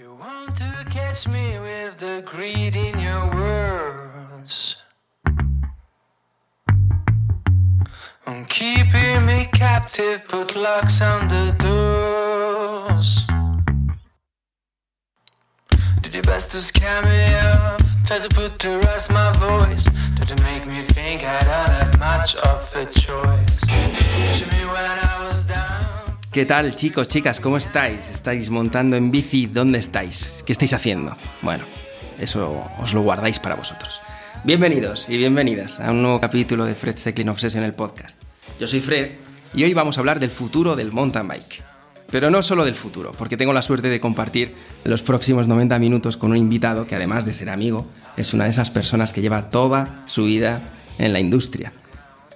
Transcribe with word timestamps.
You 0.00 0.14
want 0.14 0.56
to 0.56 0.86
catch 0.88 1.28
me 1.28 1.58
with 1.58 1.98
the 1.98 2.22
greed 2.24 2.74
in 2.74 2.98
your 2.98 3.26
words. 3.34 4.78
I'm 8.26 8.46
keeping 8.46 9.26
me 9.26 9.46
captive, 9.52 10.26
put 10.26 10.56
locks 10.56 11.02
on 11.02 11.28
the 11.28 11.54
doors. 11.58 13.26
Did 16.00 16.14
your 16.14 16.22
best 16.22 16.50
to 16.52 16.62
scare 16.62 17.02
me 17.02 17.34
off, 17.34 17.82
try 18.06 18.20
to 18.20 18.28
put 18.30 18.58
to 18.60 18.78
rest 18.78 19.12
my 19.12 19.30
voice, 19.32 19.86
try 20.16 20.24
to 20.24 20.42
make 20.42 20.66
me 20.66 20.82
think 20.82 21.24
I 21.24 21.40
don't 21.40 21.68
have 21.76 21.98
much 21.98 22.36
of 22.36 22.74
a 22.74 22.86
choice. 22.86 23.60
Pushing 24.24 24.48
me 24.48 24.64
when 24.64 24.98
I 25.10 25.26
was 25.28 25.44
down. 25.44 25.69
¿Qué 26.32 26.46
tal 26.46 26.76
chicos, 26.76 27.08
chicas? 27.08 27.40
¿Cómo 27.40 27.56
estáis? 27.56 28.08
¿Estáis 28.08 28.50
montando 28.50 28.94
en 28.94 29.10
bici? 29.10 29.46
¿Dónde 29.46 29.80
estáis? 29.80 30.44
¿Qué 30.46 30.52
estáis 30.52 30.72
haciendo? 30.72 31.16
Bueno, 31.42 31.64
eso 32.20 32.68
os 32.78 32.94
lo 32.94 33.02
guardáis 33.02 33.40
para 33.40 33.56
vosotros. 33.56 34.00
Bienvenidos 34.44 35.08
y 35.08 35.16
bienvenidas 35.16 35.80
a 35.80 35.90
un 35.90 36.02
nuevo 36.02 36.20
capítulo 36.20 36.66
de 36.66 36.76
Fred 36.76 36.98
Cycling 36.98 37.30
Obsession, 37.30 37.64
el 37.64 37.74
podcast. 37.74 38.22
Yo 38.60 38.68
soy 38.68 38.80
Fred 38.80 39.10
y 39.54 39.64
hoy 39.64 39.74
vamos 39.74 39.96
a 39.96 40.02
hablar 40.02 40.20
del 40.20 40.30
futuro 40.30 40.76
del 40.76 40.92
mountain 40.92 41.26
bike. 41.26 41.64
Pero 42.12 42.30
no 42.30 42.44
solo 42.44 42.64
del 42.64 42.76
futuro, 42.76 43.10
porque 43.10 43.36
tengo 43.36 43.52
la 43.52 43.62
suerte 43.62 43.88
de 43.88 43.98
compartir 43.98 44.54
los 44.84 45.02
próximos 45.02 45.48
90 45.48 45.80
minutos 45.80 46.16
con 46.16 46.30
un 46.30 46.36
invitado 46.36 46.86
que 46.86 46.94
además 46.94 47.26
de 47.26 47.32
ser 47.32 47.50
amigo, 47.50 47.88
es 48.16 48.34
una 48.34 48.44
de 48.44 48.50
esas 48.50 48.70
personas 48.70 49.12
que 49.12 49.20
lleva 49.20 49.50
toda 49.50 50.04
su 50.06 50.22
vida 50.22 50.60
en 50.96 51.12
la 51.12 51.18
industria. 51.18 51.72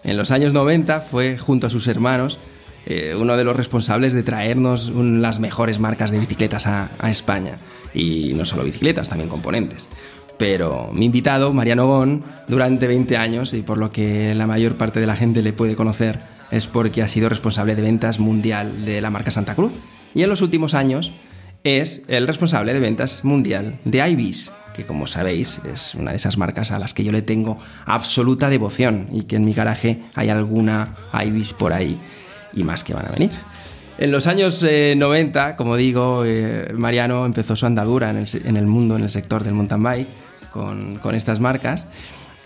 En 0.03 0.17
los 0.17 0.33
años 0.33 0.53
90 0.53 1.01
fue 1.01 1.39
junto 1.39 1.69
a 1.69 1.71
sus 1.71 1.87
hermanos 1.87 2.41
eh, 2.87 3.15
uno 3.19 3.37
de 3.37 3.45
los 3.45 3.57
responsables 3.57 4.13
de 4.13 4.23
traernos 4.23 4.91
las 4.95 5.41
mejores 5.41 5.79
marcas 5.79 6.11
de 6.11 6.21
bicicletas 6.21 6.67
a, 6.67 6.91
a 6.99 7.11
España. 7.11 7.57
Y 7.95 8.33
no 8.35 8.45
solo 8.45 8.65
bicicletas, 8.65 9.09
también 9.09 9.29
componentes. 9.29 9.89
Pero 10.37 10.91
mi 10.93 11.07
invitado, 11.07 11.53
Mariano 11.53 11.87
Gon, 11.87 12.23
durante 12.49 12.87
20 12.87 13.17
años, 13.17 13.53
y 13.55 13.63
por 13.63 13.79
lo 13.79 13.91
que 13.91 14.35
la 14.35 14.47
mayor 14.47 14.77
parte 14.77 15.01
de 15.01 15.07
la 15.07 15.17
gente 15.17 15.43
le 15.43 15.53
puede 15.53 15.77
conocer, 15.77 16.21
es 16.51 16.67
porque 16.67 17.03
ha 17.03 17.09
sido 17.09 17.29
responsable 17.29 17.77
de 17.77 17.83
ventas 17.83 18.19
mundial 18.19 18.85
de 18.85 19.01
la 19.01 19.11
marca 19.11 19.31
Santa 19.31 19.55
Cruz. 19.55 19.73
Y 20.13 20.23
en 20.23 20.29
los 20.29 20.43
últimos 20.43 20.75
años 20.75 21.13
es 21.63 22.05
el 22.09 22.27
responsable 22.27 22.75
de 22.75 22.81
ventas 22.81 23.25
mundial 23.25 23.79
de 23.85 24.09
Ibis, 24.11 24.53
que 24.75 24.85
como 24.85 25.07
sabéis 25.07 25.61
es 25.73 25.95
una 25.95 26.11
de 26.11 26.17
esas 26.17 26.37
marcas 26.37 26.73
a 26.73 26.79
las 26.79 26.95
que 26.95 27.05
yo 27.05 27.13
le 27.13 27.23
tengo 27.23 27.59
absoluta 27.87 28.51
devoción 28.51 29.09
y 29.13 29.23
que 29.23 29.37
en 29.37 29.45
mi 29.45 29.55
garaje 29.55 30.03
hay 30.15 30.29
alguna 30.31 30.97
Ibis 31.25 31.53
por 31.53 31.73
ahí 31.73 31.99
y 32.55 32.65
más 32.65 32.85
que 32.85 32.95
van 32.95 33.07
a 33.07 33.11
venir. 33.11 33.31
En 33.97 34.11
los 34.11 34.27
años 34.27 34.65
eh, 34.69 34.95
90, 34.97 35.57
como 35.57 35.77
digo, 35.77 36.25
eh, 36.27 36.73
Mariano 36.77 37.27
empezó 37.27 37.55
su 37.55 37.65
andadura 37.65 38.11
en 38.11 38.17
el, 38.17 38.29
en 38.45 38.57
el 38.57 38.67
mundo, 38.67 38.97
en 38.97 39.03
el 39.03 39.11
sector 39.11 39.45
del 39.45 39.55
mountain 39.55 39.83
bike, 39.83 40.09
con, 40.51 40.97
con 40.97 41.15
estas 41.15 41.39
marcas. 41.39 41.89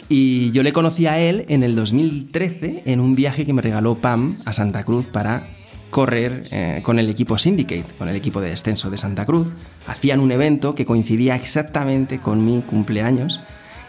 Y 0.08 0.50
yo 0.52 0.62
le 0.62 0.72
conocí 0.72 1.06
a 1.06 1.18
él 1.18 1.46
en 1.48 1.62
el 1.62 1.74
2013 1.74 2.82
en 2.86 3.00
un 3.00 3.14
viaje 3.14 3.46
que 3.46 3.52
me 3.52 3.62
regaló 3.62 3.96
Pam 3.96 4.36
a 4.44 4.52
Santa 4.52 4.84
Cruz 4.84 5.06
para 5.06 5.46
correr 5.90 6.44
eh, 6.50 6.80
con 6.82 6.98
el 6.98 7.08
equipo 7.08 7.38
Syndicate, 7.38 7.86
con 7.96 8.08
el 8.08 8.16
equipo 8.16 8.40
de 8.40 8.50
descenso 8.50 8.90
de 8.90 8.96
Santa 8.98 9.24
Cruz. 9.24 9.50
Hacían 9.86 10.20
un 10.20 10.32
evento 10.32 10.74
que 10.74 10.84
coincidía 10.84 11.34
exactamente 11.34 12.18
con 12.18 12.44
mi 12.44 12.62
cumpleaños 12.62 13.40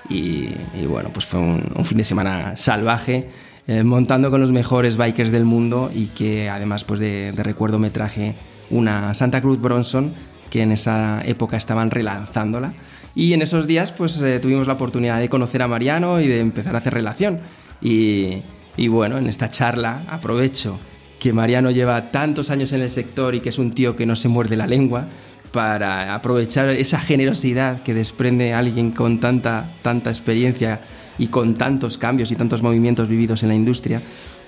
y, 0.10 0.50
y 0.74 0.86
bueno, 0.88 1.10
pues 1.14 1.26
fue 1.26 1.40
un, 1.40 1.72
un 1.76 1.86
fin 1.86 1.98
de 1.98 2.04
semana 2.04 2.56
salvaje, 2.56 3.30
eh, 3.72 3.84
montando 3.84 4.32
con 4.32 4.42
los 4.42 4.52
mejores 4.52 4.98
bikers 4.98 5.30
del 5.30 5.46
mundo 5.46 5.92
y 5.94 6.08
que 6.08 6.50
además 6.50 6.84
pues 6.86 7.00
de, 7.00 7.32
recuerdo 7.38 7.78
me 7.78 7.92
traje 7.92 8.34
una 8.72 9.14
Santa 9.14 9.42
Cruz 9.42 9.62
Bronson 9.62 10.12
que 10.50 10.64
en 10.64 10.72
esa 10.72 11.22
época 11.24 11.56
estaban 11.56 11.92
relanzándola. 11.92 12.74
Y 13.14 13.34
en 13.34 13.44
esos 13.44 13.68
días 13.68 13.92
pues 13.92 14.20
eh, 14.24 14.40
tuvimos 14.40 14.66
la 14.66 14.74
oportunidad 14.74 15.20
de 15.20 15.30
conocer 15.30 15.62
a 15.62 15.68
Mariano 15.68 16.20
y 16.20 16.28
de 16.28 16.40
empezar 16.40 16.74
a 16.74 16.80
hacer 16.80 16.96
relación. 16.96 17.42
Y, 17.80 18.38
y 18.76 18.88
bueno, 18.88 19.20
en 19.20 19.28
esta 19.28 19.52
charla 19.52 20.02
aprovecho 20.08 20.80
que 21.20 21.32
Mariano 21.32 21.70
lleva 21.70 22.10
tantos 22.10 22.50
años 22.50 22.74
en 22.74 22.82
el 22.82 22.90
sector 22.90 23.36
y 23.36 23.40
que 23.40 23.50
es 23.50 23.60
un 23.60 23.74
tío 23.74 23.96
que 23.96 24.08
no 24.08 24.16
se 24.16 24.30
muerde 24.30 24.56
la 24.56 24.66
lengua 24.66 25.06
para 25.52 26.16
aprovechar 26.16 26.70
esa 26.70 27.00
generosidad 27.00 27.84
que 27.84 27.94
desprende 27.94 28.52
alguien 28.52 28.90
con 28.90 29.20
tanta, 29.20 29.70
tanta 29.84 30.10
experiencia 30.10 30.82
y 31.20 31.28
con 31.28 31.56
tantos 31.56 31.98
cambios 31.98 32.32
y 32.32 32.36
tantos 32.36 32.64
movimientos 32.64 33.08
vividos 33.08 33.44
en 33.44 33.50
la 33.50 33.56
industria 33.56 34.02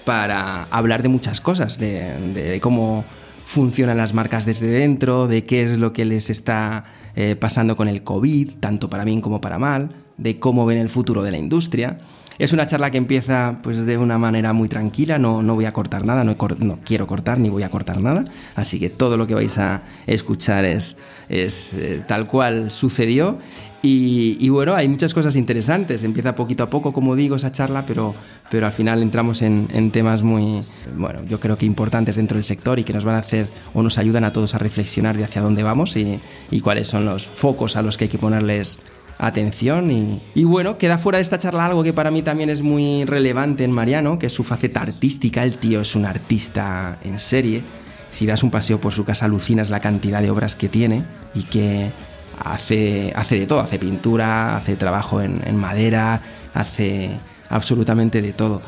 para 0.06 0.64
hablar 0.72 1.04
de 1.04 1.10
muchas 1.10 1.42
cosas, 1.42 1.78
de, 1.78 2.60
cómo 2.62 3.06
funcionan 3.46 3.98
las 3.98 4.14
marcas 4.14 4.46
desde 4.46 4.68
dentro, 4.68 5.28
de 5.28 5.46
qué 5.46 5.64
es 5.64 5.78
lo 5.78 5.94
que 5.94 6.06
les 6.06 6.30
está 6.30 6.86
eh, 7.16 7.36
pasando 7.36 7.76
con 7.76 7.88
el 7.88 8.04
COVID, 8.04 8.54
tanto 8.60 8.90
para 8.90 9.04
bien 9.04 9.22
como 9.22 9.42
para 9.42 9.60
mal, 9.60 9.92
de 10.18 10.40
cómo 10.40 10.66
ven 10.66 10.80
el 10.80 10.90
futuro 10.90 11.22
de 11.22 11.32
la 11.32 11.38
industria. 11.38 12.00
Es 12.40 12.54
una 12.54 12.66
charla 12.66 12.90
que 12.90 12.98
empieza 12.98 13.60
pues 13.62 13.86
de 13.86 13.98
una 13.98 14.18
manera 14.18 14.54
muy 14.54 14.68
tranquila, 14.68 15.20
no, 15.20 15.44
no 15.44 15.54
voy 15.54 15.66
a 15.66 15.74
cortar 15.74 16.06
nada, 16.06 16.24
no, 16.24 16.36
no 16.60 16.80
quiero 16.84 17.06
cortar 17.06 17.38
ni 17.38 17.50
voy 17.50 17.62
a 17.62 17.70
cortar 17.70 18.02
nada, 18.02 18.24
así 18.56 18.80
que 18.80 18.90
todo 18.90 19.18
lo 19.18 19.28
que 19.28 19.36
vais 19.36 19.58
a 19.60 19.82
escuchar 20.08 20.66
es, 20.66 20.98
es 21.30 21.74
eh, 21.74 22.02
tal 22.08 22.26
cual 22.26 22.72
sucedió. 22.72 23.38
Y, 23.84 24.38
y 24.40 24.50
bueno, 24.50 24.76
hay 24.76 24.88
muchas 24.88 25.12
cosas 25.12 25.36
interesantes, 25.36 26.04
empieza 26.04 26.36
poquito 26.36 26.64
a 26.64 26.70
poco, 26.70 26.94
como 26.94 27.16
digo, 27.16 27.36
esa 27.36 27.52
charla, 27.52 27.84
pero, 27.88 28.14
pero 28.52 28.68
al 28.68 28.74
final 28.74 29.02
entramos 29.02 29.42
en, 29.42 29.70
en 29.74 29.90
temas 29.90 30.22
muy, 30.22 30.62
bueno, 30.96 31.22
yo 31.28 31.40
creo 31.40 31.58
que 31.58 31.66
importantes 31.66 32.16
dentro 32.16 32.38
del 32.38 32.44
sector 32.44 32.78
y 32.78 32.84
que 32.84 32.94
nos 32.94 33.06
van 33.06 33.16
a 33.16 33.20
hacer 33.20 33.48
o 33.74 33.82
nos 33.82 33.98
ayudan 33.98 34.24
a 34.24 34.32
todos 34.34 34.54
a 34.54 34.60
reflexionar 34.60 35.18
de 35.18 35.24
hacia 35.24 35.42
dónde 35.42 35.64
vamos 35.64 35.96
y, 35.96 36.20
y 36.52 36.60
cuáles 36.62 36.90
son 36.90 37.06
los 37.06 37.26
focos 37.26 37.76
a 37.76 37.82
los 37.82 37.98
que 37.98 38.04
hay 38.04 38.10
que 38.10 38.20
ponerles 38.20 38.78
atención. 39.18 39.90
Y, 39.90 40.22
y 40.36 40.44
bueno, 40.44 40.78
queda 40.78 41.00
fuera 41.00 41.18
de 41.18 41.24
esta 41.24 41.40
charla 41.40 41.66
algo 41.66 41.84
que 41.84 41.94
para 41.94 42.12
mí 42.12 42.22
también 42.22 42.52
es 42.52 42.62
muy 42.62 43.06
relevante 43.06 43.64
en 43.64 43.72
Mariano, 43.72 44.20
que 44.20 44.28
es 44.28 44.34
su 44.34 44.44
faceta 44.44 44.82
artística, 44.82 45.44
el 45.44 45.58
tío 45.58 45.82
es 45.82 45.96
un 45.96 46.06
artista 46.06 47.00
en 47.04 47.18
serie, 47.18 47.64
si 48.12 48.28
das 48.28 48.44
un 48.44 48.52
paseo 48.52 48.80
por 48.80 48.94
su 48.94 49.06
casa 49.06 49.26
alucinas 49.26 49.72
la 49.72 49.80
cantidad 49.80 50.22
de 50.22 50.30
obras 50.30 50.56
que 50.56 50.70
tiene 50.70 51.04
y 51.34 51.44
que 51.44 51.92
hace, 52.42 53.14
hace 53.16 53.40
de 53.40 53.46
todo, 53.46 53.60
hace 53.62 53.80
pintura, 53.80 54.58
hace 54.58 54.76
trabajo 54.76 55.22
en, 55.22 55.42
en 55.46 55.56
madera, 55.56 56.22
hace 56.54 57.12
absolutamente 57.50 58.22
de 58.22 58.34
todo. 58.34 58.62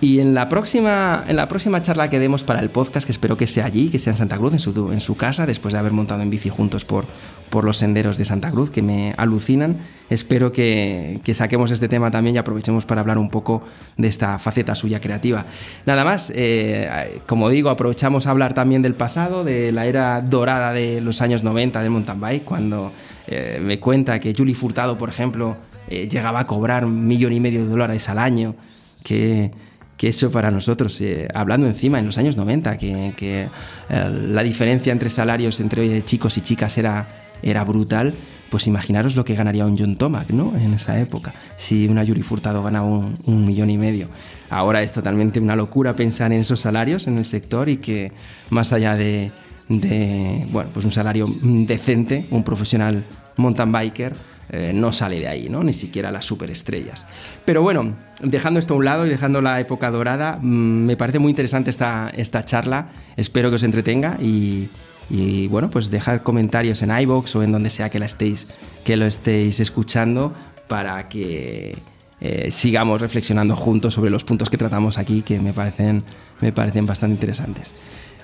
Y 0.00 0.20
en 0.20 0.34
la, 0.34 0.50
próxima, 0.50 1.24
en 1.26 1.36
la 1.36 1.48
próxima 1.48 1.80
charla 1.80 2.10
que 2.10 2.18
demos 2.18 2.44
para 2.44 2.60
el 2.60 2.68
podcast, 2.68 3.06
que 3.06 3.12
espero 3.12 3.36
que 3.36 3.46
sea 3.46 3.64
allí, 3.64 3.88
que 3.88 3.98
sea 3.98 4.12
en 4.12 4.18
Santa 4.18 4.36
Cruz, 4.36 4.52
en 4.52 4.58
su, 4.58 4.92
en 4.92 5.00
su 5.00 5.16
casa, 5.16 5.46
después 5.46 5.72
de 5.72 5.78
haber 5.78 5.92
montado 5.92 6.20
en 6.20 6.28
bici 6.28 6.50
juntos 6.50 6.84
por, 6.84 7.06
por 7.48 7.64
los 7.64 7.78
senderos 7.78 8.18
de 8.18 8.26
Santa 8.26 8.50
Cruz, 8.50 8.70
que 8.70 8.82
me 8.82 9.14
alucinan, 9.16 9.78
espero 10.10 10.52
que, 10.52 11.20
que 11.24 11.32
saquemos 11.32 11.70
este 11.70 11.88
tema 11.88 12.10
también 12.10 12.36
y 12.36 12.38
aprovechemos 12.38 12.84
para 12.84 13.00
hablar 13.00 13.16
un 13.16 13.30
poco 13.30 13.62
de 13.96 14.08
esta 14.08 14.38
faceta 14.38 14.74
suya 14.74 15.00
creativa. 15.00 15.46
Nada 15.86 16.04
más, 16.04 16.30
eh, 16.34 17.20
como 17.26 17.48
digo, 17.48 17.70
aprovechamos 17.70 18.26
a 18.26 18.32
hablar 18.32 18.52
también 18.52 18.82
del 18.82 18.94
pasado, 18.94 19.44
de 19.44 19.72
la 19.72 19.86
era 19.86 20.20
dorada 20.20 20.72
de 20.74 21.00
los 21.00 21.22
años 21.22 21.42
90 21.42 21.80
del 21.80 21.90
mountain 21.90 22.20
bike, 22.20 22.44
cuando 22.44 22.92
eh, 23.26 23.58
me 23.62 23.80
cuenta 23.80 24.20
que 24.20 24.34
Julie 24.36 24.54
Furtado, 24.54 24.98
por 24.98 25.08
ejemplo, 25.08 25.56
eh, 25.88 26.06
llegaba 26.06 26.40
a 26.40 26.46
cobrar 26.46 26.84
un 26.84 27.06
millón 27.06 27.32
y 27.32 27.40
medio 27.40 27.64
de 27.64 27.70
dólares 27.70 28.10
al 28.10 28.18
año, 28.18 28.54
que 29.02 29.52
que 29.96 30.08
eso 30.08 30.30
para 30.30 30.50
nosotros, 30.50 31.00
eh, 31.00 31.28
hablando 31.34 31.66
encima 31.66 31.98
en 31.98 32.06
los 32.06 32.18
años 32.18 32.36
90, 32.36 32.76
que, 32.76 33.14
eh, 33.18 33.48
la 33.88 34.42
diferencia 34.42 34.92
entre 34.92 35.10
salarios 35.10 35.60
entre 35.60 36.02
chicos 36.02 36.36
y 36.36 36.42
chicas 36.42 36.76
era, 36.78 37.08
era 37.42 37.64
brutal, 37.64 38.14
pues 38.50 38.66
imaginaros 38.66 39.16
lo 39.16 39.24
que 39.24 39.34
ganaría 39.34 39.66
un 39.66 39.76
John 39.76 39.96
Tomac, 39.96 40.30
¿no? 40.30 40.56
En 40.56 40.74
esa 40.74 40.98
época, 41.00 41.34
si 41.56 41.88
una 41.88 42.04
Yuri 42.04 42.22
Furtado 42.22 42.62
ganaba 42.62 42.86
un, 42.86 43.14
un 43.26 43.46
millón 43.46 43.70
y 43.70 43.78
medio. 43.78 44.08
Ahora 44.50 44.82
es 44.82 44.92
totalmente 44.92 45.40
una 45.40 45.56
locura 45.56 45.96
pensar 45.96 46.32
en 46.32 46.40
esos 46.40 46.60
salarios 46.60 47.06
en 47.06 47.18
el 47.18 47.24
sector 47.24 47.68
y 47.68 47.78
que 47.78 48.12
más 48.50 48.72
allá 48.72 48.94
de, 48.94 49.32
de 49.68 50.46
bueno, 50.52 50.70
pues 50.72 50.84
un 50.84 50.92
salario 50.92 51.26
decente, 51.42 52.26
un 52.30 52.44
profesional 52.44 53.04
mountain 53.36 53.72
biker, 53.72 54.14
eh, 54.50 54.72
no 54.74 54.92
sale 54.92 55.20
de 55.20 55.28
ahí, 55.28 55.48
¿no? 55.48 55.62
Ni 55.62 55.72
siquiera 55.72 56.10
las 56.10 56.24
superestrellas. 56.24 57.06
Pero 57.44 57.62
bueno, 57.62 57.96
dejando 58.22 58.60
esto 58.60 58.74
a 58.74 58.76
un 58.76 58.84
lado 58.84 59.06
y 59.06 59.08
dejando 59.08 59.40
la 59.40 59.60
época 59.60 59.90
dorada, 59.90 60.38
mmm, 60.40 60.84
me 60.84 60.96
parece 60.96 61.18
muy 61.18 61.30
interesante 61.30 61.70
esta, 61.70 62.10
esta 62.16 62.44
charla. 62.44 62.88
Espero 63.16 63.50
que 63.50 63.56
os 63.56 63.62
entretenga 63.62 64.18
y, 64.20 64.68
y 65.10 65.48
bueno, 65.48 65.70
pues 65.70 65.90
dejad 65.90 66.20
comentarios 66.22 66.82
en 66.82 66.96
iBox 66.96 67.36
o 67.36 67.42
en 67.42 67.52
donde 67.52 67.70
sea 67.70 67.90
que, 67.90 67.98
la 67.98 68.06
estéis, 68.06 68.56
que 68.84 68.96
lo 68.96 69.06
estéis 69.06 69.60
escuchando 69.60 70.34
para 70.68 71.08
que 71.08 71.76
eh, 72.20 72.50
sigamos 72.50 73.00
reflexionando 73.00 73.54
juntos 73.56 73.94
sobre 73.94 74.10
los 74.10 74.24
puntos 74.24 74.50
que 74.50 74.56
tratamos 74.56 74.98
aquí 74.98 75.22
que 75.22 75.38
me 75.38 75.52
parecen, 75.52 76.04
me 76.40 76.52
parecen 76.52 76.86
bastante 76.86 77.14
interesantes. 77.14 77.74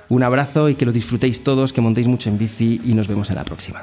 Un 0.08 0.22
abrazo 0.22 0.68
y 0.68 0.74
que 0.74 0.84
lo 0.84 0.92
disfrutéis 0.92 1.42
todos, 1.42 1.72
que 1.72 1.80
montéis 1.80 2.06
mucho 2.06 2.28
en 2.28 2.38
bici 2.38 2.80
y 2.84 2.94
nos 2.94 3.08
vemos 3.08 3.30
en 3.30 3.36
la 3.36 3.44
próxima. 3.44 3.82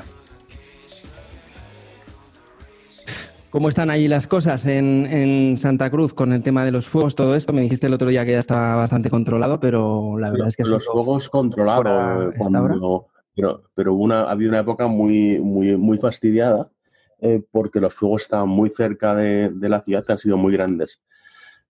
¿Cómo 3.50 3.68
están 3.68 3.90
ahí 3.90 4.08
las 4.08 4.28
cosas 4.28 4.68
en, 4.68 5.08
en, 5.08 5.58
Santa 5.58 5.90
Cruz 5.90 6.14
con 6.14 6.34
el 6.34 6.44
tema 6.44 6.64
de 6.64 6.72
los 6.72 6.88
fuegos, 6.88 7.16
todo 7.16 7.34
esto? 7.34 7.52
Me 7.52 7.62
dijiste 7.62 7.88
el 7.88 7.94
otro 7.94 8.10
día 8.10 8.24
que 8.24 8.34
ya 8.34 8.40
estaba 8.40 8.76
bastante 8.76 9.10
controlado, 9.10 9.60
pero 9.60 10.20
la 10.20 10.30
verdad 10.30 10.50
es 10.50 10.56
que... 10.56 10.64
Los 10.64 10.86
fuegos 10.86 11.30
controlados 11.30 12.36
cuando 12.38 13.08
pero, 13.36 13.64
pero 13.74 13.94
una, 13.96 14.22
ha 14.22 14.32
habido 14.32 14.52
una 14.52 14.60
época 14.60 14.88
muy, 14.88 15.40
muy, 15.40 15.78
muy 15.78 15.98
fastidiada 15.98 16.70
eh, 17.22 17.42
porque 17.52 17.80
los 17.80 17.94
fuegos 17.94 18.24
estaban 18.24 18.50
muy 18.50 18.70
cerca 18.70 19.16
de, 19.16 19.52
la 19.62 19.82
ciudad 19.82 20.04
y 20.08 20.12
han 20.12 20.20
sido 20.20 20.38
muy 20.38 20.54
grandes. 20.54 21.02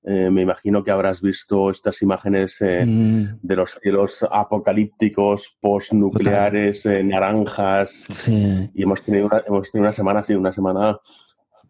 Eh, 0.04 0.30
me 0.30 0.42
imagino 0.42 0.84
que 0.84 0.92
habrás 0.92 1.22
visto 1.22 1.70
estas 1.70 2.02
imágenes 2.02 2.62
eh, 2.62 2.86
mm. 2.86 3.40
de 3.42 3.56
los 3.56 3.72
cielos 3.82 4.26
apocalípticos, 4.30 5.58
postnucleares, 5.60 6.86
naranjas. 7.04 8.08
Y 8.28 8.84
hemos 8.84 9.02
tenido, 9.02 9.28
una, 9.28 9.44
hemos 9.48 9.72
tenido 9.72 9.86
una 9.86 9.94
semana 9.94 10.20
así, 10.20 10.36
una 10.36 10.54
semana. 10.54 11.00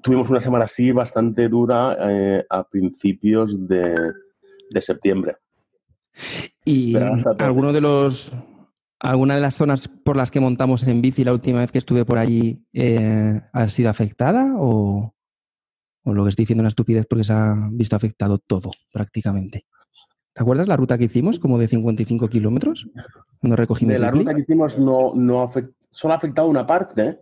Tuvimos 0.01 0.29
una 0.29 0.41
semana 0.41 0.65
así 0.65 0.91
bastante 0.91 1.49
dura 1.49 1.97
a 2.49 2.63
principios 2.69 3.67
de, 3.67 3.95
de 4.69 4.81
septiembre. 4.81 5.37
¿Y 6.65 6.95
alguno 7.39 7.73
de 7.73 7.81
los 7.81 8.31
alguna 8.99 9.35
de 9.35 9.41
las 9.41 9.55
zonas 9.55 9.87
por 9.87 10.17
las 10.17 10.29
que 10.29 10.39
montamos 10.39 10.85
en 10.85 11.01
bici 11.01 11.23
la 11.23 11.31
última 11.31 11.59
vez 11.59 11.71
que 11.71 11.77
estuve 11.77 12.03
por 12.05 12.17
allí 12.17 12.65
eh, 12.73 13.41
ha 13.53 13.69
sido 13.69 13.89
afectada 13.89 14.55
o, 14.57 15.13
lo 16.03 16.23
que 16.23 16.29
estoy 16.29 16.43
diciendo 16.43 16.61
una 16.61 16.69
estupidez 16.69 17.05
porque 17.07 17.23
se 17.23 17.33
ha 17.33 17.55
visto 17.71 17.95
afectado 17.95 18.39
todo 18.39 18.71
prácticamente? 18.91 19.65
¿Te 20.33 20.41
acuerdas 20.41 20.67
la 20.67 20.77
ruta 20.77 20.97
que 20.97 21.05
hicimos, 21.05 21.39
como 21.39 21.57
de 21.57 21.67
55 21.67 22.27
kilómetros? 22.29 22.89
Cuando 23.39 23.55
recogimos 23.55 23.93
de 23.93 23.99
la 23.99 24.11
ruta 24.11 24.33
que 24.33 24.41
hicimos 24.41 24.77
no, 24.79 25.13
no 25.13 25.49
solo 25.91 26.13
ha 26.13 26.17
afectado 26.17 26.47
una 26.47 26.65
parte, 26.65 27.19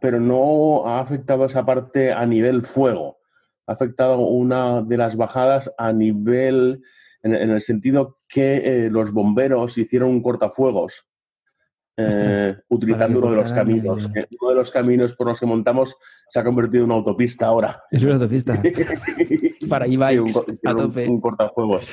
pero 0.00 0.20
no 0.20 0.86
ha 0.86 1.00
afectado 1.00 1.44
esa 1.44 1.64
parte 1.64 2.12
a 2.12 2.24
nivel 2.26 2.62
fuego. 2.62 3.18
Ha 3.66 3.72
afectado 3.72 4.18
una 4.18 4.82
de 4.82 4.96
las 4.96 5.16
bajadas 5.16 5.72
a 5.78 5.92
nivel 5.92 6.82
en, 7.22 7.34
el 7.34 7.60
sentido 7.60 8.18
que 8.28 8.56
eh, 8.56 8.90
los 8.90 9.12
bomberos 9.12 9.76
hicieron 9.76 10.10
un 10.10 10.22
cortafuegos 10.22 11.06
eh, 12.08 12.56
utilizando 12.68 13.18
uno 13.18 13.30
de 13.30 13.36
los 13.36 13.52
caminos. 13.52 14.06
uno 14.40 14.50
de 14.50 14.54
los 14.54 14.70
caminos 14.70 15.14
por 15.14 15.26
los 15.26 15.38
que 15.38 15.46
montamos 15.46 15.96
se 16.28 16.40
ha 16.40 16.44
convertido 16.44 16.84
en 16.84 16.90
una 16.90 16.98
autopista 16.98 17.46
ahora. 17.46 17.82
Es 17.90 18.02
una 18.02 18.14
autopista. 18.14 18.52
Para 19.68 19.86
e 19.86 20.20
un, 20.20 21.20
cortafuegos. 21.20 21.86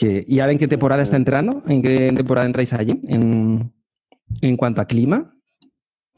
¿Y 0.00 0.40
ahora 0.40 0.52
en 0.52 0.58
qué 0.58 0.68
temporada 0.68 1.02
está 1.02 1.16
entrando? 1.16 1.62
¿En 1.66 1.82
qué 1.82 2.12
temporada 2.14 2.46
entráis 2.46 2.72
allí? 2.72 3.00
En, 3.06 4.56
cuanto 4.56 4.80
a 4.80 4.86
clima. 4.86 5.34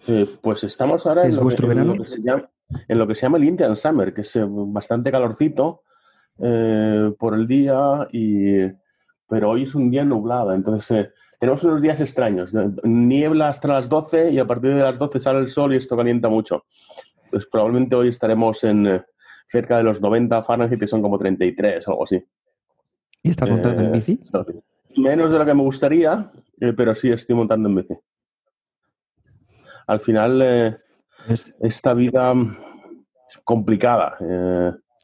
Eh, 0.06 0.36
pues 0.40 0.64
estamos 0.64 1.06
ahora 1.06 1.26
en 1.26 1.36
lo, 1.36 1.46
que, 1.46 2.08
se 2.08 2.22
llama, 2.22 2.50
en 2.88 2.98
lo 2.98 3.06
que 3.06 3.14
se 3.14 3.22
llama 3.22 3.38
el 3.38 3.44
Indian 3.44 3.76
Summer, 3.76 4.14
que 4.14 4.22
es 4.22 4.38
bastante 4.46 5.10
calorcito, 5.10 5.82
eh, 6.42 7.12
por 7.18 7.34
el 7.34 7.46
día, 7.46 8.08
y, 8.12 8.66
pero 9.28 9.50
hoy 9.50 9.64
es 9.64 9.74
un 9.74 9.90
día 9.90 10.06
nublado, 10.06 10.54
entonces 10.54 10.90
eh, 10.90 11.10
tenemos 11.38 11.62
unos 11.64 11.82
días 11.82 12.00
extraños, 12.00 12.54
niebla 12.82 13.48
hasta 13.48 13.68
las 13.68 13.90
12 13.90 14.30
y 14.30 14.38
a 14.38 14.46
partir 14.46 14.74
de 14.74 14.80
las 14.80 14.98
12 14.98 15.20
sale 15.20 15.40
el 15.40 15.48
sol 15.48 15.74
y 15.74 15.76
esto 15.76 15.98
calienta 15.98 16.30
mucho. 16.30 16.64
Pues 17.30 17.46
probablemente 17.46 17.94
hoy 17.94 18.08
estaremos 18.08 18.64
en 18.64 18.86
eh, 18.86 19.04
cerca 19.48 19.76
de 19.76 19.82
los 19.82 20.00
90 20.00 20.42
Fahrenheit, 20.42 20.80
que 20.80 20.86
son 20.86 21.02
como 21.02 21.18
33 21.18 21.86
o 21.86 21.90
algo 21.90 22.04
así. 22.04 22.24
¿Y 23.22 23.30
estás 23.30 23.50
montando 23.50 23.82
en 23.82 23.92
bici? 23.92 24.18
Menos 24.96 25.30
de 25.30 25.38
lo 25.38 25.44
que 25.44 25.54
me 25.54 25.62
gustaría, 25.62 26.30
pero 26.74 26.94
sí 26.94 27.10
estoy 27.10 27.36
montando 27.36 27.68
en 27.68 27.76
bici. 27.76 27.94
Al 29.90 30.00
final, 30.00 30.78
esta 31.60 31.94
vida 31.94 32.32
es 33.28 33.38
complicada 33.42 34.16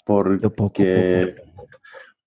porque, 0.05 1.35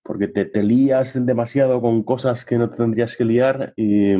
porque 0.02 0.28
te, 0.28 0.44
te, 0.44 0.62
lías 0.62 1.24
demasiado 1.24 1.80
con 1.80 2.02
cosas 2.02 2.44
que 2.44 2.58
no 2.58 2.68
tendrías 2.68 3.16
que 3.16 3.24
liar 3.24 3.72
y, 3.76 4.12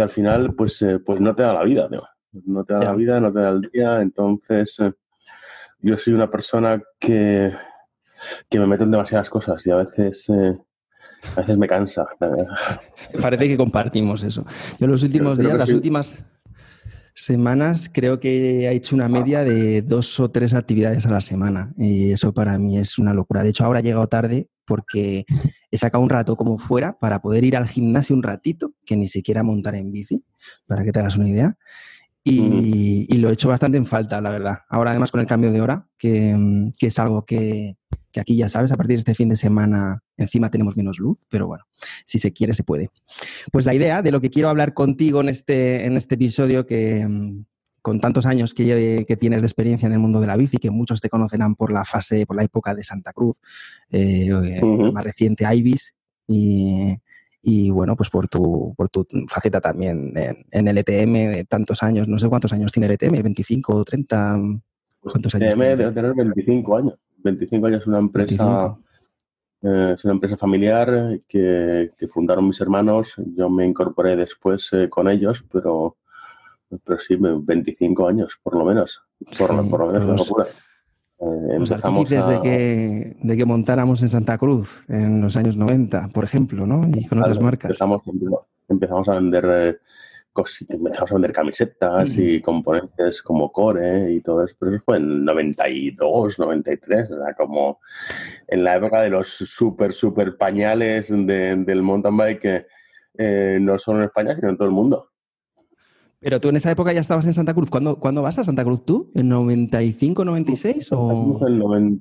al 0.00 0.08
final 0.08 0.54
pues, 0.54 0.80
eh, 0.80 0.98
pues 0.98 1.20
no 1.20 1.34
te 1.34 1.42
da 1.42 1.52
la 1.52 1.64
vida, 1.64 1.90
no 2.46 2.64
te 2.64 2.72
da 2.72 2.80
la 2.80 2.94
vida, 2.94 3.20
no 3.20 3.30
te 3.30 3.40
da 3.40 3.50
el 3.50 3.60
día, 3.70 4.00
entonces 4.00 4.80
eh, 4.80 4.94
yo 5.80 5.98
soy 5.98 6.14
una 6.14 6.30
persona 6.30 6.82
que, 6.98 7.52
que 8.48 8.58
me 8.58 8.66
meto 8.66 8.84
en 8.84 8.90
demasiadas 8.90 9.28
cosas 9.28 9.66
y 9.66 9.70
a 9.70 9.76
veces... 9.76 10.30
Eh, 10.30 10.58
a 11.34 11.40
veces 11.40 11.58
me 11.58 11.66
cansa. 11.66 12.06
Parece 13.20 13.48
que 13.48 13.56
compartimos 13.56 14.22
eso. 14.22 14.44
Yo 14.78 14.86
los 14.86 15.02
últimos 15.02 15.36
días, 15.36 15.58
las 15.58 15.70
últimas 15.70 16.24
semanas 17.16 17.90
creo 17.92 18.20
que 18.20 18.68
ha 18.68 18.72
hecho 18.72 18.94
una 18.94 19.08
media 19.08 19.42
de 19.42 19.80
dos 19.80 20.20
o 20.20 20.30
tres 20.30 20.52
actividades 20.52 21.06
a 21.06 21.10
la 21.10 21.22
semana 21.22 21.72
y 21.78 22.12
eso 22.12 22.34
para 22.34 22.58
mí 22.58 22.78
es 22.78 22.98
una 22.98 23.14
locura. 23.14 23.42
De 23.42 23.48
hecho, 23.48 23.64
ahora 23.64 23.80
he 23.80 23.82
llegado 23.82 24.06
tarde 24.06 24.48
porque 24.66 25.24
he 25.70 25.78
sacado 25.78 26.04
un 26.04 26.10
rato 26.10 26.36
como 26.36 26.58
fuera 26.58 26.98
para 26.98 27.20
poder 27.22 27.44
ir 27.44 27.56
al 27.56 27.68
gimnasio 27.68 28.14
un 28.14 28.22
ratito, 28.22 28.74
que 28.84 28.96
ni 28.96 29.06
siquiera 29.06 29.42
montar 29.42 29.74
en 29.76 29.90
bici, 29.90 30.22
para 30.66 30.84
que 30.84 30.92
te 30.92 31.00
hagas 31.00 31.16
una 31.16 31.28
idea. 31.28 31.56
Y, 32.22 33.16
lo 33.18 33.30
he 33.30 33.32
hecho 33.32 33.48
bastante 33.48 33.78
en 33.78 33.86
falta, 33.86 34.20
la 34.20 34.30
verdad. 34.30 34.58
Ahora 34.68 34.90
además 34.90 35.12
con 35.12 35.20
el 35.20 35.28
cambio 35.28 35.52
de 35.52 35.60
hora, 35.60 35.86
que, 35.96 36.70
que 36.76 36.88
es 36.88 36.98
algo 36.98 37.24
que, 37.24 37.76
que 38.16 38.20
aquí 38.22 38.34
ya 38.34 38.48
sabes, 38.48 38.72
a 38.72 38.76
partir 38.76 38.96
de 38.96 39.00
este 39.00 39.14
fin 39.14 39.28
de 39.28 39.36
semana 39.36 40.02
encima 40.16 40.50
tenemos 40.50 40.74
menos 40.74 40.98
luz, 40.98 41.26
pero 41.28 41.46
bueno, 41.46 41.64
si 42.06 42.18
se 42.18 42.32
quiere 42.32 42.54
se 42.54 42.64
puede. 42.64 42.88
Pues 43.52 43.66
la 43.66 43.74
idea 43.74 44.00
de 44.00 44.10
lo 44.10 44.22
que 44.22 44.30
quiero 44.30 44.48
hablar 44.48 44.72
contigo 44.72 45.20
en 45.20 45.28
este, 45.28 45.84
en 45.84 45.98
este 45.98 46.14
episodio 46.14 46.64
que 46.64 47.06
mm, 47.06 47.44
con 47.82 48.00
tantos 48.00 48.24
años 48.24 48.54
que, 48.54 49.04
que, 49.06 49.16
tienes 49.18 49.42
de 49.42 49.48
experiencia 49.48 49.86
en 49.86 49.92
el 49.92 49.98
mundo 49.98 50.18
de 50.18 50.28
la 50.28 50.36
bici, 50.38 50.56
que 50.56 50.70
muchos 50.70 51.02
te 51.02 51.10
conocerán 51.10 51.56
por 51.56 51.70
la 51.70 51.84
fase, 51.84 52.24
por 52.24 52.36
la 52.36 52.44
época 52.44 52.74
de 52.74 52.82
Santa 52.82 53.12
Cruz, 53.12 53.38
eh, 53.90 54.30
más 54.94 55.04
reciente 55.04 55.44
Ibis 55.54 55.94
y, 56.26 56.96
y, 57.42 57.68
bueno, 57.68 57.96
pues 57.96 58.08
por 58.08 58.28
tu, 58.28 58.72
por 58.78 58.88
tu 58.88 59.06
faceta 59.28 59.60
también 59.60 60.14
en, 60.50 60.68
el 60.68 60.78
ETM 60.78 61.12
de 61.12 61.44
tantos 61.46 61.82
años, 61.82 62.08
no 62.08 62.18
sé 62.18 62.30
cuántos 62.30 62.54
años 62.54 62.72
tiene 62.72 62.86
el 62.86 62.92
ETM, 62.92 63.22
25 63.22 63.76
o 63.76 63.84
30, 63.84 64.38
¿cuántos 65.12 65.34
años? 65.34 65.54
ETM 65.54 65.60
debe 65.60 65.92
tener 65.92 66.14
25 66.14 66.76
años. 66.76 66.94
25 67.18 67.66
años, 67.66 67.86
una 67.86 67.98
empresa, 67.98 68.76
eh, 69.62 69.92
es 69.94 70.04
una 70.04 70.14
empresa 70.14 70.36
familiar 70.36 71.18
que, 71.28 71.90
fundaron 72.08 72.46
mis 72.46 72.60
hermanos. 72.60 73.14
Yo 73.34 73.48
me 73.48 73.66
incorporé 73.66 74.16
después 74.16 74.72
eh, 74.72 74.88
con 74.88 75.08
ellos, 75.08 75.44
pero, 75.50 75.96
pero 76.84 76.98
sí, 76.98 77.16
25 77.18 78.08
años, 78.08 78.38
por 78.42 78.56
lo 78.56 78.64
menos. 78.64 79.02
Por, 79.38 79.54
lo 79.54 79.86
menos, 79.86 80.06
los, 80.06 80.28
locura. 80.28 80.46
Eh, 81.18 81.54
empezamos 81.54 82.08
de, 82.08 82.40
que, 82.42 83.16
de 83.20 83.36
que 83.36 83.44
montáramos 83.44 84.02
en 84.02 84.08
Santa 84.10 84.36
Cruz 84.36 84.84
en 84.88 85.22
los 85.22 85.36
años 85.36 85.56
90, 85.56 86.08
por 86.08 86.24
ejemplo, 86.24 86.66
¿no? 86.66 86.86
Y 86.94 87.06
con 87.06 87.18
otras 87.18 87.40
marcas. 87.40 87.70
Empezamos, 87.70 88.02
empezamos 88.68 89.08
a 89.08 89.14
vender 89.14 89.80
empezamos 90.68 91.10
a 91.10 91.14
vender 91.14 91.32
camisetas 91.32 92.16
y 92.16 92.40
componentes 92.40 93.22
como 93.22 93.50
core 93.52 94.12
y 94.12 94.20
todo 94.20 94.44
eso, 94.44 94.54
pero 94.58 94.74
eso 94.74 94.82
fue 94.84 94.98
en 94.98 95.24
92, 95.24 96.38
93, 96.38 97.10
era 97.10 97.34
como 97.34 97.80
en 98.46 98.64
la 98.64 98.76
época 98.76 99.02
de 99.02 99.10
los 99.10 99.28
super, 99.28 99.92
super 99.92 100.36
pañales 100.36 101.08
del 101.08 101.82
mountain 101.82 102.16
bike, 102.16 102.66
eh, 103.18 103.58
no 103.60 103.78
solo 103.78 104.00
en 104.00 104.04
España, 104.04 104.34
sino 104.34 104.50
en 104.50 104.56
todo 104.56 104.68
el 104.68 104.74
mundo. 104.74 105.10
Pero 106.18 106.40
tú 106.40 106.48
en 106.48 106.56
esa 106.56 106.70
época 106.70 106.92
ya 106.92 107.00
estabas 107.00 107.26
en 107.26 107.34
Santa 107.34 107.54
Cruz. 107.54 107.70
¿Cuándo, 107.70 108.00
¿cuándo 108.00 108.22
vas 108.22 108.38
a 108.38 108.44
Santa 108.44 108.64
Cruz 108.64 108.84
tú? 108.84 109.12
¿En 109.14 109.28
95, 109.28 110.24
96? 110.24 110.92
O... 110.92 111.38
En 111.46 112.00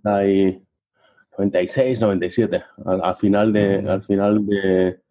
96, 1.37 1.99
97, 1.99 2.63
al, 2.85 3.15
final 3.15 3.51
de, 3.51 3.85
al 3.87 4.03
final 4.03 4.45
de, 4.45 5.01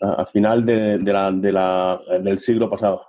a 0.00 0.24
final 0.24 0.64
de, 0.64 0.98
la, 0.98 1.30
de 1.30 1.52
la, 1.52 2.00
del 2.22 2.38
siglo 2.38 2.70
pasado. 2.70 3.02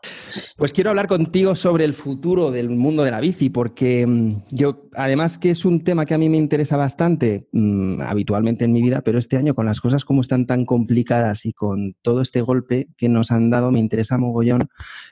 Pues 0.57 0.73
quiero 0.73 0.89
hablar 0.89 1.07
contigo 1.07 1.55
sobre 1.55 1.85
el 1.85 1.93
futuro 1.93 2.51
del 2.51 2.69
mundo 2.69 3.03
de 3.03 3.11
la 3.11 3.19
bici, 3.19 3.49
porque 3.49 4.05
mm, 4.05 4.43
yo, 4.51 4.89
además 4.93 5.37
que 5.37 5.51
es 5.51 5.63
un 5.65 5.83
tema 5.83 6.05
que 6.05 6.13
a 6.13 6.17
mí 6.17 6.29
me 6.29 6.37
interesa 6.37 6.77
bastante 6.77 7.47
mm, 7.51 8.01
habitualmente 8.01 8.65
en 8.65 8.73
mi 8.73 8.81
vida, 8.81 9.01
pero 9.01 9.19
este 9.19 9.37
año 9.37 9.55
con 9.55 9.65
las 9.65 9.79
cosas 9.79 10.03
como 10.03 10.21
están 10.21 10.45
tan 10.45 10.65
complicadas 10.65 11.45
y 11.45 11.53
con 11.53 11.95
todo 12.01 12.21
este 12.21 12.41
golpe 12.41 12.89
que 12.97 13.09
nos 13.09 13.31
han 13.31 13.49
dado, 13.49 13.71
me 13.71 13.79
interesa 13.79 14.17
mogollón, 14.17 14.69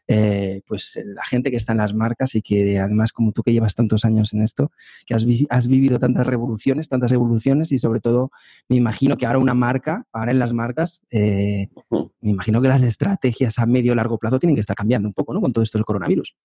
eh, 0.07 0.61
pues 0.67 0.99
la 1.05 1.23
gente 1.23 1.49
que 1.49 1.57
está 1.57 1.71
en 1.71 1.77
las 1.77 1.93
marcas 1.93 2.35
y 2.35 2.41
que 2.41 2.79
además 2.79 3.13
como 3.13 3.31
tú 3.31 3.41
que 3.41 3.53
llevas 3.53 3.75
tantos 3.75 4.05
años 4.05 4.33
en 4.33 4.41
esto, 4.41 4.71
que 5.05 5.13
has, 5.13 5.25
has 5.49 5.67
vivido 5.67 5.99
tantas 5.99 6.27
revoluciones, 6.27 6.89
tantas 6.89 7.11
evoluciones 7.11 7.71
y 7.71 7.77
sobre 7.77 8.01
todo 8.01 8.31
me 8.67 8.75
imagino 8.75 9.15
que 9.17 9.25
ahora 9.25 9.39
una 9.39 9.53
marca, 9.53 10.05
ahora 10.11 10.31
en 10.31 10.39
las 10.39 10.53
marcas, 10.53 11.03
eh, 11.11 11.68
me 12.21 12.31
imagino 12.31 12.61
que 12.61 12.67
las 12.67 12.83
estrategias 12.83 13.59
a 13.59 13.65
medio 13.65 13.95
largo 13.95 14.17
plazo 14.17 14.39
tienen 14.39 14.55
que 14.55 14.61
estar 14.61 14.75
cambiando 14.75 15.07
un 15.07 15.13
poco, 15.13 15.33
¿no? 15.33 15.41
Con 15.41 15.51
todo 15.51 15.63
esto 15.63 15.77
del 15.77 15.85
coronavirus. 15.85 16.35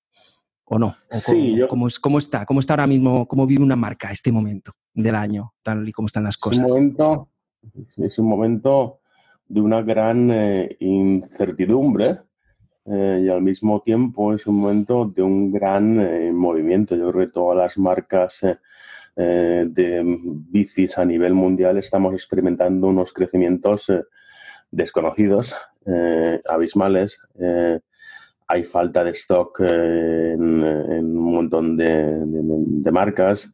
¿O 0.66 0.78
no? 0.78 0.96
sí, 1.10 1.60
cómo, 1.68 1.88
¿cómo, 2.00 2.18
está? 2.18 2.46
¿Cómo 2.46 2.60
está 2.60 2.72
ahora 2.72 2.86
mismo? 2.86 3.28
¿Cómo 3.28 3.46
vive 3.46 3.62
una 3.62 3.76
marca 3.76 4.10
este 4.10 4.32
momento 4.32 4.72
del 4.94 5.14
año, 5.14 5.52
tal 5.62 5.86
y 5.86 5.92
como 5.92 6.06
están 6.06 6.24
las 6.24 6.38
cosas? 6.38 6.64
Es 6.64 6.72
un 6.72 6.78
momento, 6.78 7.28
es 7.98 8.18
un 8.18 8.26
momento 8.26 9.00
de 9.46 9.60
una 9.60 9.82
gran 9.82 10.30
eh, 10.30 10.76
incertidumbre 10.80 12.20
eh, 12.86 13.24
y 13.24 13.28
al 13.28 13.42
mismo 13.42 13.80
tiempo 13.82 14.32
es 14.32 14.46
un 14.46 14.56
momento 14.56 15.04
de 15.04 15.22
un 15.22 15.52
gran 15.52 16.00
eh, 16.00 16.32
movimiento. 16.32 16.96
Yo 16.96 17.12
creo 17.12 17.26
que 17.26 17.32
todas 17.32 17.58
las 17.58 17.78
marcas 17.78 18.40
de 19.16 20.02
bicis 20.50 20.98
a 20.98 21.04
nivel 21.04 21.34
mundial 21.34 21.78
estamos 21.78 22.14
experimentando 22.14 22.88
unos 22.88 23.12
crecimientos 23.12 23.88
desconocidos, 24.74 25.54
eh, 25.86 26.40
abismales, 26.48 27.20
eh, 27.38 27.80
hay 28.46 28.64
falta 28.64 29.04
de 29.04 29.10
stock 29.10 29.60
en, 29.60 30.62
un 30.62 31.32
montón 31.32 31.76
de, 31.76 32.90
marcas, 32.92 33.52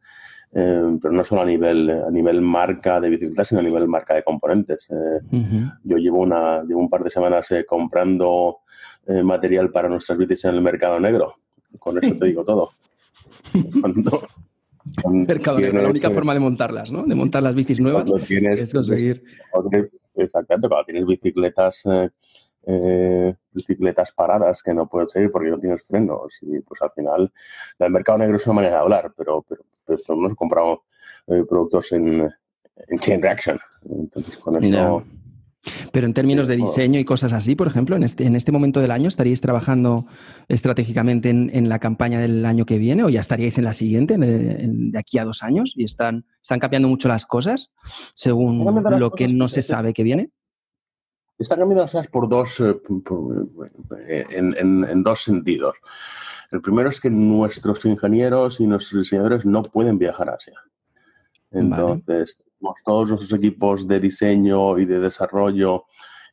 pero 0.51 1.11
no 1.11 1.23
solo 1.23 1.41
a 1.41 1.45
nivel, 1.45 1.89
a 1.89 2.11
nivel 2.11 2.41
marca 2.41 2.99
de 2.99 3.09
bicicletas, 3.09 3.47
sino 3.47 3.61
a 3.61 3.63
nivel 3.63 3.87
marca 3.87 4.15
de 4.15 4.23
componentes. 4.23 4.85
Yo 5.83 5.97
llevo, 5.97 6.19
una, 6.19 6.61
llevo 6.63 6.81
un 6.81 6.89
par 6.89 7.05
de 7.05 7.09
semanas 7.09 7.47
comprando 7.65 8.57
material 9.23 9.71
para 9.71 9.87
nuestras 9.87 10.17
bicis 10.17 10.43
en 10.43 10.55
el 10.55 10.61
mercado 10.61 10.99
negro. 10.99 11.35
Con 11.79 11.97
eso 11.97 12.13
te 12.15 12.25
digo 12.25 12.43
todo. 12.43 12.71
Cuando, 13.81 14.27
mercado 15.11 15.59
negro, 15.59 15.81
la 15.81 15.89
única 15.89 16.09
forma 16.09 16.33
de 16.33 16.39
montarlas, 16.39 16.91
¿no? 16.91 17.03
De 17.03 17.15
montar 17.15 17.43
las 17.43 17.55
bicis 17.55 17.79
nuevas 17.79 18.09
es 18.29 18.73
conseguir... 18.73 19.23
Exactamente, 20.15 20.67
cuando 20.67 20.85
tienes 20.85 21.05
bicicletas... 21.05 21.85
Eh, 21.85 22.09
eh, 22.63 23.33
bicicletas 23.51 24.11
paradas 24.11 24.61
que 24.61 24.71
no 24.71 24.87
puedes 24.87 25.11
seguir 25.11 25.31
porque 25.31 25.49
no 25.49 25.57
tienes 25.57 25.83
frenos 25.83 26.37
y 26.43 26.59
pues 26.59 26.79
al 26.83 26.91
final 26.91 27.33
el 27.79 27.89
mercado 27.89 28.19
negro 28.19 28.35
es 28.35 28.45
una 28.45 28.57
manera 28.57 28.75
de 28.75 28.81
hablar 28.81 29.11
pero 29.17 29.43
pero, 29.47 29.63
hemos 30.09 30.35
comprado 30.35 30.83
eh, 31.25 31.43
productos 31.49 31.91
en, 31.93 32.21
en, 32.21 32.99
chain 32.99 33.19
reaction 33.19 33.57
entonces 33.89 34.37
con 34.37 34.63
eso 34.63 35.03
pero 35.91 36.07
en 36.07 36.13
términos 36.13 36.47
de 36.47 36.55
diseño 36.55 36.99
y 36.99 37.05
cosas 37.05 37.33
así, 37.33 37.55
por 37.55 37.67
ejemplo, 37.67 37.95
en 37.95 38.03
este, 38.03 38.25
en 38.25 38.35
este 38.35 38.51
momento 38.51 38.79
del 38.79 38.91
año, 38.91 39.07
¿estaríais 39.07 39.41
trabajando 39.41 40.05
estratégicamente 40.47 41.29
en, 41.29 41.69
la 41.69 41.79
campaña 41.79 42.19
del 42.19 42.45
año 42.45 42.65
que 42.65 42.77
viene 42.77 43.03
o 43.03 43.09
ya 43.09 43.19
estaríais 43.19 43.57
en 43.57 43.65
la 43.65 43.73
siguiente, 43.73 44.17
de 44.17 44.97
aquí 44.97 45.17
a 45.17 45.25
dos 45.25 45.43
años? 45.43 45.73
¿Y 45.75 45.83
están, 45.83 46.25
están 46.41 46.59
cambiando 46.59 46.87
mucho 46.87 47.07
las 47.07 47.25
cosas 47.25 47.71
según 48.13 48.65
lo 48.99 49.11
que 49.11 49.27
no 49.27 49.47
se 49.47 49.61
sabe 49.61 49.93
que 49.93 50.03
viene? 50.03 50.31
Están 51.37 51.59
cambiando 51.59 51.83
las 51.83 51.91
cosas 51.91 52.07
por 52.07 52.29
dos, 52.29 52.59
eh, 52.59 52.79
eh, 54.07 54.25
en, 54.29 55.03
dos 55.03 55.23
sentidos. 55.23 55.75
El 56.51 56.61
primero 56.61 56.89
es 56.89 56.99
que 56.99 57.09
nuestros 57.09 57.83
ingenieros 57.85 58.59
y 58.59 58.67
nuestros 58.67 59.03
diseñadores 59.03 59.45
no 59.45 59.63
pueden 59.63 59.97
viajar 59.97 60.29
a 60.29 60.33
Asia. 60.33 60.59
Entonces, 61.49 62.43
todos 62.85 63.09
nuestros 63.09 63.33
equipos 63.33 63.87
de 63.87 63.99
diseño 63.99 64.77
y 64.79 64.85
de 64.85 64.99
desarrollo 64.99 65.85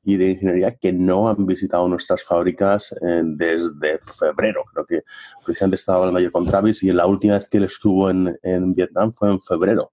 y 0.04 0.16
de 0.16 0.30
ingeniería 0.30 0.76
que 0.76 0.92
no 0.92 1.28
han 1.28 1.44
visitado 1.44 1.88
nuestras 1.88 2.24
fábricas 2.24 2.94
eh, 3.06 3.22
desde 3.24 3.98
febrero. 3.98 4.64
Creo 4.72 4.86
que 4.86 5.02
precisamente 5.44 5.76
estaba 5.76 5.98
hablando 5.98 6.18
ayer 6.18 6.30
con 6.30 6.46
Travis 6.46 6.82
y 6.82 6.92
la 6.92 7.06
última 7.06 7.34
vez 7.34 7.48
que 7.48 7.58
él 7.58 7.64
estuvo 7.64 8.08
en, 8.08 8.38
en 8.42 8.74
Vietnam 8.74 9.12
fue 9.12 9.30
en 9.30 9.40
febrero 9.40 9.92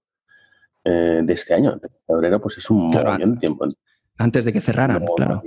eh, 0.84 1.20
de 1.22 1.32
este 1.32 1.54
año. 1.54 1.72
En 1.72 1.80
febrero, 2.06 2.40
pues 2.40 2.58
es 2.58 2.70
un 2.70 2.90
claro, 2.92 3.18
tiempo. 3.38 3.66
Antes 4.16 4.44
de 4.44 4.52
que 4.52 4.60
cerraran, 4.60 5.04
claro. 5.16 5.42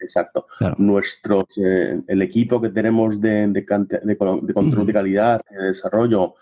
Exacto. 0.00 0.46
Nuestros, 0.78 1.44
eh, 1.58 2.00
el 2.06 2.22
equipo 2.22 2.60
que 2.60 2.70
tenemos 2.70 3.20
de, 3.20 3.46
de, 3.48 3.64
de 4.02 4.54
control 4.54 4.86
de 4.86 4.92
calidad, 4.92 5.40
de 5.48 5.66
desarrollo, 5.68 6.34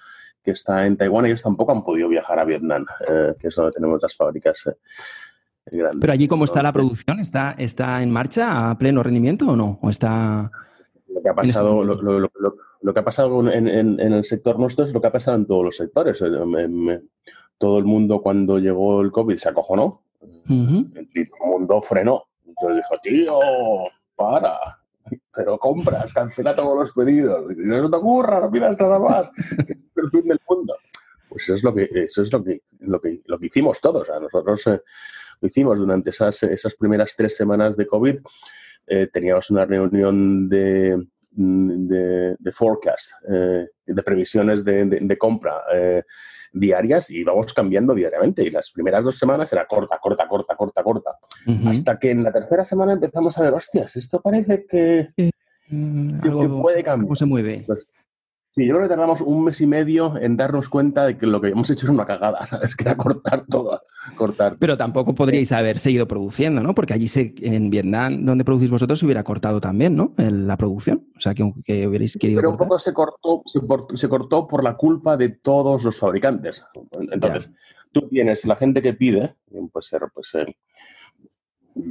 que 0.42 0.52
está 0.52 0.86
en 0.86 0.96
Taiwán, 0.96 1.26
ellos 1.26 1.42
tampoco 1.42 1.72
han 1.72 1.84
podido 1.84 2.08
viajar 2.08 2.38
a 2.38 2.44
Vietnam, 2.44 2.84
eh, 3.08 3.34
que 3.38 3.48
es 3.48 3.54
donde 3.54 3.72
tenemos 3.72 4.02
las 4.02 4.16
fábricas 4.16 4.66
eh, 4.66 5.76
grandes. 5.76 6.00
Pero 6.00 6.12
allí, 6.12 6.28
¿cómo 6.28 6.44
está 6.44 6.62
la 6.62 6.72
producción? 6.72 7.20
¿Está, 7.20 7.54
¿Está 7.58 8.02
en 8.02 8.10
marcha 8.10 8.70
a 8.70 8.78
pleno 8.78 9.02
rendimiento 9.02 9.48
o 9.48 9.56
no? 9.56 9.78
¿O 9.82 9.90
está 9.90 10.50
lo 11.08 11.22
que 11.22 11.28
ha 11.28 11.34
pasado, 11.34 11.82
este 11.82 12.04
lo, 12.80 12.94
que 12.94 13.00
ha 13.00 13.04
pasado 13.04 13.50
en, 13.50 13.68
el 14.00 14.24
sector 14.24 14.58
nuestro 14.58 14.84
es 14.84 14.92
lo 14.92 15.00
que 15.00 15.06
ha 15.06 15.12
pasado 15.12 15.36
en 15.36 15.46
todos 15.46 15.64
los 15.64 15.76
sectores. 15.76 16.20
Eh, 16.22 17.00
todo 17.58 17.78
el 17.78 17.84
mundo 17.84 18.22
cuando 18.22 18.58
llegó 18.58 19.02
el 19.02 19.12
COVID 19.12 19.36
se 19.36 19.50
acojonó, 19.50 20.02
el 20.48 21.30
mundo 21.44 21.80
frenó. 21.80 22.24
Entonces 22.46 22.76
dijo, 22.76 23.00
tío, 23.02 23.38
para, 24.16 24.81
pero 25.34 25.58
compras, 25.58 26.12
cancela 26.12 26.54
todos 26.54 26.78
los 26.78 26.92
pedidos, 26.92 27.50
y 27.52 27.66
no 27.66 27.90
te 27.90 27.96
ocurra, 27.96 28.40
no 28.40 28.50
pidas 28.50 28.78
nada 28.78 28.98
más, 28.98 29.30
que 29.66 29.72
es 29.72 29.78
el 29.96 30.10
fin 30.10 30.28
del 30.28 30.40
mundo. 30.48 30.74
Pues 31.28 31.44
eso 31.44 31.54
es 31.54 31.64
lo 31.64 31.74
que, 31.74 31.88
eso 31.94 32.22
es 32.22 32.32
lo 32.32 32.44
que, 32.44 32.62
lo 32.80 33.00
que, 33.00 33.22
lo 33.26 33.38
que 33.38 33.46
hicimos 33.46 33.80
todos. 33.80 34.08
nosotros 34.20 34.66
eh, 34.66 34.80
lo 35.40 35.48
hicimos 35.48 35.78
durante 35.78 36.10
esas, 36.10 36.42
esas 36.42 36.74
primeras 36.74 37.14
tres 37.16 37.34
semanas 37.34 37.76
de 37.76 37.86
COVID. 37.86 38.16
Eh, 38.86 39.08
teníamos 39.12 39.48
una 39.50 39.64
reunión 39.64 40.48
de, 40.48 41.06
de, 41.30 42.36
de 42.38 42.52
forecast, 42.52 43.12
eh, 43.28 43.66
de 43.86 44.02
previsiones 44.02 44.62
de, 44.64 44.84
de 44.84 45.18
compra 45.18 45.62
diarias 46.52 47.10
y 47.10 47.24
vamos 47.24 47.52
cambiando 47.54 47.94
diariamente. 47.94 48.42
Y 48.42 48.50
las 48.50 48.70
primeras 48.70 49.04
dos 49.04 49.18
semanas 49.18 49.52
era 49.52 49.66
corta, 49.66 49.98
corta, 50.00 50.28
corta, 50.28 50.56
corta, 50.56 50.82
corta. 50.82 51.18
Hasta 51.66 51.98
que 51.98 52.10
en 52.10 52.22
la 52.22 52.32
tercera 52.32 52.64
semana 52.64 52.92
empezamos 52.92 53.36
a 53.38 53.42
ver, 53.42 53.52
hostias, 53.52 53.96
esto 53.96 54.20
parece 54.20 54.66
que, 54.66 55.10
mm, 55.68 56.60
puede 56.60 56.82
cambiar. 56.82 57.06
¿Cómo 57.06 57.16
se 57.16 57.26
mueve? 57.26 57.64
Pues, 57.66 57.86
Sí, 58.54 58.66
yo 58.66 58.74
creo 58.74 58.82
que 58.86 58.90
tardamos 58.90 59.22
un 59.22 59.44
mes 59.44 59.58
y 59.62 59.66
medio 59.66 60.14
en 60.18 60.36
darnos 60.36 60.68
cuenta 60.68 61.06
de 61.06 61.16
que 61.16 61.26
lo 61.26 61.40
que 61.40 61.46
habíamos 61.46 61.70
hecho 61.70 61.86
era 61.86 61.94
una 61.94 62.04
cagada, 62.04 62.46
¿sabes? 62.46 62.76
Que 62.76 62.84
era 62.84 62.98
cortar 62.98 63.46
todo, 63.48 63.80
cortar. 64.14 64.56
Pero 64.58 64.76
tampoco 64.76 65.14
podríais 65.14 65.50
haber 65.52 65.78
seguido 65.78 66.06
produciendo, 66.06 66.62
¿no? 66.62 66.74
Porque 66.74 66.92
allí 66.92 67.06
en 67.40 67.70
Vietnam, 67.70 68.26
donde 68.26 68.44
producís 68.44 68.70
vosotros, 68.70 68.98
se 68.98 69.06
hubiera 69.06 69.24
cortado 69.24 69.58
también, 69.58 69.96
¿no? 69.96 70.12
la 70.18 70.58
producción. 70.58 71.08
O 71.16 71.20
sea, 71.20 71.32
que, 71.32 71.50
que 71.64 71.86
hubierais 71.86 72.18
querido. 72.18 72.40
Pero 72.40 72.50
un 72.50 72.58
poco 72.58 72.78
se 72.78 72.92
cortó, 72.92 73.42
se, 73.46 74.08
cortó 74.08 74.46
por 74.46 74.62
la 74.62 74.76
culpa 74.76 75.16
de 75.16 75.30
todos 75.30 75.82
los 75.82 75.98
fabricantes. 75.98 76.62
Entonces, 77.10 77.50
tú 77.90 78.06
tienes 78.08 78.44
la 78.44 78.56
gente 78.56 78.82
que 78.82 78.92
pide, 78.92 79.34
puede 79.72 79.82
ser, 79.82 80.02
pues, 80.12 80.34
eh, 80.34 80.54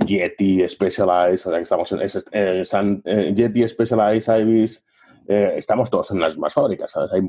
Yeti, 0.05 0.69
Specialized, 0.69 1.47
o 1.47 1.51
sea, 1.51 1.59
estamos 1.59 1.91
en 1.91 2.01
eh, 2.01 2.63
eh, 3.05 3.33
Yeti, 3.35 3.67
Specialized, 3.67 4.41
Ibis 4.41 4.85
eh, 5.31 5.53
estamos 5.55 5.89
todos 5.89 6.11
en 6.11 6.19
las 6.19 6.35
mismas 6.35 6.53
fábricas. 6.53 6.93
Hay 6.97 7.21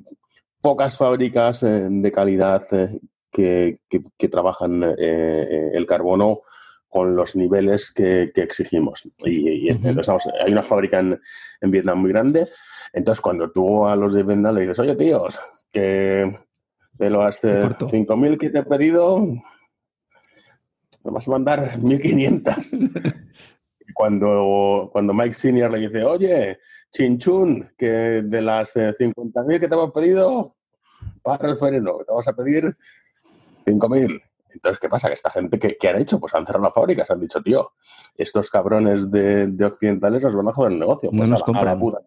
pocas 0.60 0.96
fábricas 0.96 1.62
eh, 1.62 1.86
de 1.88 2.10
calidad 2.10 2.62
eh, 2.72 2.98
que, 3.30 3.78
que, 4.18 4.28
trabajan 4.28 4.82
el 4.82 5.86
carbono 5.86 6.40
con 6.88 7.14
los 7.14 7.36
niveles 7.36 7.92
que, 7.92 8.32
exigimos. 8.34 9.08
Y, 9.24 9.70
hay 9.70 10.52
una 10.52 10.62
fábrica 10.64 10.98
en, 10.98 11.20
en, 11.60 11.70
Vietnam 11.70 12.00
muy 12.00 12.10
grande. 12.10 12.48
Entonces, 12.92 13.22
cuando 13.22 13.50
tú 13.52 13.86
a 13.86 13.94
los 13.94 14.12
de 14.12 14.24
Vietnam 14.24 14.56
le 14.56 14.62
dices, 14.62 14.80
oye, 14.80 14.96
tíos, 14.96 15.38
que 15.70 16.24
de 16.92 17.10
los 17.10 17.42
5.000 17.42 18.36
que 18.36 18.50
te 18.50 18.58
he 18.58 18.64
pedido, 18.64 19.20
me 21.04 21.10
vas 21.10 21.26
a 21.26 21.30
mandar 21.30 21.78
1.500. 21.78 23.22
cuando, 23.94 24.88
cuando 24.92 25.14
Mike 25.14 25.34
Senior 25.34 25.70
le 25.70 25.78
dice, 25.78 26.04
oye, 26.04 26.58
Chinchun, 26.90 27.72
que 27.76 28.22
de 28.24 28.42
las 28.42 28.76
50.000 28.76 29.54
eh, 29.54 29.60
que 29.60 29.68
te 29.68 29.74
hemos 29.74 29.92
pedido, 29.92 30.54
para 31.22 31.50
el 31.50 31.56
freno, 31.56 31.98
te 31.98 32.04
vamos 32.08 32.28
a 32.28 32.32
pedir 32.32 32.76
5.000. 33.64 34.22
Entonces, 34.50 34.78
¿qué 34.78 34.88
pasa? 34.88 35.08
Que 35.08 35.14
esta 35.14 35.30
gente, 35.30 35.58
¿qué, 35.58 35.88
han 35.88 36.00
hecho? 36.00 36.20
Pues 36.20 36.34
han 36.34 36.44
cerrado 36.44 36.64
la 36.64 36.72
fábrica, 36.72 37.06
se 37.06 37.12
han 37.12 37.20
dicho, 37.20 37.40
tío, 37.42 37.72
estos 38.16 38.50
cabrones 38.50 39.10
de, 39.10 39.64
occidentales 39.64 40.22
nos 40.22 40.36
van 40.36 40.48
a 40.48 40.52
joder 40.52 40.72
el 40.72 40.78
negocio. 40.78 41.10
Pues 41.10 41.30
no 41.30 41.36
a, 41.36 41.64
la 41.64 41.78
puta. 41.78 42.00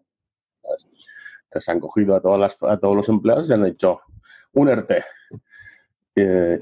Entonces 1.44 1.68
han 1.68 1.80
cogido 1.80 2.14
a, 2.14 2.20
todas 2.20 2.38
las, 2.38 2.62
a 2.62 2.78
todos 2.78 2.96
los 2.96 3.08
empleados 3.08 3.50
y 3.50 3.52
han 3.52 3.66
hecho 3.66 4.00
un 4.52 4.68
ERTE. 4.68 5.04
Eh, 6.14 6.60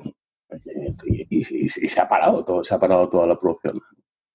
y, 1.31 1.69
se 1.69 2.01
ha 2.01 2.09
parado 2.09 2.45
todo, 2.45 2.65
se 2.65 2.75
ha 2.75 2.79
parado 2.79 3.09
toda 3.09 3.27
la 3.27 3.39
producción. 3.39 3.81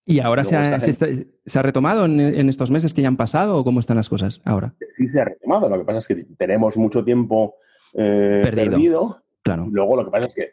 ¿Y 0.09 0.21
ahora 0.21 0.43
se 0.43 0.57
ha, 0.57 1.61
retomado 1.61 2.05
en, 2.05 2.49
estos 2.49 2.71
meses 2.71 2.95
que 2.95 3.03
ya 3.03 3.07
han 3.07 3.15
pasado 3.15 3.57
o 3.57 3.63
cómo 3.63 3.79
están 3.79 3.95
las 3.95 4.09
cosas 4.09 4.41
ahora? 4.43 4.73
Sí, 4.89 5.07
se 5.07 5.21
ha 5.21 5.25
retomado. 5.25 5.69
Lo 5.69 5.77
que 5.77 5.85
pasa 5.85 5.99
es 5.99 6.07
que 6.07 6.15
tenemos 6.35 6.77
mucho 6.77 7.03
tiempo 7.03 7.57
eh, 7.93 8.41
perdido. 8.43 9.21
Claro. 9.43 9.67
luego 9.71 9.95
lo 9.95 10.05
que 10.05 10.11
pasa 10.11 10.25
es 10.25 10.35
que 10.35 10.51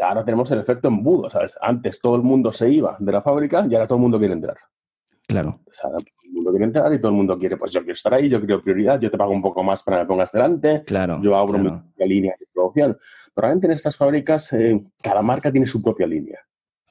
ahora 0.00 0.24
tenemos 0.24 0.48
el 0.52 0.60
efecto 0.60 0.86
embudo. 0.86 1.28
¿sabes? 1.30 1.58
Antes 1.60 2.00
todo 2.00 2.14
el 2.14 2.22
mundo 2.22 2.52
se 2.52 2.70
iba 2.70 2.96
de 2.96 3.10
la 3.10 3.20
fábrica 3.20 3.66
y 3.68 3.74
ahora 3.74 3.88
todo 3.88 3.96
el 3.96 4.02
mundo 4.02 4.20
quiere 4.20 4.34
entrar. 4.34 4.56
Claro. 5.26 5.58
todo 5.64 5.98
el 5.98 6.32
mundo 6.32 6.50
quiere 6.50 6.64
entrar 6.64 6.94
y 6.94 6.98
todo 6.98 7.08
el 7.08 7.16
mundo 7.16 7.38
quiere, 7.40 7.56
pues 7.56 7.72
yo 7.72 7.80
quiero 7.80 7.94
estar 7.94 8.14
ahí, 8.14 8.28
yo 8.28 8.38
quiero 8.38 8.62
prioridad, 8.62 9.00
yo 9.00 9.10
te 9.10 9.18
pago 9.18 9.32
un 9.32 9.42
poco 9.42 9.64
más 9.64 9.82
para 9.82 9.96
que 9.96 10.02
me 10.04 10.06
pongas 10.06 10.30
delante. 10.30 10.84
Claro. 10.84 11.18
Yo 11.20 11.36
abro 11.36 11.58
mi 11.58 11.72
línea 12.06 12.36
de 12.38 12.46
producción. 12.54 12.96
Pero 13.34 13.46
realmente 13.46 13.66
en 13.66 13.72
estas 13.72 13.96
fábricas, 13.96 14.52
eh, 14.52 14.80
cada 15.02 15.22
marca 15.22 15.50
tiene 15.50 15.66
su 15.66 15.82
propia 15.82 16.06
línea. 16.06 16.38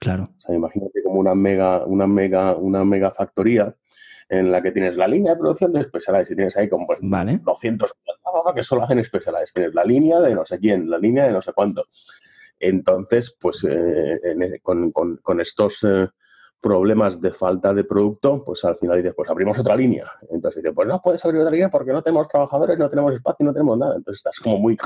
Claro. 0.01 0.31
O 0.35 0.41
sea, 0.41 0.55
imagínate 0.55 1.03
como 1.03 1.19
una 1.19 1.35
mega, 1.35 1.85
una 1.85 2.07
mega, 2.07 2.55
una 2.55 2.83
mega 2.83 3.11
factoría 3.11 3.75
en 4.27 4.51
la 4.51 4.59
que 4.59 4.71
tienes 4.71 4.97
la 4.97 5.07
línea 5.07 5.33
de 5.33 5.39
producción 5.39 5.71
de 5.71 5.83
Specialized 5.83 6.31
y 6.31 6.35
tienes 6.35 6.57
ahí 6.57 6.67
como 6.67 6.87
pues, 6.87 6.97
vale. 7.03 7.39
200 7.43 7.93
que 8.55 8.63
solo 8.63 8.83
hacen 8.83 9.03
Specialized. 9.03 9.53
Tienes 9.53 9.75
la 9.75 9.85
línea 9.85 10.19
de 10.19 10.33
no 10.33 10.43
sé 10.43 10.57
quién, 10.57 10.89
la 10.89 10.97
línea 10.97 11.27
de 11.27 11.33
no 11.33 11.41
sé 11.41 11.53
cuánto. 11.53 11.85
Entonces, 12.59 13.37
pues 13.39 13.63
eh, 13.69 14.59
con, 14.63 14.91
con, 14.91 15.17
con, 15.17 15.39
estos 15.39 15.83
eh, 15.83 16.07
problemas 16.61 17.19
de 17.19 17.33
falta 17.33 17.73
de 17.73 17.83
producto, 17.83 18.43
pues 18.45 18.63
al 18.63 18.75
final 18.75 18.97
dices, 18.97 19.13
pues 19.15 19.29
abrimos 19.29 19.57
otra 19.57 19.75
línea. 19.75 20.05
Entonces 20.29 20.61
dices, 20.61 20.73
pues 20.75 20.87
no 20.87 21.01
puedes 21.01 21.23
abrir 21.25 21.41
otra 21.41 21.51
línea 21.51 21.69
porque 21.69 21.91
no 21.91 22.01
tenemos 22.01 22.27
trabajadores, 22.27 22.77
no 22.77 22.89
tenemos 22.89 23.13
espacio, 23.13 23.45
no 23.45 23.51
tenemos 23.51 23.77
nada. 23.77 23.95
Entonces 23.95 24.19
estás 24.19 24.39
como 24.39 24.59
muy... 24.59 24.77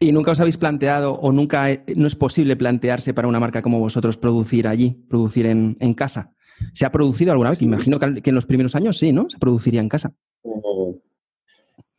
¿Y 0.00 0.12
nunca 0.12 0.32
os 0.32 0.40
habéis 0.40 0.56
planteado 0.56 1.12
o 1.12 1.30
nunca 1.30 1.66
no 1.94 2.06
es 2.06 2.16
posible 2.16 2.56
plantearse 2.56 3.12
para 3.12 3.28
una 3.28 3.38
marca 3.38 3.60
como 3.60 3.78
vosotros 3.78 4.16
producir 4.16 4.66
allí, 4.66 5.04
producir 5.08 5.46
en, 5.46 5.94
casa? 5.94 6.32
¿Se 6.72 6.86
ha 6.86 6.90
producido 6.90 7.32
alguna 7.32 7.50
vez? 7.50 7.60
Imagino 7.60 7.98
que, 7.98 8.22
en 8.24 8.34
los 8.34 8.46
primeros 8.46 8.74
años 8.74 8.98
sí, 8.98 9.12
¿no? 9.12 9.28
Se 9.28 9.38
produciría 9.38 9.80
en 9.80 9.88
casa. 9.88 10.12
Eh, 10.44 11.00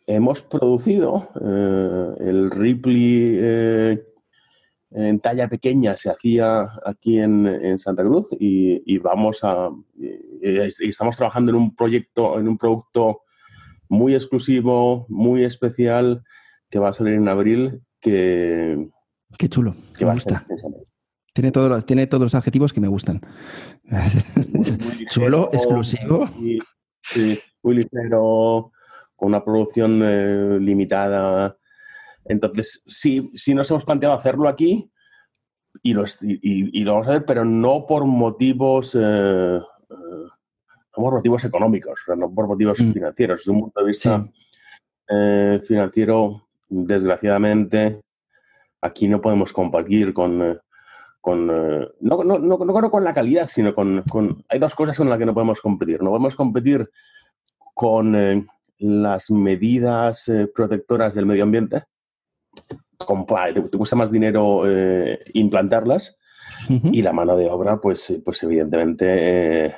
hemos 0.07 0.41
producido 0.41 1.29
eh, 1.39 2.15
el 2.21 2.49
Ripley 2.49 3.37
en 4.91 5.19
talla 5.19 5.47
pequeña 5.47 5.95
se 5.97 6.09
hacía 6.09 6.71
aquí 6.83 7.19
en, 7.19 7.77
Santa 7.77 8.03
Cruz 8.03 8.27
y, 8.39 8.97
vamos 8.97 9.43
a 9.43 9.69
estamos 10.41 11.15
trabajando 11.15 11.51
en 11.51 11.57
un 11.57 11.75
proyecto 11.75 12.39
en 12.39 12.47
un 12.47 12.57
producto 12.57 13.21
muy 13.87 14.15
exclusivo 14.15 15.05
muy 15.09 15.43
especial 15.43 16.23
que 16.69 16.79
va 16.79 16.89
a 16.89 16.93
salir 16.93 17.13
en 17.13 17.27
abril 17.27 17.81
que 17.99 18.89
qué 19.37 19.49
chulo 19.49 19.75
que 19.97 20.05
me 20.05 20.13
gusta. 20.13 20.45
tiene 21.33 21.51
todos 21.51 21.69
los, 21.69 21.85
tiene 21.85 22.07
todos 22.07 22.23
los 22.23 22.35
adjetivos 22.35 22.73
que 22.73 22.81
me 22.81 22.87
gustan. 22.87 23.21
Chulo 25.09 25.49
exclusivo. 25.53 26.29
muy 27.63 27.75
ligero 27.75 28.71
con 29.15 29.27
una 29.27 29.43
producción 29.43 30.01
eh, 30.03 30.57
limitada 30.59 31.58
entonces, 32.25 32.83
sí, 32.85 33.31
sí 33.33 33.53
nos 33.53 33.69
hemos 33.71 33.85
planteado 33.85 34.15
hacerlo 34.15 34.47
aquí 34.47 34.91
y 35.81 35.93
lo, 35.93 36.03
y, 36.21 36.83
lo 36.83 36.93
vamos 36.93 37.07
a 37.07 37.11
hacer, 37.11 37.25
pero 37.25 37.45
no 37.45 37.85
por 37.87 38.05
motivos, 38.05 38.95
eh, 38.95 39.57
eh, 39.57 40.27
por 40.93 41.13
motivos 41.13 41.43
económicos, 41.45 42.01
no 42.15 42.33
por 42.33 42.47
motivos 42.47 42.79
mm. 42.79 42.91
financieros. 42.91 43.39
Desde 43.39 43.51
un 43.51 43.61
punto 43.61 43.79
de 43.79 43.87
vista 43.87 44.29
eh, 45.07 45.59
financiero, 45.63 46.49
desgraciadamente, 46.67 48.01
aquí 48.81 49.07
no 49.07 49.21
podemos 49.21 49.53
compartir 49.53 50.13
con... 50.13 50.59
con 51.21 51.47
no, 51.47 52.23
no, 52.23 52.39
no, 52.39 52.57
no, 52.57 52.91
con 52.91 53.03
la 53.03 53.13
calidad, 53.13 53.47
sino 53.47 53.73
con, 53.73 54.03
con, 54.03 54.43
Hay 54.49 54.59
dos 54.59 54.75
cosas 54.75 54.97
con 54.97 55.09
las 55.09 55.17
que 55.17 55.25
no 55.25 55.33
podemos 55.33 55.61
competir. 55.61 56.01
No 56.01 56.09
podemos 56.09 56.35
competir 56.35 56.89
con 57.73 58.47
las 58.77 59.31
medidas 59.31 60.29
protectoras 60.53 61.13
del 61.13 61.25
medio 61.25 61.43
ambiente, 61.43 61.83
te, 63.53 63.61
te, 63.61 63.77
cuesta 63.77 63.95
más 63.95 64.11
dinero 64.11 64.63
eh, 64.65 65.19
implantarlas 65.33 66.17
y 66.67 67.01
la 67.01 67.13
mano 67.13 67.37
de 67.37 67.49
obra, 67.49 67.79
pues, 67.79 68.09
eh, 68.09 68.21
pues 68.23 68.41
evidentemente... 68.43 69.65
Eh, 69.67 69.75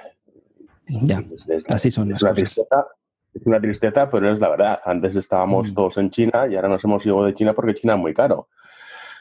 ya, 0.86 1.24
así 1.70 1.92
son 1.92 2.10
las 2.10 2.22
una 2.22 2.32
cosas. 2.32 2.44
Tristeza, 2.44 2.88
es 3.34 3.46
una 3.46 3.62
tristeza, 3.62 4.10
pero 4.10 4.32
es 4.32 4.40
la 4.40 4.50
verdad. 4.50 4.80
Antes 4.84 5.16
estábamos 5.16 5.72
mm. 5.72 5.76
todos 5.76 5.98
en 5.98 6.10
China 6.10 6.48
y 6.50 6.56
ahora 6.56 6.70
nos 6.70 6.84
hemos 6.84 7.06
ido 7.06 7.24
de 7.24 7.34
China 7.34 7.54
porque 7.54 7.74
China 7.74 7.94
es 7.94 8.00
muy 8.00 8.14
caro. 8.14 8.50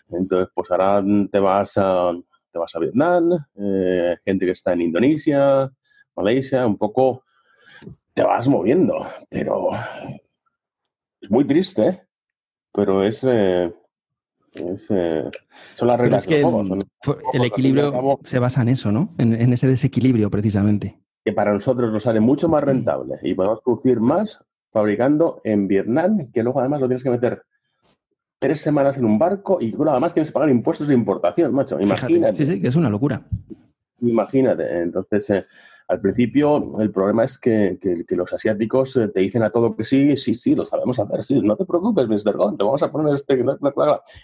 Entonces, 0.08 0.48
pues 0.54 0.70
ahora 0.70 1.04
te 1.30 1.38
vas 1.38 1.76
a, 1.76 2.12
te 2.50 2.58
vas 2.58 2.74
a 2.74 2.78
Vietnam, 2.80 3.46
gente 4.24 4.46
que 4.46 4.52
está 4.52 4.72
en 4.72 4.80
Indonesia, 4.82 5.70
Malaysia, 6.16 6.66
un 6.66 6.76
poco 6.76 7.24
te 8.14 8.22
vas 8.22 8.48
moviendo, 8.48 9.06
pero 9.28 9.70
es 11.20 11.30
muy 11.30 11.46
triste, 11.46 12.06
pero 12.72 13.02
es, 13.04 13.24
eh, 13.24 13.72
eh, 14.54 15.30
son 15.74 15.88
las 15.88 16.00
reglas 16.00 16.26
que 16.26 16.40
El, 17.32 17.44
equilibrio 17.44 18.18
se 18.24 18.38
basa 18.38 18.62
en 18.62 18.68
eso, 18.68 18.90
¿no? 18.90 19.14
En, 19.18 19.52
ese 19.52 19.68
desequilibrio, 19.68 20.30
precisamente. 20.30 20.98
Que 21.24 21.32
para 21.32 21.52
nosotros 21.52 21.92
nos 21.92 22.02
sale 22.02 22.20
mucho 22.20 22.48
más 22.48 22.64
rentable 22.64 23.16
y 23.22 23.34
podemos 23.34 23.62
producir 23.62 24.00
más 24.00 24.42
fabricando 24.70 25.40
en 25.44 25.68
Vietnam, 25.68 26.30
que 26.32 26.42
luego 26.42 26.60
además 26.60 26.80
lo 26.80 26.86
tienes 26.86 27.02
que 27.02 27.10
meter 27.10 27.42
tres 28.38 28.60
semanas 28.60 28.96
en 28.96 29.04
un 29.04 29.18
barco 29.18 29.58
y 29.60 29.70
luego 29.72 29.90
además 29.90 30.14
tienes 30.14 30.30
que 30.30 30.34
pagar 30.34 30.48
impuestos 30.48 30.88
de 30.88 30.94
importación, 30.94 31.52
macho. 31.52 31.78
Imagínate. 31.80 32.36
sí, 32.38 32.52
sí, 32.52 32.60
que 32.60 32.68
es 32.68 32.76
una 32.76 32.88
locura. 32.88 33.22
Imagínate. 34.00 34.80
Entonces, 34.80 35.30
eh, 35.30 35.46
al 35.90 36.00
principio, 36.00 36.72
el 36.78 36.92
problema 36.92 37.24
es 37.24 37.36
que, 37.36 37.76
los 38.10 38.32
asiáticos 38.32 38.96
eh, 38.96 39.08
te 39.08 39.18
dicen 39.18 39.42
a 39.42 39.50
todo 39.50 39.74
que 39.74 39.84
sí, 39.84 40.16
sí, 40.16 40.36
sí, 40.36 40.54
lo 40.54 40.64
sabemos 40.64 40.96
hacer, 41.00 41.24
sí, 41.24 41.40
no 41.42 41.56
te 41.56 41.64
preocupes, 41.64 42.06
Mr. 42.06 42.36
Gon, 42.36 42.56
te 42.56 42.62
vamos 42.62 42.80
a 42.84 42.92
poner 42.92 43.12
este, 43.12 43.44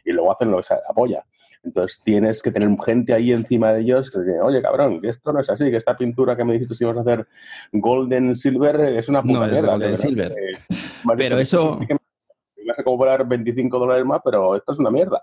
y 0.05 0.13
luego 0.13 0.33
hacen 0.33 0.53
lo 0.53 0.59
que 0.59 0.63
se 0.63 0.75
apoya. 0.89 1.27
Entonces 1.65 2.01
tienes 2.05 2.41
que 2.41 2.53
tener 2.53 2.71
gente 2.85 3.13
ahí 3.15 3.33
encima 3.33 3.73
de 3.73 3.81
ellos 3.81 4.13
que 4.13 4.21
dice, 4.21 4.41
oye, 4.41 4.63
cabrón, 4.63 5.01
que 5.01 5.09
esto 5.09 5.33
no 5.33 5.41
es 5.41 5.51
así, 5.51 5.69
que 5.69 5.77
esta 5.77 5.97
pintura 5.97 6.37
que 6.37 6.45
me 6.45 6.53
dijiste 6.53 6.77
si 6.77 6.85
vamos 6.85 7.05
a 7.05 7.11
hacer 7.11 7.27
golden 7.73 8.37
silver 8.37 8.81
es 8.83 9.09
una 9.09 9.23
puta 9.23 9.49
no, 9.49 9.67
golden 9.73 9.97
silver. 9.97 10.35
pero 11.17 11.41
eso... 11.41 11.81
vas 11.81 12.79
a 12.79 12.85
cobrar 12.85 13.27
25 13.27 13.77
dólares 13.77 14.05
más, 14.05 14.21
pero 14.25 14.55
esto 14.55 14.71
es 14.73 14.79
una 14.79 14.91
mierda. 14.91 15.21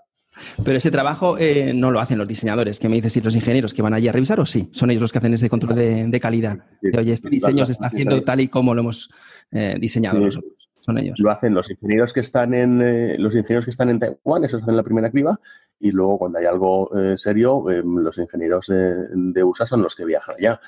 Pero 0.64 0.76
ese 0.76 0.90
trabajo 0.90 1.36
eh, 1.38 1.72
no 1.74 1.90
lo 1.90 2.00
hacen 2.00 2.18
los 2.18 2.28
diseñadores. 2.28 2.78
¿Qué 2.78 2.88
me 2.88 2.96
dices 2.96 3.12
si 3.12 3.20
los 3.20 3.34
ingenieros 3.34 3.74
que 3.74 3.82
van 3.82 3.94
allí 3.94 4.08
a 4.08 4.12
revisar 4.12 4.40
o 4.40 4.46
sí? 4.46 4.68
Son 4.72 4.90
ellos 4.90 5.02
los 5.02 5.12
que 5.12 5.18
hacen 5.18 5.34
ese 5.34 5.48
control 5.48 5.74
de, 5.74 6.20
calidad. 6.20 6.58
oye, 6.96 7.12
este 7.12 7.28
diseño 7.28 7.66
se 7.66 7.72
está 7.72 7.86
haciendo 7.86 8.22
tal 8.22 8.40
y 8.40 8.48
como 8.48 8.74
lo 8.74 8.80
hemos 8.80 9.10
eh, 9.50 9.76
diseñado 9.80 10.18
nosotros. 10.18 10.68
Son 10.80 10.98
ellos. 10.98 11.18
Lo 11.18 11.30
hacen 11.30 11.54
los 11.54 11.70
ingenieros 11.70 12.12
que 12.12 12.20
están 12.20 12.52
en 12.52 12.82
eh, 12.82 13.16
los 13.18 13.34
ingenieros 13.34 13.64
que 13.64 13.70
están 13.70 13.88
en 13.88 13.98
Taiwán, 13.98 14.44
esos 14.44 14.62
hacen 14.62 14.76
la 14.76 14.82
primera 14.82 15.10
criba, 15.10 15.40
y 15.80 15.90
luego 15.90 16.18
cuando 16.18 16.38
hay 16.38 16.44
algo 16.44 16.90
serio, 17.16 17.64
los 17.68 18.18
ingenieros 18.18 18.66
de 18.68 19.44
USA 19.44 19.66
son 19.66 19.82
los 19.82 19.96
que 19.96 20.04
viajan 20.04 20.36
allá. 20.38 20.60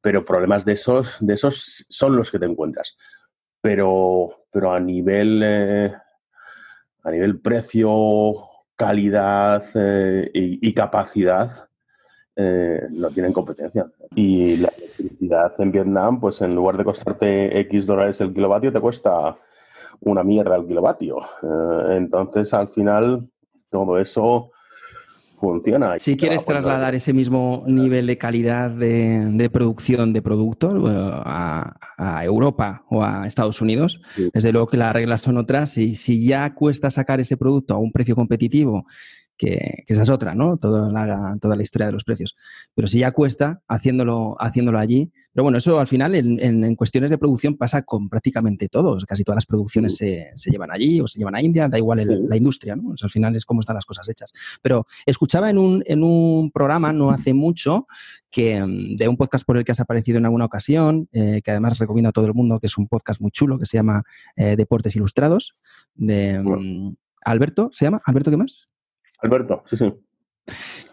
Pero 0.00 0.24
problemas 0.24 0.64
de 0.64 0.72
esos, 0.72 1.16
de 1.20 1.34
esos 1.34 1.86
son 1.88 2.16
los 2.16 2.30
que 2.30 2.38
te 2.38 2.46
encuentras. 2.46 2.96
Pero, 3.60 4.28
pero 4.52 4.72
a 4.72 4.80
nivel 4.80 5.42
a 7.06 7.10
nivel 7.12 7.38
precio 7.38 8.48
calidad 8.76 9.64
eh, 9.74 10.30
y, 10.32 10.72
capacidad 10.74 11.68
eh, 12.36 12.86
no 12.90 13.10
tienen 13.10 13.32
competencia. 13.32 13.90
Y 14.14 14.58
la 14.58 14.68
electricidad 14.76 15.54
en 15.58 15.72
Vietnam, 15.72 16.20
pues 16.20 16.42
en 16.42 16.54
lugar 16.54 16.76
de 16.76 16.84
costarte 16.84 17.58
X 17.60 17.86
dólares 17.86 18.20
el 18.20 18.34
kilovatio, 18.34 18.72
te 18.72 18.80
cuesta 18.80 19.36
una 20.00 20.22
mierda 20.22 20.56
el 20.56 20.66
kilovatio. 20.66 21.18
Eh, 21.42 21.96
entonces, 21.96 22.52
al 22.52 22.68
final, 22.68 23.30
todo 23.70 23.98
eso 23.98 24.50
funciona. 25.36 25.98
Si 25.98 26.16
quieres 26.16 26.44
trasladar 26.44 26.94
ese 26.94 27.12
mismo 27.12 27.64
nivel 27.66 28.06
de 28.06 28.18
calidad 28.18 28.70
de, 28.70 29.50
producción 29.52 30.12
de 30.12 30.22
productos 30.22 30.74
eh, 30.74 31.10
a, 31.24 32.24
Europa 32.24 32.84
o 32.90 33.02
a 33.04 33.26
Estados 33.26 33.60
Unidos, 33.60 34.00
desde 34.32 34.52
luego 34.52 34.66
que 34.66 34.76
las 34.76 34.92
reglas 34.92 35.20
son 35.20 35.36
otras 35.36 35.78
y 35.78 35.94
si 35.94 36.26
ya 36.26 36.54
cuesta 36.54 36.90
sacar 36.90 37.20
ese 37.20 37.36
producto 37.36 37.74
a 37.74 37.78
un 37.78 37.92
precio 37.92 38.14
competitivo 38.14 38.86
que, 39.36 39.84
esa 39.86 40.02
es 40.02 40.10
otra, 40.10 40.34
¿no? 40.34 40.56
Toda 40.56 40.90
la, 40.90 41.36
toda 41.40 41.56
la 41.56 41.62
historia 41.62 41.86
de 41.86 41.92
los 41.92 42.04
precios. 42.04 42.36
Pero 42.74 42.88
si 42.88 43.00
ya 43.00 43.12
cuesta 43.12 43.62
haciéndolo, 43.68 44.36
haciéndolo 44.40 44.78
allí. 44.78 45.12
Pero 45.32 45.44
bueno, 45.44 45.58
eso 45.58 45.78
al 45.78 45.86
final 45.86 46.14
en, 46.14 46.74
cuestiones 46.76 47.10
de 47.10 47.18
producción 47.18 47.56
pasa 47.56 47.82
con 47.82 48.08
prácticamente 48.08 48.68
todos. 48.68 49.04
Casi 49.04 49.22
todas 49.22 49.36
las 49.36 49.46
producciones 49.46 49.96
se, 49.96 50.32
llevan 50.46 50.70
allí 50.70 51.00
o 51.00 51.06
se 51.06 51.18
llevan 51.18 51.34
a 51.34 51.42
India, 51.42 51.68
da 51.68 51.76
igual 51.76 52.26
la 52.28 52.36
industria, 52.36 52.74
¿no? 52.74 52.94
al 53.00 53.10
final 53.10 53.36
es 53.36 53.44
cómo 53.44 53.60
están 53.60 53.74
las 53.74 53.84
cosas 53.84 54.08
hechas. 54.08 54.32
Pero 54.62 54.86
escuchaba 55.04 55.50
en 55.50 55.58
un, 55.58 55.82
en 55.86 56.02
un 56.02 56.50
programa 56.50 56.92
no 56.92 57.10
hace 57.10 57.34
mucho 57.34 57.86
que 58.30 58.60
mm, 58.62 58.96
de 58.96 59.08
un 59.08 59.16
podcast 59.16 59.44
por 59.44 59.56
el 59.56 59.64
que 59.64 59.72
has 59.72 59.80
aparecido 59.80 60.18
en 60.18 60.24
alguna 60.24 60.46
ocasión, 60.46 61.08
eh, 61.12 61.42
que 61.42 61.50
además 61.50 61.78
recomiendo 61.78 62.08
a 62.08 62.12
todo 62.12 62.26
el 62.26 62.34
mundo, 62.34 62.58
que 62.58 62.66
es 62.66 62.78
un 62.78 62.88
podcast 62.88 63.20
muy 63.20 63.30
chulo, 63.30 63.58
que 63.58 63.66
se 63.66 63.76
llama 63.76 64.02
eh, 64.36 64.56
Deportes 64.56 64.96
Ilustrados, 64.96 65.56
de 65.94 66.38
mm, 66.38 66.94
Alberto, 67.24 67.70
¿se 67.72 67.84
llama? 67.84 68.00
¿Alberto 68.04 68.30
qué 68.30 68.36
más? 68.36 68.68
Alberto, 69.18 69.62
sí, 69.66 69.76
sí. 69.76 69.92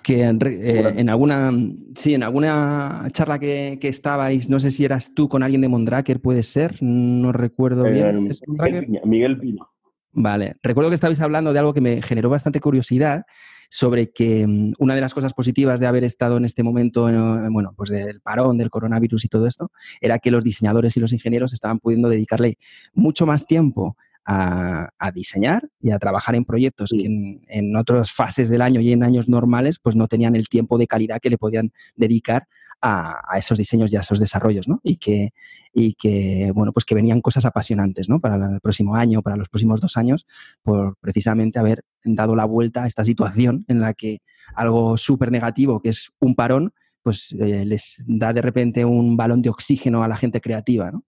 Que 0.01 0.21
eh, 0.23 0.93
en 0.97 1.09
alguna, 1.09 1.51
sí, 1.95 2.13
en 2.13 2.23
alguna 2.23 3.07
charla 3.11 3.39
que, 3.39 3.79
estabais, 3.81 4.49
no 4.49 4.59
sé 4.59 4.69
si 4.69 4.83
eras 4.83 5.13
tú 5.13 5.29
con 5.29 5.43
alguien 5.43 5.61
de 5.61 5.69
Mondraker, 5.69 6.19
puede 6.19 6.43
ser, 6.43 6.77
no 6.81 7.31
recuerdo 7.31 7.83
bien. 7.83 8.29
Eh, 8.65 9.01
Miguel 9.05 9.39
Pino. 9.39 9.69
Vale, 10.11 10.57
recuerdo 10.61 10.89
que 10.89 10.95
estabais 10.95 11.21
hablando 11.21 11.53
de 11.53 11.59
algo 11.59 11.73
que 11.73 11.81
me 11.81 12.01
generó 12.01 12.29
bastante 12.29 12.59
curiosidad 12.59 13.25
sobre 13.69 14.11
que 14.11 14.45
mm, 14.45 14.73
una 14.77 14.93
de 14.93 15.01
las 15.01 15.13
cosas 15.13 15.33
positivas 15.33 15.79
de 15.79 15.87
haber 15.87 16.03
estado 16.03 16.37
en 16.37 16.45
este 16.45 16.61
momento, 16.63 17.09
bueno, 17.49 17.73
pues 17.75 17.89
del 17.89 18.21
parón, 18.21 18.57
del 18.57 18.69
coronavirus 18.69 19.25
y 19.25 19.29
todo 19.29 19.47
esto, 19.47 19.71
era 20.01 20.19
que 20.19 20.29
los 20.29 20.43
diseñadores 20.43 20.95
y 20.97 20.99
los 20.99 21.13
ingenieros 21.13 21.53
estaban 21.53 21.79
pudiendo 21.79 22.09
dedicarle 22.09 22.57
mucho 22.93 23.25
más 23.25 23.47
tiempo 23.47 23.97
a, 24.25 24.89
diseñar 25.13 25.69
y 25.81 25.91
a 25.91 25.99
trabajar 25.99 26.35
en 26.35 26.45
proyectos 26.45 26.91
que 26.91 27.05
en, 27.05 27.75
otras 27.75 28.11
fases 28.11 28.49
del 28.49 28.61
año 28.61 28.81
y 28.81 28.91
en 28.91 29.03
años 29.03 29.27
normales 29.27 29.79
pues 29.79 29.95
no 29.95 30.07
tenían 30.07 30.35
el 30.35 30.47
tiempo 30.47 30.77
de 30.77 30.87
calidad 30.87 31.19
que 31.21 31.29
le 31.29 31.37
podían 31.37 31.71
dedicar 31.95 32.47
a, 32.81 33.37
esos 33.37 33.57
diseños 33.57 33.93
y 33.93 33.95
a 33.95 34.01
esos 34.01 34.19
desarrollos, 34.19 34.67
¿no? 34.67 34.81
Y 34.83 34.97
que, 34.97 35.31
y 35.73 35.93
que, 35.93 36.51
bueno, 36.53 36.73
pues 36.73 36.83
que 36.83 36.95
venían 36.95 37.21
cosas 37.21 37.45
apasionantes, 37.45 38.09
¿no? 38.09 38.19
Para 38.19 38.35
el 38.35 38.59
próximo 38.59 38.95
año, 38.95 39.21
para 39.21 39.37
los 39.37 39.47
próximos 39.47 39.79
dos 39.79 39.95
años, 39.95 40.25
por 40.63 40.97
precisamente 40.99 41.59
haber 41.59 41.85
dado 42.03 42.35
la 42.35 42.43
vuelta 42.43 42.83
a 42.83 42.87
esta 42.87 43.05
situación 43.05 43.63
en 43.69 43.79
la 43.79 43.93
que 43.93 44.19
algo 44.53 44.97
súper 44.97 45.31
negativo, 45.31 45.81
que 45.81 45.89
es 45.89 46.11
un 46.19 46.35
parón, 46.35 46.73
pues 47.01 47.33
eh, 47.39 47.63
les 47.65 48.03
da 48.05 48.33
de 48.33 48.41
repente 48.41 48.83
un 48.83 49.15
balón 49.15 49.41
de 49.41 49.49
oxígeno 49.49 50.03
a 50.03 50.07
la 50.09 50.17
gente 50.17 50.41
creativa, 50.41 50.91
¿no? 50.91 51.03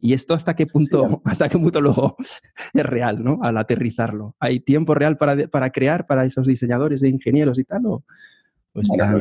Y 0.00 0.12
esto 0.12 0.34
hasta 0.34 0.54
qué 0.54 0.66
punto, 0.66 1.22
hasta 1.24 1.48
qué 1.48 1.58
punto 1.58 1.80
luego 1.80 2.16
es 2.72 2.86
real, 2.86 3.22
¿no? 3.22 3.38
Al 3.42 3.56
aterrizarlo. 3.58 4.36
¿Hay 4.38 4.60
tiempo 4.60 4.94
real 4.94 5.16
para, 5.16 5.48
para 5.48 5.70
crear 5.70 6.06
para 6.06 6.24
esos 6.24 6.46
diseñadores 6.46 7.02
e 7.02 7.08
ingenieros 7.08 7.58
y 7.58 7.64
tal? 7.64 7.86
¿O, 7.86 8.04
están 8.74 9.20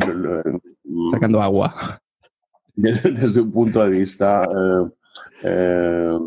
sacando 1.12 1.42
agua? 1.42 2.00
desde, 2.76 3.42
un 3.42 3.52
punto 3.52 3.84
de 3.84 3.90
vista 3.90 4.44
eh, 4.46 4.90
eh, 5.44 6.20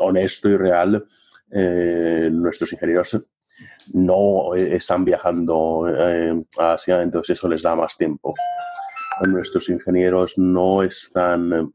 honesto 0.00 0.48
y 0.48 0.56
real, 0.56 1.06
nuestros 2.32 2.72
ingenieros 2.72 3.24
no 3.92 4.54
están 4.54 5.04
viajando 5.04 5.86
a 6.58 6.72
Asia, 6.72 7.02
entonces 7.02 7.38
eso 7.38 7.46
les 7.46 7.62
da 7.62 7.76
más 7.76 7.96
tiempo. 7.96 8.34
Nuestros 9.28 9.68
ingenieros 9.68 10.36
no 10.36 10.82
están 10.82 11.72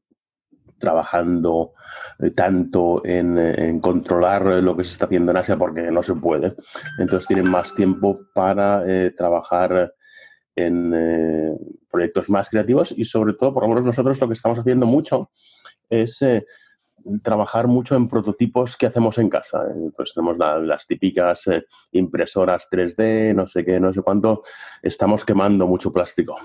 trabajando 0.80 1.74
eh, 2.20 2.32
tanto 2.32 3.02
en, 3.06 3.80
controlar 3.80 4.44
lo 4.64 4.76
que 4.76 4.84
se 4.84 4.92
está 4.92 5.06
haciendo 5.06 5.32
en 5.32 5.38
Asia 5.38 5.58
porque 5.58 5.92
no 5.92 6.02
se 6.02 6.16
puede. 6.16 6.56
Entonces 6.98 7.28
tienen 7.28 7.50
más 7.50 7.76
tiempo 7.76 8.20
para 8.34 8.84
eh, 8.88 9.12
trabajar 9.12 9.94
en 10.56 10.92
eh, 10.96 11.56
proyectos 11.92 12.30
más 12.30 12.50
creativos 12.50 12.94
y 12.96 13.06
sobre 13.06 13.34
todo, 13.34 13.54
por 13.54 13.64
lo 13.64 13.70
menos 13.70 13.86
nosotros 13.86 14.20
lo 14.20 14.28
que 14.28 14.34
estamos 14.34 14.60
haciendo 14.60 14.86
mucho 14.86 15.32
es 15.90 16.24
trabajar 17.24 17.68
mucho 17.68 17.96
en 17.96 18.08
prototipos 18.08 18.78
que 18.78 18.88
hacemos 18.88 19.18
en 19.18 19.30
casa. 19.30 19.64
Pues 19.96 20.14
tenemos 20.14 20.38
las 20.38 20.86
típicas 20.88 21.50
impresoras 21.92 22.68
3D, 22.72 23.34
no 23.36 23.48
sé 23.48 23.66
qué, 23.66 23.80
no 23.80 23.94
sé 23.94 24.02
cuánto. 24.02 24.44
Estamos 24.82 25.26
quemando 25.26 25.68
mucho 25.68 25.92
plástico. 25.92 26.36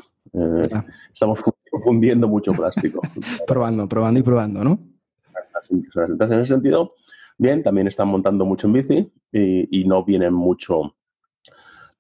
Estamos 1.13 1.43
fundiendo 1.83 2.29
mucho 2.29 2.53
plástico. 2.53 3.01
probando, 3.47 3.89
probando 3.89 4.21
y 4.21 4.23
probando, 4.23 4.65
¿no? 4.65 4.79
Entonces, 5.71 6.31
en 6.31 6.41
ese 6.41 6.55
sentido, 6.55 6.95
bien, 7.39 7.63
también 7.63 7.89
están 7.89 8.09
montando 8.09 8.45
mucho 8.45 8.67
en 8.67 8.73
bici 8.73 9.13
y, 9.33 9.85
no 9.85 10.05
vienen 10.05 10.33
mucho 10.35 10.97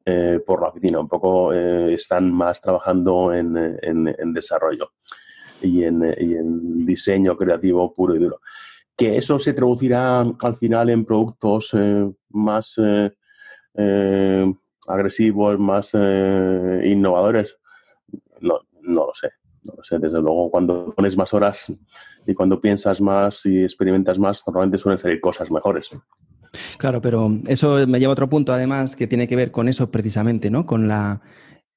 eh, 0.05 0.40
por 0.47 0.61
la 0.62 0.69
oficina, 0.69 1.01
un 1.01 1.09
poco 1.09 1.53
eh, 1.53 1.95
están 1.95 2.31
más 2.33 2.61
trabajando 2.61 3.33
en, 3.33 3.55
desarrollo 4.33 4.93
y 5.61 5.85
en, 5.85 6.85
diseño 6.85 7.37
creativo 7.37 7.95
puro 7.95 8.14
y 8.14 8.19
duro. 8.19 8.40
Que 8.97 9.17
eso 9.17 9.38
se 9.38 9.55
traducirá 9.55 10.21
al 10.21 10.57
final 10.57 10.90
en 10.90 11.05
productos 11.05 11.71
eh, 11.75 12.11
más 12.31 12.81
agresivos, 14.87 15.59
más 15.59 15.95
innovadores, 15.95 17.59
no, 18.40 18.61
no 18.83 19.07
lo 19.07 19.14
sé, 19.83 19.99
desde 19.99 20.21
luego, 20.21 20.51
cuando 20.51 20.93
pones 20.95 21.17
más 21.17 21.33
horas 21.33 21.73
y 22.27 22.35
cuando 22.35 22.61
piensas 22.61 23.01
más 23.01 23.47
y 23.47 23.62
experimentas 23.62 24.19
más, 24.19 24.43
normalmente 24.47 24.79
suelen 24.79 24.99
salir 24.99 25.21
cosas 25.21 25.51
mejores. 25.51 25.90
Claro, 26.79 27.01
pero 27.01 27.31
eso 27.47 27.87
me 27.87 27.99
lleva 27.99 28.11
a 28.11 28.12
otro 28.12 28.29
punto, 28.29 28.53
además, 28.53 28.95
que 28.95 29.07
tiene 29.07 29.27
que 29.27 29.37
ver 29.37 29.51
con 29.51 29.69
eso 29.69 29.90
precisamente, 29.90 30.51
¿no? 30.51 30.67
Con 30.67 30.87
la. 30.88 31.21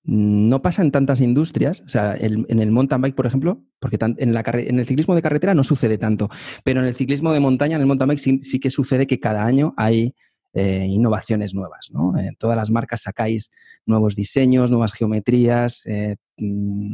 No 0.07 0.61
pasa 0.61 0.81
en 0.81 0.91
tantas 0.91 1.21
industrias, 1.21 1.81
o 1.81 1.89
sea, 1.89 2.15
en 2.15 2.59
el 2.59 2.71
mountain 2.71 3.01
bike, 3.01 3.15
por 3.15 3.27
ejemplo, 3.27 3.61
porque 3.79 3.97
en, 3.99 4.33
la 4.33 4.41
en, 4.53 4.79
el 4.79 4.85
ciclismo 4.85 5.13
de 5.15 5.21
carretera 5.21 5.53
no 5.53 5.63
sucede 5.63 5.97
tanto, 5.97 6.29
pero 6.63 6.79
en 6.79 6.87
el 6.87 6.95
ciclismo 6.95 7.33
de 7.33 7.41
montaña, 7.41 7.75
en 7.75 7.81
el 7.81 7.87
mountain 7.87 8.07
bike, 8.07 8.43
sí 8.43 8.59
que 8.59 8.69
sucede 8.69 9.05
que 9.05 9.19
cada 9.19 9.45
año 9.45 9.73
hay 9.77 10.15
eh, 10.59 10.87
innovaciones 10.89 11.53
nuevas. 11.53 11.89
¿no? 11.91 12.15
Todas 12.39 12.57
las 12.57 12.71
marcas 12.71 13.03
sacáis 13.03 13.51
nuevos 13.85 14.15
diseños, 14.15 14.71
nuevas 14.71 14.91
geometrías, 14.91 15.85
eh, 15.85 16.15
mm, 16.37 16.93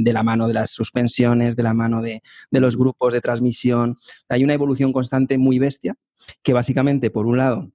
de 0.00 0.12
la 0.12 0.24
mano 0.24 0.48
de 0.48 0.54
las 0.54 0.70
suspensiones, 0.70 1.54
de 1.54 1.62
la 1.62 1.72
mano 1.72 2.02
de, 2.02 2.20
los 2.50 2.76
grupos 2.76 3.12
de 3.12 3.20
transmisión. 3.20 3.96
Hay 4.28 4.42
una 4.42 4.54
evolución 4.54 4.92
constante 4.92 5.38
muy 5.38 5.60
bestia 5.60 5.94
que 6.42 6.52
básicamente, 6.52 7.10
por 7.10 7.26
un 7.26 7.36
lado, 7.38 7.70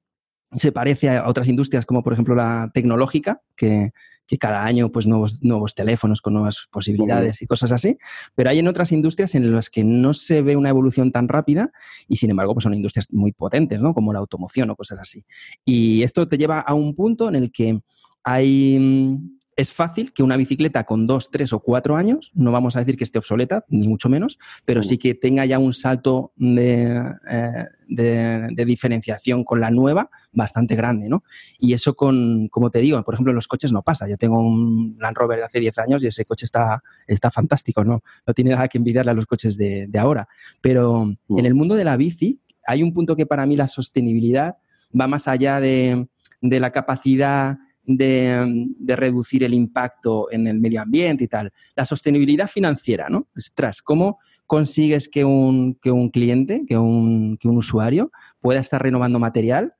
se 0.58 0.74
parece 0.74 1.10
a 1.10 1.30
otras 1.30 1.48
industrias 1.48 1.86
como 1.86 2.04
por 2.04 2.12
ejemplo 2.12 2.36
la 2.36 2.70
tecnológica, 2.74 3.42
que, 3.56 3.94
que 4.28 4.38
cada 4.38 4.64
año 4.64 4.92
pues 4.92 5.08
nuevos, 5.08 5.44
nuevos 5.44 5.76
teléfonos 5.76 6.22
con 6.22 6.34
nuevas 6.34 6.68
posibilidades 6.72 7.42
y 7.42 7.48
cosas 7.48 7.72
así, 7.72 7.98
pero 8.34 8.50
hay 8.50 8.60
en 8.60 8.68
otras 8.68 8.92
industrias 8.92 9.36
en 9.36 9.52
las 9.52 9.70
que 9.70 9.84
no 9.84 10.14
se 10.14 10.42
ve 10.42 10.56
una 10.56 10.70
evolución 10.70 11.12
tan 11.12 11.28
rápida 11.28 11.72
y 12.08 12.18
sin 12.18 12.30
embargo 12.32 12.54
pues 12.54 12.64
son 12.64 12.74
industrias 12.74 13.12
muy 13.12 13.32
potentes, 13.32 13.82
¿no? 13.82 13.94
Como 13.94 14.14
la 14.14 14.20
automoción 14.20 14.70
o 14.70 14.76
cosas 14.76 15.00
así. 15.00 15.26
Y 15.64 16.04
esto 16.04 16.28
te 16.28 16.38
lleva 16.38 16.60
a 16.60 16.74
un 16.74 16.96
punto 16.96 17.30
en 17.30 17.36
el 17.36 17.52
que 17.52 17.80
hay 18.24 18.80
mm, 18.80 19.35
es 19.56 19.72
fácil 19.72 20.12
que 20.12 20.22
una 20.22 20.36
bicicleta 20.36 20.84
con 20.84 21.08
dos, 21.08 21.32
tres 21.32 21.54
o 21.54 21.62
cuatro 21.62 21.96
años, 21.96 22.32
no 22.34 22.52
vamos 22.52 22.76
a 22.76 22.80
decir 22.80 22.98
que 22.98 23.06
esté 23.06 23.20
obsoleta, 23.20 23.64
ni 23.70 23.88
mucho 23.88 24.10
menos, 24.10 24.38
pero 24.66 24.84
sí 24.84 24.98
que 24.98 25.16
tenga 25.16 25.46
ya 25.46 25.60
un 25.60 25.72
salto 25.72 26.34
de, 26.36 27.02
eh, 27.30 28.66
diferenciación 28.66 29.46
con 29.46 29.62
la 29.62 29.72
nueva 29.72 30.10
bastante 30.34 30.76
grande, 30.76 31.08
¿no? 31.08 31.24
Y 31.58 31.72
eso 31.72 31.96
con, 31.96 32.50
como 32.50 32.70
te 32.70 32.80
digo, 32.80 33.02
por 33.04 33.14
ejemplo, 33.14 33.32
en 33.32 33.36
los 33.36 33.48
coches 33.48 33.72
no 33.72 33.82
pasa. 33.82 34.10
Yo 34.10 34.18
tengo 34.18 34.42
un 34.42 34.98
Land 35.00 35.16
Rover 35.16 35.40
de 35.40 35.46
hace 35.46 35.62
10 35.62 35.78
años 35.80 36.04
y 36.04 36.08
ese 36.08 36.26
coche 36.26 36.44
está, 36.44 36.84
está 37.08 37.32
fantástico, 37.32 37.86
¿no? 37.86 38.04
No 38.28 38.34
tiene 38.34 38.52
nada 38.52 38.68
que 38.68 38.78
envidiarle 38.78 39.12
a 39.12 39.16
los 39.16 39.26
coches 39.26 39.56
de, 39.58 39.90
ahora. 39.98 40.28
Pero 40.60 41.06
mm. 41.28 41.40
en 41.40 41.46
el 41.46 41.54
mundo 41.54 41.76
de 41.76 41.86
la 41.86 41.96
bici 41.96 42.42
hay 42.68 42.84
un 42.84 42.94
punto 42.94 43.16
que 43.16 43.26
para 43.26 43.46
mí 43.46 43.56
la 43.56 43.68
sostenibilidad 43.68 44.58
va 45.00 45.08
más 45.08 45.30
allá 45.30 45.62
de, 45.62 46.08
de 46.42 46.60
la 46.60 46.72
capacidad 46.72 47.58
de, 47.86 48.68
reducir 48.96 49.44
el 49.44 49.54
impacto 49.54 50.32
en 50.32 50.48
el 50.48 50.60
medio 50.60 50.82
ambiente 50.82 51.24
y 51.24 51.28
tal. 51.28 51.52
La 51.76 51.86
sostenibilidad 51.86 52.48
financiera, 52.48 53.10
¿no? 53.10 53.28
Ostras, 53.36 53.82
¿cómo 53.82 54.20
consigues 54.48 55.10
que 55.10 55.26
un, 55.26 55.78
un 55.84 56.10
cliente, 56.10 56.64
que 56.68 56.78
un, 56.78 57.38
que 57.38 57.48
un, 57.48 57.58
usuario 57.58 58.12
pueda 58.40 58.60
estar 58.60 58.82
renovando 58.82 59.20
material 59.20 59.74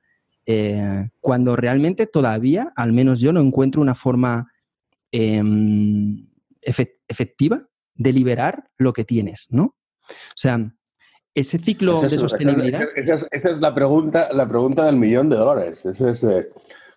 eh, 0.44 1.08
cuando 1.20 1.56
realmente 1.56 2.06
todavía, 2.06 2.72
al 2.76 2.92
menos 2.92 3.20
yo, 3.20 3.32
no 3.32 3.40
encuentro 3.40 3.82
una 3.82 3.94
forma 3.94 4.52
em, 5.10 6.26
efectiva 6.60 7.68
de 7.94 8.12
liberar 8.12 8.68
lo 8.76 8.92
que 8.92 9.04
tienes, 9.04 9.46
¿no? 9.50 9.76
O 10.08 10.36
sea, 10.36 10.72
ese 11.34 11.58
ciclo 11.58 12.00
de 12.00 12.18
sostenibilidad. 12.18 12.82
Esa, 12.96 13.26
es, 13.50 13.60
la 13.60 13.74
pregunta, 13.74 14.28
la 14.32 14.48
pregunta 14.48 14.86
del 14.86 14.96
millón 14.96 15.28
de 15.28 15.36
dólares. 15.36 15.84
Ese 15.84 16.10
es, 16.10 16.24
eh, 16.24 16.48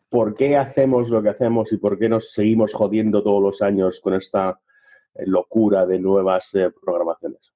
por 0.09 0.33
qué 0.33 0.57
hacemos 0.57 1.09
lo 1.09 1.21
que 1.21 1.29
hacemos 1.29 1.71
y 1.71 1.77
por 1.77 1.97
qué 1.97 2.09
nos 2.09 2.31
seguimos 2.31 2.73
jodiendo 2.73 3.21
todos 3.23 3.41
los 3.41 3.61
años 3.61 4.01
con 4.01 4.15
esta 4.15 4.59
eh, 5.13 5.23
locura 5.27 5.85
de 5.85 5.99
nuevas 5.99 6.53
eh, 6.55 6.71
programaciones. 6.71 7.53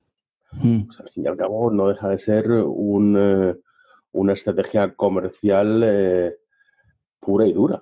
Hmm. 0.52 0.84
Pues, 0.86 1.00
al 1.00 1.10
fin 1.10 1.26
y 1.26 1.28
al 1.28 1.38
cabo 1.38 1.72
no 1.72 1.88
deja 1.88 2.08
de 2.10 2.20
ser 2.20 2.46
eh, 2.50 3.56
una 4.12 4.34
estrategia 4.34 4.94
comercial 4.94 6.38
pura 7.20 7.48
y 7.48 7.54
dura. 7.54 7.82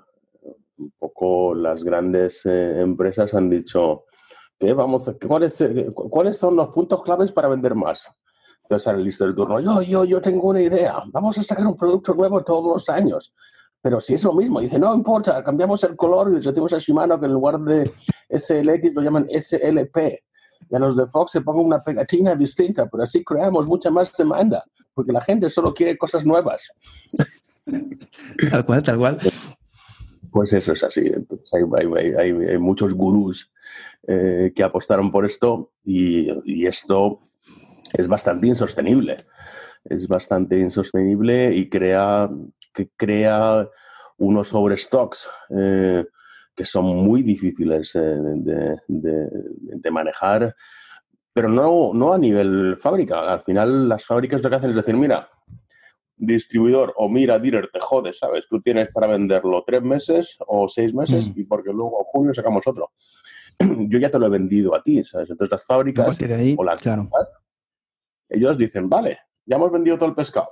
Un 0.78 0.92
poco 0.98 1.54
las 1.54 1.84
grandes 1.84 2.46
empresas 2.46 3.34
han 3.34 3.50
dicho, 3.50 4.06
¿qué 4.58 4.72
vamos, 4.72 5.12
¿cuáles, 5.28 5.64
¿cuáles 5.94 6.38
son 6.38 6.56
los 6.56 6.70
puntos 6.70 7.04
claves 7.04 7.32
para 7.34 7.50
vender 7.50 7.76
más? 7.76 8.06
Entonces 8.64 8.84
sale 8.84 9.00
el 9.00 9.04
listo 9.04 9.26
del 9.26 9.36
turno, 9.36 9.60
yo, 9.60 9.82
yo, 9.82 10.06
yo 10.06 10.22
tengo 10.22 10.48
una 10.48 10.62
idea, 10.62 10.96
vamos 11.08 11.38
a 11.38 11.44
sacar 11.44 11.68
un 11.68 11.76
producto 11.76 12.14
nuevo 12.14 12.42
todos 12.42 12.74
los 12.74 12.90
años. 12.90 13.36
Pero 13.82 14.00
si 14.00 14.14
es 14.14 14.24
lo 14.24 14.34
mismo, 14.34 14.62
dice, 14.62 14.78
no 14.78 14.94
importa, 14.94 15.44
cambiamos 15.44 15.84
el 15.84 15.96
color 15.96 16.30
y 16.32 16.36
les 16.36 16.44
decimos 16.44 16.72
a 16.74 16.78
Shimano 16.78 17.20
que 17.20 17.26
en 17.26 17.34
lugar 17.34 17.60
de 17.60 17.92
SLX 18.30 18.94
lo 18.96 19.02
llaman 19.02 19.28
SLP. 19.28 19.98
Y 20.70 20.76
a 20.76 20.80
los 20.80 20.96
de 20.96 21.08
Fox 21.08 21.32
se 21.32 21.42
pongan 21.42 21.66
una 21.66 21.84
pegatina 21.84 22.36
distinta, 22.36 22.88
pero 22.88 23.04
así 23.04 23.24
creamos 23.24 23.68
mucha 23.68 23.90
más 23.90 24.16
demanda, 24.16 24.64
porque 24.94 25.12
la 25.12 25.22
gente 25.22 25.50
solo 25.50 25.74
quiere 25.74 25.98
cosas 25.98 26.26
nuevas. 26.26 26.72
Tal 28.50 28.66
cual, 28.66 28.82
tal 28.82 28.98
cual. 28.98 29.20
Pues 30.32 30.52
eso 30.54 30.74
es 30.74 30.84
así. 30.84 31.12
hay, 31.54 32.58
muchos 32.58 32.94
gurús 32.96 33.52
eh, 34.08 34.52
que 34.56 34.64
apostaron 34.64 35.12
por 35.12 35.26
esto 35.26 35.72
y, 35.86 36.28
y 36.44 36.66
esto 36.66 37.20
es 37.94 38.08
bastante 38.08 38.48
insostenible. 38.48 39.18
Es 39.86 40.08
bastante 40.08 40.60
insostenible 40.60 41.54
y 41.56 41.70
crea 41.70 42.30
que 42.74 42.90
crea 42.96 43.68
unos 44.18 44.54
overstocks 44.54 45.28
eh, 45.50 46.06
que 46.56 46.66
son 46.66 46.86
muy 46.86 47.24
difíciles 47.24 47.96
eh, 47.96 48.18
de, 48.88 49.92
manejar, 49.92 50.56
pero 51.34 51.50
no, 51.50 51.92
no 51.94 52.14
a 52.14 52.18
nivel 52.18 52.78
fábrica. 52.78 53.22
Al 53.22 53.42
final 53.42 53.90
las 53.90 54.06
fábricas 54.06 54.44
lo 54.44 54.50
que 54.50 54.56
hacen 54.58 54.70
es 54.70 54.76
decir, 54.76 54.96
mira, 54.96 55.30
distribuidor 56.16 56.94
o 56.98 57.10
mira, 57.10 57.40
dealer, 57.40 57.70
te 57.72 57.80
jodes, 57.80 58.20
¿sabes? 58.20 58.48
Tú 58.48 58.62
tienes 58.62 58.90
para 58.92 59.08
venderlo 59.08 59.64
tres 59.66 59.82
meses 59.82 60.38
o 60.46 60.68
seis 60.70 60.94
meses 60.94 61.30
mm. 61.30 61.40
y 61.40 61.44
porque 61.46 61.72
luego 61.72 62.00
en 62.00 62.06
junio 62.06 62.34
sacamos 62.34 62.68
otro. 62.68 62.92
Yo 63.60 63.98
ya 63.98 64.12
te 64.12 64.20
lo 64.20 64.28
he 64.28 64.30
vendido 64.30 64.76
a 64.76 64.84
ti, 64.84 65.04
¿sabes? 65.04 65.30
Entonces 65.30 65.52
las 65.52 65.66
fábricas 65.66 66.20
o 66.58 66.64
las 66.64 66.82
claro. 66.82 67.10
ellos 68.30 68.58
dicen, 68.58 68.88
vale, 68.88 69.20
ya 69.46 69.56
hemos 69.56 69.72
vendido 69.72 69.98
todo 69.98 70.10
el 70.10 70.16
pescado 70.16 70.50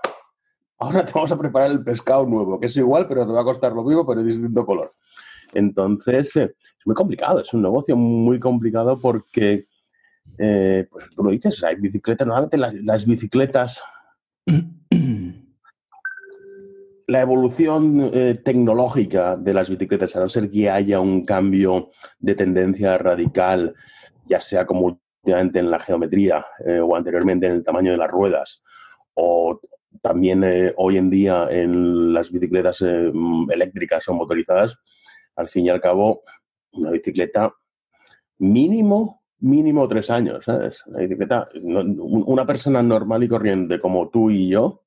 ahora 0.79 1.05
te 1.05 1.11
vamos 1.13 1.31
a 1.31 1.37
preparar 1.37 1.69
el 1.71 1.83
pescado 1.83 2.25
nuevo, 2.25 2.59
que 2.59 2.65
es 2.67 2.77
igual, 2.77 3.07
pero 3.07 3.27
te 3.27 3.33
va 3.33 3.41
a 3.41 3.45
costar 3.45 3.73
lo 3.73 3.83
mismo, 3.83 4.07
pero 4.07 4.21
de 4.21 4.27
distinto 4.27 4.65
color. 4.65 4.95
Entonces, 5.53 6.35
eh, 6.37 6.55
es 6.79 6.87
muy 6.87 6.95
complicado, 6.95 7.41
es 7.41 7.53
un 7.53 7.61
negocio 7.61 7.95
muy 7.95 8.39
complicado 8.39 8.99
porque, 8.99 9.67
eh, 10.37 10.87
pues 10.89 11.09
tú 11.09 11.23
lo 11.23 11.31
dices, 11.31 11.63
hay 11.63 11.75
bicicletas, 11.75 12.25
normalmente 12.25 12.57
las, 12.57 13.05
bicicletas, 13.05 13.83
la 17.07 17.21
evolución 17.21 18.09
eh, 18.13 18.39
tecnológica 18.43 19.35
de 19.35 19.53
las 19.53 19.69
bicicletas, 19.69 20.15
a 20.15 20.21
no 20.21 20.29
ser 20.29 20.49
que 20.49 20.69
haya 20.69 21.01
un 21.01 21.25
cambio 21.25 21.89
de 22.19 22.35
tendencia 22.35 22.97
radical, 22.97 23.75
ya 24.27 24.39
sea 24.39 24.65
como 24.65 24.99
últimamente 25.21 25.59
en 25.59 25.71
la 25.71 25.79
geometría 25.79 26.45
o 26.83 26.95
anteriormente 26.95 27.47
en 27.47 27.53
el 27.53 27.63
tamaño 27.63 27.91
de 27.91 27.97
las 27.97 28.09
ruedas, 28.09 28.63
o 29.15 29.59
también 30.01 30.43
eh, 30.43 30.73
hoy 30.77 30.97
en 30.97 31.09
día 31.09 31.47
en 31.49 32.13
las 32.13 32.31
bicicletas 32.31 32.81
eh, 32.81 33.11
eléctricas 33.49 34.07
o 34.07 34.13
motorizadas, 34.13 34.79
al 35.35 35.49
fin 35.49 35.65
y 35.65 35.69
al 35.69 35.81
cabo, 35.81 36.23
una 36.73 36.91
bicicleta 36.91 37.53
mínimo, 38.39 39.23
mínimo 39.39 39.87
tres 39.87 40.09
años, 40.09 40.45
¿sabes? 40.45 40.85
Una 40.85 40.99
bicicleta, 40.99 41.49
una 41.63 42.45
persona 42.45 42.83
normal 42.83 43.23
y 43.23 43.27
corriente 43.27 43.79
como 43.79 44.09
tú 44.09 44.29
y 44.29 44.49
yo, 44.49 44.83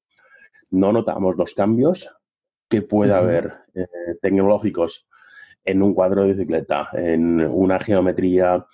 no 0.70 0.92
notamos 0.92 1.36
los 1.36 1.54
cambios 1.54 2.10
que 2.68 2.82
pueda 2.82 3.18
haber 3.18 3.52
tecnológicos 4.22 5.06
en 5.64 5.82
un 5.82 5.94
cuadro 5.94 6.22
de 6.22 6.32
bicicleta, 6.32 6.88
en 6.92 7.40
una 7.40 7.78
geometría 7.78 8.66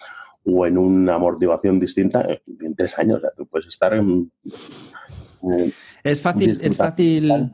o 0.44 0.66
en 0.66 0.78
una 0.78 1.14
amortiguación 1.14 1.78
distinta 1.78 2.26
en 2.46 2.74
tres 2.74 2.98
años. 2.98 3.20
tú 3.36 3.46
puedes 3.46 3.68
estar 3.68 3.94
en... 3.94 4.30
es 6.02 6.20
fácil, 6.20 6.50
es 6.50 6.76
fácil... 6.76 7.50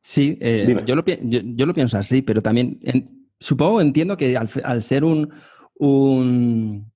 Sí, 0.00 0.38
eh, 0.40 0.84
yo, 0.86 0.94
lo, 0.94 1.04
yo, 1.04 1.66
lo, 1.66 1.74
pienso 1.74 1.98
así, 1.98 2.22
pero 2.22 2.40
también 2.40 2.78
supongo, 3.40 3.80
entiendo 3.80 4.16
que 4.16 4.36
al, 4.36 4.82
ser 4.82 5.02
un, 5.02 5.32
un, 5.74 6.92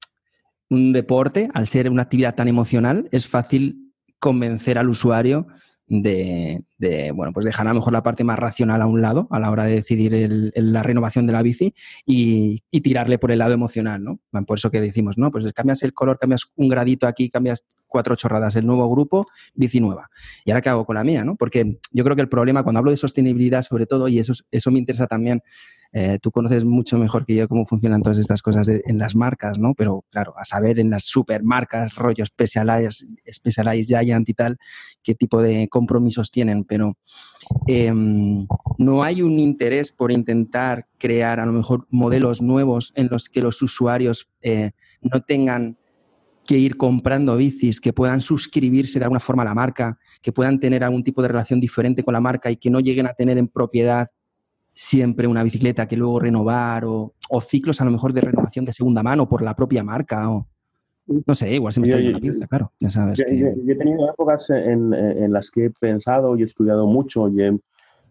un, 0.68 0.92
deporte, 0.92 1.48
al 1.52 1.66
ser 1.66 1.90
una 1.90 2.02
actividad 2.02 2.36
tan 2.36 2.46
emocional, 2.46 3.08
es 3.10 3.26
fácil 3.26 3.92
convencer 4.20 4.78
al 4.78 4.88
usuario 4.88 5.48
de, 5.90 7.12
bueno, 7.14 7.32
pues 7.32 7.44
dejar 7.44 7.66
a 7.66 7.70
lo 7.70 7.80
mejor 7.80 7.92
la 7.92 8.02
parte 8.04 8.22
más 8.22 8.38
racional 8.38 8.80
a 8.80 8.86
un 8.86 9.02
lado 9.02 9.26
a 9.30 9.40
la 9.40 9.50
hora 9.50 9.64
de 9.64 9.74
decidir 9.74 10.52
la 10.54 10.84
renovación 10.84 11.26
de 11.26 11.32
la 11.32 11.42
bici 11.42 11.74
y, 12.06 12.62
tirarle 12.80 13.18
por 13.18 13.30
el 13.30 13.40
lado 13.40 13.52
emocional, 13.52 14.02
¿no? 14.02 14.20
Por 14.46 14.58
eso 14.58 14.70
que 14.70 14.80
decimos, 14.80 15.18
¿no? 15.18 15.30
Pues 15.30 15.52
cambias 15.52 15.82
el 15.82 15.92
color, 15.92 16.18
cambias 16.18 16.46
un 16.56 16.68
gradito 16.68 17.06
aquí, 17.06 17.28
cambias 17.28 17.64
cuatro 17.88 18.14
chorradas, 18.14 18.56
el 18.56 18.64
nuevo 18.64 18.88
grupo, 18.88 19.26
bici 19.54 19.80
nueva. 19.80 20.08
¿Y 20.44 20.50
ahora 20.50 20.62
qué 20.62 20.70
hago 20.70 20.86
con 20.86 20.94
la 20.94 21.04
mía, 21.04 21.24
no? 21.24 21.36
Porque 21.36 21.78
yo 21.92 22.04
creo 22.04 22.16
que 22.16 22.22
el 22.22 22.28
problema, 22.28 22.62
cuando 22.62 22.78
hablo 22.78 22.90
de 22.92 22.96
sostenibilidad 22.96 23.62
sobre 23.62 23.86
todo, 23.86 24.08
y 24.08 24.18
eso, 24.18 24.32
eso 24.50 24.70
me 24.70 24.78
interesa 24.78 25.06
también, 25.06 25.42
eh, 25.92 26.18
tú 26.22 26.30
conoces 26.30 26.64
mucho 26.64 26.98
mejor 26.98 27.26
que 27.26 27.34
yo 27.34 27.48
cómo 27.48 27.66
funcionan 27.66 28.00
todas 28.00 28.18
estas 28.18 28.42
cosas 28.42 28.68
en 28.68 28.98
las 28.98 29.16
marcas, 29.16 29.58
¿no? 29.58 29.74
Pero 29.74 30.04
claro, 30.10 30.34
a 30.38 30.44
saber 30.44 30.78
en 30.78 30.88
las 30.88 31.04
supermarcas, 31.04 31.96
rollos 31.96 32.28
Specialized, 32.28 33.06
Specialized 33.32 33.98
Giant 33.98 34.28
y 34.28 34.34
tal, 34.34 34.58
qué 35.02 35.16
tipo 35.16 35.42
de 35.42 35.68
compromisos 35.68 36.30
tienen, 36.30 36.64
pero 36.64 36.96
em, 37.66 38.46
no 38.78 39.02
hay 39.02 39.22
un 39.22 39.40
interés 39.40 39.90
por 39.90 40.12
intentar 40.12 40.86
crear 40.96 41.40
a 41.40 41.46
lo 41.46 41.52
mejor 41.52 41.88
modelos 41.90 42.40
nuevos 42.40 42.92
en 42.94 43.08
los 43.10 43.28
que 43.28 43.42
los 43.42 43.60
usuarios 43.60 44.28
eh, 44.42 44.70
no 45.00 45.22
tengan 45.22 45.76
que 46.46 46.56
ir 46.56 46.76
comprando 46.76 47.36
bicis, 47.36 47.80
que 47.80 47.92
puedan 47.92 48.20
suscribirse 48.20 48.98
de 48.98 49.04
alguna 49.04 49.20
forma 49.20 49.42
a 49.42 49.46
la 49.46 49.54
marca, 49.54 49.98
que 50.22 50.32
puedan 50.32 50.60
tener 50.60 50.84
algún 50.84 51.02
tipo 51.02 51.20
de 51.20 51.28
relación 51.28 51.60
diferente 51.60 52.04
con 52.04 52.14
la 52.14 52.20
marca 52.20 52.50
y 52.50 52.56
que 52.56 52.70
no 52.70 52.80
lleguen 52.80 53.06
a 53.06 53.14
tener 53.14 53.38
en 53.38 53.48
propiedad 53.48 54.08
siempre 54.72 55.26
una 55.26 55.42
bicicleta 55.42 55.86
que 55.86 55.96
luego 55.96 56.20
renovar 56.20 56.84
o, 56.84 57.12
ciclos 57.40 57.80
a 57.80 57.84
lo 57.84 57.90
mejor 57.90 58.12
de 58.12 58.20
renovación 58.20 58.64
de 58.64 58.72
segunda 58.72 59.02
mano 59.02 59.28
por 59.28 59.42
la 59.42 59.54
propia 59.54 59.82
marca 59.82 60.30
o 60.30 60.46
no 61.26 61.34
sé, 61.34 61.52
igual 61.52 61.72
se 61.72 61.80
me 61.80 61.84
está 61.84 61.98
yendo 61.98 62.12
la 62.12 62.20
pieza, 62.20 62.46
claro. 62.46 62.72
Ya 62.78 62.88
sabes 62.88 63.18
yo, 63.18 63.24
he 63.26 63.74
tenido 63.74 64.08
épocas 64.08 64.48
en, 64.50 65.32
las 65.32 65.50
que 65.50 65.64
he 65.64 65.70
pensado 65.70 66.36
y 66.36 66.42
he 66.42 66.44
estudiado 66.44 66.86
mucho 66.86 67.28
y 67.28 67.42
he, 67.42 67.58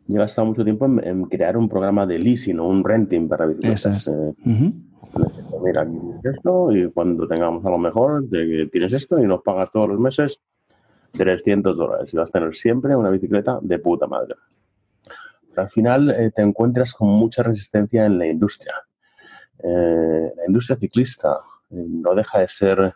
gastado 0.08 0.48
mucho 0.48 0.65
tiempo 0.65 0.86
en, 0.86 1.24
crear 1.26 1.56
un 1.56 1.69
programa 1.69 2.06
de 2.06 2.19
leasing 2.19 2.60
o 2.60 2.67
un 2.67 2.84
renting 2.84 3.30
para 3.30 3.45
bicicletas. 3.45 4.10
Eh, 4.10 4.74
mira, 5.63 5.88
esto 6.24 6.76
y 6.76 6.91
cuando 6.91 7.26
tengamos 7.26 7.65
a 7.65 7.69
lo 7.69 7.78
mejor 7.78 8.26
tienes 8.72 8.91
esto 8.91 9.17
y 9.17 9.26
nos 9.26 9.41
pagas 9.43 9.72
todos 9.72 9.88
los 9.88 10.00
meses 10.00 10.41
300 11.13 11.78
dólares 11.78 12.13
y 12.13 12.17
vas 12.17 12.30
a 12.30 12.34
tener 12.34 12.54
siempre 12.56 12.95
una 12.98 13.10
bicicleta 13.10 13.60
de 13.62 13.80
puta 13.80 14.08
madre 14.08 14.36
al 15.60 15.69
final 15.69 16.10
eh, 16.12 16.32
te 16.32 16.41
encuentras 16.41 16.93
con 16.93 17.08
mucha 17.08 17.43
resistencia 17.43 18.06
en 18.06 18.17
la 18.17 18.28
industria. 18.28 18.74
Eh, 19.62 20.34
la 20.36 20.45
industria 20.48 20.78
ciclista 20.78 21.39
eh, 21.69 21.86
no 21.88 22.15
deja 22.15 22.39
de 22.39 22.48
ser 22.48 22.93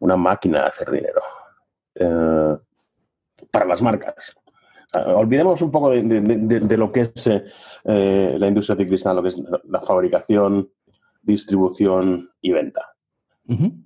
una 0.00 0.16
máquina 0.16 0.62
de 0.62 0.66
hacer 0.66 0.90
dinero 0.90 1.22
para 3.52 3.66
las 3.66 3.80
marcas. 3.80 4.34
olvidemos 5.14 5.62
un 5.62 5.70
poco 5.70 5.90
de, 5.90 6.76
lo 6.76 6.90
que 6.90 7.02
es 7.02 7.30
la 7.84 8.48
industria 8.48 8.76
ciclista, 8.76 9.14
lo 9.14 9.22
que 9.22 9.28
es 9.28 9.40
la 9.68 9.80
fabricación, 9.80 10.68
distribución 11.22 12.30
y 12.40 12.50
venta. 12.50 12.94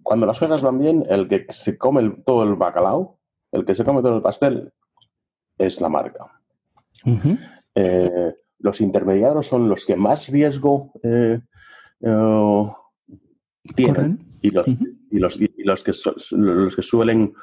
Cuando 0.03 0.25
las 0.25 0.39
cosas 0.39 0.63
van 0.63 0.79
bien, 0.79 1.05
el 1.09 1.29
que 1.29 1.45
se 1.51 1.77
come 1.77 2.23
todo 2.25 2.45
el 2.45 2.55
bacalao, 2.55 3.19
el 3.53 3.67
que 3.67 3.75
se 3.75 3.85
come 3.85 4.01
todo 4.01 4.17
el 4.17 4.23
pastel, 4.23 4.73
es 5.59 5.81
la 5.83 5.91
marca. 5.91 6.25
Eh, 7.81 8.35
los 8.59 8.81
intermediarios 8.81 9.47
son 9.47 9.69
los 9.69 9.87
que 9.87 9.95
más 9.95 10.29
riesgo 10.29 10.91
eh, 11.05 11.39
eh, 12.01 12.73
tienen 13.77 14.19
y 14.43 14.51
los, 14.51 14.67
y 14.67 15.19
los, 15.19 15.39
los, 15.59 15.85
que 15.85 15.93
los, 16.37 16.75
que 16.75 16.83
suelen, 16.83 17.35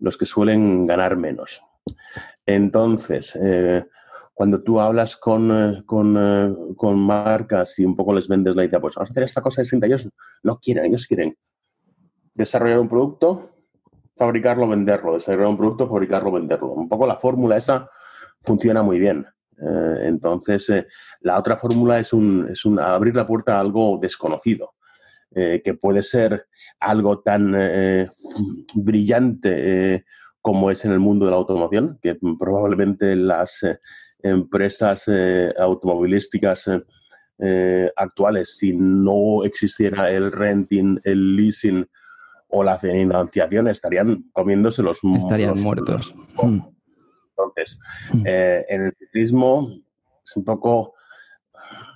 los 0.00 0.18
que 0.18 0.26
suelen 0.26 0.84
ganar 0.84 1.16
menos. 1.16 1.62
Entonces, 2.44 3.38
cuando 4.34 4.62
tú 4.62 4.80
hablas 4.80 5.16
con, 5.16 5.84
con, 5.86 6.98
marcas 6.98 7.78
y 7.78 7.84
un 7.84 7.94
poco 7.94 8.12
les 8.12 8.26
vendes 8.26 8.56
la 8.56 8.64
idea, 8.64 8.80
pues 8.80 8.96
vamos 8.96 9.10
a 9.10 9.12
hacer 9.12 9.22
esta 9.22 9.42
cosa 9.42 9.62
distinta, 9.62 9.86
ellos 9.86 10.10
no 10.42 10.58
quieren, 10.58 10.86
ellos 10.86 11.06
quieren 11.06 11.36
desarrollar 12.34 12.80
un 12.80 12.88
producto, 12.88 13.50
fabricarlo, 14.16 14.66
venderlo, 14.66 15.14
desarrollar 15.14 15.50
un 15.50 15.56
producto, 15.56 15.88
fabricarlo, 15.88 16.32
venderlo. 16.32 16.72
Un 16.72 16.88
poco 16.88 17.06
la 17.06 17.16
fórmula 17.16 17.56
esa 17.56 17.88
funciona 18.40 18.82
muy 18.82 18.98
bien. 18.98 19.24
Eh, 19.60 20.06
entonces, 20.06 20.68
eh, 20.70 20.86
la 21.20 21.38
otra 21.38 21.56
fórmula 21.56 21.98
es, 21.98 22.12
un, 22.12 22.48
es 22.50 22.64
un, 22.64 22.78
abrir 22.78 23.14
la 23.14 23.26
puerta 23.26 23.56
a 23.56 23.60
algo 23.60 23.98
desconocido, 24.00 24.74
eh, 25.34 25.60
que 25.64 25.74
puede 25.74 26.02
ser 26.02 26.46
algo 26.80 27.20
tan 27.20 27.54
brillante 28.74 30.04
como 30.40 30.70
es 30.70 30.84
en 30.84 30.92
el 30.92 31.00
mundo 31.00 31.26
de 31.26 31.32
la 31.32 31.36
automoción, 31.36 31.98
que 32.00 32.16
probablemente 32.38 33.16
las 33.16 33.66
empresas 34.22 35.10
automovilísticas 35.58 36.70
actuales, 37.96 38.56
si 38.56 38.72
no 38.76 39.44
existiera 39.44 40.10
el 40.10 40.30
renting, 40.30 41.00
el 41.02 41.36
leasing 41.36 41.86
o 42.48 42.62
la 42.62 42.78
financiación, 42.78 43.68
estarían 43.68 44.24
comiéndose 44.32 44.82
los 44.82 45.00
Estarían 45.02 45.60
muertos. 45.60 46.14
Mm. 46.40 46.60
Entonces, 47.38 47.78
mm. 48.12 48.22
eh, 48.26 48.66
en 48.68 48.82
el 48.86 48.94
ciclismo 48.98 49.68
es 50.24 50.36
un 50.36 50.44
poco 50.44 50.94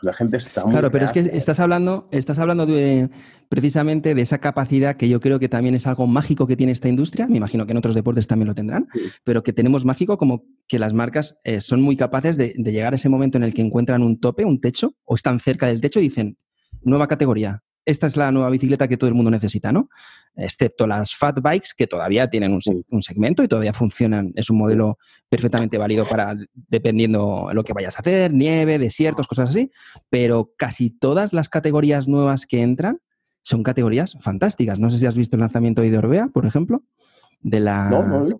la 0.02 0.12
gente 0.12 0.36
está 0.36 0.64
muy 0.64 0.72
Claro, 0.72 0.90
pero 0.90 1.04
es 1.04 1.12
que 1.12 1.20
estás 1.20 1.60
hablando, 1.60 2.08
estás 2.10 2.38
hablando 2.38 2.66
de, 2.66 3.08
precisamente 3.48 4.14
de 4.14 4.22
esa 4.22 4.38
capacidad 4.38 4.96
que 4.96 5.08
yo 5.08 5.20
creo 5.20 5.38
que 5.38 5.48
también 5.48 5.74
es 5.74 5.86
algo 5.86 6.06
mágico 6.06 6.46
que 6.46 6.56
tiene 6.56 6.72
esta 6.72 6.88
industria. 6.88 7.28
Me 7.28 7.36
imagino 7.36 7.66
que 7.66 7.72
en 7.72 7.78
otros 7.78 7.94
deportes 7.94 8.26
también 8.26 8.48
lo 8.48 8.54
tendrán, 8.54 8.88
pero 9.24 9.42
que 9.42 9.52
tenemos 9.52 9.84
mágico 9.84 10.18
como 10.18 10.44
que 10.66 10.80
las 10.80 10.92
marcas 10.92 11.38
eh, 11.44 11.60
son 11.60 11.82
muy 11.82 11.96
capaces 11.96 12.36
de, 12.36 12.52
llegar 12.56 12.92
a 12.92 12.96
ese 12.96 13.08
momento 13.08 13.38
en 13.38 13.44
el 13.44 13.54
que 13.54 13.62
encuentran 13.62 14.02
un 14.02 14.18
tope, 14.18 14.44
un 14.44 14.60
techo, 14.60 14.94
o 15.04 15.14
están 15.14 15.38
cerca 15.38 15.66
del 15.66 15.80
techo 15.80 16.00
y 16.00 16.04
dicen, 16.04 16.36
nueva 16.82 17.06
categoría, 17.06 17.62
esta 17.84 18.06
es 18.06 18.16
la 18.16 18.30
nueva 18.30 18.50
bicicleta 18.50 18.86
que 18.88 18.96
todo 18.96 19.08
el 19.08 19.14
mundo 19.14 19.30
necesita, 19.30 19.72
¿no? 19.72 19.88
Excepto 20.36 20.86
las 20.86 21.14
fat 21.14 21.40
bikes 21.40 21.70
que 21.76 21.86
todavía 21.86 22.30
tienen 22.30 22.52
un, 22.52 23.02
segmento 23.02 23.42
y 23.42 23.48
todavía 23.48 23.72
funcionan. 23.72 24.32
Es 24.36 24.50
un 24.50 24.58
modelo 24.58 24.98
perfectamente 25.28 25.78
válido 25.78 26.06
para, 26.06 26.36
dependiendo 26.54 27.50
lo 27.52 27.64
que 27.64 27.72
vayas 27.72 27.96
a 27.96 28.00
hacer, 28.00 28.32
nieve, 28.32 28.78
desiertos, 28.78 29.26
cosas 29.26 29.50
así. 29.50 29.70
Pero 30.08 30.52
casi 30.56 30.90
todas 30.90 31.32
las 31.32 31.48
categorías 31.48 32.08
nuevas 32.08 32.46
que 32.46 32.62
entran 32.62 33.00
son 33.42 33.62
categorías 33.62 34.16
fantásticas. 34.20 34.78
No 34.78 34.88
sé 34.88 34.98
si 34.98 35.06
has 35.06 35.16
visto 35.16 35.36
el 35.36 35.40
lanzamiento 35.40 35.82
de 35.82 35.98
Orbea, 35.98 36.28
por 36.28 36.46
ejemplo, 36.46 36.84
de 37.40 37.60
la... 37.60 37.90
No, 37.90 38.02
no. 38.02 38.38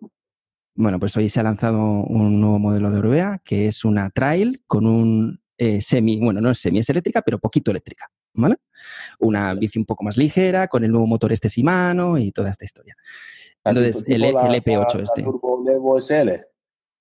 Bueno, 0.74 0.98
pues 0.98 1.16
hoy 1.16 1.28
se 1.28 1.40
ha 1.40 1.42
lanzado 1.42 1.82
un 1.82 2.40
nuevo 2.40 2.58
modelo 2.58 2.90
de 2.90 2.98
Orbea 2.98 3.42
que 3.44 3.66
es 3.66 3.84
una 3.84 4.08
trail 4.08 4.62
con 4.66 4.86
un 4.86 5.42
eh, 5.58 5.82
semi, 5.82 6.18
bueno, 6.18 6.40
no 6.40 6.50
es 6.50 6.60
semi, 6.60 6.78
es 6.78 6.88
eléctrica, 6.88 7.20
pero 7.22 7.38
poquito 7.38 7.70
eléctrica. 7.70 8.10
¿Vale? 8.34 8.56
Una 9.18 9.54
bici 9.54 9.78
un 9.78 9.84
poco 9.84 10.04
más 10.04 10.16
ligera, 10.16 10.68
con 10.68 10.84
el 10.84 10.90
nuevo 10.90 11.06
motor 11.06 11.32
este 11.32 11.48
Shimano 11.48 12.18
y 12.18 12.32
toda 12.32 12.50
esta 12.50 12.64
historia. 12.64 12.96
Entonces, 13.64 14.04
el, 14.06 14.22
EP8 14.24 14.98
e 14.98 15.02
este. 15.02 15.22
Turbo 15.22 16.00
SL. 16.00 16.30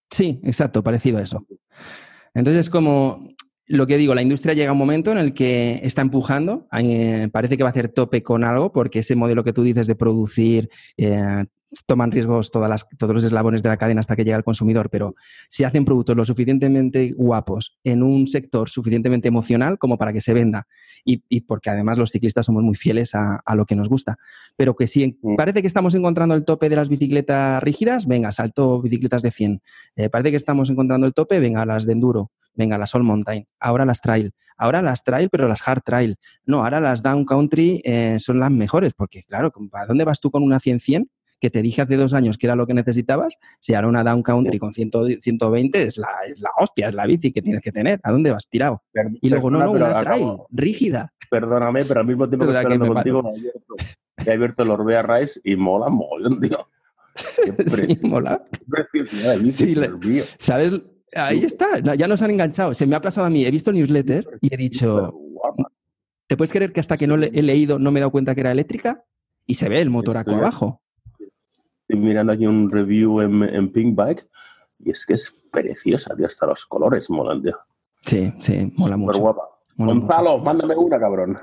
Sí, 0.09 0.39
exacto, 0.43 0.83
parecido 0.83 1.17
a 1.17 1.21
eso. 1.21 1.45
Entonces, 2.33 2.69
como 2.69 3.29
lo 3.65 3.87
que 3.87 3.97
digo, 3.97 4.13
la 4.13 4.21
industria 4.21 4.53
llega 4.53 4.69
a 4.69 4.73
un 4.73 4.77
momento 4.77 5.11
en 5.11 5.17
el 5.17 5.33
que 5.33 5.79
está 5.83 6.01
empujando, 6.01 6.67
eh, 6.77 7.29
parece 7.31 7.55
que 7.55 7.63
va 7.63 7.69
a 7.69 7.71
hacer 7.71 7.89
tope 7.89 8.21
con 8.21 8.43
algo, 8.43 8.73
porque 8.73 8.99
ese 8.99 9.15
modelo 9.15 9.43
que 9.43 9.53
tú 9.53 9.63
dices 9.63 9.87
de 9.87 9.95
producir 9.95 10.69
eh, 10.97 11.45
toman 11.85 12.11
riesgos 12.11 12.51
todas 12.51 12.69
las, 12.69 12.87
todos 12.97 13.13
los 13.13 13.23
eslabones 13.23 13.61
de 13.63 13.69
la 13.69 13.77
cadena 13.77 13.99
hasta 13.99 14.15
que 14.15 14.23
llega 14.23 14.37
al 14.37 14.43
consumidor, 14.43 14.89
pero 14.89 15.15
si 15.49 15.63
hacen 15.63 15.85
productos 15.85 16.15
lo 16.15 16.25
suficientemente 16.25 17.13
guapos 17.15 17.79
en 17.83 18.01
un 18.03 18.27
sector 18.27 18.69
suficientemente 18.69 19.27
emocional 19.27 19.77
como 19.77 19.97
para 19.97 20.13
que 20.13 20.21
se 20.21 20.33
venda 20.33 20.67
y, 21.05 21.23
y 21.29 21.41
porque 21.41 21.69
además 21.69 21.97
los 21.97 22.11
ciclistas 22.11 22.45
somos 22.45 22.63
muy 22.63 22.75
fieles 22.75 23.15
a, 23.15 23.41
a 23.45 23.55
lo 23.55 23.65
que 23.65 23.75
nos 23.75 23.89
gusta. 23.89 24.17
Pero 24.55 24.75
que 24.75 24.87
si 24.87 25.01
Mm. 25.21 25.35
parece 25.35 25.61
que 25.61 25.67
estamos 25.67 25.95
encontrando 25.95 26.35
el 26.35 26.45
tope 26.45 26.69
de 26.69 26.75
las 26.75 26.89
bicicletas 26.89 27.61
rígidas, 27.63 28.07
venga, 28.07 28.31
salto 28.31 28.81
bicicletas 28.81 29.21
de 29.21 29.31
100. 29.31 29.61
Eh, 29.95 30.09
parece 30.09 30.31
que 30.31 30.37
estamos 30.37 30.69
encontrando 30.69 31.07
el 31.07 31.13
tope, 31.13 31.39
venga, 31.39 31.65
las 31.65 31.85
de 31.85 31.93
enduro, 31.93 32.31
venga, 32.53 32.77
las 32.77 32.93
all 32.95 33.03
mountain, 33.03 33.47
ahora 33.59 33.85
las 33.85 34.01
trail, 34.01 34.33
ahora 34.57 34.81
las 34.81 35.03
trail, 35.03 35.29
pero 35.29 35.47
las 35.47 35.67
hard 35.67 35.81
trail. 35.83 36.17
No, 36.45 36.63
ahora 36.63 36.79
las 36.79 37.03
down 37.03 37.25
country 37.25 37.81
eh, 37.83 38.17
son 38.19 38.39
las 38.39 38.51
mejores, 38.51 38.93
porque 38.93 39.23
claro, 39.23 39.51
¿a 39.73 39.85
dónde 39.85 40.03
vas 40.03 40.19
tú 40.19 40.31
con 40.31 40.43
una 40.43 40.59
100-100? 40.59 41.07
Que 41.41 41.49
te 41.49 41.61
dije 41.63 41.81
hace 41.81 41.97
dos 41.97 42.13
años 42.13 42.37
que 42.37 42.45
era 42.47 42.55
lo 42.55 42.67
que 42.67 42.73
necesitabas, 42.75 43.37
si 43.59 43.73
ahora 43.73 43.87
una 43.87 44.03
down 44.03 44.21
country 44.21 44.59
con 44.59 44.71
100, 44.73 44.91
120 45.21 45.83
es 45.83 45.97
la, 45.97 46.07
es 46.27 46.39
la 46.39 46.51
hostia, 46.57 46.87
es 46.89 46.95
la 46.95 47.05
bici 47.07 47.33
que 47.33 47.41
tienes 47.41 47.61
que 47.63 47.71
tener. 47.71 47.99
¿A 48.03 48.11
dónde 48.11 48.29
vas 48.31 48.47
tirado? 48.47 48.83
Y 49.21 49.29
luego, 49.29 49.49
no, 49.49 49.59
no, 49.59 49.71
una 49.71 49.89
trail, 50.01 50.21
acabo- 50.23 50.47
rígida. 50.51 51.11
Perdóname, 51.31 51.83
pero 51.85 51.99
al 52.01 52.05
mismo 52.05 52.29
tiempo 52.29 52.45
que 52.45 52.51
estoy 52.53 52.65
hablando 52.73 52.93
contigo, 52.93 53.23
he 54.23 54.31
abierto, 54.31 54.63
el 54.63 54.69
Orbea 54.69 55.01
Rise 55.01 55.41
y 55.43 55.55
mola 55.55 55.89
mogollón, 55.89 56.39
tío. 56.39 56.67
Sí, 57.67 57.99
mola. 58.03 58.41
preciosidad 58.69 59.31
de 59.33 59.37
bici, 59.39 59.65
Sí, 59.65 59.75
le-. 59.75 60.23
¿Sabes? 60.37 60.79
Ahí 61.13 61.43
está, 61.43 61.79
ya 61.95 62.07
nos 62.07 62.21
han 62.21 62.31
enganchado. 62.31 62.73
Se 62.73 62.85
me 62.85 62.95
ha 62.95 63.01
pasado 63.01 63.27
a 63.27 63.29
mí. 63.29 63.43
He 63.45 63.51
visto 63.51 63.71
el 63.71 63.77
newsletter 63.77 64.27
y 64.41 64.53
he 64.53 64.57
dicho. 64.57 65.13
¿te 66.27 66.37
puedes 66.37 66.53
creer 66.53 66.71
que 66.71 66.79
hasta 66.79 66.95
que 66.95 67.07
no 67.07 67.17
le- 67.17 67.31
he 67.33 67.41
leído 67.41 67.77
no 67.79 67.91
me 67.91 67.99
he 67.99 68.01
dado 68.01 68.11
cuenta 68.11 68.33
que 68.35 68.39
era 68.41 68.51
eléctrica? 68.53 69.03
Y 69.45 69.55
se 69.55 69.67
ve 69.67 69.81
el 69.81 69.89
motor 69.89 70.15
Estoy- 70.17 70.35
abajo. 70.35 70.81
Estoy 71.91 72.05
mirando 72.05 72.31
aquí 72.31 72.47
un 72.47 72.69
review 72.69 73.19
en, 73.19 73.43
en 73.43 73.69
Pink 73.69 73.97
Bike 73.97 74.25
y 74.79 74.91
es 74.91 75.05
que 75.05 75.15
es 75.15 75.29
preciosa, 75.51 76.15
tío. 76.15 76.25
Hasta 76.25 76.47
los 76.47 76.65
colores 76.65 77.09
molan, 77.09 77.41
tío. 77.41 77.57
Sí, 78.01 78.31
sí, 78.39 78.71
mola 78.77 78.95
Súper 78.95 78.97
mucho. 78.97 79.19
guapa. 79.19 79.41
mola 79.75 79.93
mucho. 79.93 80.07
Gonzalo, 80.07 80.39
mándame 80.39 80.77
una, 80.77 80.97
cabrón. 80.97 81.37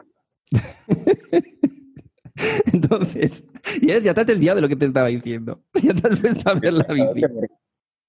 Entonces, 2.72 3.46
yes, 3.82 4.04
ya 4.04 4.14
te 4.14 4.22
has 4.22 4.26
desviado 4.26 4.56
de 4.56 4.62
lo 4.62 4.68
que 4.68 4.76
te 4.76 4.86
estaba 4.86 5.08
diciendo. 5.08 5.60
Ya 5.82 5.92
te 5.92 6.08
has 6.08 6.18
puesto 6.18 6.50
a 6.50 6.54
ver 6.54 6.72
la 6.72 6.84
bici. 6.84 7.26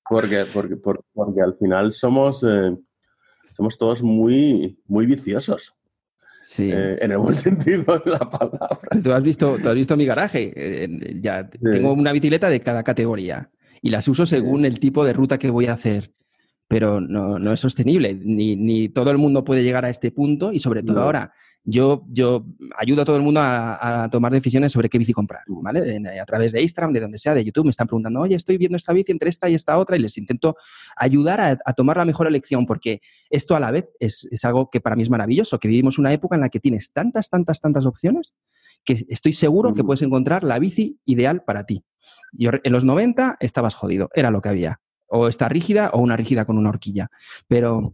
Porque, 0.10 0.46
porque, 0.54 0.78
porque, 0.78 1.04
porque 1.14 1.42
al 1.42 1.58
final 1.58 1.92
somos, 1.92 2.42
eh, 2.48 2.74
somos 3.52 3.78
todos 3.78 4.02
muy, 4.02 4.82
muy 4.88 5.06
viciosos, 5.06 5.76
Sí. 6.50 6.72
eh, 6.74 6.98
en 7.00 7.12
el 7.12 7.20
buen 7.20 7.36
sentido 7.48 8.00
de 8.04 8.12
la 8.12 8.28
palabra. 8.28 8.80
Tú 9.04 9.14
has 9.14 9.22
visto, 9.22 9.58
tú 9.62 9.70
has 9.70 9.76
visto 9.76 9.96
mi 9.96 10.06
garaje. 10.06 10.52
Eh, 10.56 11.20
ya 11.22 11.48
tengo 11.48 11.94
una 11.94 12.12
bicicleta 12.12 12.50
de 12.50 12.60
cada 12.60 12.82
categoría 12.84 13.52
y 13.84 13.92
las 13.92 14.08
uso 14.08 14.26
según 14.26 14.66
el 14.66 14.80
tipo 14.80 15.06
de 15.06 15.14
ruta 15.14 15.38
que 15.38 15.52
voy 15.52 15.68
a 15.68 15.74
hacer. 15.74 16.12
Pero 16.70 17.02
no, 17.02 17.38
no 17.38 17.52
es 17.52 17.60
sostenible, 17.60 18.14
ni, 18.14 18.56
ni 18.56 18.88
todo 18.88 19.12
el 19.12 19.18
mundo 19.18 19.44
puede 19.44 19.64
llegar 19.64 19.84
a 19.84 19.90
este 19.90 20.12
punto 20.12 20.54
y 20.54 20.60
sobre 20.60 20.84
todo 20.84 20.98
No. 20.98 21.04
ahora 21.04 21.34
yo, 21.64 22.06
yo 22.10 22.46
ayudo 22.78 23.02
a 23.02 23.06
todo 23.06 23.18
el 23.18 23.22
mundo 23.22 23.42
a, 23.42 24.04
a 24.04 24.10
tomar 24.10 24.32
decisiones 24.32 24.72
sobre 24.72 24.90
qué 24.90 24.98
bici 24.98 25.12
comprar, 25.14 25.42
¿vale? 25.48 26.02
A 26.20 26.26
través 26.26 26.52
de 26.52 26.62
Instagram, 26.62 26.94
de 26.94 27.02
donde 27.02 27.18
sea, 27.18 27.34
de 27.34 27.44
YouTube, 27.44 27.66
me 27.66 27.70
están 27.72 27.88
preguntando, 27.88 28.22
oye, 28.22 28.36
estoy 28.36 28.58
viendo 28.58 28.78
esta 28.78 28.94
bici 28.94 29.12
entre 29.12 29.30
esta 29.30 29.50
y 29.50 29.56
esta 29.56 29.78
otra 29.78 29.96
y 29.98 30.00
les 30.00 30.18
intento 30.18 30.56
ayudar 30.96 31.42
a, 31.42 31.60
a 31.64 31.74
tomar 31.74 31.98
la 31.98 32.06
mejor 32.06 32.28
elección 32.28 32.66
porque 32.66 33.02
esto 33.30 33.56
a 33.56 33.60
la 33.60 33.72
vez 33.72 33.90
es, 34.00 34.28
es 34.32 34.46
algo 34.46 34.70
que 34.70 34.80
para 34.80 34.96
mí 34.96 35.02
es 35.02 35.10
maravilloso, 35.10 35.60
que 35.60 35.68
vivimos 35.68 35.98
una 35.98 36.14
época 36.14 36.36
en 36.36 36.42
la 36.42 36.50
que 36.50 36.60
tienes 36.60 36.92
tantas, 36.92 37.30
tantas, 37.30 37.60
tantas 37.60 37.86
opciones 37.86 38.34
que 38.86 39.06
estoy 39.10 39.34
seguro 39.34 39.74
que 39.74 39.84
puedes 39.84 40.02
encontrar 40.02 40.44
la 40.44 40.58
bici 40.60 41.00
ideal 41.06 41.44
para 41.44 41.66
ti. 41.66 41.84
Yo, 42.32 42.52
en 42.64 42.72
los 42.72 42.86
90 42.86 43.38
estabas 43.40 43.76
jodido, 43.76 44.10
era 44.16 44.32
lo 44.32 44.42
que 44.42 44.50
había. 44.50 44.80
O 45.10 45.28
está 45.28 45.50
rígida 45.50 45.90
o 45.94 46.00
una 46.00 46.16
rígida 46.16 46.46
con 46.46 46.58
una 46.58 46.70
horquilla. 46.70 47.10
Pero, 47.48 47.94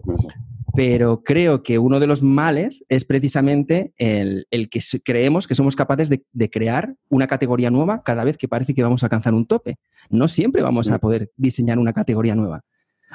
pero 0.76 1.24
creo 1.24 1.64
que 1.64 1.80
uno 1.80 2.00
de 2.00 2.08
los 2.08 2.22
males 2.22 2.84
es 2.90 3.06
precisamente 3.06 3.94
el, 3.98 4.48
el 4.52 4.70
que 4.70 4.82
creemos 5.04 5.48
que 5.48 5.56
somos 5.56 5.76
capaces 5.76 6.10
de, 6.10 6.24
de 6.34 6.50
crear 6.50 6.96
una 7.10 7.28
categoría 7.28 7.72
nueva 7.72 8.04
cada 8.04 8.24
vez 8.24 8.38
que 8.38 8.48
parece 8.48 8.74
que 8.74 8.84
vamos 8.84 9.02
a 9.02 9.06
alcanzar 9.06 9.34
un 9.34 9.46
tope. 9.46 9.78
No 10.10 10.28
siempre 10.28 10.62
vamos 10.62 10.90
a 10.90 10.98
Mm. 10.98 11.00
poder 11.00 11.32
diseñar 11.38 11.80
una 11.80 11.94
categoría 11.94 12.36
nueva. 12.36 12.64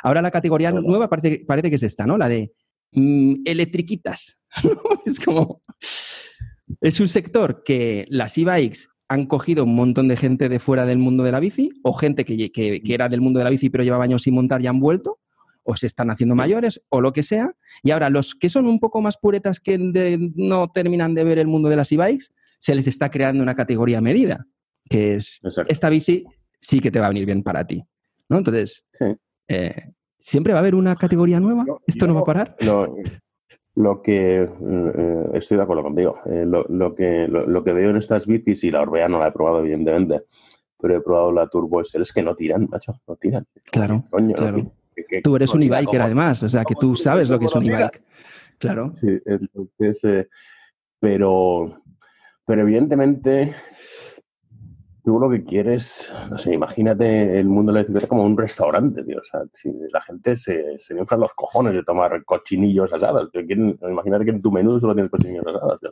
Ahora 0.02 0.22
la 0.22 0.30
categoría 0.30 0.72
nueva 0.72 1.08
parece, 1.08 1.44
parece 1.46 1.68
que 1.68 1.76
es 1.76 1.82
esta, 1.82 2.06
¿no? 2.06 2.16
La 2.16 2.28
de 2.28 2.52
mm, 2.92 3.42
electriquitas. 3.44 4.38
es 5.04 5.20
como... 5.20 5.60
Es 6.80 7.00
un 7.00 7.08
sector 7.08 7.62
que 7.64 8.06
las 8.08 8.38
e-bikes 8.38 8.86
han 9.10 9.26
cogido 9.26 9.64
un 9.64 9.74
montón 9.74 10.06
de 10.06 10.16
gente 10.16 10.48
de 10.48 10.60
fuera 10.60 10.86
del 10.86 10.98
mundo 10.98 11.24
de 11.24 11.32
la 11.32 11.40
bici 11.40 11.70
o 11.82 11.92
gente 11.94 12.24
que, 12.24 12.52
que- 12.52 12.80
que 12.80 12.94
era 12.94 13.08
del 13.08 13.20
mundo 13.20 13.38
de 13.38 13.44
la 13.44 13.50
bici 13.50 13.68
pero 13.68 13.82
llevaba 13.82 14.04
años 14.04 14.22
sin 14.22 14.34
montar 14.34 14.62
y 14.62 14.68
han 14.68 14.78
vuelto 14.78 15.18
o 15.64 15.76
se 15.76 15.88
están 15.88 16.10
haciendo 16.10 16.36
mayores 16.36 16.80
o 16.90 17.00
lo 17.00 17.12
que 17.12 17.24
sea. 17.24 17.52
Y 17.82 17.90
ahora 17.90 18.08
los 18.08 18.36
que 18.36 18.48
son 18.48 18.66
un 18.66 18.78
poco 18.78 19.02
más 19.02 19.18
puretas 19.18 19.58
que 19.58 19.76
de- 19.78 20.30
no 20.36 20.68
terminan 20.68 21.14
de 21.14 21.24
ver 21.24 21.38
el 21.40 21.48
mundo 21.48 21.68
de 21.68 21.74
las 21.76 21.90
e-bikes, 21.90 22.26
se 22.60 22.74
les 22.74 22.86
está 22.86 23.10
creando 23.10 23.42
una 23.42 23.56
categoría 23.56 23.98
a 23.98 24.00
medida, 24.00 24.46
que 24.88 25.14
es 25.16 25.40
Exacto. 25.42 25.72
esta 25.72 25.90
bici 25.90 26.24
sí 26.60 26.78
que 26.78 26.90
te 26.92 27.00
va 27.00 27.06
a 27.06 27.08
venir 27.08 27.26
bien 27.26 27.42
para 27.42 27.66
ti. 27.66 27.82
¿no? 28.28 28.38
Entonces, 28.38 28.86
Sí. 28.92 29.06
eh, 29.48 29.90
¿siempre 30.20 30.52
va 30.52 30.60
a 30.60 30.62
haber 30.62 30.76
una 30.76 30.94
categoría 30.94 31.40
nueva? 31.40 31.64
¿Esto 31.84 32.06
no 32.06 32.14
va 32.14 32.20
a 32.20 32.24
parar? 32.24 32.56
Lo 33.80 34.02
que 34.02 34.42
eh, 34.42 35.24
estoy 35.34 35.56
de 35.56 35.62
acuerdo 35.62 35.82
contigo. 35.82 36.18
Eh, 36.26 36.44
lo, 36.46 36.64
lo 36.68 36.94
que, 36.94 37.26
lo, 37.26 37.46
lo 37.46 37.64
que 37.64 37.72
veo 37.72 37.90
en 37.90 37.96
estas 37.96 38.26
bicis, 38.26 38.64
y 38.64 38.70
la 38.70 38.82
Orbea 38.82 39.08
no 39.08 39.18
la 39.18 39.28
he 39.28 39.32
probado, 39.32 39.60
evidentemente, 39.60 40.22
pero 40.78 40.96
he 40.96 41.00
probado 41.00 41.32
la 41.32 41.46
Turbo 41.48 41.84
SL, 41.84 42.02
es 42.02 42.12
que 42.12 42.22
no 42.22 42.34
tiran, 42.34 42.68
macho, 42.70 43.00
no 43.06 43.16
tiran. 43.16 43.46
Claro, 43.70 44.04
Coño, 44.10 44.34
claro. 44.34 44.72
Tú 45.22 45.36
eres 45.36 45.50
no 45.50 45.56
un 45.56 45.62
e-biker 45.62 46.02
además, 46.02 46.42
o 46.42 46.48
sea 46.48 46.64
que 46.64 46.74
tú 46.74 46.94
sabes 46.94 47.28
lo 47.28 47.38
que 47.38 47.46
es 47.46 47.54
un 47.54 47.64
e-bike. 47.64 48.02
Claro. 48.58 48.92
Sí, 48.94 49.18
entonces, 49.24 50.04
eh, 50.04 50.28
pero, 50.98 51.82
pero 52.44 52.62
evidentemente, 52.62 53.54
tú 55.04 55.18
lo 55.18 55.30
que 55.30 55.44
quieres, 55.44 56.12
no 56.30 56.38
sé, 56.38 56.52
imagínate 56.54 57.38
el 57.38 57.46
mundo 57.46 57.72
de 57.72 57.78
la 57.78 57.82
bicicleta 57.82 58.06
como 58.08 58.24
un 58.24 58.36
restaurante, 58.36 59.02
tío. 59.04 59.18
O 59.20 59.24
sea, 59.24 59.40
si 59.52 59.72
la 59.92 60.00
gente 60.02 60.36
se, 60.36 60.78
se 60.78 60.96
inflan 60.98 61.20
los 61.20 61.34
cojones 61.34 61.74
de 61.74 61.82
tomar 61.82 62.24
cochinillos 62.24 62.92
asados. 62.92 63.30
Tío. 63.30 63.42
Quieren- 63.46 63.78
Imagínate 63.82 64.24
que 64.24 64.30
en 64.32 64.42
tu 64.42 64.50
menú 64.50 64.78
solo 64.80 64.94
tienes 64.94 65.10
cochinillos 65.10 65.46
asados, 65.46 65.80
tío. 65.80 65.90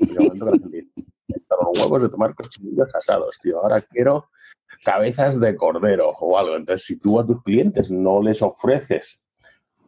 Llega 0.00 0.20
un 0.20 0.26
momento 0.26 0.44
que 0.46 0.50
la 0.50 0.58
gente 0.58 0.76
dice, 0.76 1.10
están 1.28 1.58
los 1.62 1.78
huevos 1.82 2.02
de 2.02 2.08
tomar 2.08 2.34
cochinillos 2.34 2.94
asados, 2.94 3.38
tío. 3.40 3.60
Ahora 3.62 3.80
quiero 3.80 4.28
cabezas 4.84 5.38
de 5.40 5.54
cordero 5.56 6.10
o 6.10 6.38
algo. 6.38 6.56
Entonces, 6.56 6.86
si 6.86 6.98
tú 6.98 7.20
a 7.20 7.26
tus 7.26 7.42
clientes 7.42 7.90
no 7.90 8.20
les 8.22 8.42
ofreces 8.42 9.22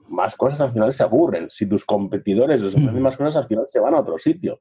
más 0.09 0.37
cosas, 0.37 0.61
al 0.61 0.71
final 0.73 0.93
se 0.93 1.03
aburren. 1.03 1.51
Si 1.51 1.67
tus 1.67 1.85
competidores 1.85 2.63
les 2.63 2.75
ofrecen 2.75 3.03
más 3.03 3.17
cosas, 3.17 3.37
al 3.37 3.45
final 3.49 3.67
se 3.67 3.81
van 3.81 3.95
a 3.95 4.01
otro 4.01 4.19
sitio. 4.19 4.61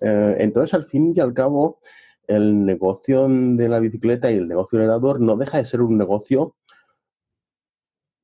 Eh, 0.00 0.36
entonces, 0.40 0.74
al 0.74 0.82
fin 0.82 1.12
y 1.14 1.20
al 1.20 1.32
cabo, 1.34 1.78
el 2.26 2.64
negocio 2.64 3.26
de 3.28 3.68
la 3.68 3.78
bicicleta 3.80 4.30
y 4.30 4.36
el 4.36 4.48
negocio 4.48 4.78
del 4.78 4.90
no 5.20 5.36
deja 5.36 5.58
de 5.58 5.64
ser 5.64 5.80
un 5.82 5.96
negocio 5.98 6.54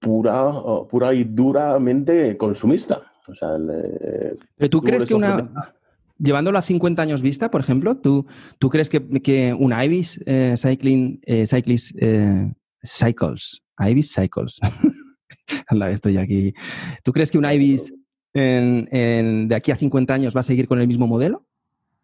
pura, 0.00 0.52
pura 0.88 1.14
y 1.14 1.24
duramente 1.24 2.36
consumista. 2.36 3.02
O 3.26 3.34
sea, 3.34 3.56
el, 3.56 4.38
Pero 4.56 4.70
tú 4.70 4.80
crees 4.80 5.04
que 5.04 5.14
una, 5.14 5.74
llevándolo 6.18 6.58
a 6.58 6.62
50 6.62 7.02
años 7.02 7.22
vista, 7.22 7.50
por 7.50 7.60
ejemplo, 7.60 7.96
¿tú, 7.98 8.26
tú 8.58 8.70
crees 8.70 8.88
que, 8.88 9.06
que 9.20 9.52
una 9.52 9.84
Ibis 9.84 10.20
eh, 10.26 10.54
Cycling, 10.56 11.20
eh, 11.26 11.46
Cyclist, 11.46 11.96
eh, 12.00 12.52
Cycles, 12.82 13.62
Ibis 13.78 14.12
Cycles, 14.14 14.58
estoy 15.90 16.16
aquí, 16.16 16.54
¿tú 17.02 17.12
crees 17.12 17.30
que 17.30 17.38
una 17.38 17.52
Ibis 17.54 17.92
en- 18.32 18.88
en- 18.92 19.48
de 19.48 19.54
aquí 19.54 19.72
a 19.72 19.76
50 19.76 20.14
años 20.14 20.34
va 20.34 20.40
a 20.40 20.44
seguir 20.44 20.66
con 20.68 20.80
el 20.80 20.86
mismo 20.88 21.06
modelo? 21.06 21.46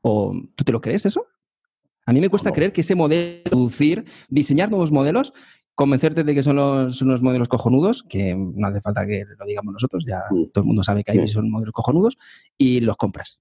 ¿O 0.02 0.35
tú 0.54 0.64
te 0.64 0.72
lo 0.72 0.80
crees 0.83 1.07
eso? 1.07 1.24
A 2.06 2.12
mí 2.12 2.20
me 2.20 2.28
cuesta 2.28 2.50
No. 2.50 2.54
creer 2.54 2.72
que 2.72 2.82
ese 2.82 2.94
modelo, 2.94 3.42
producir, 3.44 4.04
diseñar 4.28 4.70
nuevos 4.70 4.92
modelos, 4.92 5.32
convencerte 5.74 6.22
de 6.22 6.34
que 6.34 6.42
son 6.42 6.56
los, 6.56 6.96
son 6.98 7.08
modelos 7.22 7.48
cojonudos, 7.48 8.02
que 8.04 8.34
no 8.36 8.66
hace 8.66 8.80
falta 8.80 9.06
que 9.06 9.24
lo 9.38 9.44
digamos 9.46 9.72
nosotros, 9.72 10.04
ya 10.06 10.22
Sí. 10.30 10.50
todo 10.52 10.62
el 10.62 10.66
mundo 10.68 10.82
sabe 10.82 11.02
que 11.02 11.12
Sí. 11.12 11.18
Ibis 11.18 11.32
son 11.32 11.50
modelos 11.50 11.72
cojonudos, 11.72 12.16
y 12.58 12.80
los 12.80 12.96
compras. 12.96 13.40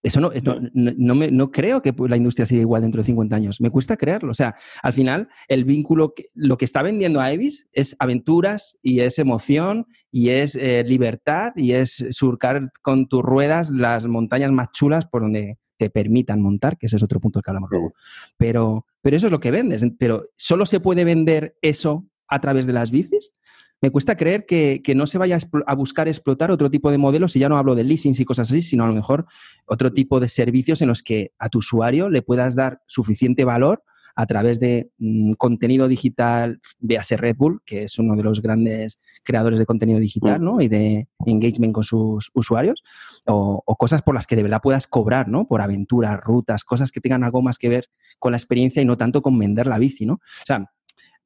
Eso 0.00 0.20
no, 0.20 0.30
no, 0.44 0.60
no- 0.74 0.92
no 0.96 1.14
me- 1.16 1.32
no 1.32 1.50
creo 1.50 1.82
que 1.82 1.92
la 2.08 2.16
industria 2.16 2.46
siga 2.46 2.60
igual 2.60 2.82
dentro 2.82 3.00
de 3.00 3.04
50 3.04 3.34
años. 3.34 3.60
Me 3.60 3.68
cuesta 3.68 3.96
creerlo. 3.96 4.30
O 4.30 4.34
sea, 4.34 4.54
al 4.80 4.92
final, 4.92 5.28
el 5.48 5.64
vínculo, 5.64 6.14
que- 6.14 6.26
lo 6.34 6.56
que 6.56 6.64
está 6.64 6.82
vendiendo 6.82 7.20
a 7.20 7.32
Ibis 7.32 7.68
es 7.72 7.96
aventuras 7.98 8.78
y 8.80 9.00
es 9.00 9.18
emoción 9.18 9.86
y 10.12 10.28
es 10.30 10.54
eh, 10.54 10.84
libertad 10.86 11.52
y 11.56 11.72
es 11.72 12.06
surcar 12.10 12.70
con 12.80 13.08
tus 13.08 13.22
ruedas 13.22 13.70
las 13.72 14.06
montañas 14.06 14.52
más 14.52 14.68
chulas 14.70 15.04
por 15.04 15.22
donde 15.22 15.58
te 15.78 15.88
permitan 15.90 16.42
montar, 16.42 16.76
que 16.76 16.86
ese 16.86 16.96
es 16.96 17.02
otro 17.02 17.20
punto 17.20 17.40
que 17.40 17.50
hablamos 17.50 17.70
luego. 17.70 17.94
Pero, 18.36 18.86
pero 19.00 19.16
eso 19.16 19.26
es 19.26 19.32
lo 19.32 19.40
que 19.40 19.50
vendes. 19.50 19.84
Pero 19.98 20.24
¿solo 20.36 20.66
se 20.66 20.80
puede 20.80 21.04
vender 21.04 21.56
eso 21.62 22.06
a 22.26 22.40
través 22.40 22.66
de 22.66 22.72
las 22.74 22.90
bicis? 22.90 23.32
Me 23.80 23.90
cuesta 23.90 24.16
creer 24.16 24.44
que, 24.44 24.82
que 24.82 24.96
no 24.96 25.06
se 25.06 25.18
vaya 25.18 25.36
a, 25.36 25.70
a 25.70 25.74
buscar 25.74 26.08
explotar 26.08 26.50
otro 26.50 26.68
tipo 26.68 26.90
de 26.90 26.98
modelos, 26.98 27.36
y 27.36 27.38
ya 27.38 27.48
no 27.48 27.56
hablo 27.56 27.76
de 27.76 27.84
leasings 27.84 28.18
y 28.18 28.24
cosas 28.24 28.50
así, 28.50 28.60
sino 28.60 28.82
a 28.82 28.88
lo 28.88 28.92
mejor 28.92 29.26
otro 29.66 29.92
tipo 29.92 30.18
de 30.18 30.28
servicios 30.28 30.82
en 30.82 30.88
los 30.88 31.02
que 31.02 31.32
a 31.38 31.48
tu 31.48 31.58
usuario 31.58 32.10
le 32.10 32.22
puedas 32.22 32.56
dar 32.56 32.82
suficiente 32.86 33.44
valor 33.44 33.84
a 34.18 34.26
través 34.26 34.58
de 34.58 34.90
mm, 34.98 35.34
contenido 35.34 35.86
digital, 35.86 36.60
véase 36.80 37.16
Red 37.16 37.36
Bull, 37.36 37.62
que 37.64 37.84
es 37.84 38.00
uno 38.00 38.16
de 38.16 38.24
los 38.24 38.42
grandes 38.42 39.00
creadores 39.22 39.60
de 39.60 39.64
contenido 39.64 40.00
digital, 40.00 40.42
¿no? 40.42 40.60
Y 40.60 40.66
de 40.66 41.06
engagement 41.24 41.72
con 41.72 41.84
sus 41.84 42.32
usuarios, 42.34 42.82
o, 43.26 43.62
cosas 43.78 44.02
por 44.02 44.16
las 44.16 44.26
que 44.26 44.34
de 44.34 44.42
verdad 44.42 44.60
puedas 44.60 44.88
cobrar, 44.88 45.28
¿no? 45.28 45.46
Por 45.46 45.62
aventuras, 45.62 46.18
rutas, 46.20 46.64
cosas 46.64 46.90
que 46.90 47.00
tengan 47.00 47.22
algo 47.22 47.42
más 47.42 47.58
que 47.58 47.68
ver 47.68 47.84
con 48.18 48.32
la 48.32 48.38
experiencia 48.38 48.82
y 48.82 48.84
no 48.84 48.96
tanto 48.96 49.22
con 49.22 49.38
vender 49.38 49.68
la 49.68 49.78
bici, 49.78 50.04
¿no? 50.04 50.14
O 50.14 50.44
sea, 50.44 50.68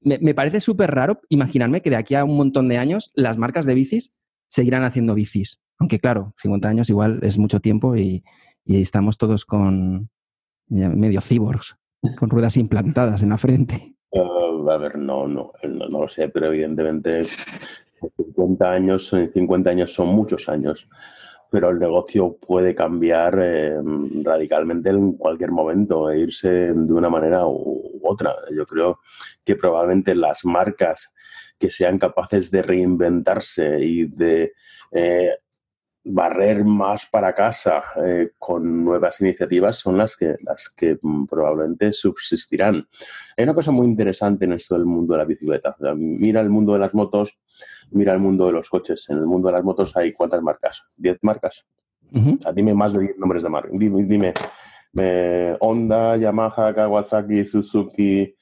me, 0.02 0.18
me 0.18 0.34
parece 0.34 0.60
súper 0.60 0.90
raro 0.90 1.22
imaginarme 1.30 1.80
que 1.80 1.88
de 1.88 1.96
aquí 1.96 2.14
a 2.14 2.24
un 2.24 2.36
montón 2.36 2.68
de 2.68 2.76
años 2.76 3.10
las 3.14 3.38
marcas 3.38 3.64
de 3.64 3.72
bicis 3.72 4.12
seguirán 4.48 4.84
haciendo 4.84 5.14
bicis. 5.14 5.62
Aunque 5.78 5.98
claro, 5.98 6.34
50 6.42 6.68
años 6.68 6.90
igual 6.90 7.20
es 7.22 7.38
mucho 7.38 7.60
tiempo 7.60 7.96
y, 7.96 8.22
estamos 8.66 9.16
todos 9.16 9.46
con 9.46 10.10
medio 10.68 11.20
cyborgs, 11.20 11.74
con 12.10 12.30
ruedas 12.30 12.56
implantadas 12.56 13.22
en 13.22 13.30
la 13.30 13.38
frente. 13.38 13.94
Uh, 14.10 14.68
a 14.70 14.76
ver, 14.76 14.98
no, 14.98 15.26
no, 15.26 15.52
no, 15.62 16.00
lo 16.00 16.08
sé, 16.08 16.28
pero 16.28 16.46
evidentemente 16.46 17.26
50 18.16 18.70
años, 18.70 19.08
50 19.08 19.70
años 19.70 19.92
son 19.92 20.08
muchos 20.08 20.48
años, 20.48 20.88
pero 21.50 21.70
el 21.70 21.78
negocio 21.78 22.36
puede 22.36 22.74
cambiar 22.74 23.38
eh, 23.40 23.74
radicalmente 24.22 24.90
en 24.90 25.12
cualquier 25.12 25.50
momento 25.50 26.10
e 26.10 26.18
irse 26.20 26.74
de 26.74 26.92
una 26.92 27.08
manera 27.08 27.46
u 27.46 28.00
otra. 28.02 28.34
Yo 28.54 28.66
creo 28.66 29.00
que 29.44 29.56
probablemente 29.56 30.14
las 30.14 30.44
marcas 30.44 31.12
que 31.58 31.70
sean 31.70 31.98
capaces 31.98 32.50
de 32.50 32.62
reinventarse 32.62 33.78
y 33.80 34.04
de 34.04 34.52
eh, 34.90 35.30
barrer 36.04 36.64
más 36.64 37.06
para 37.06 37.34
casa 37.34 37.82
eh, 38.04 38.30
con 38.38 38.84
nuevas 38.84 39.20
iniciativas 39.20 39.76
son 39.76 39.96
las 39.96 40.16
que, 40.16 40.36
las 40.42 40.68
que 40.68 40.98
mm, 41.00 41.26
probablemente 41.26 41.92
subsistirán. 41.92 42.86
Hay 43.36 43.44
una 43.44 43.54
cosa 43.54 43.70
muy 43.70 43.86
interesante 43.86 44.44
en 44.44 44.54
esto 44.54 44.74
del 44.74 44.84
mundo 44.84 45.14
de 45.14 45.18
la 45.18 45.24
bicicleta. 45.24 45.76
mira 45.96 46.40
el 46.40 46.50
mundo 46.50 46.72
de 46.72 46.80
las 46.80 46.94
motos, 46.94 47.38
mira 47.90 48.12
el 48.12 48.18
mundo 48.18 48.46
de 48.46 48.52
los 48.52 48.68
coches. 48.68 49.08
En 49.10 49.18
el 49.18 49.26
mundo 49.26 49.48
de 49.48 49.52
las 49.54 49.64
motos 49.64 49.96
hay 49.96 50.12
cuántas 50.12 50.42
marcas? 50.42 50.84
¿Diez 50.96 51.18
marcas? 51.22 51.66
dime 52.54 52.74
más 52.74 52.92
de 52.92 53.00
diez 53.00 53.18
nombres 53.18 53.42
de 53.42 53.48
marcas. 53.48 53.72
Dime, 53.78 54.04
dime 54.04 54.34
eh, 54.98 55.56
Honda, 55.60 56.16
Yamaha, 56.16 56.74
Kawasaki, 56.74 57.46
Suzuki, 57.46 58.34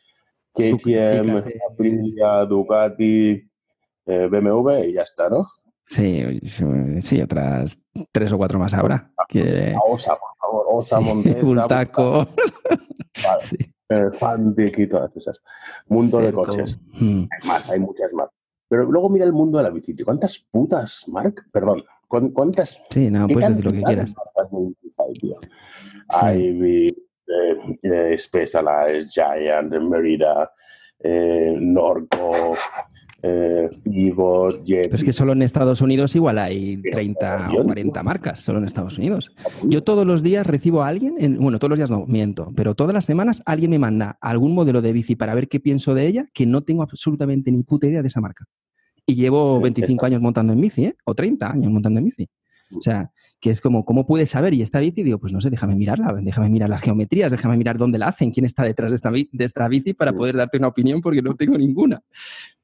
KTM, 0.52 1.44
Aprilia, 1.70 2.44
Ducati, 2.44 3.48
eh, 4.06 4.26
BMW 4.28 4.88
y 4.88 4.92
ya 4.94 5.02
está, 5.02 5.28
¿no? 5.28 5.46
Sí, 5.90 6.22
sí, 7.02 7.20
otras 7.20 7.76
tres 8.12 8.30
o 8.30 8.38
cuatro 8.38 8.60
más 8.60 8.72
habrá. 8.74 9.10
Que... 9.28 9.74
Osa, 9.88 10.16
por 10.16 10.36
favor, 10.40 10.66
Osa, 10.68 11.00
Montesa. 11.00 11.40
Bultaco. 11.42 12.28
Vale. 13.24 13.40
Sí. 13.40 13.56
Eh, 13.88 14.72
y 14.76 14.86
todas 14.86 15.16
esas. 15.16 15.42
Mundo 15.88 16.18
de 16.18 16.32
coches. 16.32 16.78
Mm. 16.92 17.22
Hay 17.22 17.48
más, 17.48 17.68
hay 17.68 17.80
muchas 17.80 18.12
más. 18.12 18.28
Pero 18.68 18.84
luego 18.84 19.08
mira 19.08 19.24
el 19.24 19.32
mundo 19.32 19.58
de 19.58 19.64
la 19.64 19.70
bici. 19.70 19.96
¿Cuántas 19.96 20.38
putas, 20.38 21.08
Mark? 21.08 21.46
Perdón, 21.50 21.82
¿cuántas? 22.06 22.84
Sí, 22.88 23.10
no, 23.10 23.26
puedes 23.26 23.48
decir 23.48 23.64
lo 23.64 23.72
que 23.72 23.82
quieras. 23.82 24.14
Hay, 26.06 26.86
eh, 27.26 27.78
eh, 27.82 28.16
Specialized, 28.16 29.08
Giant, 29.10 29.72
Merida, 29.74 30.52
eh, 31.00 31.56
Norco, 31.60 32.54
eh, 33.22 33.68
Pero 33.84 34.96
es 34.96 35.04
que 35.04 35.12
solo 35.12 35.32
en 35.32 35.42
Estados 35.42 35.80
Unidos 35.80 36.14
igual 36.14 36.38
hay 36.38 36.80
30 36.80 37.50
o 37.58 37.64
40 37.64 38.02
marcas, 38.02 38.40
solo 38.40 38.58
en 38.58 38.64
Estados 38.64 38.98
Unidos. 38.98 39.34
Yo 39.62 39.82
todos 39.82 40.06
los 40.06 40.22
días 40.22 40.46
recibo 40.46 40.82
a 40.82 40.88
alguien, 40.88 41.16
en, 41.18 41.38
bueno, 41.38 41.58
todos 41.58 41.70
los 41.70 41.78
días 41.78 41.90
no, 41.90 42.06
miento, 42.06 42.52
pero 42.56 42.74
todas 42.74 42.94
las 42.94 43.04
semanas 43.04 43.42
alguien 43.44 43.70
me 43.70 43.78
manda 43.78 44.16
algún 44.20 44.54
modelo 44.54 44.80
de 44.80 44.92
bici 44.92 45.16
para 45.16 45.34
ver 45.34 45.48
qué 45.48 45.60
pienso 45.60 45.94
de 45.94 46.06
ella, 46.06 46.28
que 46.32 46.46
no 46.46 46.62
tengo 46.62 46.82
absolutamente 46.82 47.52
ni 47.52 47.62
puta 47.62 47.86
idea 47.86 48.02
de 48.02 48.08
esa 48.08 48.20
marca. 48.20 48.46
Y 49.04 49.14
llevo 49.14 49.60
25 49.60 50.06
años 50.06 50.20
montando 50.20 50.52
en 50.52 50.60
bici, 50.60 50.84
¿eh? 50.84 50.96
O 51.04 51.14
30 51.14 51.50
años 51.50 51.70
montando 51.70 51.98
en 51.98 52.04
bici. 52.04 52.28
O 52.76 52.80
sea, 52.80 53.10
que 53.40 53.50
es 53.50 53.60
como, 53.60 53.84
¿cómo 53.84 54.06
puedes 54.06 54.30
saber? 54.30 54.54
Y 54.54 54.62
esta 54.62 54.78
bici, 54.80 55.02
digo, 55.02 55.18
pues 55.18 55.32
no 55.32 55.40
sé, 55.40 55.50
déjame 55.50 55.74
mirarla, 55.74 56.14
déjame 56.22 56.48
mirar 56.48 56.68
las 56.68 56.82
geometrías, 56.82 57.32
déjame 57.32 57.56
mirar 57.56 57.76
dónde 57.76 57.98
la 57.98 58.08
hacen, 58.08 58.30
quién 58.30 58.46
está 58.46 58.62
detrás 58.62 58.90
de 58.90 58.96
esta, 58.96 59.10
de 59.10 59.44
esta 59.44 59.66
bici 59.68 59.94
para 59.94 60.12
poder 60.12 60.36
darte 60.36 60.58
una 60.58 60.68
opinión 60.68 61.00
porque 61.00 61.22
no 61.22 61.34
tengo 61.34 61.58
ninguna. 61.58 62.00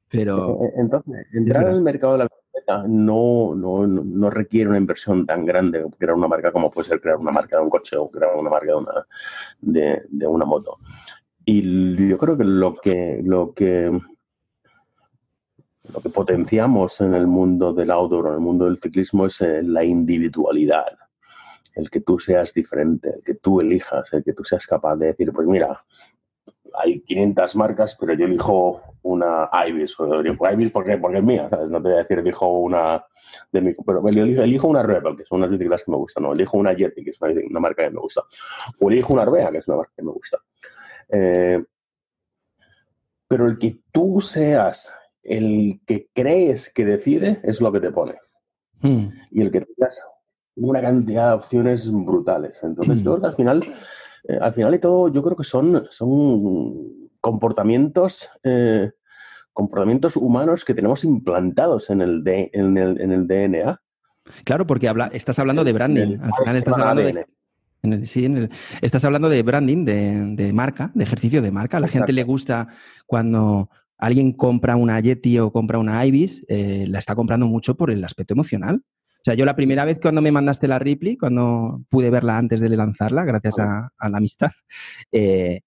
Pero... 0.09 0.63
Eh, 0.63 0.65
eh, 0.65 0.73
entonces, 0.77 1.27
entrar 1.33 1.67
en 1.67 1.73
el 1.73 1.81
mercado 1.81 2.13
de 2.13 2.19
la 2.19 2.27
bicicleta 2.27 2.83
no, 2.87 3.53
no, 3.55 3.85
no, 3.87 4.29
requiere 4.29 4.69
una 4.69 4.77
inversión 4.77 5.25
tan 5.25 5.45
grande 5.45 5.85
crear 5.97 6.15
una 6.15 6.27
marca 6.27 6.51
como 6.51 6.71
puede 6.71 6.87
ser 6.87 7.01
crear 7.01 7.17
una 7.17 7.31
marca 7.31 7.57
de 7.57 7.63
un 7.63 7.69
coche 7.69 7.97
o 7.97 8.07
crear 8.07 8.35
una 8.35 8.49
marca 8.49 8.67
de 8.67 8.75
una, 8.75 9.07
de, 9.61 10.03
de 10.07 10.27
una 10.27 10.45
moto. 10.45 10.77
Y 11.45 12.07
yo 12.09 12.17
creo 12.17 12.37
que 12.37 12.43
lo 12.43 12.75
que, 12.75 13.21
lo 13.23 13.53
que 13.53 13.91
lo 15.93 16.01
que 16.01 16.09
potenciamos 16.09 16.99
en 17.01 17.13
el 17.13 17.27
mundo 17.27 17.73
del 17.73 17.91
outdoor, 17.91 18.27
en 18.27 18.33
el 18.33 18.39
mundo 18.39 18.65
del 18.65 18.77
ciclismo, 18.77 19.25
es 19.25 19.41
eh, 19.41 19.61
la 19.63 19.83
individualidad. 19.83 20.97
El 21.73 21.89
que 21.89 22.01
tú 22.01 22.19
seas 22.19 22.53
diferente, 22.53 23.13
el 23.15 23.23
que 23.23 23.35
tú 23.35 23.61
elijas, 23.61 24.11
el 24.13 24.23
que 24.23 24.33
tú 24.33 24.43
seas 24.43 24.65
capaz 24.65 24.95
de 24.95 25.07
decir, 25.07 25.31
pues 25.31 25.47
mira, 25.47 25.85
hay 26.77 27.01
500 27.01 27.55
marcas, 27.55 27.97
pero 27.99 28.13
yo 28.13 28.25
elijo 28.25 28.81
una 29.03 29.49
Ibis. 29.67 29.95
Elijo 29.99 30.51
Ibis 30.51 30.71
porque, 30.71 30.97
porque 30.97 31.17
es 31.17 31.23
mía, 31.23 31.49
No 31.69 31.81
te 31.81 31.89
voy 31.89 31.93
a 31.93 31.97
decir, 32.03 32.19
elijo 32.19 32.47
una 32.59 33.03
de 33.51 33.61
mi, 33.61 33.73
pero 33.73 34.07
elijo, 34.07 34.41
elijo, 34.41 34.67
una 34.67 34.83
Rebel, 34.83 35.17
que 35.17 35.25
son 35.25 35.39
unas 35.39 35.49
bicicletas 35.49 35.83
que 35.83 35.91
me 35.91 35.97
gustan. 35.97 36.23
No, 36.23 36.33
elijo 36.33 36.57
una 36.57 36.73
Yeti, 36.73 37.03
que 37.03 37.11
es 37.11 37.21
una, 37.21 37.59
marca 37.59 37.83
que 37.83 37.89
me 37.89 37.99
gusta. 37.99 38.21
O 38.79 38.89
elijo 38.89 39.13
una 39.13 39.23
Arbea, 39.23 39.51
que 39.51 39.57
es 39.57 39.67
una 39.67 39.77
marca 39.77 39.93
que 39.95 40.03
me 40.03 40.11
gusta. 40.11 40.37
Eh, 41.09 41.63
pero 43.27 43.47
el 43.47 43.57
que 43.57 43.79
tú 43.91 44.21
seas 44.21 44.93
el 45.23 45.81
que 45.85 46.09
crees 46.13 46.71
que 46.71 46.85
decide 46.85 47.39
es 47.43 47.59
lo 47.59 47.71
que 47.71 47.81
te 47.81 47.91
pone. 47.91 48.15
Hmm. 48.81 49.09
Y 49.31 49.41
el 49.41 49.51
que 49.51 49.61
tengas 49.61 50.03
una 50.55 50.81
cantidad 50.81 51.29
de 51.29 51.35
opciones 51.35 51.91
brutales. 51.91 52.59
Entonces, 52.63 52.97
yo 53.03 53.11
creo 53.11 53.21
que 53.21 53.27
al 53.27 53.33
final 53.33 53.75
eh, 54.27 54.37
al 54.41 54.53
final 54.53 54.71
de 54.71 54.79
todo, 54.79 55.07
yo 55.11 55.23
creo 55.23 55.37
que 55.37 55.43
son, 55.43 55.87
son 55.89 57.09
comportamientos, 57.21 58.29
eh, 58.43 58.91
comportamientos 59.53 60.17
humanos 60.17 60.65
que 60.65 60.73
tenemos 60.73 61.03
implantados 61.03 61.89
en 61.89 62.01
el, 62.01 62.23
en 62.25 62.77
el, 62.77 63.27
DNA. 63.27 63.81
Claro, 64.43 64.67
porque 64.67 64.89
habla, 64.89 65.09
estás 65.13 65.39
hablando 65.39 65.63
de 65.63 65.73
branding. 65.73 66.17
Al 66.21 66.33
final 66.33 66.55
estás 66.57 66.77
hablando 66.77 67.01
de, 67.01 67.25
estás 68.81 69.05
hablando 69.05 69.29
de 69.29 69.43
branding, 69.43 69.85
de, 69.85 70.51
marca, 70.53 70.91
de 70.93 71.03
ejercicio 71.03 71.41
de 71.41 71.51
marca. 71.51 71.77
A 71.77 71.79
la 71.79 71.87
gente 71.87 72.11
le 72.11 72.23
gusta 72.23 72.67
cuando 73.05 73.69
alguien 73.97 74.33
compra 74.33 74.75
una 74.75 74.99
Yeti 74.99 75.39
o 75.39 75.51
compra 75.51 75.79
una 75.79 76.05
Ibis, 76.05 76.45
eh, 76.49 76.85
la 76.87 76.99
está 76.99 77.15
comprando 77.15 77.47
mucho 77.47 77.75
por 77.75 77.91
el 77.91 78.03
aspecto 78.03 78.33
emocional. 78.33 78.81
O 79.27 79.29
sea, 79.29 79.35
yo 79.35 79.43
la 79.43 79.57
primera 79.57 79.83
vez 79.83 79.99
cuando 80.01 80.21
me 80.21 80.31
mandaste 80.31 80.69
la 80.69 80.79
Ripley, 80.79 81.17
cuando 81.17 81.83
pude 81.89 82.09
verla 82.09 82.37
antes 82.37 82.61
de 82.61 82.69
lanzarla, 82.69 83.25
gracias 83.25 83.59
a, 83.59 83.91
la 83.99 84.17
amistad, 84.17 84.51
eh, 85.11 85.59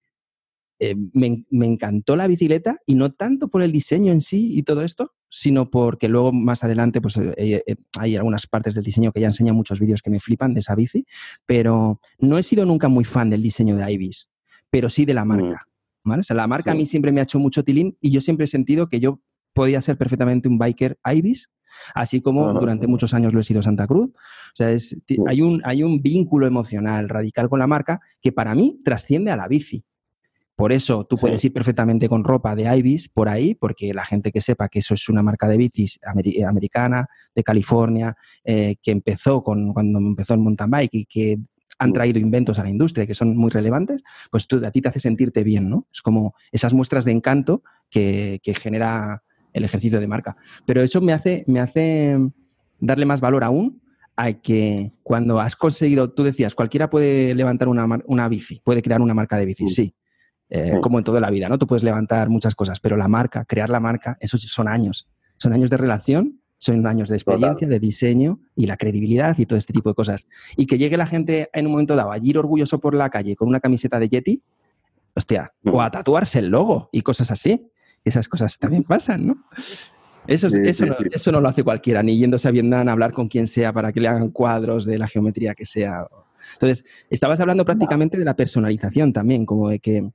eh, 0.79 0.95
me, 1.13 1.45
encantó 1.67 2.15
la 2.15 2.25
bicicleta 2.25 2.79
y 2.87 2.95
no 2.95 3.11
tanto 3.11 3.49
por 3.49 3.61
el 3.61 3.71
diseño 3.71 4.13
en 4.13 4.21
sí 4.21 4.57
y 4.57 4.63
todo 4.63 4.81
esto, 4.81 5.13
sino 5.29 5.69
porque 5.69 6.07
luego 6.07 6.31
más 6.33 6.63
adelante 6.63 7.01
pues, 7.01 7.19
eh, 7.37 7.61
hay 7.99 8.15
algunas 8.15 8.47
partes 8.47 8.73
del 8.73 8.83
diseño 8.83 9.11
que 9.11 9.21
ya 9.21 9.27
enseñan 9.27 9.55
muchos 9.55 9.79
vídeos 9.79 10.01
que 10.01 10.09
me 10.09 10.19
flipan 10.19 10.55
de 10.55 10.61
esa 10.61 10.73
bici, 10.73 11.05
pero 11.45 11.99
no 12.17 12.39
he 12.39 12.43
sido 12.43 12.65
nunca 12.65 12.87
muy 12.87 13.03
fan 13.03 13.29
del 13.29 13.43
diseño 13.43 13.75
de 13.75 13.91
Ibis, 13.91 14.27
pero 14.71 14.89
sí 14.89 15.05
de 15.05 15.13
la 15.13 15.23
mm. 15.23 15.27
marca. 15.27 15.67
¿vale? 16.03 16.21
O 16.21 16.23
sea, 16.23 16.35
la 16.35 16.47
marca 16.47 16.71
a 16.71 16.73
mí 16.73 16.87
siempre 16.87 17.11
me 17.11 17.19
ha 17.19 17.25
hecho 17.25 17.37
mucho 17.37 17.63
tilín 17.63 17.95
y 18.01 18.09
yo 18.09 18.21
siempre 18.21 18.45
he 18.45 18.47
sentido 18.47 18.89
que 18.89 18.99
yo 18.99 19.21
podía 19.53 19.81
ser 19.81 19.99
perfectamente 19.99 20.49
un 20.49 20.57
biker 20.57 20.97
Ibis 21.05 21.51
así 21.93 22.21
como 22.21 22.53
durante 22.53 22.87
muchos 22.87 23.13
años 23.13 23.33
lo 23.33 23.39
he 23.39 23.43
sido 23.43 23.61
Santa 23.61 23.87
Cruz. 23.87 24.09
O 24.09 24.55
sea, 24.55 24.75
hay, 25.27 25.41
un, 25.41 25.61
hay 25.63 25.83
un 25.83 26.01
vínculo 26.01 26.47
emocional 26.47 27.09
radical 27.09 27.49
con 27.49 27.59
la 27.59 27.67
marca 27.67 28.01
que 28.21 28.31
para 28.31 28.55
mí 28.55 28.79
trasciende 28.83 29.31
a 29.31 29.35
la 29.35 29.47
bici. 29.47 29.83
Por 30.55 30.71
eso 30.71 31.05
tú 31.05 31.15
puedes 31.15 31.43
ir 31.43 31.53
perfectamente 31.53 32.07
con 32.07 32.23
ropa 32.23 32.55
de 32.55 32.77
Ibis 32.77 33.09
por 33.09 33.29
ahí, 33.29 33.55
porque 33.55 33.95
la 33.95 34.05
gente 34.05 34.31
que 34.31 34.41
sepa 34.41 34.69
que 34.69 34.77
eso 34.77 34.93
es 34.93 35.09
una 35.09 35.23
marca 35.23 35.47
de 35.47 35.57
bicis 35.57 35.99
americana, 36.47 37.07
de 37.33 37.43
California, 37.43 38.15
eh, 38.43 38.75
que 38.79 38.91
empezó 38.91 39.41
con, 39.41 39.73
cuando 39.73 39.97
empezó 39.97 40.35
el 40.35 40.39
mountain 40.41 40.69
bike 40.69 40.93
y 40.93 41.05
que 41.05 41.39
han 41.79 41.93
traído 41.93 42.19
inventos 42.19 42.59
a 42.59 42.63
la 42.63 42.69
industria 42.69 43.07
que 43.07 43.15
son 43.15 43.35
muy 43.35 43.49
relevantes, 43.49 44.03
pues 44.29 44.45
tú, 44.45 44.63
a 44.63 44.69
ti 44.69 44.81
te 44.81 44.89
hace 44.89 44.99
sentirte 44.99 45.43
bien, 45.43 45.67
¿no? 45.67 45.87
Es 45.91 46.03
como 46.03 46.35
esas 46.51 46.75
muestras 46.75 47.05
de 47.05 47.11
encanto 47.11 47.63
que, 47.89 48.39
que 48.43 48.53
genera 48.53 49.23
el 49.53 49.63
ejercicio 49.63 49.99
de 49.99 50.07
marca. 50.07 50.35
Pero 50.65 50.81
eso 50.81 51.01
me 51.01 51.13
hace, 51.13 51.43
me 51.47 51.59
hace 51.59 52.17
darle 52.79 53.05
más 53.05 53.21
valor 53.21 53.43
aún 53.43 53.81
a 54.15 54.33
que 54.33 54.91
cuando 55.03 55.39
has 55.39 55.55
conseguido, 55.55 56.11
tú 56.11 56.23
decías, 56.23 56.55
cualquiera 56.55 56.89
puede 56.89 57.33
levantar 57.33 57.67
una, 57.67 58.27
bici, 58.27 58.61
puede 58.63 58.81
crear 58.81 59.01
una 59.01 59.13
marca 59.13 59.37
de 59.37 59.45
bici, 59.45 59.67
sí. 59.67 59.95
Eh, 60.53 60.79
como 60.81 60.97
en 60.97 61.05
toda 61.05 61.21
la 61.21 61.29
vida, 61.29 61.47
¿no? 61.47 61.57
Tú 61.57 61.65
puedes 61.65 61.81
levantar 61.81 62.27
muchas 62.29 62.55
cosas, 62.55 62.81
pero 62.81 62.97
la 62.97 63.07
marca, 63.07 63.45
crear 63.45 63.69
la 63.69 63.79
marca, 63.79 64.17
eso 64.19 64.37
son 64.37 64.67
años. 64.67 65.07
Son 65.37 65.53
años 65.53 65.69
de 65.69 65.77
relación, 65.77 66.41
son 66.57 66.85
años 66.85 67.09
de 67.09 67.15
experiencia, 67.15 67.67
de 67.67 67.79
diseño 67.79 68.39
y 68.55 68.67
la 68.67 68.77
credibilidad 68.77 69.35
y 69.39 69.45
todo 69.45 69.57
este 69.57 69.73
tipo 69.73 69.89
de 69.89 69.95
cosas. 69.95 70.27
Y 70.57 70.67
que 70.67 70.77
llegue 70.77 70.97
la 70.97 71.07
gente 71.07 71.49
en 71.53 71.65
un 71.65 71.71
momento 71.71 71.95
dado 71.95 72.11
allí 72.11 72.35
orgulloso 72.35 72.79
por 72.79 72.93
la 72.93 73.09
calle 73.09 73.35
con 73.35 73.47
una 73.47 73.59
camiseta 73.59 73.97
de 73.97 74.09
Yeti, 74.09 74.43
hostia, 75.15 75.53
o 75.63 75.81
a 75.81 75.87
mm. 75.87 75.91
tatuarse 75.91 76.39
el 76.39 76.49
logo 76.49 76.89
y 76.91 77.01
cosas 77.01 77.31
así. 77.31 77.70
Esas 78.03 78.27
cosas 78.27 78.57
también 78.57 78.83
pasan, 78.83 79.27
¿no? 79.27 79.37
Eso, 80.27 80.47
eso, 80.47 80.85
no, 80.85 80.95
eso, 81.11 81.31
no, 81.31 81.41
lo 81.41 81.49
hace 81.49 81.63
cualquiera, 81.63 82.03
ni 82.03 82.17
yéndose 82.17 82.47
a 82.47 82.51
Vietnam 82.51 82.87
a 82.87 82.91
hablar 82.91 83.11
con 83.11 83.27
quien 83.27 83.47
sea 83.47 83.73
para 83.73 83.91
que 83.91 83.99
le 83.99 84.07
hagan 84.07 84.29
cuadros 84.29 84.85
de 84.85 84.97
la 84.97 85.07
geometría 85.07 85.55
que 85.55 85.65
sea. 85.65 86.05
Entonces, 86.53 86.85
estabas 87.09 87.39
hablando 87.39 87.65
prácticamente 87.65 88.17
de 88.17 88.25
la 88.25 88.35
personalización 88.35 89.13
también, 89.13 89.45
como 89.45 89.69
de 89.69 89.79
que, 89.79 90.09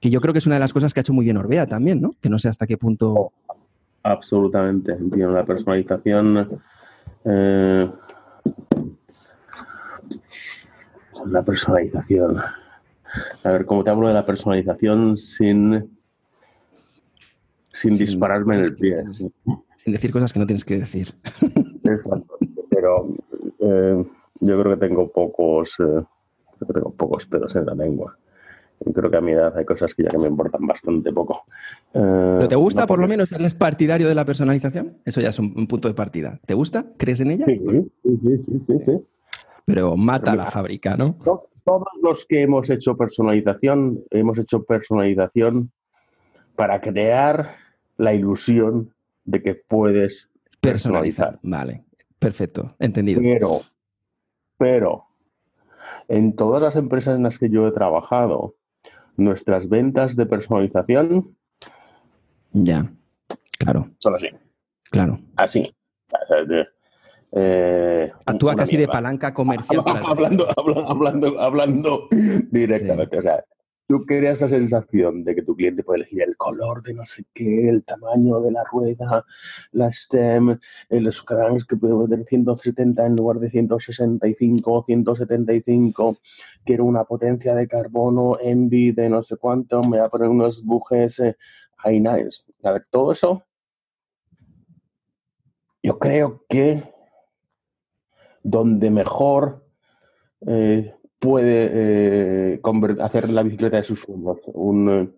que 0.00 0.10
yo 0.10 0.20
creo 0.20 0.32
que 0.32 0.38
es 0.38 0.46
una 0.46 0.56
de 0.56 0.60
las 0.60 0.72
cosas 0.72 0.94
que 0.94 1.00
ha 1.00 1.02
hecho 1.02 1.12
muy 1.12 1.24
bien 1.24 1.36
Orbea 1.36 1.66
también, 1.66 2.00
¿no? 2.00 2.10
Que 2.20 2.30
no 2.30 2.38
sé 2.38 2.48
hasta 2.48 2.66
qué 2.66 2.78
punto... 2.78 3.32
Absolutamente, 4.02 4.92
entiendo. 4.92 5.34
La 5.34 5.44
personalización... 5.44 6.60
Eh, 7.24 7.90
la 11.26 11.42
personalización. 11.42 12.38
A 12.38 13.48
ver, 13.50 13.66
¿cómo 13.66 13.84
te 13.84 13.90
hablo 13.90 14.08
de 14.08 14.14
la 14.14 14.24
personalización 14.24 15.18
sin, 15.18 15.99
sin, 17.70 17.96
dispararme 17.96 18.56
en 18.56 18.60
el 18.60 18.76
pie? 18.76 19.04
Sin 19.76 19.92
decir 19.92 20.12
cosas 20.12 20.32
que 20.32 20.38
no 20.38 20.46
tienes 20.46 20.64
que 20.64 20.78
decir. 20.78 21.14
Exacto. 21.84 22.38
Pero 22.70 23.16
eh, 23.58 24.04
yo 24.40 24.60
creo 24.60 24.74
que 24.74 24.86
tengo 24.86 25.10
pocos, 25.10 25.76
eh, 25.80 26.04
tengo 26.72 26.92
pocos 26.92 27.26
pedos 27.26 27.54
en 27.56 27.66
la 27.66 27.74
lengua. 27.74 28.16
Creo 28.94 29.10
que 29.10 29.16
a 29.16 29.20
mi 29.20 29.32
edad 29.32 29.54
hay 29.58 29.66
cosas 29.66 29.94
que 29.94 30.04
ya 30.04 30.08
que 30.08 30.16
me 30.16 30.26
importan 30.26 30.66
bastante 30.66 31.12
poco. 31.12 31.44
Eh, 31.92 32.34
¿Pero 32.38 32.48
te 32.48 32.56
gusta, 32.56 32.86
por 32.86 32.98
lo 32.98 33.06
menos, 33.06 33.30
eres 33.32 33.52
partidario 33.52 34.08
de 34.08 34.14
la 34.14 34.24
personalización? 34.24 34.96
Eso 35.04 35.20
ya 35.20 35.28
es 35.28 35.38
un, 35.38 35.66
punto 35.66 35.88
de 35.88 35.94
partida. 35.94 36.40
¿Te 36.46 36.54
gusta? 36.54 36.86
¿Crees 36.96 37.20
en 37.20 37.32
ella? 37.32 37.44
Sí, 37.44 37.60
sí, 38.02 38.38
sí, 38.38 38.60
sí. 38.66 38.78
sí. 38.86 38.92
Pero 39.66 39.96
mata 39.96 40.34
la 40.34 40.46
fábrica, 40.46 40.96
¿no? 40.96 41.18
Todos 41.64 42.00
los 42.02 42.24
que 42.24 42.40
hemos 42.42 42.70
hecho 42.70 42.96
personalización, 42.96 44.02
hemos 44.10 44.38
hecho 44.38 44.64
personalización 44.64 45.70
para 46.56 46.80
crear 46.80 47.56
la 47.96 48.14
ilusión 48.14 48.94
de 49.24 49.42
que 49.42 49.54
puedes 49.54 50.30
personalizar. 50.60 51.38
Vale, 51.42 51.84
perfecto, 52.18 52.74
entendido. 52.78 53.20
Pero, 53.20 53.62
pero, 54.58 55.06
en 56.08 56.34
todas 56.34 56.62
las 56.62 56.76
empresas 56.76 57.16
en 57.16 57.22
las 57.22 57.38
que 57.38 57.50
yo 57.50 57.66
he 57.66 57.72
trabajado, 57.72 58.56
nuestras 59.16 59.68
ventas 59.68 60.16
de 60.16 60.26
personalización. 60.26 61.36
Ya, 62.52 62.90
claro. 63.58 63.90
Son 63.98 64.14
así. 64.14 64.28
Claro. 64.90 65.20
Así. 65.36 65.72
Eh, 67.32 68.10
Actúa 68.26 68.56
casi 68.56 68.76
de 68.76 68.88
palanca 68.88 69.32
comercial. 69.32 69.82
hablando, 70.04 70.48
hablando, 70.56 71.40
hablando, 71.40 72.08
directamente. 72.50 73.18
O 73.18 73.22
sea, 73.22 73.44
tú 73.90 74.06
creas 74.06 74.40
la 74.40 74.46
sensación 74.46 75.24
de 75.24 75.34
que 75.34 75.42
tu 75.42 75.56
cliente 75.56 75.82
puede 75.82 76.02
elegir 76.02 76.22
el 76.22 76.36
color 76.36 76.80
de 76.84 76.94
no 76.94 77.04
sé 77.04 77.24
qué, 77.34 77.68
el 77.68 77.82
tamaño 77.82 78.40
de 78.40 78.52
la 78.52 78.62
rueda, 78.62 79.26
la 79.72 79.90
stem, 79.90 80.56
los 80.90 81.22
cranks 81.22 81.64
que 81.64 81.74
puede 81.74 82.06
tener 82.06 82.24
170 82.24 83.04
en 83.04 83.16
lugar 83.16 83.40
de 83.40 83.50
165 83.50 84.72
o 84.72 84.84
175. 84.84 86.18
Quiero 86.64 86.84
una 86.84 87.02
potencia 87.02 87.52
de 87.56 87.66
carbono, 87.66 88.38
envy 88.40 88.92
de 88.92 89.08
no 89.08 89.22
sé 89.22 89.36
cuánto, 89.38 89.82
me 89.82 89.98
voy 89.98 90.06
a 90.06 90.08
poner 90.08 90.28
unos 90.28 90.64
bujes 90.64 91.18
eh, 91.18 91.36
high 91.78 91.98
nice. 91.98 92.44
A 92.62 92.70
ver, 92.70 92.84
todo 92.92 93.10
eso. 93.10 93.42
Yo 95.82 95.98
creo 95.98 96.44
que 96.48 96.84
donde 98.44 98.88
mejor 98.92 99.66
eh, 100.46 100.94
puede 101.20 102.54
eh, 102.54 102.60
hacer 103.00 103.30
la 103.30 103.42
bicicleta 103.42 103.76
de 103.76 103.84
sus 103.84 104.00
sueños 104.00 104.50
un, 104.54 105.14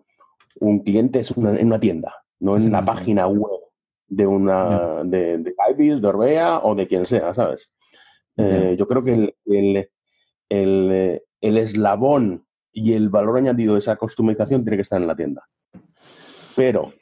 un 0.59 0.79
cliente 0.79 1.19
es 1.19 1.35
en 1.35 1.65
una 1.65 1.79
tienda, 1.79 2.13
no 2.39 2.57
en 2.57 2.71
la 2.71 2.83
página 2.83 3.25
web 3.25 3.61
de 4.07 4.27
una 4.27 5.03
de, 5.05 5.37
de 5.37 5.55
Ibis, 5.71 6.01
de 6.01 6.07
Orbea 6.07 6.59
o 6.59 6.75
de 6.75 6.87
quien 6.87 7.05
sea, 7.05 7.33
¿sabes? 7.33 7.71
Eh, 8.35 8.75
yo 8.77 8.87
creo 8.87 9.03
que 9.03 9.13
el, 9.13 9.35
el, 9.45 9.89
el, 10.49 11.21
el, 11.39 11.57
eslabón 11.57 12.45
y 12.71 12.93
el 12.93 13.09
valor 13.09 13.37
añadido 13.37 13.73
de 13.73 13.79
esa 13.79 13.95
customización 13.95 14.63
tiene 14.63 14.77
que 14.77 14.81
estar 14.81 15.01
en 15.01 15.07
la 15.07 15.15
tienda. 15.15 15.47
Pero, 16.55 16.93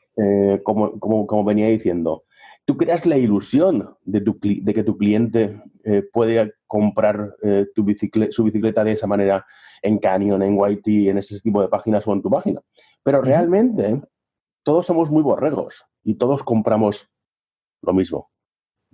como, 0.63 0.99
como, 0.99 1.25
como 1.25 1.43
venía 1.43 1.67
diciendo, 1.67 2.25
tú 2.71 2.77
creas 2.77 3.05
la 3.05 3.17
ilusión 3.17 3.97
de, 4.05 4.21
de 4.21 4.73
que 4.73 4.83
tu 4.85 4.97
cliente 4.97 5.61
eh, 5.83 6.03
puede 6.03 6.53
comprar 6.67 7.35
eh, 7.43 7.65
tu 7.75 7.85
su 8.29 8.45
bicicleta 8.45 8.81
de 8.81 8.93
esa 8.93 9.07
manera 9.07 9.45
en 9.81 9.97
Canyon, 9.97 10.41
en 10.41 10.57
YT, 10.57 10.87
en 11.09 11.17
ese 11.17 11.37
tipo 11.41 11.61
de 11.61 11.67
páginas 11.67 12.07
o 12.07 12.13
en 12.13 12.21
tu 12.21 12.29
página. 12.29 12.61
Pero 13.03 13.21
realmente 13.21 14.01
todos 14.63 14.85
somos 14.85 15.11
muy 15.11 15.21
borregos 15.21 15.85
y 16.01 16.15
todos 16.15 16.43
compramos 16.43 17.09
lo 17.81 17.91
mismo. 17.91 18.31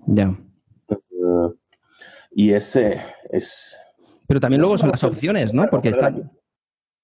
Ya. 0.07 0.35
Eh, 0.89 1.53
y 2.31 2.53
ese 2.53 2.99
es... 3.29 3.77
Pero 4.25 4.39
también 4.39 4.61
luego 4.61 4.79
son 4.79 4.89
las 4.89 5.03
opciones, 5.03 5.53
¿no? 5.53 5.67
Porque 5.69 5.89
están... 5.89 6.31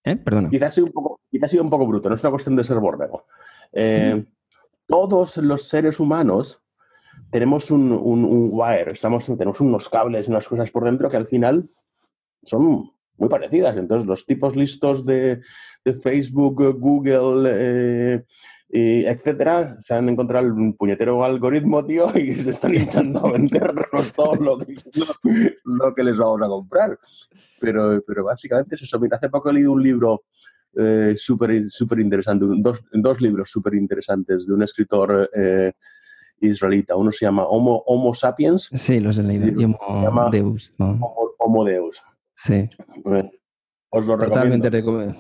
¿Eh? 0.06 0.16
Perdona. 0.16 0.50
Quizás 0.50 0.74
soy 0.74 0.86
un 0.86 0.92
poco, 0.92 1.22
quizás 1.30 1.54
un 1.54 1.70
poco 1.70 1.86
bruto, 1.86 2.10
no 2.10 2.16
es 2.16 2.24
una 2.24 2.32
cuestión 2.32 2.56
de 2.56 2.64
ser 2.64 2.80
borrego 2.80 3.28
todos 4.88 5.38
los 5.38 5.68
seres 5.68 6.00
humanos 6.00 6.63
tenemos 7.34 7.72
un, 7.72 7.92
wire, 8.52 8.92
estamos, 8.92 9.26
tenemos 9.26 9.60
unos 9.60 9.90
cables, 9.90 10.28
unas 10.28 10.48
cosas 10.48 10.70
por 10.70 10.86
dentro 10.86 11.10
que 11.10 11.18
al 11.18 11.26
final 11.26 11.68
son 12.44 12.92
muy 13.18 13.28
parecidas. 13.28 13.76
Entonces, 13.76 14.08
los 14.08 14.24
tipos 14.28 14.56
listos 14.56 15.04
de, 15.04 15.42
Facebook, 16.04 16.78
Google, 16.80 17.50
eh, 17.52 18.24
etcétera, 18.70 19.80
se 19.80 19.96
han 19.96 20.10
encontrado 20.10 20.46
un 20.54 20.78
puñetero 20.78 21.26
algoritmo, 21.26 21.84
tío, 21.84 22.06
y 22.16 22.34
se 22.34 22.52
están 22.52 22.76
hinchando 22.76 23.26
a 23.26 23.32
vendernos 23.32 24.14
todo 24.14 24.36
lo 24.36 24.60
que, 24.60 26.04
les 26.04 26.18
vamos 26.20 26.42
a 26.44 26.48
comprar. 26.48 27.00
Pero, 27.60 28.00
pero 28.06 28.26
básicamente 28.26 28.76
es 28.76 28.84
eso. 28.84 29.00
Mira, 29.00 29.18
hace 29.18 29.30
poco 29.30 29.50
he 29.50 29.54
leído 29.54 29.72
un 29.72 29.82
libro 29.82 30.26
eh, 30.78 31.16
súper 31.18 32.00
interesante, 32.00 32.46
dos, 32.60 32.84
dos 32.92 33.22
libros 33.22 33.50
súper 33.50 33.74
interesantes 33.74 34.46
de 34.46 34.54
un 34.54 34.62
escritor 34.62 35.32
eh, 35.36 35.74
israelita. 36.48 36.96
Uno 36.96 37.12
se 37.12 37.26
llama 37.26 37.44
Homo, 37.46 37.84
Homo 37.86 38.14
Sapiens. 38.14 38.70
Sí, 38.74 39.00
los 39.00 39.18
he 39.18 39.24
leído. 39.24 39.48
Y 39.48 39.64
Homo 39.64 40.30
Deus. 40.32 40.74
Homo, 40.78 41.66
Deus. 41.66 42.02
Sí. 42.36 42.54
Eh, 42.56 43.32
os 43.90 44.08
lo 44.08 44.18
totalmente, 44.18 44.70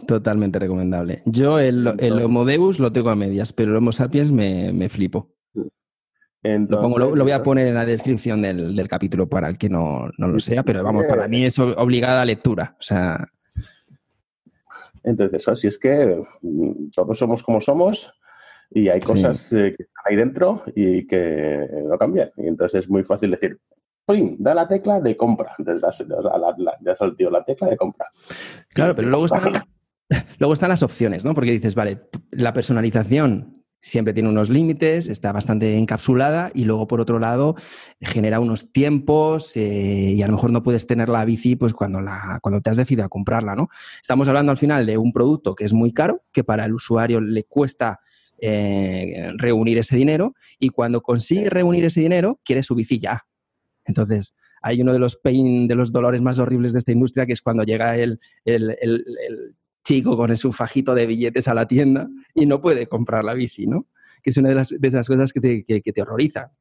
totalmente 0.08 0.60
recomendable. 0.60 1.22
Yo 1.26 1.60
el, 1.60 1.94
el, 2.00 2.22
Homo 2.22 2.46
Deus 2.46 2.80
lo 2.80 2.92
tengo 2.92 3.10
a 3.10 3.16
medias, 3.16 3.54
pero 3.54 3.72
el 3.72 3.78
Homo 3.78 3.92
Sapiens 3.92 4.32
me, 4.32 4.74
me 4.74 4.90
flipo. 4.90 5.32
lo, 6.44 7.16
lo, 7.16 7.24
voy 7.24 7.32
a 7.32 7.44
poner 7.44 7.68
en 7.68 7.76
la 7.76 7.86
descripción 7.86 8.42
del, 8.42 8.76
del 8.76 8.88
capítulo 8.88 9.30
para 9.30 9.48
el 9.48 9.58
que 9.58 9.70
no, 9.70 10.10
no, 10.18 10.28
lo 10.28 10.40
sea, 10.40 10.64
pero 10.64 10.84
vamos, 10.84 11.06
para 11.06 11.28
mí 11.28 11.46
es 11.46 11.60
obligada 11.60 12.26
lectura. 12.26 12.76
O 12.80 12.82
sea, 12.82 13.28
entonces, 15.04 15.48
así 15.48 15.68
es 15.68 15.78
que 15.78 16.24
mm, 16.42 16.90
todos 16.96 17.18
somos 17.18 17.44
como 17.44 17.60
somos 17.60 18.12
y 18.70 18.89
hay 18.89 18.99
cosas 18.99 19.53
eh, 19.53 19.74
que 19.76 19.84
están 19.84 20.03
ahí 20.05 20.16
dentro 20.16 20.64
y 20.76 21.05
que 21.05 21.68
no 21.86 21.97
cambian. 21.97 22.32
Y 22.38 22.47
entonces 22.47 22.82
es 22.82 22.89
muy 22.89 23.03
fácil 23.03 23.32
decir, 23.32 23.59
¡pum! 24.05 24.36
Da 24.39 24.53
la 24.53 24.68
tecla 24.68 24.99
de 24.99 25.16
compra. 25.16 25.55
Entonces, 25.57 26.07
ya 26.82 26.95
saltió 26.95 27.30
la 27.30 27.43
tecla 27.43 27.68
de 27.70 27.78
compra. 27.78 28.07
Claro, 28.70 28.95
pero 28.95 29.09
luego 29.09 29.26
están, 29.26 29.51
luego 30.39 30.53
están 30.53 30.70
las 30.70 30.84
opciones, 30.84 31.26
¿no? 31.26 31.34
Porque 31.34 31.51
dices, 31.51 31.76
vale, 31.76 32.01
la 32.32 32.53
personalización 32.53 33.64
siempre 33.84 34.14
tiene 34.14 34.30
unos 34.30 34.49
límites, 34.49 35.09
está 35.09 35.34
bastante 35.34 35.78
encapsulada 35.78 36.51
y 36.53 36.64
luego 36.64 36.88
por 36.88 37.01
otro 37.01 37.20
lado 37.20 37.55
genera 37.99 38.39
unos 38.39 38.72
tiempos 38.72 39.57
eh, 39.57 40.14
y 40.16 40.22
a 40.22 40.28
lo 40.28 40.34
mejor 40.34 40.51
no 40.51 40.64
puedes 40.64 40.88
tener 40.88 41.09
la 41.09 41.26
bici 41.26 41.57
pues 41.57 41.74
cuando, 41.74 41.99
la, 41.99 42.39
cuando 42.41 42.61
te 42.61 42.70
has 42.70 42.78
decidido 42.78 43.05
a 43.05 43.09
comprarla, 43.09 43.57
¿no? 43.57 43.68
Estamos 44.01 44.30
hablando 44.30 44.53
al 44.53 44.57
final 44.57 44.86
de 44.86 44.97
un 44.97 45.11
producto 45.11 45.53
que 45.53 45.66
es 45.66 45.74
muy 45.74 45.91
caro, 45.91 46.24
que 46.32 46.45
para 46.45 46.64
el 46.64 46.74
usuario 46.74 47.20
le 47.20 47.43
cuesta 47.43 47.99
eh, 48.46 49.32
reunir 49.38 49.78
ese 49.78 49.96
dinero 49.96 50.36
y 50.60 50.68
cuando 50.68 51.00
consigue 51.00 51.50
reunir 51.50 51.86
ese 51.86 52.02
dinero 52.02 52.41
quiere 52.44 52.62
su 52.62 52.76
bici 52.76 53.00
ya. 53.00 53.26
Entonces, 53.86 54.36
hay 54.62 54.82
uno 54.82 54.91
de 54.91 55.00
los 55.00 55.16
pain, 55.16 55.66
de 55.66 55.76
los 55.76 55.94
dolores 55.94 56.22
más 56.22 56.39
horribles 56.39 56.74
de 56.74 56.80
esta 56.80 56.91
industria, 56.91 57.26
que 57.26 57.32
es 57.32 57.41
cuando 57.41 57.64
llega 57.64 57.98
el, 57.98 58.20
el, 58.44 58.78
el 58.82 59.56
chico 59.86 60.18
con 60.18 60.36
su 60.38 60.52
fajito 60.52 60.94
de 60.94 61.06
billetes 61.06 61.48
a 61.48 61.54
la 61.54 61.68
tienda 61.68 62.10
y 62.34 62.46
no 62.46 62.60
puede 62.60 62.88
comprar 62.88 63.24
la 63.24 63.34
bici, 63.34 63.66
¿no? 63.66 63.88
Que 64.22 64.32
es 64.32 64.38
una 64.38 64.50
de, 64.50 64.56
las, 64.56 64.70
de 64.78 64.88
esas 64.88 65.08
cosas 65.08 65.32
que 65.32 65.39
te, 65.39 65.64
que, 65.64 65.82
te 65.82 66.02
horroriza. 66.02 66.52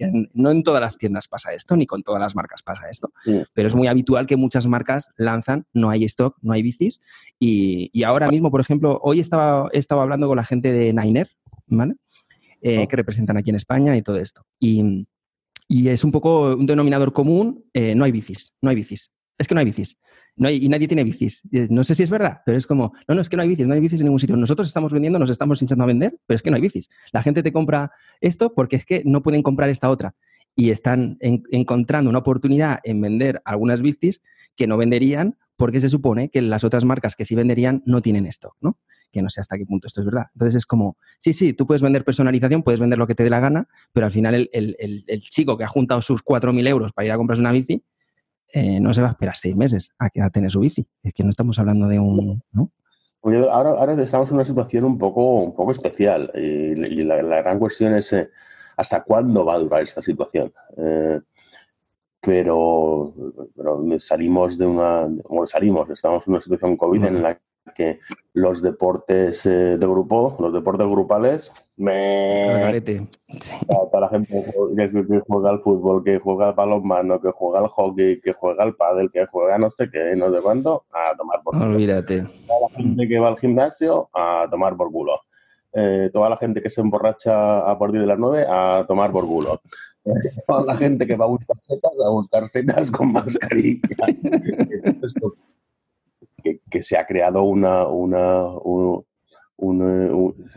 Que 0.00 0.10
no 0.32 0.50
en 0.50 0.62
todas 0.62 0.80
las 0.80 0.96
tiendas 0.96 1.28
pasa 1.28 1.52
esto, 1.52 1.76
ni 1.76 1.86
con 1.86 2.02
todas 2.02 2.22
las 2.22 2.34
marcas 2.34 2.62
pasa 2.62 2.88
esto, 2.88 3.12
pero 3.52 3.68
es 3.68 3.74
muy 3.74 3.86
habitual 3.86 4.26
que 4.26 4.36
muchas 4.36 4.66
marcas 4.66 5.12
lanzan, 5.18 5.66
no 5.74 5.90
hay 5.90 6.04
stock, 6.04 6.38
no 6.40 6.54
hay 6.54 6.62
bicis, 6.62 7.02
y, 7.38 7.90
y 7.92 8.04
ahora 8.04 8.28
mismo, 8.28 8.50
por 8.50 8.62
ejemplo, 8.62 8.98
hoy 9.02 9.20
estaba, 9.20 9.68
he 9.74 9.78
estado 9.78 10.00
hablando 10.00 10.26
con 10.26 10.38
la 10.38 10.44
gente 10.44 10.72
de 10.72 10.94
Niner, 10.94 11.28
¿vale? 11.66 11.96
Eh, 12.62 12.78
oh. 12.78 12.88
que 12.88 12.96
representan 12.96 13.36
aquí 13.36 13.50
en 13.50 13.56
España 13.56 13.94
y 13.94 14.00
todo 14.00 14.16
esto. 14.16 14.46
Y, 14.58 15.06
y, 15.68 15.88
es 15.88 16.02
un 16.02 16.12
poco 16.12 16.56
un 16.56 16.64
denominador 16.64 17.12
común, 17.12 17.66
eh, 17.74 17.94
no 17.94 18.04
hay 18.04 18.12
bicis, 18.12 18.54
no 18.62 18.70
hay 18.70 18.76
bicis. 18.76 19.12
Es 19.40 19.48
que 19.48 19.54
no 19.54 19.60
hay 19.60 19.64
bicis. 19.64 19.98
No 20.36 20.48
hay, 20.48 20.62
y 20.62 20.68
nadie 20.68 20.86
tiene 20.86 21.02
bicis. 21.02 21.42
No 21.70 21.82
sé 21.82 21.94
si 21.94 22.02
es 22.02 22.10
verdad, 22.10 22.42
pero 22.44 22.58
es 22.58 22.66
como, 22.66 22.92
no, 23.08 23.14
no, 23.14 23.22
es 23.22 23.28
que 23.30 23.36
no 23.36 23.42
hay 23.42 23.48
bicis, 23.48 23.66
no 23.66 23.72
hay 23.72 23.80
bicis 23.80 24.00
en 24.00 24.04
ningún 24.04 24.20
sitio. 24.20 24.36
Nosotros 24.36 24.68
estamos 24.68 24.92
vendiendo, 24.92 25.18
nos 25.18 25.30
estamos 25.30 25.62
hinchando 25.62 25.84
a 25.84 25.86
vender, 25.86 26.14
pero 26.26 26.36
es 26.36 26.42
que 26.42 26.50
no 26.50 26.56
hay 26.56 26.62
bicis. 26.62 26.90
La 27.10 27.22
gente 27.22 27.42
te 27.42 27.50
compra 27.50 27.90
esto 28.20 28.52
porque 28.52 28.76
es 28.76 28.84
que 28.84 29.02
no 29.06 29.22
pueden 29.22 29.42
comprar 29.42 29.70
esta 29.70 29.88
otra. 29.88 30.14
Y 30.54 30.70
están 30.70 31.16
encontrando 31.20 32.10
una 32.10 32.18
oportunidad 32.18 32.80
en 32.84 33.00
vender 33.00 33.40
algunas 33.46 33.80
bicis 33.80 34.20
que 34.56 34.66
no 34.66 34.76
venderían 34.76 35.38
porque 35.56 35.80
se 35.80 35.88
supone 35.88 36.28
que 36.28 36.42
las 36.42 36.62
otras 36.62 36.84
marcas 36.84 37.16
que 37.16 37.24
sí 37.24 37.34
venderían 37.34 37.82
no 37.86 38.02
tienen 38.02 38.26
esto, 38.26 38.56
¿no? 38.60 38.78
Que 39.10 39.22
no 39.22 39.30
sé 39.30 39.40
hasta 39.40 39.56
qué 39.56 39.64
punto 39.64 39.86
esto 39.86 40.00
es 40.00 40.04
verdad. 40.04 40.26
Entonces 40.34 40.56
es 40.56 40.66
como, 40.66 40.98
sí, 41.18 41.32
sí, 41.32 41.54
tú 41.54 41.66
puedes 41.66 41.80
vender 41.80 42.04
personalización, 42.04 42.62
puedes 42.62 42.80
vender 42.80 42.98
lo 42.98 43.06
que 43.06 43.14
te 43.14 43.24
dé 43.24 43.30
la 43.30 43.40
gana, 43.40 43.68
pero 43.92 44.04
al 44.04 44.12
final 44.12 44.50
el, 44.52 44.76
el 44.78 45.20
chico 45.22 45.56
que 45.56 45.64
ha 45.64 45.68
juntado 45.68 46.02
sus 46.02 46.22
4.000 46.22 46.68
euros 46.68 46.92
para 46.92 47.06
ir 47.06 47.12
a 47.12 47.16
comprarse 47.16 47.40
una 47.40 47.52
bici, 47.52 47.82
eh, 48.52 48.80
no 48.80 48.92
se 48.92 49.00
va 49.00 49.08
a 49.08 49.10
esperar 49.12 49.36
seis 49.36 49.56
meses 49.56 49.92
a, 49.98 50.10
que, 50.10 50.20
a 50.20 50.30
tener 50.30 50.50
su 50.50 50.60
bici. 50.60 50.86
Es 51.02 51.12
que 51.12 51.22
no 51.24 51.30
estamos 51.30 51.58
hablando 51.58 51.86
de 51.86 51.98
un... 51.98 52.42
¿no? 52.52 52.70
Ahora, 53.22 53.70
ahora, 53.70 54.02
estamos 54.02 54.30
en 54.30 54.36
una 54.36 54.44
situación 54.44 54.84
un 54.84 54.96
poco, 54.96 55.42
un 55.42 55.54
poco 55.54 55.72
especial 55.72 56.30
y, 56.34 56.74
la, 57.04 57.42
gran 57.42 57.58
cuestión 57.58 57.94
es 57.94 58.12
eh, 58.14 58.30
hasta 58.76 59.02
cuándo 59.02 59.44
va 59.44 59.54
a 59.54 59.58
durar 59.58 59.82
esta 59.82 60.00
situación. 60.00 60.52
Eh, 60.76 61.20
pero, 62.20 63.14
pero, 63.54 63.82
salimos 63.98 64.56
de 64.58 64.66
una... 64.66 65.06
Bueno, 65.06 65.46
salimos, 65.46 65.90
estamos 65.90 66.26
en 66.26 66.32
una 66.32 66.42
situación 66.42 66.76
COVID 66.76 67.04
en 67.04 67.22
la 67.22 67.38
que 67.74 68.00
los 68.32 68.62
deportes 68.62 69.46
eh, 69.46 69.76
de 69.78 69.86
grupo, 69.86 70.36
los 70.38 70.52
deportes 70.52 70.86
grupales, 70.86 71.52
me... 71.76 72.46
Para, 73.92 74.06
la 74.06 74.08
gente 74.08 74.44
que, 74.44 75.22
juega 75.26 75.50
al 75.50 75.60
fútbol, 75.60 76.02
que 76.04 76.18
juega 76.18 76.48
al 76.48 76.54
balonmano, 76.54 77.20
que 77.20 77.30
juega 77.30 77.60
al 77.60 77.68
hockey, 77.68 78.20
que 78.20 78.32
juega 78.32 78.64
al 78.64 78.74
pádel, 78.74 79.10
que 79.10 79.26
juega 79.26 79.58
no 79.58 79.70
sé 79.70 79.88
qué, 79.90 80.14
no 80.16 80.32
sé 80.32 80.40
cuándo, 80.40 80.84
a 80.92 81.16
tomar 81.16 81.42
por 81.42 81.54
culo. 81.54 81.66
Olvídate. 81.66 82.26
Toda 82.46 82.60
la 82.60 82.76
gente 82.76 83.08
que 83.08 83.18
va 83.18 83.28
al 83.28 83.38
gimnasio, 83.38 84.08
a 84.12 84.46
tomar 84.50 84.76
por 84.76 84.90
culo. 84.90 85.20
Eh, 85.72 86.10
toda 86.12 86.28
la 86.28 86.36
gente 86.36 86.60
que 86.60 86.68
se 86.68 86.80
emborracha 86.80 87.60
a 87.60 87.78
partir 87.78 88.00
de 88.00 88.06
las 88.06 88.18
9 88.18 88.46
a 88.48 88.84
tomar 88.88 89.12
por 89.12 89.26
culo. 89.26 89.60
toda 90.46 90.64
la 90.64 90.76
gente 90.76 91.06
que 91.06 91.16
va 91.16 91.26
a 91.26 91.28
buscar 91.28 91.56
setas 91.60 91.92
a 92.04 92.10
buscar 92.10 92.46
setas 92.46 92.90
con 92.90 93.12
mascarilla. 93.12 93.88
Entonces, 94.84 95.14
que, 96.40 96.82
se 96.82 96.96
ha 96.96 97.06
creado 97.06 97.42
una, 97.42 97.84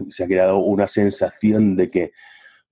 se 0.10 0.24
ha 0.24 0.28
creado 0.28 0.58
una 0.60 0.88
sensación 0.88 1.76
de 1.76 1.90
que 1.90 2.12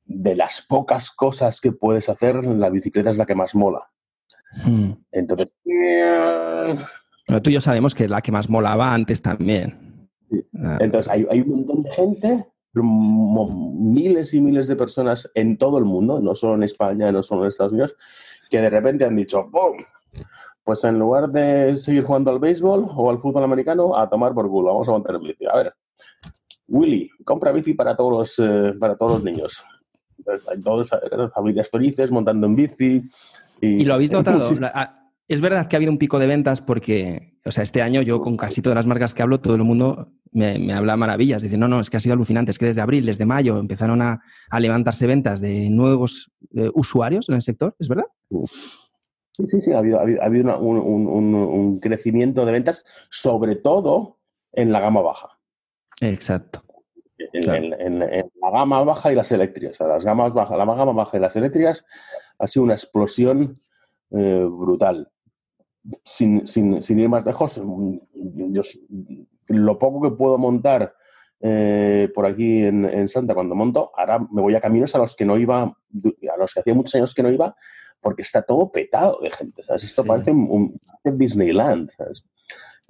de 0.06 0.36
las 0.36 0.62
pocas 0.62 1.12
cosas 1.12 1.62
que 1.62 1.72
puedes 1.72 2.10
hacer, 2.10 2.46
la 2.46 2.70
bicicleta 2.70 3.10
es 3.10 3.18
la 3.18 3.26
que 3.26 3.36
más 3.36 3.56
mola. 3.56 3.90
Hmm. 4.66 4.92
Entonces. 5.12 5.56
Pero 7.28 7.42
tú 7.42 7.50
y 7.50 7.54
yo 7.54 7.62
sabemos 7.62 7.96
que 7.96 8.06
es 8.06 8.10
la 8.10 8.22
que 8.22 8.32
más 8.32 8.50
molaba 8.50 8.94
antes 8.94 9.22
también. 9.22 10.10
Ah. 10.64 10.78
Entonces, 10.82 11.12
hay, 11.12 11.26
hay, 11.30 11.42
un 11.42 11.50
montón 11.50 11.84
de 11.84 11.92
gente, 11.92 12.46
miles 12.74 14.34
y 14.34 14.42
miles 14.42 14.68
de 14.68 14.76
personas 14.76 15.30
en 15.36 15.58
todo 15.58 15.78
el 15.78 15.86
mundo, 15.86 16.20
no 16.20 16.36
solo 16.36 16.56
en 16.56 16.64
España, 16.64 17.12
no 17.12 17.24
solo 17.24 17.44
en 17.44 17.50
Estados 17.50 17.74
Unidos, 17.74 17.96
que 18.50 18.60
de 18.62 18.70
repente 18.70 19.06
han 19.06 19.16
dicho, 19.16 19.48
¡Bum! 19.50 19.78
Pues 20.64 20.84
en 20.84 21.00
lugar 21.00 21.30
de 21.30 21.76
seguir 21.78 22.04
jugando 22.04 22.32
al 22.32 22.40
béisbol 22.40 22.86
o 22.96 23.10
al 23.10 23.20
fútbol 23.20 23.44
americano, 23.44 23.98
a 23.98 24.10
tomar 24.10 24.34
por 24.34 24.48
culo. 24.50 24.68
Vamos 24.68 24.88
a 24.88 24.92
montar 24.92 25.16
en 25.16 25.22
bici. 25.22 25.46
A 25.52 25.56
ver, 25.56 25.74
Willy, 26.68 27.10
compra 27.26 27.52
bici 27.52 27.74
para 27.74 27.96
todos 27.96 28.12
los, 28.38 28.40
eh, 28.48 28.74
para 28.80 28.96
todos 28.96 29.14
los 29.14 29.24
niños. 29.24 29.64
Hay 30.50 30.62
todas 30.62 30.92
las 31.12 31.34
familias 31.34 31.70
felices 31.70 32.12
montando 32.12 32.48
en 32.48 32.56
bici. 32.56 33.02
¿Y, 33.60 33.84
lo 33.84 33.96
habéis 33.96 34.12
notado? 34.14 34.50
Es 35.32 35.40
verdad 35.40 35.68
que 35.68 35.76
ha 35.76 35.78
habido 35.78 35.94
un 35.94 35.98
pico 35.98 36.20
de 36.20 36.28
ventas 36.28 36.60
porque, 36.60 37.38
o 37.46 37.52
sea, 37.52 37.64
este 37.64 37.82
año 37.82 38.02
yo 38.02 38.20
con 38.20 38.36
casi 38.36 38.62
todas 38.62 38.76
las 38.76 38.86
marcas 38.86 39.14
que 39.14 39.24
hablo, 39.24 39.40
todo 39.40 39.56
el 39.56 39.64
mundo 39.64 40.12
me, 40.34 40.74
habla 40.74 40.98
maravillas. 40.98 41.42
Dice, 41.42 41.58
no, 41.58 41.70
no, 41.70 41.80
es 41.80 41.90
que 41.90 41.96
ha 41.96 42.02
sido 42.02 42.14
alucinante. 42.14 42.52
Es 42.52 42.60
que 42.60 42.66
desde 42.66 42.82
abril, 42.82 43.06
desde 43.06 43.26
mayo, 43.26 43.58
empezaron 43.58 44.02
a, 44.02 44.22
levantarse 44.60 45.08
ventas 45.08 45.40
de 45.40 45.70
nuevos 45.70 46.32
eh, 46.54 46.70
usuarios 46.74 47.30
en 47.30 47.36
el 47.36 47.42
sector. 47.42 47.76
¿Es 47.80 47.88
verdad? 47.88 48.08
Sí, 49.34 49.48
sí, 49.48 49.62
sí, 49.62 49.72
ha 49.72 49.80
habido, 49.80 50.00
ha 50.00 50.26
habido, 50.26 50.60
un, 50.60 51.80
crecimiento 51.80 52.46
de 52.46 52.52
ventas, 52.52 52.86
sobre 53.10 53.56
todo 53.56 54.20
en 54.52 54.72
la 54.72 54.80
gama 54.80 55.02
baja. 55.02 55.40
Exacto. 56.02 56.64
En, 57.18 58.00
la 58.00 58.52
gama 58.52 58.84
baja 58.84 59.12
y 59.12 59.16
las 59.16 59.32
eléctricas. 59.32 59.80
las 59.80 60.04
gamas 60.04 60.34
bajas, 60.34 60.58
la 60.58 60.66
gama 60.66 60.92
baja 60.92 61.18
y 61.18 61.22
las 61.22 61.36
eléctricas 61.36 61.86
ha 62.38 62.48
sido 62.48 62.64
una 62.64 62.74
explosión 62.74 63.62
eh, 64.12 64.46
brutal. 64.50 65.10
Sin, 66.04 66.44
ir 66.46 67.10
más 67.10 67.26
lejos, 67.26 67.60
lo 69.48 69.80
poco 69.80 70.02
que 70.02 70.16
puedo 70.16 70.38
montar 70.38 70.94
eh, 71.40 72.10
por 72.14 72.26
aquí 72.26 72.66
en, 72.66 72.86
en, 72.86 73.08
Santa 73.08 73.34
cuando 73.34 73.56
monto, 73.56 73.92
ahora 73.96 74.20
me 74.20 74.42
voy 74.42 74.54
a 74.54 74.62
caminos 74.62 74.94
a 74.94 75.00
los 75.00 75.16
que 75.16 75.26
no 75.26 75.38
iba, 75.38 75.64
a 75.64 76.38
los 76.38 76.54
que 76.54 76.60
hacía 76.60 76.76
muchos 76.76 76.94
años 76.96 77.16
que 77.16 77.24
no 77.24 77.32
iba, 77.32 77.56
porque 78.02 78.24
está 78.24 78.42
todo 78.42 78.72
petado 78.72 79.20
de 79.22 79.32
gente. 79.32 79.64
Esto 79.76 80.04
parece 80.04 80.32
un, 80.32 80.72
Disneyland. 81.04 81.92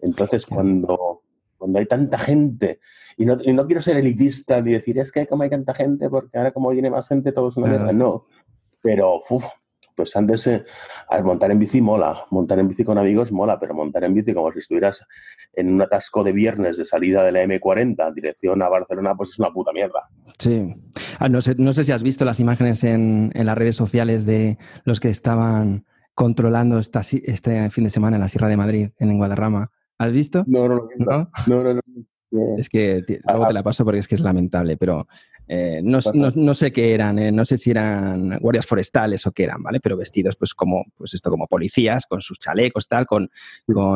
Entonces, 0.01 0.45
cuando, 0.45 1.21
cuando 1.57 1.79
hay 1.79 1.85
tanta 1.85 2.17
gente, 2.17 2.79
y 3.17 3.25
no, 3.25 3.37
y 3.39 3.53
no, 3.53 3.67
quiero 3.67 3.81
ser 3.81 3.97
elitista 3.97 4.61
ni 4.61 4.71
decir, 4.71 4.97
es 4.97 5.11
que 5.11 5.27
como 5.27 5.43
hay 5.43 5.49
tanta 5.49 5.73
gente, 5.73 6.09
porque 6.09 6.37
ahora 6.37 6.51
como 6.51 6.69
viene 6.69 6.89
más 6.89 7.07
gente, 7.07 7.31
todo 7.31 7.49
es 7.49 7.57
una 7.57 7.67
mierda. 7.67 7.91
No, 7.91 8.25
pero 8.81 9.21
uf, 9.29 9.45
pues 9.95 10.15
antes, 10.15 10.47
eh, 10.47 10.63
a 11.09 11.15
ver, 11.15 11.25
montar 11.25 11.51
en 11.51 11.59
bici 11.59 11.81
mola, 11.81 12.25
montar 12.31 12.59
en 12.59 12.67
bici 12.67 12.83
con 12.83 12.97
amigos 12.97 13.31
mola, 13.31 13.59
pero 13.59 13.73
montar 13.73 14.03
en 14.03 14.13
bici 14.13 14.33
como 14.33 14.51
si 14.51 14.59
estuvieras 14.59 15.05
en 15.53 15.73
un 15.73 15.81
atasco 15.81 16.23
de 16.23 16.31
viernes 16.31 16.77
de 16.77 16.85
salida 16.85 17.23
de 17.23 17.31
la 17.31 17.43
M40 17.43 18.13
dirección 18.13 18.61
a 18.61 18.69
Barcelona, 18.69 19.15
pues 19.15 19.31
es 19.31 19.39
una 19.39 19.51
puta 19.51 19.71
mierda. 19.71 20.09
Sí. 20.37 20.73
Ah, 21.19 21.29
no, 21.29 21.41
sé, 21.41 21.55
no 21.57 21.73
sé 21.73 21.83
si 21.83 21.91
has 21.91 22.03
visto 22.03 22.25
las 22.25 22.39
imágenes 22.39 22.83
en, 22.83 23.31
en 23.33 23.45
las 23.45 23.57
redes 23.57 23.75
sociales 23.75 24.25
de 24.25 24.57
los 24.85 24.99
que 24.99 25.09
estaban 25.09 25.85
controlando 26.13 26.79
esta, 26.79 27.01
este 27.01 27.69
fin 27.69 27.83
de 27.85 27.89
semana 27.89 28.17
en 28.17 28.21
la 28.21 28.27
Sierra 28.27 28.47
de 28.47 28.57
Madrid, 28.57 28.89
en 28.99 29.17
Guadarrama. 29.17 29.71
¿Has 29.97 30.11
visto? 30.11 30.43
No, 30.47 30.67
no, 30.67 30.87
no. 30.97 31.29
no, 31.47 31.63
no, 31.63 31.73
no. 31.73 31.81
Es 32.57 32.69
que 32.69 33.03
luego 33.27 33.47
te 33.47 33.53
la 33.53 33.63
paso 33.63 33.83
porque 33.83 33.99
es 33.99 34.07
que 34.07 34.15
es 34.15 34.21
lamentable, 34.21 34.77
pero 34.77 35.07
eh, 35.53 35.81
no, 35.83 36.53
sé 36.53 36.71
qué 36.71 36.93
eran, 36.93 37.19
eh, 37.19 37.29
no 37.29 37.43
sé 37.43 37.57
si 37.57 37.71
eran 37.71 38.37
guardias 38.39 38.65
forestales 38.65 39.27
o 39.27 39.33
qué 39.33 39.43
eran, 39.43 39.61
¿vale? 39.61 39.81
Pero 39.81 39.97
vestidos 39.97 40.37
pues 40.37 40.53
como, 40.53 40.85
pues 40.95 41.13
esto, 41.13 41.29
como 41.29 41.45
policías, 41.45 42.05
con 42.05 42.21
sus 42.21 42.39
chalecos, 42.39 42.87
tal, 42.87 43.05
con, 43.05 43.29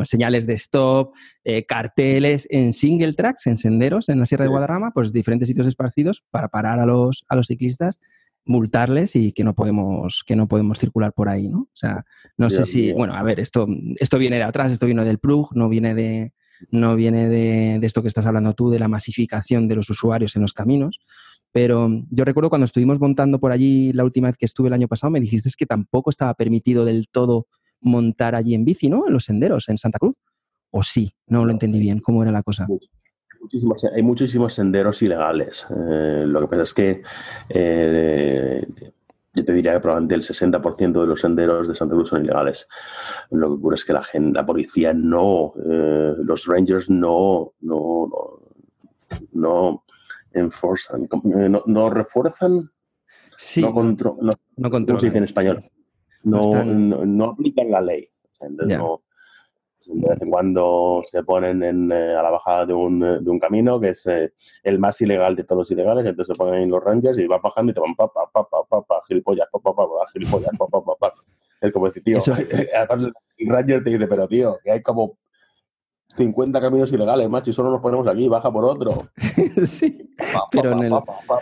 señales 0.04 0.48
de 0.48 0.54
stop, 0.56 1.14
eh, 1.46 1.66
carteles 1.66 2.46
en 2.50 2.74
single 2.74 3.14
tracks, 3.14 3.48
en 3.48 3.56
senderos 3.56 4.10
en 4.10 4.20
la 4.20 4.26
Sierra 4.26 4.44
de 4.44 4.50
Guadarrama, 4.50 4.92
pues 4.92 5.14
diferentes 5.14 5.48
sitios 5.48 5.66
esparcidos 5.66 6.26
para 6.30 6.50
parar 6.50 6.82
a 6.82 6.86
los, 6.86 7.24
a 7.30 7.38
los 7.38 7.48
ciclistas 7.48 8.02
multarles 8.44 9.16
y 9.16 9.32
que 9.32 9.46
no 9.46 9.56
podemos 9.56 10.24
que 10.28 10.36
no 10.36 10.50
podemos 10.50 10.78
circular 10.78 11.14
por 11.14 11.30
ahí, 11.30 11.48
¿no? 11.48 11.60
O 11.60 11.76
sea, 11.76 12.04
no 12.36 12.50
sé 12.50 12.66
si, 12.66 12.92
bueno, 12.92 13.16
a 13.16 13.24
ver, 13.24 13.40
esto 13.40 13.66
esto 13.96 14.18
viene 14.18 14.36
de 14.36 14.44
atrás, 14.44 14.74
esto 14.74 14.88
viene 14.88 15.06
del 15.06 15.20
plug, 15.20 15.56
no 15.56 15.70
viene 15.70 15.96
de 15.96 16.34
no 16.72 16.96
viene 16.96 17.28
de, 17.28 17.80
esto 17.82 18.02
que 18.02 18.08
estás 18.08 18.26
hablando 18.26 18.54
tú, 18.54 18.70
de 18.70 18.80
la 18.80 18.88
masificación 18.88 19.68
de 19.68 19.76
los 19.76 19.90
usuarios 19.90 20.36
en 20.36 20.42
los 20.42 20.54
caminos. 20.54 21.00
Pero 21.56 21.88
yo 22.12 22.26
recuerdo 22.26 22.50
cuando 22.50 22.66
estuvimos 22.66 23.00
montando 23.00 23.40
por 23.40 23.54
allí 23.54 23.94
la 23.94 24.04
última 24.04 24.28
vez 24.28 24.36
que 24.36 24.46
estuve 24.46 24.68
el 24.68 24.74
año 24.74 24.90
pasado, 24.90 25.10
me 25.10 25.22
dijiste 25.22 25.50
que 25.58 25.66
tampoco 25.66 26.10
estaba 26.10 26.34
permitido 26.34 26.84
del 26.84 27.08
todo 27.08 27.48
montar 27.80 28.36
allí 28.36 28.54
en 28.56 28.66
bici, 28.66 28.90
¿no? 28.90 29.08
En 29.08 29.14
los 29.14 29.24
senderos, 29.24 29.70
en 29.70 29.78
Santa 29.78 29.98
Cruz. 29.98 30.18
¿O 30.70 30.84
sí? 30.84 31.14
No 31.28 31.46
lo 31.46 31.54
entendí 31.54 31.80
bien. 31.80 32.00
¿Cómo 32.00 32.22
era 32.24 32.34
la 32.34 32.44
cosa? 32.44 32.68
hay 33.96 34.04
muchísimos 34.04 34.54
senderos 34.54 35.02
ilegales. 35.02 35.66
Eh, 35.70 36.26
lo 36.28 36.42
que 36.42 36.48
pasa 36.48 36.64
es 36.64 36.74
que 36.74 37.02
eh, 37.48 38.68
yo 39.34 39.46
te 39.46 39.54
diría 39.54 39.76
que 39.76 39.80
probablemente 39.80 40.16
el 40.16 40.24
60% 40.24 41.00
de 41.00 41.08
los 41.08 41.22
senderos 41.22 41.70
de 41.70 41.76
Santa 41.76 41.96
Cruz 41.96 42.10
son 42.10 42.26
ilegales. 42.26 42.68
Lo 43.32 43.48
que 43.48 43.54
ocurre 43.54 43.76
es 43.76 43.86
que 43.86 43.94
la, 43.94 44.04
gente, 44.04 44.38
la 44.38 44.46
policía 44.46 44.94
no, 44.94 45.54
eh, 45.66 46.16
los 46.18 46.48
rangers 46.48 46.90
no, 46.90 47.54
no, 47.62 48.10
no, 49.32 49.85
enforzan, 50.40 51.04
eh, 51.04 51.50
no, 51.50 51.64
no 51.66 51.90
refuerzan, 51.90 52.70
sí, 53.38 53.62
no, 53.62 53.74
contro 53.74 54.18
no, 54.22 54.32
no 54.58 54.70
controlan. 54.70 55.00
se 55.00 55.06
dice 55.08 55.18
en 55.18 55.24
español? 55.24 55.72
No, 56.24 56.42
no, 56.64 57.26
aplican 57.26 57.70
la 57.70 57.82
ley. 57.82 58.10
Entonces, 58.40 58.78
no, 58.78 59.04
de 59.88 60.10
vez 60.10 60.22
en 60.22 60.30
cuando 60.30 61.02
se 61.06 61.24
ponen 61.24 61.64
en, 61.64 61.92
eh, 61.92 62.16
a 62.16 62.24
la 62.24 62.32
bajada 62.32 62.66
de 62.66 62.74
un, 62.74 63.04
eh, 63.04 63.20
de 63.22 63.30
un, 63.30 63.40
camino 63.40 63.80
que 63.80 63.90
es 63.90 64.06
eh, 64.08 64.34
el 64.64 64.80
más 64.80 65.00
ilegal 65.02 65.36
de 65.36 65.44
todos 65.44 65.60
los 65.60 65.72
ilegales, 65.72 66.06
entonces 66.06 66.36
se 66.36 66.38
ponen 66.38 66.62
ahí 66.62 66.66
los 66.66 66.84
rangers 66.84 67.18
y 67.18 67.28
van 67.28 67.42
bajando 67.42 67.72
y 67.72 67.76
te 67.76 67.80
van 67.80 67.96
pa, 67.96 68.12
pa, 68.12 68.30
pa, 68.32 68.48
pa, 68.50 68.64
pa, 68.64 68.82
pa, 68.82 69.02
gilipollas, 69.08 69.48
pa, 69.52 69.60
pa, 69.60 69.76
pa, 69.76 69.84
pa, 69.84 70.08
gilipollas, 70.12 70.52
pa, 70.58 70.68
pa, 70.68 70.84
pa, 70.84 70.96
pa. 70.96 71.14
Es 71.62 71.72
como 71.72 71.88
decir, 71.88 72.04
tío, 72.04 72.18
el 73.38 73.50
ranger 73.50 73.84
te 73.84 73.90
dice, 73.92 74.08
pero 74.08 74.28
tío, 74.28 74.60
que 74.64 74.72
hay 74.72 74.82
como 74.82 75.18
50 76.16 76.62
caminos 76.62 76.92
ilegales, 76.92 77.30
macho, 77.30 77.50
y 77.50 77.54
solo 77.54 77.72
nos 77.72 77.82
ponemos 77.82 78.08
aquí, 78.08 78.28
baja 78.28 78.52
por 78.52 78.66
otro. 78.66 78.92
sí, 79.66 80.12
pero 80.52 80.72
en 80.72 80.94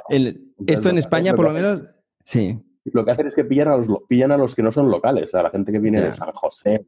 el, 0.10 0.54
esto 0.66 0.90
en 0.90 0.98
España 0.98 1.34
por 1.34 1.46
lo 1.46 1.52
menos, 1.52 1.82
sí. 2.24 2.60
Lo 2.86 3.06
que 3.06 3.12
hacen 3.12 3.28
es 3.28 3.36
que 3.36 3.46
pillan 3.46 3.70
a 3.70 3.78
los, 3.78 3.88
pillan 4.10 4.32
a 4.32 4.38
los 4.38 4.56
que 4.56 4.64
no 4.64 4.72
son 4.72 4.92
locales, 4.92 5.34
a 5.34 5.44
la 5.44 5.50
gente 5.50 5.72
que 5.72 5.80
viene 5.80 6.02
de 6.02 6.12
San 6.12 6.32
José, 6.34 6.86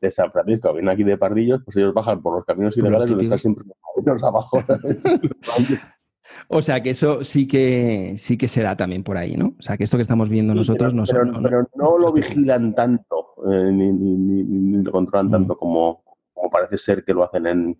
de 0.00 0.10
San 0.10 0.30
Francisco 0.30 0.72
vienen 0.72 0.90
aquí 0.90 1.04
de 1.04 1.16
Pardillos, 1.16 1.62
pues 1.64 1.76
ellos 1.76 1.94
bajan 1.94 2.22
por 2.22 2.34
los 2.34 2.44
caminos 2.44 2.76
ilegales 2.76 3.08
donde 3.08 3.24
están 3.24 3.38
siempre 3.38 3.64
los 4.04 4.22
abajo. 4.22 4.62
o 6.48 6.62
sea 6.62 6.82
que 6.82 6.90
eso 6.90 7.24
sí 7.24 7.46
que 7.46 8.14
sí 8.16 8.36
que 8.36 8.48
se 8.48 8.62
da 8.62 8.76
también 8.76 9.02
por 9.02 9.16
ahí, 9.16 9.36
¿no? 9.36 9.54
O 9.58 9.62
sea 9.62 9.76
que 9.76 9.84
esto 9.84 9.96
que 9.96 10.02
estamos 10.02 10.28
viendo 10.28 10.54
nosotros 10.54 10.94
no, 10.94 11.04
pero, 11.04 11.24
no, 11.24 11.42
pero 11.42 11.68
no 11.74 11.98
lo 11.98 12.12
vigilan 12.12 12.74
tanto, 12.74 13.34
eh, 13.50 13.72
ni, 13.72 13.92
ni, 13.92 14.16
ni, 14.16 14.82
lo 14.82 14.92
controlan 14.92 15.30
tanto 15.30 15.56
como, 15.56 16.02
como 16.38 16.50
parece 16.50 16.78
ser 16.78 17.04
que 17.04 17.12
lo 17.12 17.24
hacen 17.24 17.46
en, 17.46 17.78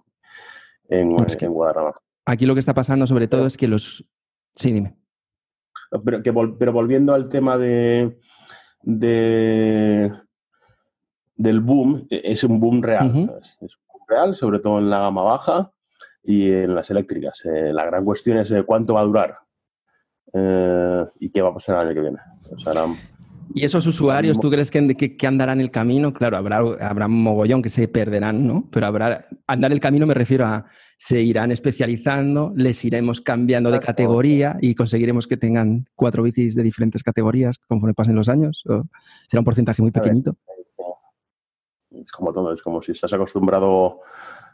en, 0.88 1.16
en 1.40 1.52
Guadarrama. 1.52 1.94
Aquí 2.26 2.44
lo 2.44 2.54
que 2.54 2.61
está 2.61 2.74
pasando 2.74 3.06
sobre 3.06 3.28
todo 3.28 3.46
es 3.46 3.56
que 3.56 3.68
los... 3.68 4.04
Sí, 4.54 4.72
dime. 4.72 4.98
Pero, 6.04 6.22
que 6.22 6.32
pero 6.59 6.72
volviendo 6.72 7.14
al 7.14 7.28
tema 7.28 7.56
de, 7.56 8.18
de 8.82 10.12
del 11.36 11.61
boom, 11.61 12.06
e, 12.11 12.20
es 12.24 12.44
un 12.44 12.61
boom 12.61 12.82
real. 12.82 13.06
Es 13.61 13.76
un 13.76 13.86
boom 13.86 14.02
real, 14.09 14.34
sobre 14.34 14.59
todo 14.59 14.78
en 14.78 14.90
la 14.90 14.98
gama 14.98 15.22
baja 15.22 15.72
y 16.22 16.50
en 16.50 16.74
las 16.74 16.90
eléctricas. 16.90 17.42
Eh, 17.46 17.72
la 17.72 17.86
gran 17.86 18.04
cuestión 18.04 18.36
es 18.38 18.50
eh, 18.50 18.64
cuánto 18.64 18.94
va 18.94 19.00
a 19.00 19.04
durar 19.04 19.38
eh, 20.34 21.06
y 21.20 21.30
qué 21.30 21.40
va 21.40 21.50
a 21.50 21.54
pasar 21.54 21.76
el 21.76 21.86
año 21.86 21.94
que 21.94 22.00
viene. 22.00 22.18
O 22.50 22.59
sea, 22.59 22.72
¿Y 23.55 23.64
esos 23.64 23.86
usuarios, 23.86 24.38
tú 24.38 24.51
crees 24.51 24.70
que, 24.70 25.16
que, 25.16 25.26
andarán 25.26 25.61
el 25.61 25.70
camino? 25.70 26.12
Claro, 26.12 26.36
habrá, 26.36 26.59
habrá 26.59 27.07
un 27.07 27.22
mogollón 27.22 27.62
que 27.62 27.70
se 27.70 27.88
perderán, 27.88 28.46
¿no? 28.46 28.68
Pero 28.70 28.86
habrá, 28.86 29.26
andar 29.46 29.72
el 29.72 29.80
camino 29.80 30.07
me 30.07 30.14
refiero 30.14 30.44
a, 30.46 30.66
se 30.96 31.22
irán 31.22 31.51
especializando, 31.51 32.53
les 32.57 32.84
iremos 32.84 33.20
cambiando 33.20 33.70
de 33.70 33.80
categoría 33.80 34.59
y 34.61 34.74
conseguiremos 34.74 35.26
que 35.26 35.36
tengan 35.36 35.86
cuatro 35.94 36.22
bicis 36.22 36.55
de 36.55 36.62
diferentes 36.62 37.03
categorías 37.03 37.59
conforme 37.59 37.94
pasen 37.94 38.16
los 38.16 38.28
años. 38.28 38.64
¿O 38.68 38.84
será 39.26 39.40
un 39.40 39.44
porcentaje 39.44 39.80
muy 39.80 39.92
pequeñito. 39.92 40.36
Es 41.90 42.12
como 42.12 42.32
todo, 42.32 42.53
es 42.53 42.62
como 42.62 42.82
si 42.82 42.92
estás 42.92 43.12
acostumbrado 43.12 44.01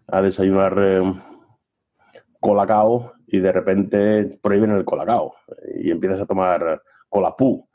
a 0.06 0.22
desayunar 0.22 0.76
eh, 0.78 1.02
colacao 2.40 3.14
y 3.26 3.38
de 3.38 3.52
repente 3.52 4.38
prohíben 4.40 4.70
el 4.70 4.84
colacao 4.84 5.34
y 5.74 5.90
empiezas 5.90 6.20
a 6.20 6.26
tomar 6.26 6.82
colapú 7.08 7.68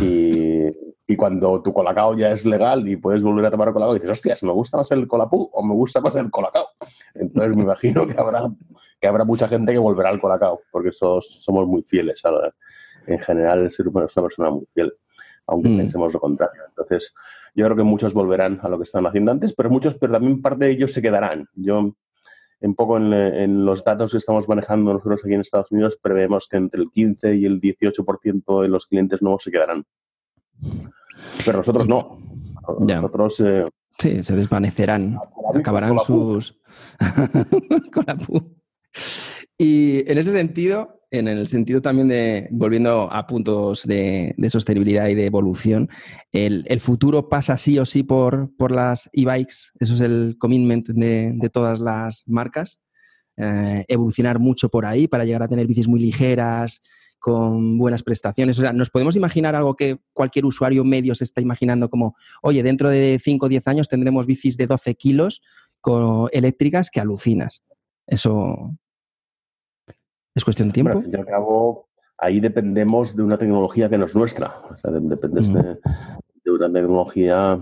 y, 0.00 0.66
y, 1.06 1.16
cuando 1.16 1.62
tu 1.62 1.72
colacao 1.72 2.14
ya 2.16 2.30
es 2.30 2.46
legal 2.46 2.86
y 2.88 2.96
puedes 2.96 3.22
volver 3.22 3.46
a 3.46 3.50
tomar 3.50 3.72
colacao, 3.72 3.94
dices, 3.94 4.10
hostias, 4.10 4.42
¿me 4.42 4.52
gusta 4.52 4.76
más 4.76 4.90
el 4.92 5.06
colapú 5.06 5.50
o 5.52 5.62
me 5.62 5.74
gusta 5.74 6.00
más 6.00 6.14
el 6.16 6.30
colacao? 6.30 6.66
Entonces 7.14 7.56
me 7.56 7.62
imagino 7.62 8.06
que 8.06 8.18
habrá, 8.18 8.48
que 9.00 9.08
habrá 9.08 9.24
mucha 9.24 9.48
gente 9.48 9.72
que 9.72 9.78
volverá 9.78 10.10
al 10.10 10.20
colacao, 10.20 10.60
porque 10.70 10.92
somos 10.92 11.66
muy 11.66 11.82
fieles. 11.82 12.22
en 13.06 13.18
general, 13.18 13.60
el 13.60 13.70
ser 13.70 13.88
humano 13.88 14.06
es 14.06 14.16
una 14.16 14.26
persona 14.26 14.50
muy 14.50 14.66
fiel, 14.72 14.92
aunque 15.46 15.68
mm. 15.68 15.76
pensemos 15.78 16.14
lo 16.14 16.20
contrario. 16.20 16.62
Entonces, 16.68 17.14
yo 17.54 17.64
creo 17.64 17.76
que 17.76 17.82
muchos 17.82 18.14
volverán 18.14 18.60
a 18.62 18.68
lo 18.68 18.78
que 18.78 18.84
estaban 18.84 19.06
haciendo 19.06 19.32
antes, 19.32 19.54
pero 19.54 19.70
muchos, 19.70 19.94
pero 19.96 20.12
también 20.12 20.40
parte 20.40 20.66
de 20.66 20.70
ellos 20.72 20.92
se 20.92 21.02
quedarán. 21.02 21.48
Yo 21.54 21.94
un 22.60 22.74
poco 22.74 22.96
en, 22.98 23.64
los 23.64 23.84
datos 23.84 24.12
que 24.12 24.18
estamos 24.18 24.48
manejando 24.48 24.92
nosotros 24.92 25.20
aquí 25.24 25.34
en 25.34 25.40
Estados 25.40 25.72
Unidos, 25.72 25.98
prevemos 26.00 26.46
que 26.48 26.58
entre 26.58 26.82
el 26.82 26.90
15 26.90 27.36
y 27.36 27.46
el 27.46 27.60
18% 27.60 28.62
de 28.62 28.68
los 28.68 28.86
clientes 28.86 29.22
nuevos 29.22 29.42
se 29.42 29.50
quedarán. 29.50 29.84
Pero 31.44 31.58
nosotros 31.58 31.88
no. 31.88 32.18
Nosotros... 32.78 33.40
Eh, 33.40 33.66
sí, 33.98 34.22
se 34.22 34.36
desvanecerán. 34.36 35.18
Acabarán 35.54 35.98
sus... 35.98 36.58
con 37.92 38.04
la 38.06 38.18
Y 39.62 40.10
en 40.10 40.16
ese 40.16 40.32
sentido, 40.32 41.02
en 41.10 41.28
el 41.28 41.46
sentido 41.46 41.82
también 41.82 42.08
de, 42.08 42.48
volviendo 42.50 43.12
a 43.12 43.26
puntos 43.26 43.86
de, 43.86 44.34
sostenibilidad 44.48 45.08
y 45.08 45.14
de 45.14 45.26
evolución, 45.26 45.90
el, 46.32 46.80
futuro 46.80 47.28
pasa 47.28 47.58
sí 47.58 47.78
o 47.78 47.84
sí 47.84 48.02
por, 48.02 48.56
por 48.56 48.72
las 48.72 49.10
e-bikes, 49.12 49.72
eso 49.78 49.92
es 49.92 50.00
el 50.00 50.36
commitment 50.38 50.88
de, 50.88 51.50
todas 51.52 51.78
las 51.78 52.24
marcas, 52.26 52.80
eh, 53.36 53.84
evolucionar 53.86 54.38
mucho 54.38 54.70
por 54.70 54.86
ahí 54.86 55.08
para 55.08 55.26
llegar 55.26 55.42
a 55.42 55.48
tener 55.48 55.66
bicis 55.66 55.88
muy 55.88 56.00
ligeras, 56.00 56.80
con 57.18 57.76
buenas 57.76 58.02
prestaciones. 58.02 58.58
O 58.58 58.62
sea, 58.62 58.72
nos 58.72 58.88
podemos 58.88 59.14
imaginar 59.14 59.54
algo 59.54 59.76
que 59.76 59.98
cualquier 60.14 60.46
usuario 60.46 60.84
medio 60.84 61.14
se 61.14 61.24
está 61.24 61.42
imaginando 61.42 61.90
como, 61.90 62.16
oye, 62.40 62.62
dentro 62.62 62.88
de 62.88 63.20
5 63.22 63.44
o 63.44 63.48
10 63.50 63.68
años 63.68 63.90
tendremos 63.90 64.24
bicis 64.24 64.56
de 64.56 64.66
12 64.66 64.94
kilos 64.94 65.42
con, 65.82 66.30
eléctricas 66.32 66.90
que 66.90 66.98
alucinas. 66.98 67.62
Eso, 68.06 68.74
¿Es 70.34 70.44
cuestión 70.44 70.68
de 70.68 70.74
tiempo? 70.74 70.96
al 70.96 71.02
fin 71.02 71.12
y 71.12 71.16
al 71.16 71.26
cabo, 71.26 71.88
ahí 72.18 72.40
dependemos 72.40 73.16
de 73.16 73.22
una 73.22 73.38
tecnología 73.38 73.88
que 73.88 73.98
no 73.98 74.04
es 74.04 74.14
nuestra. 74.14 74.60
O 74.70 74.76
sea, 74.76 74.90
dependes 74.92 75.52
de, 75.52 75.78
una 76.50 76.72
tecnología 76.72 77.58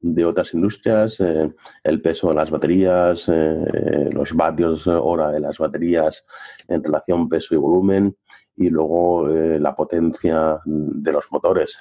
de 0.00 0.24
otras 0.24 0.54
industrias, 0.54 1.20
eh, 1.20 1.52
el 1.82 2.00
peso 2.00 2.28
de 2.28 2.34
las 2.34 2.50
baterías, 2.50 3.28
eh, 3.28 4.10
los 4.12 4.34
vatios 4.34 4.86
hora 4.86 5.30
de 5.30 5.40
las 5.40 5.58
baterías 5.58 6.24
en 6.68 6.82
relación 6.82 7.28
peso 7.28 7.54
y 7.54 7.58
volumen 7.58 8.16
y 8.56 8.68
luego 8.70 9.28
eh, 9.28 9.58
la 9.58 9.74
potencia 9.74 10.58
de 10.64 11.12
los 11.12 11.26
motores. 11.30 11.78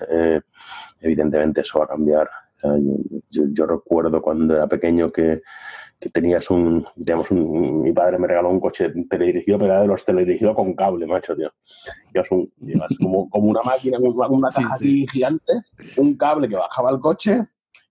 evidentemente 1.00 1.62
eso 1.62 1.80
va 1.80 1.86
a 1.86 1.90
cambiar. 1.90 2.30
yo, 3.30 3.66
recuerdo 3.66 4.22
cuando 4.22 4.56
era 4.56 4.68
pequeño 4.68 5.12
que 5.12 5.42
que 6.00 6.10
tenías 6.10 6.50
un, 6.50 6.86
digamos, 6.96 7.30
un, 7.32 7.82
mi 7.82 7.92
padre 7.92 8.18
me 8.18 8.28
regaló 8.28 8.50
un 8.50 8.60
coche 8.60 8.90
teledirigido, 9.10 9.60
pero 9.60 9.74
era 9.74 9.82
de 9.82 9.88
los 9.88 10.06
teledirigidos 10.06 10.56
con 10.56 10.74
cable, 10.74 11.06
macho, 11.06 11.36
tío. 11.36 11.52
Llevas, 12.14 12.32
un, 12.32 12.52
como, 13.00 13.30
como, 13.30 13.50
una 13.50 13.62
máquina, 13.64 13.98
una, 14.00 14.50
caja 14.50 14.78
gigante, 14.78 15.54
un 15.98 16.16
cable 16.16 16.48
que 16.48 16.56
bajaba 16.56 16.92
el 16.92 17.00
coche, 17.00 17.42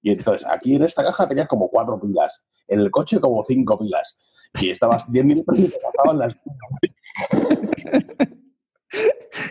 y 0.00 0.12
entonces 0.12 0.48
aquí 0.50 0.76
en 0.76 0.84
esta 0.84 1.04
caja 1.04 1.28
tenías 1.28 1.48
como 1.48 1.68
cuatro 1.68 2.00
pilas, 2.00 2.46
en 2.66 2.80
el 2.80 2.90
coche 2.90 3.20
como 3.20 3.44
cinco 3.44 3.78
pilas, 3.78 4.18
y 4.58 4.70
estabas 4.70 5.10
diez 5.12 5.24
minutos 5.24 5.58
y 5.58 5.68
te 5.68 5.78
pasaban 5.78 6.18
las 6.18 6.34
pilas. 6.34 8.28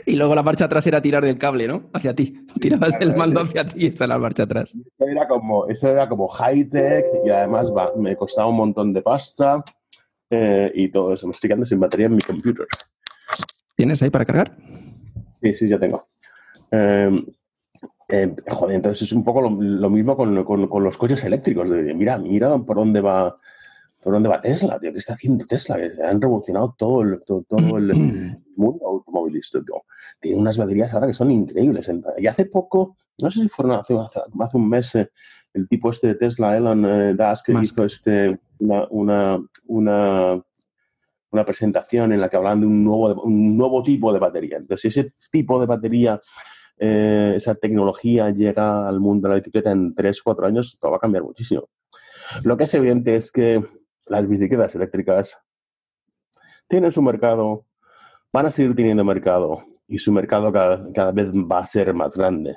y 0.05 0.15
luego 0.15 0.35
la 0.35 0.43
marcha 0.43 0.65
atrás 0.65 0.85
era 0.88 1.01
tirar 1.01 1.23
del 1.23 1.38
cable, 1.38 1.67
¿no? 1.67 1.89
Hacia 1.93 2.15
ti. 2.15 2.45
Tirabas 2.59 2.95
el 2.99 3.15
mando 3.15 3.41
hacia 3.41 3.65
ti 3.65 3.85
y 3.85 3.88
está 3.88 4.07
la 4.07 4.17
marcha 4.17 4.43
atrás. 4.43 4.75
Eso 4.75 5.09
era 5.09 5.27
como, 5.27 5.67
eso 5.67 5.89
era 5.89 6.07
como 6.09 6.27
high-tech 6.27 7.05
y 7.25 7.29
además 7.29 7.71
va, 7.75 7.93
me 7.95 8.15
costaba 8.15 8.47
un 8.47 8.57
montón 8.57 8.93
de 8.93 9.01
pasta 9.01 9.63
eh, 10.29 10.71
y 10.73 10.89
todo 10.89 11.13
eso. 11.13 11.27
Me 11.27 11.31
estoy 11.31 11.49
quedando 11.49 11.65
sin 11.65 11.79
batería 11.79 12.07
en 12.07 12.15
mi 12.15 12.21
computer. 12.21 12.67
¿Tienes 13.75 14.01
ahí 14.01 14.09
para 14.09 14.25
cargar? 14.25 14.57
Sí, 15.41 15.53
sí, 15.53 15.67
ya 15.67 15.77
tengo. 15.79 16.03
Eh, 16.71 17.23
joder, 18.49 18.75
entonces 18.75 19.03
es 19.03 19.11
un 19.11 19.23
poco 19.23 19.41
lo, 19.41 19.89
mismo 19.89 20.15
con, 20.15 20.43
con, 20.43 20.83
los 20.83 20.97
coches 20.97 21.23
eléctricos. 21.23 21.69
De, 21.69 21.93
mira, 21.93 22.17
mira 22.17 22.57
por 22.57 22.77
dónde 22.77 23.01
va 23.01 23.38
¿Por 24.01 24.13
dónde 24.13 24.29
va 24.29 24.41
Tesla, 24.41 24.79
tío? 24.79 24.91
¿Qué 24.91 24.99
está 24.99 25.13
haciendo 25.13 25.45
Tesla? 25.45 25.77
Han 26.07 26.21
revolucionado 26.21 26.75
todo 26.77 27.01
el, 27.01 27.21
todo, 27.25 27.77
el 27.77 28.37
mundo 28.55 28.87
automovilístico. 28.87 29.85
Tiene 30.19 30.37
unas 30.37 30.57
baterías 30.57 30.93
ahora 30.93 31.07
que 31.07 31.13
son 31.13 31.31
increíbles. 31.31 31.89
Y 32.17 32.27
hace 32.27 32.45
poco, 32.45 32.95
no 33.21 33.31
sé 33.31 33.41
si 33.41 33.49
fueron 33.49 33.79
hace, 33.79 33.95
hace, 33.95 34.57
un 34.57 34.69
mes, 34.69 34.95
eh, 34.95 35.09
el 35.53 35.67
tipo 35.67 35.89
este 35.89 36.07
de 36.07 36.15
Tesla, 36.15 36.55
Elon 36.55 36.85
eh, 36.85 37.15
Musk, 37.17 37.45
que 37.45 37.53
hizo 37.61 37.83
este, 37.83 38.39
una, 38.59 38.87
una, 38.89 39.39
una, 39.65 40.43
una, 41.31 41.45
presentación 41.45 42.11
en 42.13 42.21
la 42.21 42.29
que 42.29 42.37
hablaban 42.37 42.61
de 42.61 42.67
un 42.67 42.83
nuevo, 42.83 43.21
un 43.23 43.57
nuevo 43.57 43.83
tipo 43.83 44.13
de 44.13 44.19
batería. 44.19 44.57
Entonces, 44.57 44.93
si 44.93 44.99
ese 44.99 45.13
tipo 45.31 45.59
de 45.59 45.65
batería 45.65 46.21
eh, 46.79 47.33
esa 47.35 47.55
tecnología 47.55 48.29
llega 48.29 48.87
al 48.87 48.99
mundo 48.99 49.27
de 49.27 49.33
la 49.33 49.39
bicicleta 49.39 49.71
en 49.71 49.95
3 49.95 50.21
4 50.21 50.47
años, 50.47 50.77
todo 50.79 50.91
va 50.91 50.97
a 50.97 51.01
cambiar 51.01 51.23
muchísimo. 51.23 51.69
Lo 52.43 52.57
que 52.57 52.65
es 52.65 52.73
evidente 52.73 53.15
es 53.15 53.31
que 53.31 53.63
las 54.09 54.27
bicicletas 54.27 54.75
eléctricas 54.75 55.37
tienen 56.67 56.91
su 56.91 57.01
mercado, 57.01 57.65
van 58.31 58.45
a 58.45 58.51
seguir 58.51 58.75
teniendo 58.75 59.03
mercado 59.03 59.63
y 59.87 59.97
su 59.99 60.11
mercado 60.11 60.51
cada, 60.51 61.11
vez 61.11 61.27
va 61.31 61.59
a 61.59 61.65
ser 61.65 61.93
más 61.93 62.15
grande. 62.15 62.55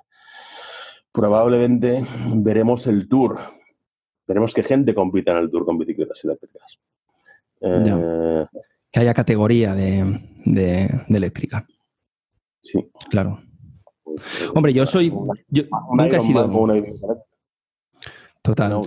Probablemente 1.13 2.05
veremos 2.35 2.87
el 2.87 3.09
tour, 3.09 3.39
veremos 4.27 4.55
que 4.55 4.63
gente 4.63 4.95
compita 4.95 5.33
en 5.33 5.39
el 5.39 5.51
tour 5.51 5.65
con 5.65 5.79
bicicletas 5.79 6.25
eléctricas. 6.25 6.79
Eh, 7.61 8.47
que 8.91 9.01
haya 9.01 9.15
categoría 9.15 9.75
de, 9.75 11.05
eléctrica. 11.09 11.67
Sí. 12.63 12.91
Claro. 13.09 13.41
Hombre, 14.55 14.73
yo 14.73 14.87
soy. 14.87 15.11
nunca 15.11 16.17
he 16.17 16.21
sido. 16.21 16.51
Total. 18.43 18.83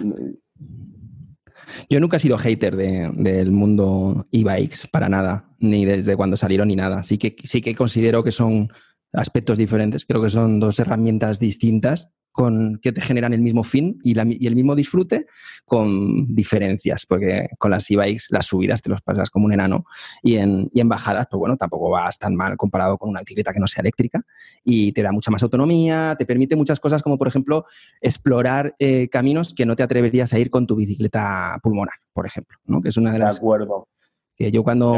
Yo 1.90 2.00
nunca 2.00 2.18
he 2.18 2.20
sido 2.20 2.38
hater 2.38 2.76
del 2.76 3.52
mundo 3.52 4.28
e-bikes, 4.32 4.88
para 4.92 5.10
nada, 5.10 5.50
ni 5.60 5.86
desde 5.86 6.16
cuando 6.16 6.38
salieron 6.38 6.68
ni 6.68 6.76
nada. 6.76 7.04
Sí 7.04 7.18
que, 7.18 7.36
sí 7.44 7.62
que 7.62 7.76
considero 7.76 8.24
que 8.24 8.32
son 8.32 8.70
aspectos 9.14 9.58
diferentes, 9.58 10.06
creo 10.06 10.22
que 10.22 10.30
son 10.30 10.60
dos 10.60 10.80
herramientas 10.80 11.40
distintas, 11.40 12.10
con, 12.34 12.80
que 12.82 12.92
te 12.92 13.02
generan 13.02 13.32
el 13.32 13.42
mismo 13.42 13.64
fin 13.64 14.00
y, 14.04 14.18
el 14.20 14.56
mismo 14.56 14.76
disfrute 14.76 15.28
con 15.66 16.36
diferencias, 16.36 17.06
porque 17.06 17.50
con 17.58 17.72
las 17.72 17.90
e-bikes 17.90 18.26
las 18.32 18.48
subidas 18.48 18.82
te 18.82 18.90
los 18.90 19.02
pasas 19.02 19.30
como 19.30 19.46
un 19.46 19.54
enano 19.54 19.86
y 20.22 20.36
en, 20.36 20.70
y 20.74 20.82
en 20.82 20.90
bajadas, 20.90 21.28
pues 21.30 21.40
bueno, 21.40 21.56
tampoco 21.56 21.92
vas 21.92 22.18
tan 22.18 22.36
mal 22.36 22.58
comparado 22.58 22.98
con 22.98 23.10
una 23.10 23.22
bicicleta 23.22 23.54
que 23.54 23.60
no 23.60 23.68
sea 23.68 23.82
eléctrica 23.82 24.22
y 24.64 24.92
te 24.92 25.04
da 25.04 25.12
mucha 25.12 25.32
más 25.32 25.44
autonomía, 25.44 26.16
te 26.18 26.26
permite 26.26 26.56
muchas 26.56 26.80
cosas 26.80 27.04
como 27.04 27.18
por 27.18 27.28
ejemplo 27.28 27.66
explorar 28.02 28.76
eh, 28.80 29.08
caminos 29.10 29.54
que 29.54 29.66
no 29.66 29.76
te 29.76 29.84
atreverías 29.84 30.34
a 30.34 30.40
ir 30.40 30.50
con 30.50 30.66
tu 30.66 30.76
bicicleta 30.76 31.60
pulmonar, 31.62 31.96
por 32.12 32.26
ejemplo, 32.26 32.58
¿no? 32.66 32.82
que 32.82 32.90
es 32.90 32.98
una 32.98 33.14
de 33.14 33.20
las... 33.20 33.36
De 33.36 33.40
acuerdo. 33.40 33.88
Que 34.36 34.52
yo 34.52 34.64
cuando... 34.64 34.94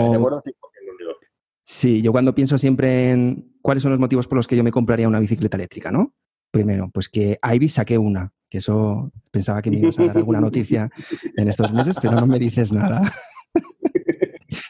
Sí, 1.67 2.01
yo 2.03 2.11
cuando 2.11 2.35
pienso 2.35 2.59
siempre 2.59 3.09
en 3.09 3.57
cuáles 3.61 3.81
son 3.81 3.91
los 3.91 3.99
motivos 3.99 4.27
por 4.27 4.37
los 4.37 4.47
que 4.47 4.55
yo 4.55 4.63
me 4.63 4.71
compraría 4.71 5.07
una 5.07 5.19
bicicleta 5.19 5.57
eléctrica, 5.57 5.91
¿no? 5.91 6.13
Primero, 6.55 6.89
pues 6.89 7.09
que 7.09 7.37
Ivy 7.43 7.67
saqué 7.67 7.97
una, 7.97 8.31
que 8.49 8.59
eso 8.59 9.11
pensaba 9.29 9.61
que 9.61 9.69
me 9.69 9.79
ibas 9.79 9.99
a 9.99 10.05
dar 10.05 10.15
alguna 10.15 10.39
noticia 10.39 10.89
en 11.35 11.49
estos 11.49 11.73
meses, 11.73 11.97
pero 12.01 12.13
no 12.13 12.25
me 12.25 12.39
dices 12.39 12.71
nada. 12.71 13.11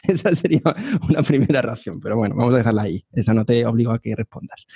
Esa 0.08 0.34
sería 0.34 0.62
una 1.08 1.22
primera 1.22 1.62
razón, 1.62 2.00
pero 2.00 2.16
bueno, 2.16 2.34
vamos 2.36 2.54
a 2.54 2.58
dejarla 2.58 2.82
ahí. 2.82 3.04
Esa 3.12 3.34
no 3.34 3.44
te 3.44 3.64
obligo 3.66 3.92
a 3.92 3.98
que 3.98 4.14
respondas. 4.14 4.66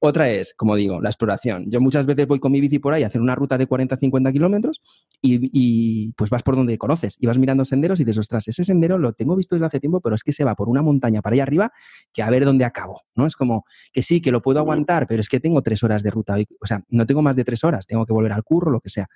Otra 0.00 0.30
es, 0.30 0.54
como 0.54 0.76
digo, 0.76 1.00
la 1.00 1.08
exploración. 1.08 1.70
Yo 1.70 1.80
muchas 1.80 2.06
veces 2.06 2.26
voy 2.26 2.38
con 2.38 2.52
mi 2.52 2.60
bici 2.60 2.78
por 2.78 2.94
ahí 2.94 3.02
a 3.02 3.08
hacer 3.08 3.20
una 3.20 3.34
ruta 3.34 3.58
de 3.58 3.68
40-50 3.68 4.32
kilómetros 4.32 4.82
y, 5.22 6.12
pues 6.12 6.30
vas 6.30 6.42
por 6.42 6.56
donde 6.56 6.78
conoces 6.78 7.16
y 7.20 7.26
vas 7.26 7.38
mirando 7.38 7.64
senderos 7.64 8.00
y 8.00 8.04
dices, 8.04 8.18
ostras, 8.18 8.46
ese 8.48 8.64
sendero 8.64 8.98
lo 8.98 9.12
tengo 9.12 9.36
visto 9.36 9.54
desde 9.54 9.66
hace 9.66 9.80
tiempo, 9.80 10.00
pero 10.00 10.14
es 10.14 10.22
que 10.22 10.32
se 10.32 10.44
va 10.44 10.54
por 10.54 10.68
una 10.68 10.82
montaña 10.82 11.22
para 11.22 11.34
allá 11.34 11.42
arriba 11.42 11.72
que 12.12 12.22
a 12.22 12.30
ver 12.30 12.44
dónde 12.44 12.64
acabo, 12.64 13.02
¿no? 13.14 13.26
Es 13.26 13.34
como 13.34 13.64
que 13.92 14.02
sí, 14.02 14.20
que 14.20 14.30
lo 14.30 14.42
puedo 14.42 14.58
aguantar, 14.58 15.06
pero 15.06 15.20
es 15.20 15.28
que 15.28 15.40
tengo 15.40 15.62
tres 15.62 15.82
horas 15.82 16.02
de 16.02 16.10
ruta. 16.10 16.36
O 16.60 16.66
sea, 16.66 16.82
no 16.88 17.06
tengo 17.06 17.22
más 17.22 17.36
de 17.36 17.44
tres 17.44 17.64
horas, 17.64 17.86
tengo 17.86 18.06
que 18.06 18.12
volver 18.12 18.32
al 18.32 18.44
curro, 18.44 18.70
lo 18.70 18.80
que 18.80 18.90
sea. 18.90 19.06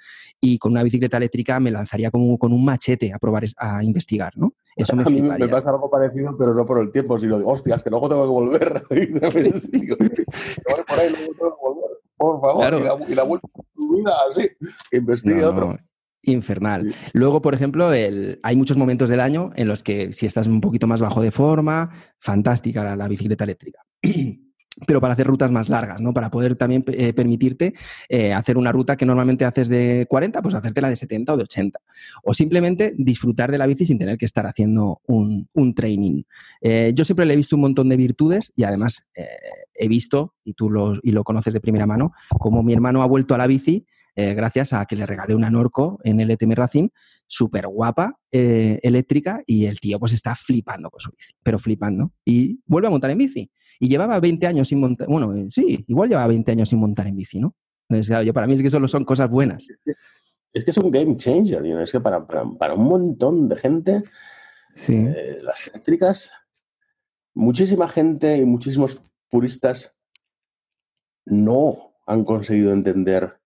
Y 0.41 0.59
con 0.59 0.73
una 0.73 0.83
bicicleta 0.83 1.17
eléctrica 1.17 1.61
me 1.61 1.71
lanzaría 1.71 2.11
como 2.11 2.39
con 2.39 2.53
un 2.53 2.65
machete 2.65 3.13
a 3.13 3.19
probar, 3.19 3.45
a 3.59 3.85
investigar, 3.85 4.33
¿no? 4.37 4.55
Eso 4.83 4.97
me, 4.97 5.03
a 5.03 5.07
mí 5.07 5.23
me 5.23 5.49
pasa 5.49 5.71
algo 5.71 5.91
parecido, 5.91 6.37
pero 6.37 6.55
no 6.55 6.65
por 6.65 6.79
el 6.79 6.91
tiempo, 6.91 7.19
sino 7.19 7.37
hostias, 7.37 7.83
que 7.83 7.91
luego 7.91 8.09
tengo 8.09 8.23
que 8.25 8.31
volver. 8.31 8.83
por 8.89 8.99
ahí, 10.99 11.11
luego 11.11 11.35
tengo 11.35 11.57
que 11.57 11.63
volver. 11.63 11.91
Por 12.17 12.41
favor, 12.41 13.01
y 13.09 13.15
la, 13.15 13.23
vuelta 13.23 13.49
así. 14.29 14.49
Investigue 14.93 15.45
otro. 15.45 15.79
Infernal. 16.23 16.95
Luego, 17.15 17.41
por 17.41 17.55
ejemplo, 17.55 17.95
el, 17.95 18.39
hay 18.43 18.57
muchos 18.57 18.77
momentos 18.77 19.09
del 19.09 19.21
año 19.21 19.53
en 19.57 19.69
los 19.69 19.83
que 19.83 20.13
si 20.13 20.27
estás 20.27 20.47
un 20.47 20.61
poquito 20.61 20.87
más 20.87 21.01
bajo 21.01 21.23
de 21.23 21.31
forma, 21.31 21.91
fantástica 22.19 22.95
la 22.95 23.09
bicicleta 23.09 23.45
eléctrica. 23.45 23.81
pero 24.87 25.01
para 25.01 25.15
hacer 25.15 25.27
rutas 25.27 25.51
más 25.51 25.69
largas, 25.69 26.01
¿no? 26.01 26.13
Para 26.13 26.31
poder 26.31 26.57
también 26.57 26.85
eh, 26.89 27.13
permitirte 27.13 27.75
eh, 28.09 28.33
hacer 28.33 28.57
una 28.57 28.73
ruta 28.73 28.97
que 28.97 29.07
normalmente 29.07 29.45
haces 29.45 29.69
de 29.69 30.07
40, 30.09 30.43
pues 30.43 30.55
hacértela 30.55 30.89
de 30.89 30.97
70 30.97 31.33
o 31.33 31.37
de 31.37 31.43
80. 31.45 31.81
O 32.25 32.35
simplemente 32.35 32.95
disfrutar 32.97 33.51
de 33.51 33.59
la 33.59 33.67
bici 33.67 33.87
sin 33.87 33.99
tener 33.99 34.19
que 34.19 34.27
estar 34.27 34.47
haciendo 34.47 35.01
un, 35.07 35.49
training. 35.75 36.23
Eh, 36.61 36.93
yo 36.95 37.05
siempre 37.05 37.27
le 37.27 37.35
he 37.35 37.37
visto 37.37 37.55
un 37.57 37.63
montón 37.63 37.89
de 37.89 37.97
virtudes 37.97 38.53
y 38.57 38.65
además 38.65 39.09
he 39.75 39.89
visto, 39.89 40.35
y 40.45 40.55
tú 40.55 40.69
lo, 40.69 40.95
y 41.03 41.13
lo 41.13 41.23
conoces 41.23 41.55
de 41.55 41.61
primera 41.61 41.87
mano, 41.87 42.13
como 42.39 42.63
mi 42.63 42.73
hermano 42.73 43.03
ha 43.03 43.07
vuelto 43.07 43.35
a 43.35 43.39
la 43.39 43.47
bici 43.47 43.87
gracias 44.35 44.73
a 44.73 44.87
que 44.87 44.97
le 44.97 45.07
regalé 45.07 45.35
una 45.35 45.51
Norco 45.51 45.99
en 46.05 46.21
el 46.21 46.31
ETM 46.31 46.53
Racing, 46.53 46.89
súper 47.27 47.67
guapa, 47.67 48.19
eléctrica, 48.31 49.43
y 49.47 49.67
el 49.67 49.81
tío 49.81 49.99
pues 49.99 50.13
está 50.13 50.35
flipando 50.35 50.91
con 50.91 51.01
su 51.01 51.11
bici, 51.11 51.33
pero 51.43 51.59
flipando. 51.59 52.13
Y 52.25 52.61
vuelve 52.67 52.89
a 52.89 52.91
montar 52.91 53.11
en 53.11 53.19
bici. 53.19 53.51
Y 53.83 53.89
llevaba 53.89 54.21
20 54.21 54.47
años 54.47 54.69
sin 54.69 54.79
montar, 54.79 55.09
bueno, 55.09 55.35
eh, 55.35 55.47
sí, 55.51 55.83
igual 55.89 56.11
llevaba 56.11 56.29
20 56.29 56.53
años 56.53 56.69
sin 56.69 56.79
montar 56.79 57.07
en 57.07 57.17
bici, 57.17 57.41
¿no? 57.41 57.57
Entonces, 57.89 58.09
claro, 58.09 58.23
yo 58.23 58.35
para 58.35 58.47
mí 58.47 58.53
es 58.53 58.63
que 58.63 58.69
solo 58.69 58.87
son 58.87 59.07
cosas 59.07 59.31
buenas. 59.31 59.69
Es 60.53 60.65
que 60.65 60.71
es 60.71 60.77
un 60.77 60.91
game 60.91 61.17
changer, 61.17 61.63
¿no? 61.63 61.81
es 61.81 61.91
que 61.91 61.99
para, 61.99 62.27
para, 62.27 62.75
un 62.75 62.85
montón 62.85 63.49
de 63.49 63.57
gente, 63.57 64.03
eh, 64.89 65.39
las 65.43 65.69
eléctricas, 65.69 66.31
muchísima 67.35 67.89
gente 67.89 68.37
y 68.37 68.45
muchísimos 68.45 69.01
puristas 69.31 69.97
no 71.25 71.95
han 72.07 72.25
conseguido 72.25 72.73
entender 72.73 73.40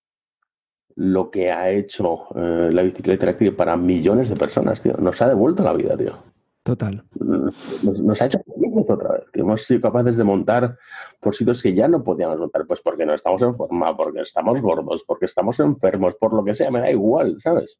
lo 0.96 1.30
que 1.30 1.50
ha 1.50 1.70
hecho 1.70 2.26
eh, 2.36 2.70
la 2.72 2.82
bicicleta 2.82 3.24
eléctrica 3.24 3.56
para 3.56 3.76
millones 3.76 4.28
de 4.28 4.36
personas, 4.36 4.80
tío. 4.80 4.94
Nos 4.98 5.20
ha 5.22 5.28
devuelto 5.28 5.64
la 5.64 5.72
vida, 5.72 5.96
tío. 5.96 6.12
Total. 6.62 7.04
Nos, 7.20 8.22
ha 8.22 8.26
hecho 8.26 8.38
felices 8.38 8.88
otra 8.88 9.12
vez. 9.12 9.24
hemos 9.34 9.62
sido 9.62 9.82
capaces 9.82 10.16
de 10.16 10.24
montar 10.24 10.78
por 11.20 11.34
sitios 11.34 11.62
que 11.62 11.74
ya 11.74 11.88
no 11.88 12.02
podíamos 12.02 12.38
montar, 12.38 12.66
pues 12.66 12.80
porque 12.80 13.04
no 13.04 13.12
estamos 13.12 13.42
en 13.42 13.54
forma, 13.54 13.94
porque 13.94 14.20
estamos 14.20 14.62
gordos, 14.62 15.04
porque 15.06 15.26
estamos 15.26 15.60
enfermos, 15.60 16.14
por 16.14 16.32
lo 16.32 16.42
que 16.42 16.54
sea, 16.54 16.70
me 16.70 16.80
da 16.80 16.90
igual, 16.90 17.36
¿sabes? 17.38 17.78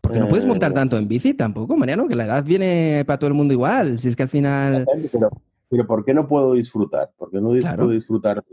Porque 0.00 0.20
no 0.20 0.28
puedes 0.28 0.46
montar 0.46 0.70
eh, 0.70 0.74
tanto 0.74 0.96
en 0.96 1.08
bici 1.08 1.34
tampoco, 1.34 1.76
Mariano, 1.76 2.06
que 2.06 2.14
la 2.14 2.26
edad 2.26 2.44
viene 2.44 3.02
para 3.04 3.18
todo 3.18 3.28
el 3.28 3.34
mundo 3.34 3.52
igual. 3.52 3.98
Si 3.98 4.08
es 4.08 4.16
que 4.16 4.22
al 4.22 4.28
final. 4.28 4.86
Pero, 5.68 5.86
¿por 5.86 6.04
qué 6.04 6.14
no 6.14 6.28
puedo 6.28 6.52
disfrutar? 6.52 7.10
¿Por 7.16 7.30
qué 7.30 7.40
no 7.40 7.48
puedo 7.48 7.90
disfrutar 7.90 8.44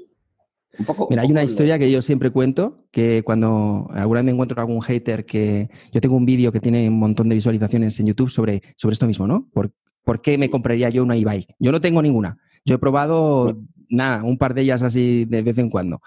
Mira, 1.09 1.21
hay 1.23 1.32
una 1.32 1.43
historia 1.43 1.77
que 1.77 1.91
yo 1.91 2.01
siempre 2.01 2.32
cuento, 2.32 2.86
que 2.91 3.23
cuando 3.23 3.88
alguna 3.93 4.19
vez 4.19 4.25
me 4.25 4.32
encuentro 4.32 4.55
con 4.55 4.61
algún 4.61 4.82
hater 4.82 5.25
que... 5.25 5.69
Yo 5.91 6.01
tengo 6.01 6.15
un 6.15 6.25
vídeo 6.25 6.51
que 6.51 6.59
tiene 6.59 6.88
un 6.88 6.99
montón 6.99 7.30
de 7.30 7.36
visualizaciones 7.36 7.99
en 7.99 8.07
YouTube 8.07 8.30
sobre, 8.30 8.61
sobre 8.77 8.93
esto 8.93 9.07
mismo, 9.07 9.27
¿no? 9.27 9.47
¿Por, 9.53 9.71
¿Por 10.03 10.21
qué 10.21 10.38
me 10.38 10.49
compraría 10.49 10.89
yo 10.89 11.03
una 11.03 11.15
e-bike? 11.15 11.55
Yo 11.59 11.71
no 11.71 11.82
tengo 11.82 12.01
ninguna. 12.01 12.38
Yo 12.65 12.75
he 12.75 12.80
probado, 12.80 13.59
nada, 13.89 14.23
un 14.23 14.38
par 14.38 14.53
de 14.53 14.61
ellas 14.61 14.82
así 14.82 15.25
de 15.25 15.41
vez 15.41 15.57
en 15.57 15.69
cuando. 15.69 16.01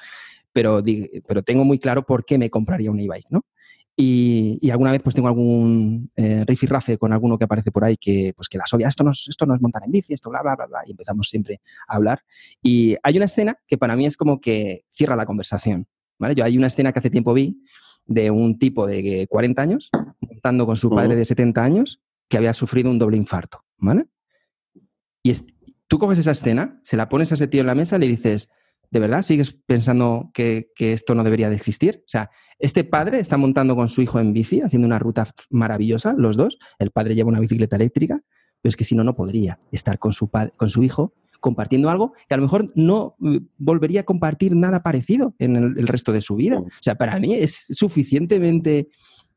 Pero, 0.53 0.83
pero 1.27 1.43
tengo 1.43 1.65
muy 1.65 1.79
claro 1.79 2.05
por 2.05 2.25
qué 2.25 2.39
me 2.39 2.51
compraría 2.51 2.91
una 2.91 3.03
e-bike, 3.03 3.31
¿no? 3.31 3.45
Y, 3.95 4.71
alguna 4.71 4.91
vez 4.91 5.03
pues 5.03 5.15
tengo 5.15 5.29
algún 5.29 6.11
eh, 6.17 6.45
rafe 6.63 6.97
con 6.97 7.13
alguno 7.13 7.37
que 7.37 7.45
aparece 7.45 7.71
por 7.71 7.85
ahí 7.85 7.97
que 7.99 8.33
pues 8.35 8.49
que 8.49 8.57
las 8.57 8.73
obvias, 8.73 8.91
esto 8.91 9.05
no, 9.05 9.11
es, 9.11 9.27
esto 9.29 9.45
no 9.45 9.55
es 9.55 9.61
montar 9.61 9.83
en 9.85 9.93
bici, 9.93 10.15
esto 10.15 10.31
bla, 10.31 10.43
bla, 10.43 10.57
bla, 10.57 10.67
bla, 10.67 10.81
y 10.87 10.93
empezamos 10.93 11.29
siempre 11.29 11.61
a 11.87 11.97
hablar. 11.97 12.23
Y 12.63 12.97
hay 13.03 13.17
una 13.17 13.27
escena 13.27 13.59
que 13.67 13.77
para 13.77 13.95
mí 13.95 14.07
es 14.07 14.17
como 14.17 14.41
que 14.41 14.85
cierra 14.93 15.15
la 15.15 15.27
conversación, 15.27 15.87
¿vale? 16.19 16.35
Yo 16.35 16.45
hay 16.45 16.57
una 16.57 16.69
escena 16.69 16.93
que 16.93 17.01
hace 17.01 17.11
tiempo 17.11 17.35
vi 17.35 17.63
de 18.07 18.31
un 18.31 18.59
tipo 18.59 18.87
de 18.87 19.27
40 19.29 19.63
años 19.63 19.91
montando 20.21 20.67
con 20.67 20.77
su 20.77 20.91
padre 20.91 21.15
de 21.15 21.25
70 21.25 21.63
años 21.63 22.01
que 22.29 22.39
había 22.39 22.55
sufrido 22.55 22.91
un 22.91 22.99
doble 22.99 23.17
infarto, 23.17 23.65
¿vale? 23.77 24.07
Y 25.23 25.33
tú 25.87 25.99
coges 25.99 26.19
esa 26.19 26.33
escena, 26.33 26.81
se 26.83 26.97
la 26.97 27.09
pones 27.09 27.31
a 27.31 27.35
ese 27.35 27.47
tío 27.47 27.61
en 27.61 27.67
la 27.67 27.75
mesa 27.75 27.97
y 27.97 28.01
le 28.01 28.09
dices, 28.09 28.51
¿de 28.93 29.01
verdad 29.01 29.23
sigues 29.23 29.53
pensando 29.67 30.31
que, 30.35 30.69
que, 30.77 30.93
esto 30.93 31.15
no 31.15 31.25
debería 31.25 31.49
de 31.49 31.57
existir? 31.57 32.03
O 32.07 32.09
sea, 32.09 32.31
este 32.59 32.85
padre 32.85 33.19
está 33.19 33.39
montando 33.39 33.75
con 33.75 33.89
su 33.89 34.03
hijo 34.03 34.21
en 34.21 34.35
bici, 34.35 34.61
haciendo 34.61 34.87
una 34.87 34.99
ruta 34.99 35.27
maravillosa, 35.51 36.15
los 36.17 36.37
dos. 36.37 36.59
El 36.79 36.91
padre 36.91 37.15
lleva 37.15 37.31
una 37.31 37.41
bicicleta 37.41 37.77
eléctrica, 37.77 38.21
pero 38.61 38.69
es 38.69 38.77
que 38.77 38.85
si 38.85 38.95
no, 38.95 39.03
no 39.03 39.17
podría 39.17 39.59
estar 39.73 39.99
con 39.99 40.13
su, 40.13 40.31
con 40.31 40.69
su 40.69 40.83
hijo 40.83 41.15
compartiendo 41.41 41.91
algo 41.91 42.13
que 42.29 42.35
a 42.35 42.37
lo 42.37 42.45
mejor 42.45 42.71
no 42.77 43.17
mm, 43.19 43.37
volvería 43.59 44.03
a 44.03 44.05
compartir 44.05 44.55
nada 44.55 44.83
parecido 44.83 45.35
en 45.39 45.57
el, 45.57 45.89
resto 45.89 46.13
de 46.13 46.21
su 46.21 46.37
vida. 46.37 46.61
O 46.61 46.69
sea, 46.81 46.95
para 46.95 47.19
mí 47.19 47.35
es 47.35 47.65
suficientemente 47.71 48.89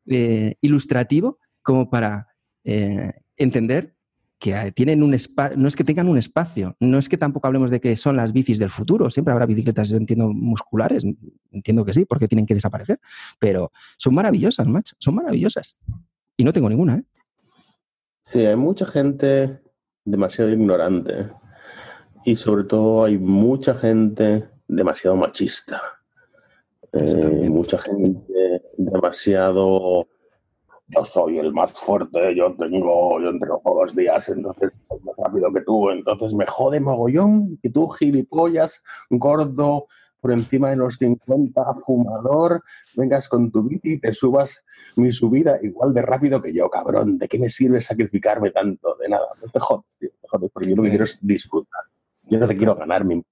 eh, 0.05 0.55
ilustrativo 0.61 1.39
como 1.63 1.89
para 1.89 2.27
eh, 2.63 3.11
entender 3.37 3.94
que 4.45 4.71
tienen 4.73 5.01
un 5.01 5.15
espacio, 5.15 5.57
no 5.57 5.67
es 5.67 5.75
que 5.75 5.83
tengan 5.83 6.07
un 6.07 6.19
espacio, 6.19 6.75
no 6.79 6.99
es 6.99 7.09
que 7.09 7.17
tampoco 7.17 7.47
hablemos 7.47 7.71
de 7.71 7.79
que 7.79 7.97
son 7.97 8.15
las 8.15 8.31
bicis 8.31 8.59
del 8.59 8.69
futuro, 8.69 9.09
siempre 9.09 9.31
habrá 9.31 9.47
bicicletas, 9.47 9.89
yo 9.89 9.97
entiendo, 9.97 10.27
musculares, 10.27 11.03
entiendo 11.51 11.83
que 11.83 11.93
sí, 11.93 12.05
porque 12.05 12.27
tienen 12.27 12.45
que 12.45 12.53
desaparecer, 12.53 12.99
pero 13.39 13.71
son 13.97 14.13
maravillosas, 14.13 14.67
macho, 14.67 14.95
son 14.99 15.15
maravillosas. 15.15 15.79
Y 16.37 16.43
no 16.43 16.53
tengo 16.53 16.69
ninguna, 16.69 16.97
¿eh? 16.97 17.03
Sí, 18.21 18.45
hay 18.45 18.55
mucha 18.55 18.85
gente 18.85 19.61
demasiado 20.03 20.51
ignorante 20.51 21.31
y 22.23 22.35
sobre 22.35 22.65
todo 22.65 23.05
hay 23.05 23.17
mucha 23.17 23.73
gente 23.73 24.47
demasiado 24.67 25.15
machista. 25.15 25.81
Eh, 26.91 27.49
mucha 27.49 27.79
gente 27.79 28.61
demasiado 28.77 30.07
yo 30.87 31.03
soy 31.03 31.39
el 31.39 31.53
más 31.53 31.71
fuerte, 31.73 32.35
yo 32.35 32.53
tengo, 32.55 33.19
yo 33.19 33.29
entreno 33.29 33.61
todos 33.63 33.81
los 33.81 33.95
días, 33.95 34.29
entonces 34.29 34.79
soy 34.83 34.99
más 35.01 35.15
rápido 35.17 35.51
que 35.51 35.61
tú, 35.61 35.89
entonces 35.89 36.33
me 36.35 36.45
jode 36.45 36.79
mogollón 36.79 37.57
que 37.61 37.69
tú, 37.69 37.87
gilipollas, 37.89 38.83
gordo, 39.09 39.87
por 40.25 40.31
encima 40.31 40.71
de 40.71 40.75
los 40.75 40.95
50, 40.95 41.63
fumador, 41.85 42.63
vengas 42.95 43.29
con 43.29 43.51
tu 43.51 43.61
bici 43.61 43.93
y 43.93 43.99
te 43.99 44.11
subas 44.11 44.63
mi 44.95 45.11
subida 45.11 45.57
igual 45.61 45.93
de 45.93 46.01
rápido 46.01 46.41
que 46.41 46.51
yo, 46.51 46.67
cabrón. 46.67 47.19
¿De 47.19 47.27
qué 47.27 47.37
me 47.37 47.47
sirve 47.47 47.79
sacrificarme 47.79 48.49
tanto? 48.49 48.95
De 48.95 49.07
nada. 49.07 49.27
No 49.39 49.47
te 49.47 49.59
jodes, 49.59 49.85
tío, 49.99 50.09
te 50.19 50.27
jodes, 50.27 50.49
porque 50.51 50.69
yo 50.69 50.75
lo 50.77 50.81
que 50.81 50.89
quiero 50.89 51.03
es 51.03 51.19
disfrutar. 51.21 51.83
Yo 52.23 52.39
no 52.39 52.47
te 52.47 52.57
quiero 52.57 52.75
ganar 52.75 53.05
mi 53.05 53.23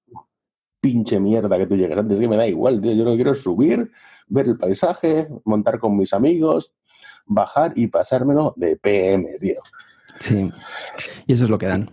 pinche 0.80 1.20
mierda 1.20 1.58
que 1.58 1.66
tú 1.66 1.76
llegues 1.76 1.98
antes, 1.98 2.20
que 2.20 2.28
me 2.28 2.38
da 2.38 2.46
igual, 2.46 2.80
tío. 2.80 2.94
Yo 2.94 3.06
lo 3.06 3.12
que 3.12 3.18
quiero 3.18 3.32
es 3.32 3.42
subir, 3.42 3.90
ver 4.28 4.46
el 4.46 4.58
paisaje, 4.60 5.30
montar 5.46 5.80
con 5.80 5.98
mis 5.98 6.14
amigos, 6.14 6.76
bajar 7.26 7.74
y 7.76 7.88
pasármelo 7.88 8.54
de 8.56 8.76
PM, 8.78 9.38
tío. 9.40 9.62
Sí, 10.20 10.50
y 11.26 11.34
eso 11.34 11.44
es 11.44 11.50
lo 11.50 11.58
que 11.58 11.66
dan. 11.66 11.90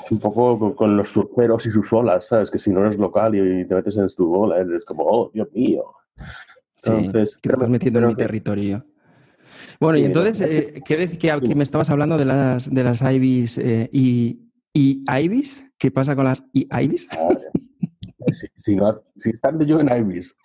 Es 0.00 0.10
un 0.10 0.18
poco 0.18 0.74
con, 0.74 0.96
los 0.96 1.08
surferos 1.10 1.64
y 1.66 1.70
sus 1.70 1.92
olas, 1.92 2.26
¿sabes? 2.26 2.50
Que 2.50 2.58
si 2.58 2.72
no 2.72 2.80
eres 2.80 2.98
local 2.98 3.34
y, 3.34 3.66
te 3.66 3.74
metes 3.74 3.96
en 3.96 4.08
tu 4.08 4.34
ola, 4.34 4.58
eres 4.58 4.84
como, 4.84 5.04
oh, 5.04 5.30
Dios 5.32 5.48
mío. 5.52 5.84
Entonces, 6.82 7.38
que 7.38 7.48
te 7.48 7.54
estás 7.54 7.68
metiendo 7.68 8.00
en 8.00 8.08
mi 8.08 8.14
territorio. 8.14 8.84
Bueno, 9.80 9.98
y 9.98 10.04
entonces, 10.04 10.40
eh, 10.42 10.82
¿qué 10.84 11.08
que, 11.08 11.40
que, 11.40 11.54
me 11.54 11.62
estabas 11.62 11.90
hablando 11.90 12.18
de 12.18 12.24
las, 12.24 12.72
de 12.72 12.84
las 12.84 13.00
IBIS 13.00 13.58
eh, 13.58 13.88
y, 13.92 14.50
y 14.72 15.04
IBIS? 15.08 15.64
¿Qué 15.78 15.90
pasa 15.90 16.14
con 16.14 16.24
las 16.24 16.44
IBIS? 16.52 17.08
Si, 18.32 18.46
si, 18.56 18.76
no, 18.76 18.94
si 19.16 19.30
estando 19.30 19.64
yo 19.64 19.80
en 19.80 19.88
IBIS 19.88 20.36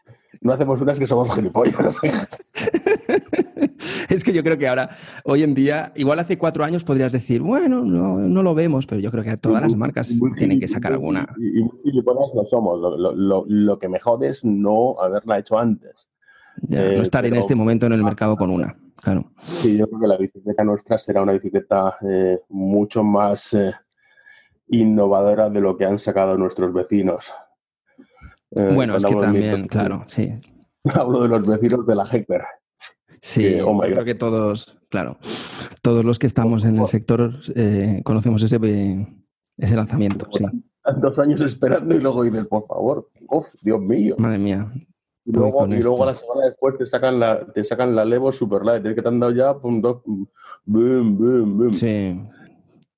no 0.41 0.53
hacemos 0.53 0.81
unas 0.81 0.99
que 0.99 1.07
somos 1.07 1.33
gilipollas. 1.33 1.99
es 4.09 4.23
que 4.23 4.33
yo 4.33 4.43
creo 4.43 4.57
que 4.57 4.67
ahora, 4.67 4.89
hoy 5.23 5.43
en 5.43 5.53
día, 5.53 5.91
igual 5.95 6.19
hace 6.19 6.37
cuatro 6.37 6.63
años 6.63 6.83
podrías 6.83 7.11
decir, 7.11 7.41
bueno, 7.41 7.83
no, 7.83 8.17
no 8.17 8.43
lo 8.43 8.55
vemos, 8.55 8.85
pero 8.85 9.01
yo 9.01 9.11
creo 9.11 9.23
que 9.23 9.37
todas 9.37 9.61
las 9.61 9.75
marcas 9.75 10.11
tienen 10.37 10.59
que 10.59 10.67
sacar 10.67 10.93
alguna. 10.93 11.27
Y, 11.37 11.61
muy 11.61 11.77
gilipollas 11.83 12.29
lo 12.33 12.45
somos. 12.45 12.81
Lo, 12.81 13.15
lo, 13.15 13.45
lo, 13.47 13.79
que 13.79 13.89
me 13.89 13.99
jode 13.99 14.29
es 14.29 14.45
no 14.45 14.99
haberla 14.99 15.39
hecho 15.39 15.57
antes. 15.57 16.09
no 16.67 16.77
eh, 16.77 17.01
estar 17.01 17.25
en 17.25 17.35
este 17.35 17.55
momento 17.55 17.85
en 17.85 17.93
el 17.93 18.03
mercado 18.03 18.35
con 18.35 18.49
una. 18.49 18.75
Claro. 19.01 19.31
Sí, 19.61 19.77
yo 19.77 19.87
creo 19.87 19.99
que 20.01 20.07
la 20.07 20.17
bicicleta 20.17 20.63
nuestra 20.63 20.97
será 20.97 21.21
una 21.21 21.31
bicicleta 21.31 21.97
eh, 22.01 22.39
mucho 22.49 23.03
más 23.03 23.53
eh, 23.53 23.73
innovadora 24.67 25.49
de 25.49 25.61
lo 25.61 25.77
que 25.77 25.85
han 25.85 25.97
sacado 25.97 26.37
nuestros 26.37 26.73
vecinos. 26.73 27.31
Bueno, 28.51 28.95
es 28.95 29.05
que 29.05 29.15
también, 29.15 29.67
claro, 29.67 30.03
sí. 30.07 30.33
Hablo 30.83 31.23
de 31.23 31.29
los 31.29 31.45
vecinos 31.45 31.85
de 31.85 31.95
la 31.95 32.05
Heckler. 32.05 32.43
Sí, 33.21 33.59
oh 33.61 33.79
creo 33.79 34.05
que 34.05 34.15
todos, 34.15 34.77
claro, 34.89 35.17
todos 35.81 36.05
los 36.05 36.19
que 36.19 36.27
estamos 36.27 36.63
en 36.63 36.77
el 36.77 36.87
sector 36.87 37.33
eh, 37.55 38.01
conocemos 38.03 38.41
ese, 38.43 38.57
ese 39.57 39.75
lanzamiento. 39.75 40.27
Sí. 40.31 40.45
Dos 40.97 41.19
años 41.19 41.41
esperando 41.41 41.95
y 41.95 41.99
luego 41.99 42.23
dices, 42.23 42.45
por 42.45 42.65
favor, 42.65 43.09
Dios 43.61 43.81
mío. 43.81 44.15
Madre 44.17 44.37
mía. 44.37 44.71
Y 45.25 45.31
luego, 45.31 45.67
y 45.67 45.81
luego 45.81 46.03
a 46.03 46.07
la 46.07 46.15
semana 46.15 46.45
después 46.45 46.77
te 46.77 46.87
sacan 46.87 47.19
la, 47.19 47.45
te 47.45 47.63
sacan 47.63 47.95
la 47.95 48.03
Levo 48.03 48.31
Super 48.31 48.63
Light, 48.63 48.83
que 48.83 49.01
te 49.01 49.07
han 49.07 49.19
dado 49.19 49.31
ya, 49.31 49.55
pum, 49.57 49.81
boom, 49.81 50.27
boom, 50.65 51.57
boom. 51.57 51.73
Sí. 51.73 52.19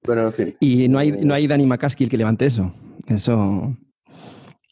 Pero 0.02 0.28
en 0.28 0.34
fin. 0.34 0.56
Y 0.60 0.88
no 0.88 1.00
hay, 1.00 1.10
eh, 1.10 1.26
no 1.26 1.34
hay 1.34 1.48
Dani 1.48 1.66
McCaskill 1.66 2.10
que 2.10 2.18
levante 2.18 2.46
eso. 2.46 2.72
Eso. 3.08 3.76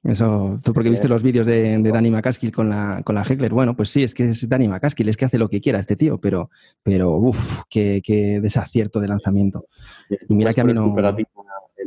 Eso, 0.04 0.60
tú 0.64 0.72
porque 0.72 0.90
viste 0.90 1.10
los 1.10 1.24
vídeos 1.24 1.46
de, 1.46 1.78
de, 1.78 1.92
Danny 1.92 2.10
McCaskill 2.10 2.54
con 2.54 2.70
la, 2.70 3.02
con 3.04 3.16
la 3.16 3.24
Heckler. 3.24 3.52
Bueno, 3.52 3.76
pues 3.76 3.90
sí, 3.90 4.04
es 4.04 4.14
que 4.14 4.30
es 4.30 4.48
Danny 4.48 4.68
McCaskill, 4.68 5.10
es 5.10 5.18
que 5.18 5.26
hace 5.26 5.38
lo 5.38 5.50
que 5.50 5.60
quiera 5.60 5.80
este 5.80 5.98
tío, 5.98 6.20
pero, 6.20 6.50
pero 6.82 7.18
uff, 7.18 7.64
qué, 7.70 8.02
qué, 8.04 8.40
desacierto 8.42 9.02
de 9.02 9.10
lanzamiento. 9.10 9.66
Y 10.30 10.34
mira 10.34 10.54
que 10.54 10.62
a 10.62 10.64
mí 10.64 10.74
no. 10.74 10.96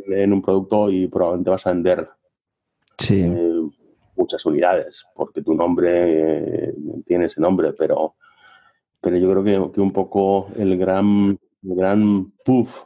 En, 0.08 0.32
un 0.32 0.42
producto 0.42 0.90
y 0.90 1.06
probablemente 1.06 1.50
vas 1.50 1.66
a 1.66 1.70
vender 1.70 2.08
sí. 2.98 3.22
Eh, 3.22 3.62
muchas 4.16 4.44
unidades, 4.44 5.06
porque 5.14 5.42
tu 5.42 5.54
nombre 5.54 6.68
eh, 6.68 6.74
tiene 7.06 7.26
ese 7.26 7.40
nombre, 7.40 7.72
pero, 7.72 8.16
pero 9.00 9.16
yo 9.16 9.30
creo 9.30 9.44
que, 9.44 9.72
que 9.72 9.80
un 9.80 9.92
poco 9.92 10.48
el 10.56 10.76
gran, 10.76 11.38
el 11.62 11.74
gran 11.74 12.30
puff 12.44 12.84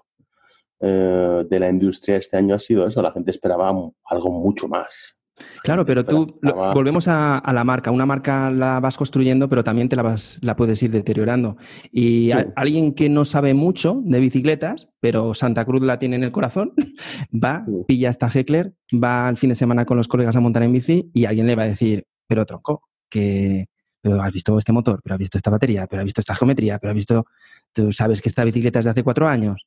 eh, 0.81 1.45
de 1.49 1.59
la 1.59 1.69
industria 1.69 2.17
este 2.17 2.37
año 2.37 2.55
ha 2.55 2.59
sido 2.59 2.87
eso. 2.87 3.03
La 3.03 3.13
gente 3.13 3.31
esperaba 3.31 3.73
algo 4.05 4.31
mucho 4.31 4.69
más. 4.69 5.21
Claro, 5.63 5.85
pero 5.85 6.05
tú 6.05 6.39
volvemos 6.73 7.09
a, 7.09 7.43
la 7.53 7.65
marca. 7.65 7.91
Una 7.91 8.07
marca 8.07 8.51
la 8.51 8.81
vas 8.81 8.97
construyendo, 8.97 9.49
pero 9.49 9.65
también 9.65 9.89
te 9.89 9.97
la 9.97 10.03
vas, 10.03 10.39
la 10.41 10.57
puedes 10.57 10.83
ir 10.83 10.91
deteriorando. 10.91 11.57
Y 11.93 12.31
alguien 12.55 12.95
que 12.95 13.09
no 13.09 13.25
sabe 13.25 13.53
mucho 13.53 14.01
de 14.05 14.21
bicicletas, 14.21 14.95
pero 15.01 15.35
Santa 15.35 15.65
Cruz 15.65 15.83
la 15.83 15.99
tiene 15.99 16.17
en 16.17 16.25
el 16.25 16.33
corazón, 16.33 16.73
va, 17.33 17.67
pilla 17.87 18.09
esta 18.09 18.31
Heckler, 18.33 18.73
va 18.95 19.29
al 19.29 19.37
fin 19.37 19.51
de 19.51 19.57
semana 19.57 19.85
con 19.85 19.99
los 19.99 20.09
colegas 20.09 20.37
a 20.37 20.41
montar 20.41 20.63
en 20.63 20.73
bici 20.73 21.11
y 21.13 21.27
alguien 21.27 21.47
le 21.47 21.57
va 21.57 21.65
a 21.65 21.69
decir, 21.69 22.07
pero 22.27 22.47
tronco, 22.47 22.89
que 23.11 23.67
pero 24.01 24.23
has 24.23 24.33
visto 24.33 24.57
este 24.57 24.73
motor, 24.73 25.01
pero 25.03 25.15
has 25.15 25.19
visto 25.19 25.37
esta 25.37 25.51
batería, 25.51 25.87
pero 25.89 26.01
has 26.01 26.05
visto 26.05 26.21
esta 26.21 26.37
geometría, 26.37 26.79
pero 26.79 26.93
has 26.93 26.95
visto, 26.95 27.27
tú 27.73 27.91
sabes 27.93 28.23
que 28.23 28.29
esta 28.29 28.45
bicicleta 28.45 28.79
es 28.79 28.85
de 28.85 28.93
hace 28.93 29.03
cuatro 29.03 29.27
años. 29.27 29.67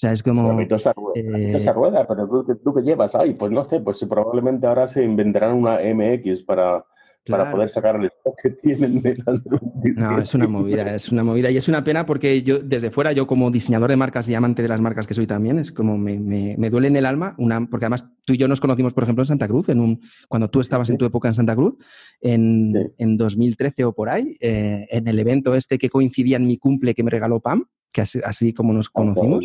O 0.00 0.06
sea, 0.08 0.12
es 0.12 0.22
como... 0.22 0.56
Pero 0.56 0.76
esa, 0.76 0.94
rueda, 0.94 1.38
esa 1.54 1.74
rueda, 1.74 2.06
pero 2.08 2.26
tú, 2.64 2.72
que 2.72 2.80
llevas 2.80 3.14
ahí, 3.14 3.34
pues 3.34 3.52
no 3.52 3.66
sé, 3.66 3.80
pues 3.80 4.02
probablemente 4.08 4.66
ahora 4.66 4.88
se 4.88 5.04
inventarán 5.04 5.52
una 5.52 5.76
MX 5.76 6.42
para, 6.42 6.86
para 7.28 7.52
poder 7.52 7.68
sacar 7.68 7.96
el 7.96 8.06
stock 8.06 8.34
que 8.42 8.48
tienen 8.48 9.02
de 9.02 9.18
las 9.26 9.44
No, 10.08 10.18
es 10.18 10.34
una 10.34 10.48
movida, 10.48 10.94
es 10.94 11.10
una 11.10 11.22
movida. 11.22 11.50
Y 11.50 11.58
es 11.58 11.68
una 11.68 11.84
pena 11.84 12.06
porque 12.06 12.42
yo, 12.42 12.60
desde 12.60 12.90
fuera, 12.90 13.12
yo 13.12 13.26
como 13.26 13.50
diseñador 13.50 13.90
de 13.90 13.96
marcas 13.96 14.26
y 14.30 14.34
amante 14.34 14.62
de 14.62 14.68
las 14.68 14.80
marcas 14.80 15.06
que 15.06 15.12
soy 15.12 15.26
también, 15.26 15.58
es 15.58 15.70
como 15.70 15.98
me, 15.98 16.18
me, 16.18 16.70
duele 16.70 16.88
en 16.88 16.96
el 16.96 17.04
alma, 17.04 17.34
una, 17.36 17.68
porque 17.68 17.84
además 17.84 18.06
tú 18.24 18.32
y 18.32 18.38
yo 18.38 18.48
nos 18.48 18.62
conocimos, 18.62 18.94
por 18.94 19.02
ejemplo, 19.04 19.20
en 19.20 19.26
Santa 19.26 19.48
Cruz, 19.48 19.68
en 19.68 19.80
un, 19.80 20.00
cuando 20.28 20.48
tú 20.48 20.60
estabas 20.60 20.88
en 20.88 20.96
tu 20.96 21.04
época 21.04 21.28
en 21.28 21.34
Santa 21.34 21.54
Cruz, 21.54 21.74
en, 22.22 22.94
en 22.96 23.18
2013 23.18 23.84
o 23.84 23.92
por 23.92 24.08
ahí, 24.08 24.34
eh, 24.40 24.86
en 24.90 25.08
el 25.08 25.18
evento 25.18 25.54
este 25.54 25.76
que 25.76 25.90
coincidía 25.90 26.38
en 26.38 26.46
mi 26.46 26.56
cumple 26.56 26.94
que 26.94 27.02
me 27.02 27.10
regaló 27.10 27.40
Pam, 27.40 27.66
que 27.92 28.00
así, 28.00 28.18
así 28.24 28.54
como 28.54 28.72
nos 28.72 28.88
conocimos 28.88 29.44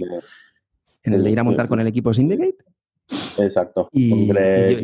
en 1.06 1.14
el 1.14 1.24
de 1.24 1.32
ir 1.32 1.40
a 1.40 1.44
montar 1.44 1.68
con 1.68 1.80
el 1.80 1.88
equipo 1.88 2.14
Syndicate. 2.14 2.58
Exacto. 3.38 3.90
Y, 3.92 4.28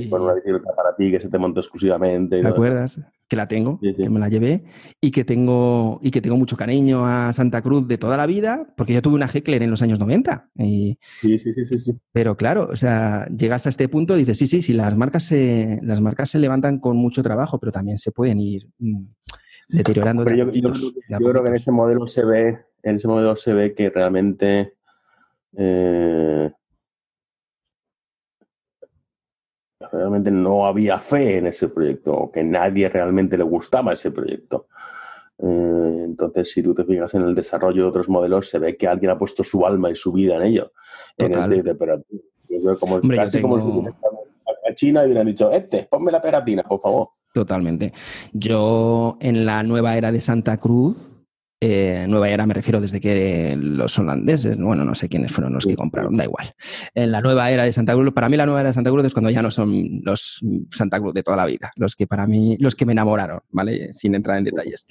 con 0.09 0.21
una 0.21 0.33
bicicleta 0.33 0.75
para 0.75 0.95
ti 0.95 1.09
que 1.11 1.19
se 1.19 1.29
te 1.29 1.37
montó 1.37 1.59
exclusivamente. 1.59 2.41
¿Te 2.41 2.47
acuerdas? 2.47 2.99
Que 3.27 3.35
la 3.35 3.47
tengo, 3.47 3.79
que 3.79 4.09
me 4.09 4.19
la 4.19 4.27
llevé 4.27 4.65
y 4.99 5.11
que 5.11 5.23
tengo 5.23 5.99
y 6.03 6.11
que 6.11 6.21
tengo 6.21 6.35
mucho 6.35 6.57
cariño 6.57 7.07
a 7.07 7.31
Santa 7.31 7.61
Cruz 7.61 7.87
de 7.87 7.97
toda 7.97 8.17
la 8.17 8.25
vida, 8.25 8.67
porque 8.75 8.93
yo 8.93 9.01
tuve 9.01 9.15
una 9.15 9.29
Heckler 9.33 9.63
en 9.63 9.71
los 9.71 9.81
años 9.81 9.99
90. 9.99 10.49
Y, 10.55 10.99
sí, 11.21 11.39
sí, 11.39 11.53
sí, 11.53 11.77
sí, 11.77 11.93
Pero 12.11 12.35
claro, 12.35 12.69
o 12.71 12.75
sea, 12.75 13.27
llegas 13.27 13.65
a 13.65 13.69
este 13.69 13.87
punto 13.87 14.15
y 14.15 14.19
dices, 14.19 14.37
sí, 14.37 14.47
sí, 14.47 14.61
sí, 14.61 14.73
las 14.73 14.95
marcas 14.97 15.23
se, 15.23 15.79
las 15.81 16.01
marcas 16.01 16.29
se 16.29 16.39
levantan 16.39 16.79
con 16.79 16.97
mucho 16.97 17.23
trabajo, 17.23 17.57
pero 17.57 17.71
también 17.71 17.97
se 17.97 18.11
pueden 18.11 18.39
ir 18.39 18.67
mm, 18.79 19.03
deteriorando. 19.69 20.25
Pero 20.25 20.37
yo, 20.37 20.51
creo 20.51 21.43
que 21.43 21.49
en 21.49 21.55
ese 21.55 21.71
modelo 21.71 22.07
se 22.07 22.25
ve, 22.25 22.59
en 22.83 22.97
ese 22.97 23.07
modelo 23.07 23.35
se 23.37 23.53
ve 23.53 23.73
que 23.73 23.89
realmente 23.89 24.73
eh, 25.57 26.51
realmente 29.91 30.31
no 30.31 30.65
había 30.65 30.99
fe 30.99 31.37
en 31.37 31.47
ese 31.47 31.69
proyecto, 31.69 32.13
o 32.13 32.31
que 32.31 32.43
nadie 32.43 32.89
realmente 32.89 33.37
le 33.37 33.43
gustaba 33.43 33.93
ese 33.93 34.11
proyecto. 34.11 34.67
Eh, 35.39 36.03
entonces, 36.05 36.51
si 36.51 36.61
tú 36.61 36.73
te 36.73 36.83
fijas 36.83 37.13
en 37.15 37.23
el 37.23 37.33
desarrollo 37.33 37.83
de 37.83 37.89
otros 37.89 38.09
modelos, 38.09 38.47
se 38.47 38.59
ve 38.59 38.77
que 38.77 38.87
alguien 38.87 39.11
ha 39.11 39.17
puesto 39.17 39.43
su 39.43 39.65
alma 39.65 39.89
y 39.89 39.95
su 39.95 40.11
vida 40.11 40.35
en 40.35 40.43
ello. 40.43 40.71
En 41.17 41.33
este, 41.33 41.75
pero 41.75 42.03
como, 42.79 43.01
casi 43.01 43.41
como 43.41 43.57
a 43.57 44.73
China 44.73 45.03
y 45.03 45.07
hubieran 45.07 45.25
dicho, 45.25 45.51
este, 45.51 45.87
ponme 45.89 46.11
la 46.11 46.21
pegatina, 46.21 46.63
por 46.63 46.79
favor. 46.81 47.09
Totalmente. 47.33 47.93
Yo 48.33 49.17
en 49.19 49.45
la 49.45 49.63
nueva 49.63 49.97
era 49.97 50.11
de 50.11 50.21
Santa 50.21 50.57
Cruz, 50.57 51.10
eh, 51.63 52.07
nueva 52.09 52.27
era 52.27 52.47
me 52.47 52.55
refiero 52.55 52.81
desde 52.81 52.99
que 52.99 53.55
los 53.55 53.99
holandeses, 53.99 54.57
bueno, 54.57 54.83
no 54.83 54.95
sé 54.95 55.07
quiénes 55.07 55.31
fueron 55.31 55.53
los 55.53 55.63
que 55.63 55.75
compraron, 55.75 56.17
da 56.17 56.23
igual. 56.23 56.55
En 56.95 57.11
la 57.11 57.21
nueva 57.21 57.51
era 57.51 57.63
de 57.63 57.71
Santa 57.71 57.93
Cruz, 57.93 58.11
para 58.13 58.29
mí 58.29 58.35
la 58.35 58.47
nueva 58.47 58.61
era 58.61 58.69
de 58.69 58.73
Santa 58.73 58.89
Cruz 58.89 59.05
es 59.05 59.13
cuando 59.13 59.29
ya 59.29 59.43
no 59.43 59.51
son 59.51 60.01
los 60.03 60.43
Santa 60.71 60.99
Cruz 60.99 61.13
de 61.13 61.21
toda 61.21 61.37
la 61.37 61.45
vida, 61.45 61.71
los 61.75 61.95
que 61.95 62.07
para 62.07 62.25
mí, 62.25 62.57
los 62.59 62.75
que 62.75 62.87
me 62.87 62.93
enamoraron, 62.93 63.41
¿vale? 63.51 63.93
Sin 63.93 64.15
entrar 64.15 64.39
en 64.39 64.45
detalles. 64.45 64.87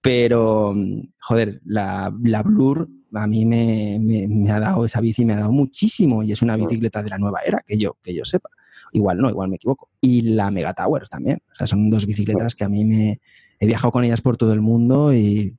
Pero, 0.00 0.74
joder, 1.20 1.60
la, 1.66 2.10
Blur 2.10 2.88
a 3.12 3.26
mí 3.26 3.44
me, 3.44 3.98
me, 4.00 4.50
ha 4.50 4.60
dado, 4.60 4.86
esa 4.86 5.02
bici 5.02 5.26
me 5.26 5.34
ha 5.34 5.40
dado 5.40 5.52
muchísimo 5.52 6.22
y 6.22 6.32
es 6.32 6.40
una 6.40 6.56
bicicleta 6.56 7.02
de 7.02 7.10
la 7.10 7.18
nueva 7.18 7.40
era, 7.44 7.62
que 7.66 7.76
yo, 7.76 7.98
que 8.02 8.14
yo 8.14 8.24
sepa. 8.24 8.48
Igual 8.92 9.18
no, 9.18 9.28
igual 9.28 9.50
me 9.50 9.56
equivoco. 9.56 9.90
Y 10.00 10.22
la 10.22 10.50
Mega 10.50 10.72
Tower 10.72 11.06
también. 11.06 11.42
O 11.52 11.54
sea, 11.54 11.66
son 11.66 11.90
dos 11.90 12.06
bicicletas 12.06 12.54
que 12.54 12.64
a 12.64 12.70
mí 12.70 12.86
me... 12.86 13.20
He 13.60 13.66
viajado 13.66 13.92
con 13.92 14.04
ellas 14.04 14.22
por 14.22 14.38
todo 14.38 14.54
el 14.54 14.62
mundo 14.62 15.12
y 15.12 15.57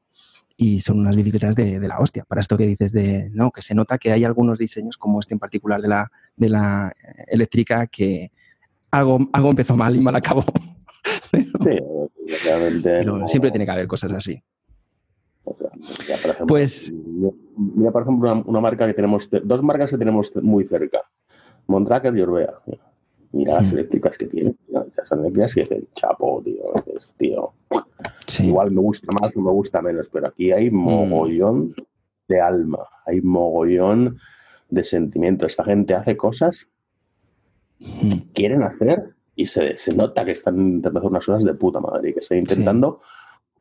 y 0.61 0.81
son 0.81 0.99
unas 0.99 1.15
bicicletas 1.15 1.55
de, 1.55 1.79
la 1.79 1.99
hostia. 1.99 2.25
Para 2.25 2.41
esto 2.41 2.57
que 2.57 2.67
dices 2.67 2.91
de, 2.91 3.29
no, 3.31 3.49
que 3.49 3.61
se 3.61 3.73
nota 3.73 3.97
que 3.97 4.11
hay 4.11 4.25
algunos 4.25 4.57
diseños, 4.57 4.97
como 4.97 5.21
este 5.21 5.33
en 5.33 5.39
particular 5.39 5.81
de 5.81 5.87
la, 5.87 6.11
de 6.35 6.49
la 6.49 6.93
eléctrica, 7.27 7.87
que 7.87 8.29
algo, 8.91 9.19
algo 9.31 9.51
empezó 9.51 9.77
mal 9.77 9.95
y 9.95 10.01
mal 10.01 10.17
acabó. 10.17 10.43
pero, 11.63 12.09
siempre 13.29 13.51
tiene 13.51 13.63
que 13.63 13.71
haber 13.71 13.87
cosas 13.87 14.11
así. 14.11 14.43
pues. 16.45 16.93
Mira, 17.55 17.91
por 17.91 18.01
ejemplo, 18.01 18.43
una, 18.45 18.59
marca 18.59 18.85
que 18.85 18.93
tenemos, 18.93 19.29
dos 19.41 19.63
marcas 19.63 19.91
que 19.91 19.97
tenemos 19.97 20.35
muy 20.43 20.65
cerca: 20.65 21.03
Montracker 21.67 22.13
y 22.17 22.21
Orbea. 22.21 22.53
Mira 23.31 23.55
las 23.55 23.71
mm. 23.71 23.77
eléctricas 23.77 24.17
que 24.17 24.25
tiene. 24.27 24.55
Las 24.69 25.11
eléctricas 25.11 25.53
que 25.53 25.61
es 25.61 25.71
el 25.71 25.87
chapo, 25.93 26.41
tío. 26.43 26.73
Es, 26.95 27.13
tío. 27.17 27.53
Igual 28.39 28.71
me 28.71 28.81
gusta 28.81 29.11
más 29.11 29.35
o 29.35 29.41
me 29.41 29.51
gusta 29.51 29.81
menos, 29.81 30.07
pero 30.11 30.27
aquí 30.27 30.51
hay 30.51 30.69
mm. 30.69 30.75
mogollón 30.75 31.75
de 32.27 32.41
alma, 32.41 32.87
hay 33.05 33.21
mogollón 33.21 34.19
de 34.69 34.83
sentimiento. 34.83 35.45
Esta 35.45 35.63
gente 35.63 35.93
hace 35.93 36.15
cosas 36.17 36.69
que 37.79 37.85
mm. 37.85 38.31
quieren 38.33 38.63
hacer 38.63 39.15
y 39.35 39.45
se, 39.45 39.77
se, 39.77 39.95
nota 39.95 40.25
que 40.25 40.31
están 40.31 40.59
intentando 40.59 40.99
hacer 40.99 41.11
unas 41.11 41.25
cosas 41.25 41.43
de 41.43 41.53
puta 41.53 41.79
madre 41.79 42.09
y 42.09 42.13
que 42.13 42.19
están 42.19 42.39
intentando 42.39 43.01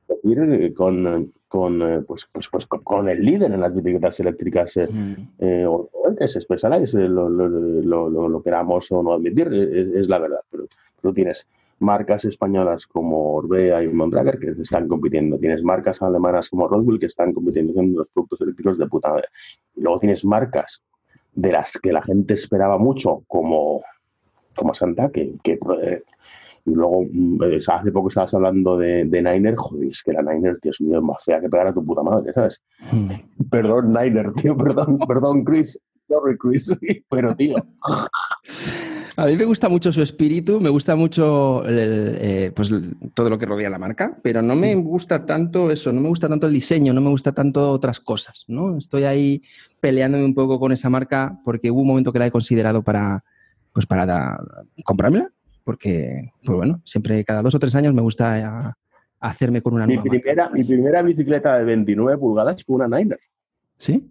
competir 0.08 0.74
con, 0.74 1.32
con, 1.48 2.04
pues, 2.06 2.28
pues, 2.32 2.48
pues, 2.48 2.66
con 2.66 3.08
el 3.08 3.24
líder 3.24 3.52
en 3.52 3.60
las 3.60 3.74
bicicletas 3.74 4.20
eléctricas 4.20 4.76
mm. 4.76 5.12
eh, 5.38 5.64
o, 5.66 5.88
que 6.16 6.24
es 6.24 6.32
Specialized, 6.40 7.08
lo, 7.08 7.28
lo, 7.28 7.48
lo, 7.48 8.28
lo, 8.28 8.42
queramos 8.42 8.90
o 8.90 9.02
no 9.02 9.14
admitir, 9.14 9.48
es, 9.94 10.08
la 10.08 10.18
verdad. 10.18 10.40
Pero 10.50 10.66
tú 11.00 11.12
tienes 11.12 11.46
marcas 11.80 12.24
españolas 12.24 12.86
como 12.86 13.34
Orbea 13.34 13.82
y 13.82 13.88
Mondrager 13.88 14.38
que 14.38 14.50
están 14.60 14.88
compitiendo. 14.88 15.38
Tienes 15.38 15.62
marcas 15.62 16.02
alemanas 16.02 16.48
como 16.48 16.66
Rodwell 16.66 16.98
que 16.98 17.06
están 17.06 17.32
compitiendo 17.32 17.74
con 17.74 17.92
los 17.94 18.08
productos 18.08 18.40
eléctricos 18.40 18.78
de 18.78 18.86
puta 18.86 19.10
madre. 19.10 19.28
Y 19.76 19.82
luego 19.82 19.98
tienes 19.98 20.24
marcas 20.24 20.82
de 21.34 21.52
las 21.52 21.78
que 21.78 21.92
la 21.92 22.02
gente 22.02 22.34
esperaba 22.34 22.78
mucho, 22.78 23.22
como, 23.28 23.82
como 24.56 24.74
Santa, 24.74 25.10
que, 25.10 25.34
que 25.42 25.58
eh, 25.82 26.02
y 26.70 26.74
luego, 26.74 27.04
mm, 27.10 27.40
hace 27.68 27.92
poco 27.92 28.08
estabas 28.08 28.34
hablando 28.34 28.76
de, 28.76 29.04
de, 29.04 29.22
Niner, 29.22 29.54
joder, 29.56 29.88
es 29.88 30.02
que 30.02 30.12
la 30.12 30.22
Niner, 30.22 30.56
Dios 30.62 30.80
mío, 30.80 30.98
es 30.98 31.04
más 31.04 31.22
fea 31.24 31.40
que 31.40 31.48
pegar 31.48 31.68
a 31.68 31.74
tu 31.74 31.84
puta 31.84 32.02
madre, 32.02 32.32
¿sabes? 32.32 32.62
Hmm. 32.90 33.08
Perdón, 33.50 33.92
Niner, 33.92 34.32
tío, 34.32 34.56
perdón, 34.56 34.98
perdón, 34.98 35.44
Chris. 35.44 35.80
Sorry, 36.08 36.38
Chris, 36.38 36.78
pero 37.10 37.34
tío. 37.36 37.56
A 39.18 39.26
mí 39.26 39.36
me 39.36 39.44
gusta 39.44 39.68
mucho 39.68 39.92
su 39.92 40.00
espíritu, 40.00 40.60
me 40.60 40.68
gusta 40.68 40.94
mucho 40.94 41.64
eh, 41.66 42.52
pues, 42.54 42.72
todo 43.14 43.28
lo 43.28 43.36
que 43.36 43.46
rodea 43.46 43.68
la 43.68 43.78
marca, 43.78 44.16
pero 44.22 44.42
no 44.42 44.54
me 44.54 44.74
gusta 44.76 45.26
tanto 45.26 45.72
eso, 45.72 45.92
no 45.92 46.00
me 46.00 46.08
gusta 46.08 46.28
tanto 46.28 46.46
el 46.46 46.52
diseño, 46.52 46.92
no 46.92 47.00
me 47.00 47.10
gusta 47.10 47.32
tanto 47.32 47.68
otras 47.70 47.98
cosas, 47.98 48.44
¿no? 48.46 48.78
Estoy 48.78 49.02
ahí 49.02 49.42
peleándome 49.80 50.24
un 50.24 50.34
poco 50.34 50.60
con 50.60 50.70
esa 50.70 50.88
marca 50.88 51.36
porque 51.44 51.68
hubo 51.68 51.80
un 51.80 51.88
momento 51.88 52.12
que 52.12 52.20
la 52.20 52.28
he 52.28 52.30
considerado 52.30 52.82
para, 52.82 53.24
pues 53.72 53.86
para 53.86 54.38
comprármela, 54.84 55.28
porque, 55.68 56.32
pues 56.42 56.56
bueno, 56.56 56.80
siempre 56.82 57.22
cada 57.26 57.42
dos 57.42 57.54
o 57.54 57.58
tres 57.58 57.74
años 57.74 57.92
me 57.92 58.00
gusta 58.00 58.74
hacerme 59.20 59.60
con 59.60 59.74
una 59.74 59.86
mi 59.86 59.98
primera, 59.98 60.48
Mi 60.48 60.64
primera 60.64 61.02
bicicleta 61.02 61.58
de 61.58 61.64
29 61.64 62.16
pulgadas 62.16 62.64
fue 62.64 62.76
una 62.76 62.88
Niner. 62.88 63.20
¿Sí? 63.76 64.10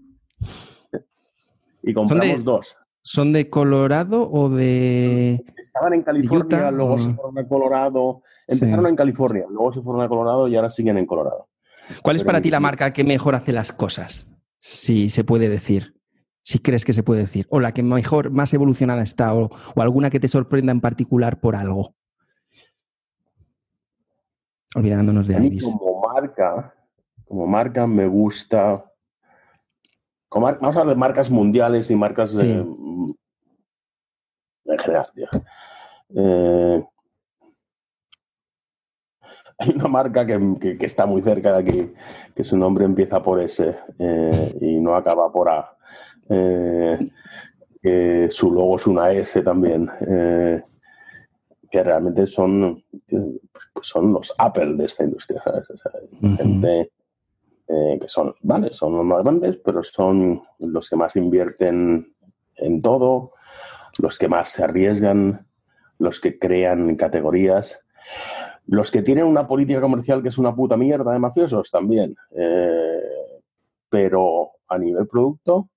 Y 1.82 1.94
compramos 1.94 2.44
dos. 2.44 2.78
¿Son 3.02 3.34
de 3.34 3.50
Colorado 3.50 4.30
o 4.30 4.50
de.? 4.50 5.44
Estaban 5.58 5.96
en 5.96 6.04
California, 6.04 6.70
luego 6.70 7.00
se 7.00 7.12
fueron 7.16 7.40
a 7.40 7.48
Colorado. 7.48 8.22
Empezaron 8.48 8.86
en 8.86 8.96
California, 8.96 9.46
luego 9.50 9.74
se 9.74 9.82
fueron 9.82 10.04
a 10.04 10.08
Colorado 10.08 10.48
y 10.48 10.56
ahora 10.56 10.70
siguen 10.70 11.00
en 11.00 11.08
Colorado. 11.08 11.48
¿Cuál 12.04 12.18
es 12.18 12.24
para 12.24 12.40
ti 12.40 12.52
la 12.52 12.60
marca 12.60 12.94
que 12.94 13.04
mejor 13.04 13.34
hace 13.34 13.52
las 13.52 13.74
cosas? 13.74 14.32
Si 14.60 15.10
se 15.10 15.24
puede 15.24 15.50
decir. 15.50 15.97
Si 16.48 16.60
crees 16.60 16.86
que 16.86 16.94
se 16.94 17.04
puede 17.04 17.20
decir. 17.20 17.46
O 17.50 17.60
la 17.60 17.74
que 17.74 17.84
mejor, 17.84 18.30
más 18.30 18.54
evolucionada 18.54 19.02
está, 19.02 19.34
o, 19.34 19.52
alguna 19.76 20.10
que 20.10 20.22
te 20.22 20.30
sorprenda 20.30 20.72
en 20.72 20.80
particular 20.80 21.42
por 21.42 21.58
algo. 21.58 21.94
Olvidándonos 24.74 25.28
de 25.28 25.36
a 25.36 25.40
como 25.62 26.08
marca, 26.08 26.74
como 27.26 27.48
marca 27.48 27.86
me 27.86 28.08
gusta. 28.08 28.90
vamos 30.32 30.56
a 30.62 30.80
hablar 30.80 30.88
de 30.88 30.96
marcas 30.96 31.30
mundiales 31.30 31.92
y 31.92 31.98
marcas 31.98 32.34
de, 32.34 32.66
en 34.66 34.80
general, 34.80 35.12
eh, 36.16 36.86
hay 39.58 39.70
una 39.72 39.90
marca 39.90 40.26
que, 40.26 40.78
está 40.80 41.06
muy 41.06 41.22
cerca 41.22 41.52
de 41.52 41.60
aquí, 41.60 41.94
que 42.34 42.46
su 42.46 42.56
nombre 42.56 42.86
empieza 42.86 43.22
por 43.22 43.42
S 43.42 43.78
eh, 44.00 44.58
y 44.62 44.80
no 44.80 44.96
acaba 44.96 45.30
por 45.30 45.50
A. 45.50 45.77
Eh, 46.30 48.28
su 48.30 48.52
logo 48.52 48.76
es 48.76 48.88
una 48.88 49.12
S 49.12 49.42
también, 49.42 49.90
que 51.70 51.84
realmente 51.84 52.28
son, 52.28 52.84
son 53.82 54.14
los 54.14 54.34
Apple 54.38 54.76
de 54.76 54.86
esta 54.86 55.04
industria. 55.04 55.42
Gente 56.38 56.92
que 57.68 58.08
son, 58.08 58.34
vale, 58.42 58.74
son 58.74 58.96
los 58.96 59.06
más 59.06 59.24
grandes, 59.24 59.58
pero 59.58 59.84
son 59.84 60.42
los 60.60 60.90
que 60.90 60.96
más 60.96 61.16
invierten 61.16 62.14
en 62.56 62.82
todo, 62.82 63.34
los 64.00 64.18
que 64.18 64.28
más 64.28 64.50
se 64.50 64.64
arriesgan, 64.64 65.48
los 66.00 66.20
que 66.20 66.38
crean 66.38 66.96
categorías, 66.96 67.80
los 68.68 68.92
que 68.92 69.02
tienen 69.02 69.26
una 69.26 69.48
política 69.48 69.82
comercial 69.82 70.22
que 70.22 70.30
es 70.30 70.38
una 70.38 70.56
puta 70.56 70.78
mierda 70.78 71.14
de 71.14 71.20
mafiosos 71.20 71.72
también. 71.72 72.16
Eh, 72.36 73.02
pero 73.90 74.52
a 74.68 74.78
nivel 74.78 75.08
producto. 75.08 75.70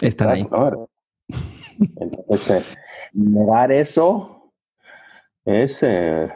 Están 0.00 0.30
ahí. 0.30 0.46
Entonces, 1.96 2.50
eh, 2.50 2.64
negar 3.12 3.72
eso 3.72 4.52
es. 5.44 5.82
Eh, 5.82 6.28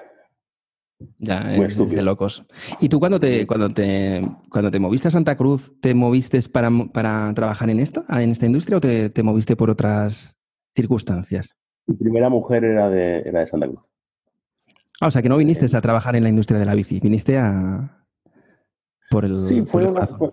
ya, 1.19 1.55
es 1.55 1.77
de 1.77 2.03
locos. 2.03 2.47
¿Y 2.81 2.89
tú 2.89 2.99
cuando 2.99 3.21
te, 3.21 3.47
cuando 3.47 3.69
te, 3.73 4.27
cuando 4.51 4.71
te 4.71 4.81
moviste 4.81 5.09
a 5.09 5.11
Santa 5.11 5.37
Cruz, 5.37 5.73
te 5.81 5.95
moviste 5.95 6.41
para, 6.51 6.71
para 6.93 7.33
trabajar 7.35 7.69
en 7.69 7.81
esto, 7.81 8.05
en 8.09 8.31
esta 8.31 8.47
industria, 8.47 8.79
o 8.79 8.81
te, 8.81 9.11
te, 9.11 9.23
moviste 9.23 9.57
por 9.57 9.69
otras 9.69 10.39
circunstancias? 10.75 11.55
Mi 11.87 11.97
primera 11.97 12.31
mujer 12.31 12.65
era 12.65 12.89
de, 12.89 13.21
era 13.21 13.41
de 13.41 13.47
Santa 13.47 13.69
Cruz. 13.69 13.89
Ah, 15.01 15.09
o 15.09 15.11
sea, 15.11 15.21
que 15.21 15.29
no 15.29 15.37
viniste 15.37 15.67
a 15.77 15.81
trabajar 15.81 16.17
en 16.17 16.23
la 16.23 16.31
industria 16.31 16.59
de 16.59 16.65
la 16.65 16.75
bici, 16.75 17.01
viniste 17.01 17.37
a... 17.37 18.03
Por 19.11 19.25
el, 19.25 19.37
sí, 19.37 19.63
fue, 19.63 19.87
una, 19.87 20.07
fue, 20.07 20.31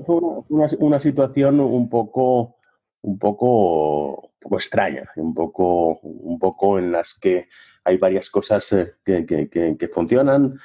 una, 0.49 0.67
una, 0.79 0.99
situación 0.99 1.59
un 1.59 1.89
poco, 1.89 2.55
un 3.03 3.19
poco, 3.19 4.15
un 4.15 4.39
poco 4.39 4.55
extraña, 4.55 5.09
un 5.17 5.33
poco, 5.33 5.99
un 5.99 6.39
poco 6.39 6.79
en 6.79 6.91
las 6.91 7.17
que 7.19 7.47
hay 7.83 7.97
varias 7.97 8.29
cosas 8.29 8.71
eh, 8.73 8.95
que, 9.05 9.89
funcionan 9.91 10.57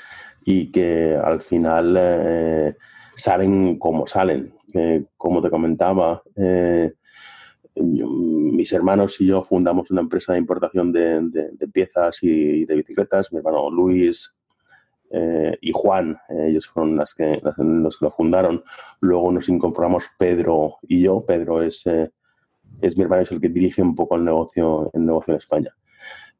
y 0.44 0.70
que 0.70 1.16
al 1.16 1.42
final 1.42 1.96
eh, 1.98 2.76
salen 3.16 3.78
como 3.78 4.06
salen. 4.06 4.54
como 5.16 5.42
te 5.42 5.50
comentaba, 5.50 6.22
eh, 6.36 6.92
mis 7.74 8.72
hermanos 8.72 9.20
y 9.20 9.26
yo 9.26 9.42
fundamos 9.42 9.90
una 9.90 10.00
empresa 10.00 10.32
de 10.32 10.38
importación 10.38 10.92
de, 10.92 11.50
piezas 11.72 12.18
y 12.22 12.64
de 12.64 12.74
bicicletas. 12.76 13.32
Mi 13.32 13.38
hermano 13.38 13.70
Luis 13.70 14.34
y 15.60 15.72
Juan, 15.72 16.18
ellos 16.28 16.66
fueron 16.66 16.96
las 16.96 17.14
que, 17.14 17.40
los 17.56 17.98
que 17.98 18.04
lo 18.04 18.10
fundaron. 18.10 18.62
Luego 19.00 19.32
nos 19.32 19.48
incorporamos 19.48 20.06
Pedro 20.18 20.76
y 20.82 21.02
yo. 21.02 21.24
Pedro 21.24 21.62
es, 21.62 21.84
es 22.80 22.96
mi 22.96 23.04
hermano, 23.04 23.22
es 23.22 23.32
el 23.32 23.40
que 23.40 23.48
dirige 23.48 23.82
un 23.82 23.94
poco 23.94 24.16
el 24.16 24.24
negocio, 24.24 24.90
el 24.92 25.04
negocio 25.04 25.34
en 25.34 25.38
España. 25.38 25.74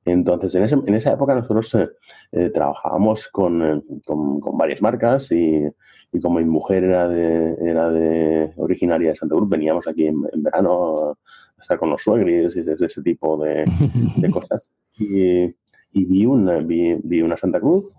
Entonces, 0.05 0.55
en, 0.55 0.65
ese, 0.65 0.75
en 0.75 0.95
esa 0.95 1.13
época 1.13 1.35
nosotros 1.35 1.75
eh, 1.75 1.91
eh, 2.33 2.51
trabajábamos 2.51 3.27
eh, 3.27 3.29
con, 3.33 3.83
con, 4.05 4.59
varias 4.59 4.81
marcas 4.81 5.31
y, 5.33 5.67
y, 6.13 6.21
como 6.21 6.39
mi 6.39 6.47
mujer 6.47 6.85
era 6.85 7.09
de, 7.09 7.57
era 7.61 7.91
de 7.91 8.53
originaria 8.57 9.11
de 9.11 9.17
Santa 9.17 9.35
Cruz, 9.35 9.49
veníamos 9.49 9.87
aquí 9.87 10.07
en, 10.07 10.23
verano 10.37 11.11
a 11.11 11.61
estar 11.61 11.79
con 11.79 11.91
los 11.91 12.03
suegros 12.03 12.57
y 12.57 12.61
ese, 12.61 13.03
tipo 13.03 13.43
de, 13.43 13.65
de 14.17 14.31
cosas. 14.31 14.71
Y, 14.99 15.45
y 15.93 16.05
vi, 16.05 16.27
una, 16.27 16.59
vi, 16.59 16.97
vi, 17.03 17.23
una 17.23 17.37
Santa 17.37 17.61
Cruz, 17.61 17.95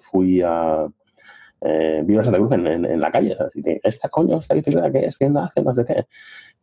fui 0.00 0.42
a... 0.42 0.86
vi 2.04 2.14
una 2.14 2.24
Santa 2.24 2.38
Cruz 2.38 2.52
en, 2.52 2.66
en, 2.66 3.00
la 3.00 3.10
calle, 3.10 3.36
así 3.38 3.62
que, 3.62 3.80
esta 3.82 4.08
coño, 4.08 4.38
esta 4.38 4.54
bicicleta, 4.54 4.92
¿qué 4.92 5.06
es? 5.06 5.16
¿Quién 5.16 5.32
la 5.32 5.44
hace? 5.44 5.62
No 5.62 5.74
sé 5.74 5.84
qué. 5.84 6.06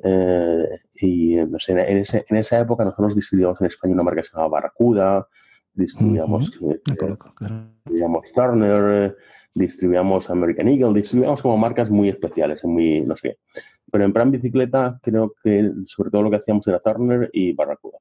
Eh, 0.03 0.79
y 1.01 1.35
no 1.37 1.59
sé, 1.59 1.73
en, 1.73 1.97
ese, 1.97 2.25
en, 2.27 2.37
esa 2.37 2.59
época 2.59 2.83
nosotros 2.83 3.15
distribuíamos 3.15 3.59
en 3.61 3.67
España 3.67 3.93
una 3.93 4.03
marca 4.03 4.21
que 4.21 4.27
se 4.27 4.33
llamaba 4.33 4.49
Barracuda, 4.49 5.27
distribuíamos, 5.73 6.51
distribuíamos 6.51 8.33
Turner, 8.33 9.17
distribuíamos 9.53 10.29
American 10.29 10.67
Eagle, 10.67 10.93
distribuíamos 10.93 11.41
como 11.41 11.57
marcas 11.57 11.89
muy 11.89 12.09
especiales, 12.09 12.63
muy, 12.63 13.01
no 13.01 13.15
sé 13.15 13.29
qué. 13.29 13.61
Pero 13.91 14.05
en 14.05 14.13
plan 14.13 14.31
bicicleta 14.31 14.99
creo 15.01 15.33
que 15.43 15.71
sobre 15.85 16.11
todo 16.11 16.23
lo 16.23 16.29
que 16.29 16.37
hacíamos 16.37 16.67
era 16.67 16.79
Turner 16.79 17.29
y 17.33 17.53
Barracuda. 17.53 17.97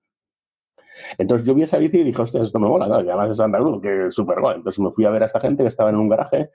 Entonces 1.18 1.46
yo 1.46 1.54
vi 1.54 1.62
esa 1.62 1.78
bici 1.78 1.98
y 1.98 2.04
dije, 2.04 2.20
hostia, 2.20 2.42
esto 2.42 2.58
me 2.58 2.68
mola, 2.68 2.86
que 3.02 3.10
además 3.10 3.30
es 3.30 3.40
andaluz, 3.40 3.80
que 3.80 4.06
es 4.06 4.14
súper 4.14 4.40
guay. 4.40 4.56
Entonces 4.56 4.78
me 4.80 4.90
fui 4.92 5.04
a 5.04 5.10
ver 5.10 5.22
a 5.22 5.26
esta 5.26 5.40
gente 5.40 5.62
que 5.62 5.68
estaba 5.68 5.90
en 5.90 5.96
un 5.96 6.08
garaje 6.08 6.50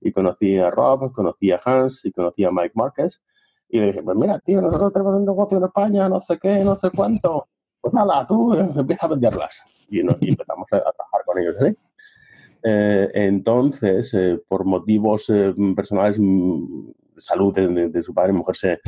y 0.00 0.12
conocí 0.12 0.58
a 0.58 0.70
Rob, 0.70 1.12
conocí 1.12 1.50
a 1.50 1.60
Hans 1.64 2.04
y 2.04 2.12
conocí 2.12 2.44
a 2.44 2.50
Mike 2.50 2.72
Márquez 2.74 3.20
y 3.68 3.80
le 3.80 3.86
dije, 3.88 4.02
pues 4.02 4.16
mira, 4.16 4.38
tío, 4.40 4.62
nosotros 4.62 4.92
tenemos 4.92 5.14
un 5.14 5.26
negocio 5.26 5.58
en 5.58 5.64
España, 5.64 6.08
no 6.08 6.20
sé 6.20 6.38
qué, 6.38 6.64
no 6.64 6.74
sé 6.74 6.90
cuánto. 6.90 7.48
Pues 7.80 7.92
nada, 7.92 8.26
tú 8.26 8.54
empieza 8.54 9.06
a 9.06 9.10
venderlas. 9.10 9.62
Y, 9.88 10.00
empezamos 10.00 10.66
a, 10.72 10.80
trabajar 10.80 11.22
con 11.26 11.38
ellos. 11.38 11.56
¿eh? 11.62 11.76
Eh, 12.62 13.10
entonces, 13.14 14.12
eh, 14.14 14.40
por 14.48 14.64
motivos 14.64 15.30
personales, 15.76 16.18
mm, 16.18 16.86
de 17.14 17.20
salud 17.20 17.54
de, 17.54 18.02
su 18.02 18.14
padre 18.14 18.32
y 18.32 18.36
mujer, 18.36 18.56
se, 18.56 18.80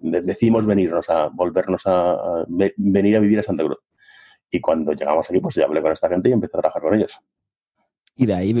decidimos 0.00 0.66
venirnos 0.66 1.08
a, 1.10 1.28
volvernos 1.28 1.82
a, 1.86 2.44
venir 2.48 3.16
a 3.16 3.20
vivir 3.20 3.38
a 3.38 3.42
Santa 3.42 3.64
Cruz. 3.64 3.78
Y 4.50 4.60
cuando 4.60 4.92
llegamos 4.92 5.28
aquí, 5.28 5.40
pues 5.40 5.54
ya 5.54 5.64
hablé 5.64 5.80
con 5.82 5.92
esta 5.92 6.08
gente 6.08 6.28
y 6.28 6.32
empecé 6.32 6.56
a 6.56 6.60
trabajar 6.60 6.82
con 6.82 6.94
ellos. 6.94 7.20
¿Y 8.16 8.26
de 8.26 8.34
ahí 8.34 8.52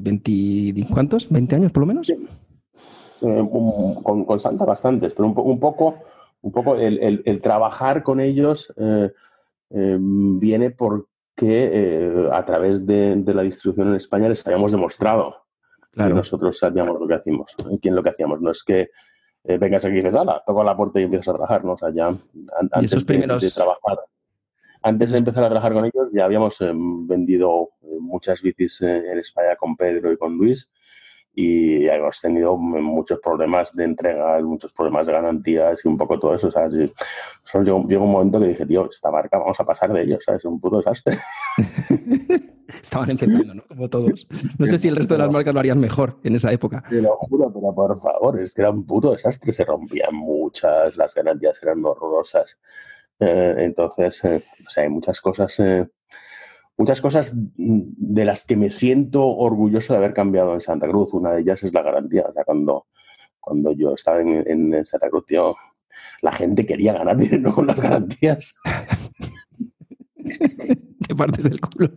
20, 0.00 0.86
cuántos? 0.92 1.30
¿20 1.30 1.52
años 1.54 1.72
por 1.72 1.82
lo 1.82 1.86
menos? 1.86 2.06
Sí. 2.06 2.16
Eh, 3.22 3.48
con, 4.02 4.24
con, 4.24 4.40
Santa 4.40 4.64
bastantes, 4.64 5.14
pero 5.14 5.28
un, 5.28 5.34
un 5.38 5.58
poco, 5.58 5.94
un 6.42 6.52
poco 6.52 6.76
el, 6.76 7.22
el, 7.24 7.40
trabajar 7.40 8.02
con 8.02 8.20
ellos 8.20 8.72
eh, 8.76 9.10
eh, 9.70 9.96
viene 9.98 10.70
por, 10.70 11.08
que 11.34 11.70
eh, 11.72 12.28
a 12.30 12.44
través 12.44 12.84
de, 12.84 13.22
la 13.26 13.42
distribución 13.42 13.88
en 13.88 13.94
España 13.94 14.28
les 14.28 14.46
habíamos 14.46 14.72
demostrado 14.72 15.44
que 15.94 16.02
nosotros 16.10 16.58
sabíamos 16.58 17.00
lo 17.00 17.06
que 17.06 17.14
hacíamos, 17.14 17.54
quién 17.80 17.96
lo 17.96 18.02
que 18.02 18.10
hacíamos. 18.10 18.42
No 18.42 18.50
es 18.50 18.62
que 18.62 18.90
vengas 19.42 19.82
aquí 19.82 19.94
y 19.94 19.96
dices, 20.02 20.14
ala, 20.14 20.42
toco 20.46 20.62
la 20.62 20.76
puerta 20.76 21.00
y 21.00 21.04
empiezas 21.04 21.28
a 21.28 21.32
trabajar, 21.32 21.64
¿no? 21.64 21.72
O 21.72 21.78
sea, 21.78 21.88
ya 21.90 22.14
antes 22.72 23.04
primeros... 23.06 23.40
de, 23.40 23.50
trabajar, 23.50 24.00
antes 24.86 25.10
de 25.10 25.18
empezar 25.18 25.42
a 25.42 25.48
trabajar 25.48 25.72
con 25.72 25.84
ellos, 25.84 26.12
ya 26.12 26.24
habíamos 26.24 26.58
vendido 26.60 27.70
muchas 28.00 28.40
bicis 28.40 28.82
en 28.82 29.18
España 29.18 29.56
con 29.56 29.76
Pedro 29.76 30.12
y 30.12 30.16
con 30.16 30.36
Luis 30.36 30.70
y 31.38 31.86
hemos 31.86 32.18
tenido 32.18 32.56
muchos 32.56 33.20
problemas 33.20 33.74
de 33.76 33.84
entrega, 33.84 34.40
muchos 34.40 34.72
problemas 34.72 35.06
de 35.06 35.12
garantías 35.12 35.84
y 35.84 35.88
un 35.88 35.98
poco 35.98 36.18
todo 36.18 36.34
eso, 36.34 36.50
¿sabes? 36.50 36.72
Y 36.74 37.58
llegó, 37.62 37.76
un 37.76 38.10
momento 38.10 38.40
que 38.40 38.48
dije, 38.48 38.64
tío, 38.64 38.88
esta 38.88 39.10
marca 39.10 39.38
vamos 39.38 39.60
a 39.60 39.64
pasar 39.64 39.92
de 39.92 40.02
ellos, 40.02 40.24
¿sabes? 40.24 40.40
Es 40.40 40.44
un 40.46 40.58
puto 40.58 40.78
desastre. 40.78 41.18
Estaban 42.82 43.10
empezando, 43.10 43.54
¿no? 43.54 43.62
Como 43.68 43.90
todos. 43.90 44.26
No 44.58 44.66
sé 44.66 44.78
si 44.78 44.88
el 44.88 44.96
resto 44.96 45.14
de 45.14 45.18
las 45.18 45.30
marcas 45.30 45.52
lo 45.52 45.60
harían 45.60 45.78
mejor 45.78 46.18
en 46.24 46.36
esa 46.36 46.50
época. 46.52 46.82
Te 46.88 47.02
lo 47.02 47.14
juro, 47.16 47.52
pero 47.52 47.74
por 47.74 48.00
favor, 48.00 48.40
es 48.40 48.54
que 48.54 48.62
era 48.62 48.70
un 48.70 48.86
puto 48.86 49.12
desastre, 49.12 49.52
se 49.52 49.64
rompían 49.64 50.14
muchas, 50.14 50.96
las 50.96 51.14
garantías 51.14 51.62
eran 51.62 51.84
horrorosas. 51.84 52.56
Eh, 53.20 53.54
entonces, 53.58 54.24
eh, 54.24 54.42
o 54.66 54.70
sea, 54.70 54.84
hay 54.84 54.88
muchas 54.88 55.20
cosas... 55.20 55.58
Eh, 55.60 55.86
muchas 56.78 57.00
cosas 57.00 57.32
de 57.34 58.24
las 58.26 58.44
que 58.44 58.54
me 58.54 58.70
siento 58.70 59.26
orgulloso 59.26 59.94
de 59.94 59.98
haber 59.98 60.12
cambiado 60.12 60.52
en 60.52 60.60
Santa 60.60 60.86
Cruz. 60.86 61.14
Una 61.14 61.32
de 61.32 61.40
ellas 61.40 61.62
es 61.62 61.72
la 61.72 61.82
garantía. 61.82 62.26
O 62.28 62.32
sea, 62.34 62.44
cuando, 62.44 62.86
cuando 63.40 63.72
yo 63.72 63.94
estaba 63.94 64.20
en, 64.20 64.84
Santa 64.84 65.08
Cruz, 65.08 65.24
tío, 65.26 65.56
la 66.20 66.32
gente 66.32 66.66
quería 66.66 66.92
ganar 66.92 67.16
dinero 67.20 67.54
con 67.54 67.66
las 67.66 67.80
garantías. 67.80 68.56
¿Qué 71.08 71.14
partes 71.16 71.48
del 71.48 71.60
culo? 71.60 71.96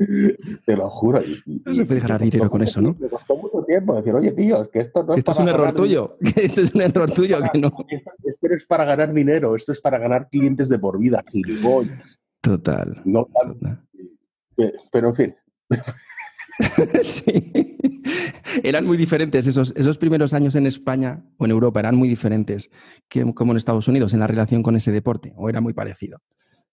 Te 0.66 0.76
lo 0.76 0.88
juro. 0.88 1.20
no 1.46 1.74
se 1.74 1.84
puede 1.84 2.00
ganar 2.00 2.22
dinero 2.22 2.50
con 2.50 2.62
eso, 2.62 2.80
¿no? 2.80 2.96
Me 2.98 3.08
costó 3.08 3.36
mucho 3.36 3.62
tiempo 3.66 3.96
decir, 3.96 4.14
oye, 4.14 4.32
tío, 4.32 4.68
que 4.70 4.80
esto 4.80 5.02
no 5.02 5.12
es 5.12 5.18
Esto 5.18 5.32
es 5.32 5.38
un 5.38 5.48
error 5.48 5.74
tuyo. 5.74 6.16
Esto 6.36 6.60
es 6.60 6.74
un 6.74 6.82
error 6.82 7.10
tuyo. 7.10 7.38
que 7.52 7.58
no. 7.58 7.72
Esto, 7.88 8.12
esto, 8.24 8.46
es 8.48 8.66
para 8.66 8.84
ganar 8.84 9.12
dinero. 9.12 9.56
Esto 9.56 9.72
es 9.72 9.80
para 9.80 9.98
ganar 9.98 10.28
clientes 10.30 10.68
de 10.68 10.78
por 10.78 10.98
vida. 10.98 11.22
Gilipollas. 11.30 12.20
Total. 12.40 13.02
No, 13.04 13.26
total. 13.26 13.82
Pero 14.92 15.08
en 15.08 15.14
fin. 15.14 15.34
sí. 17.02 17.76
Eran 18.62 18.86
muy 18.86 18.96
diferentes 18.96 19.46
esos, 19.46 19.72
esos 19.76 19.98
primeros 19.98 20.34
años 20.34 20.54
en 20.54 20.66
España 20.66 21.24
o 21.38 21.44
en 21.44 21.50
Europa, 21.50 21.80
eran 21.80 21.96
muy 21.96 22.08
diferentes 22.08 22.70
que 23.08 23.32
como 23.34 23.52
en 23.52 23.56
Estados 23.56 23.88
Unidos 23.88 24.12
en 24.12 24.20
la 24.20 24.26
relación 24.26 24.62
con 24.62 24.76
ese 24.76 24.92
deporte, 24.92 25.32
o 25.36 25.48
era 25.48 25.60
muy 25.60 25.72
parecido. 25.72 26.20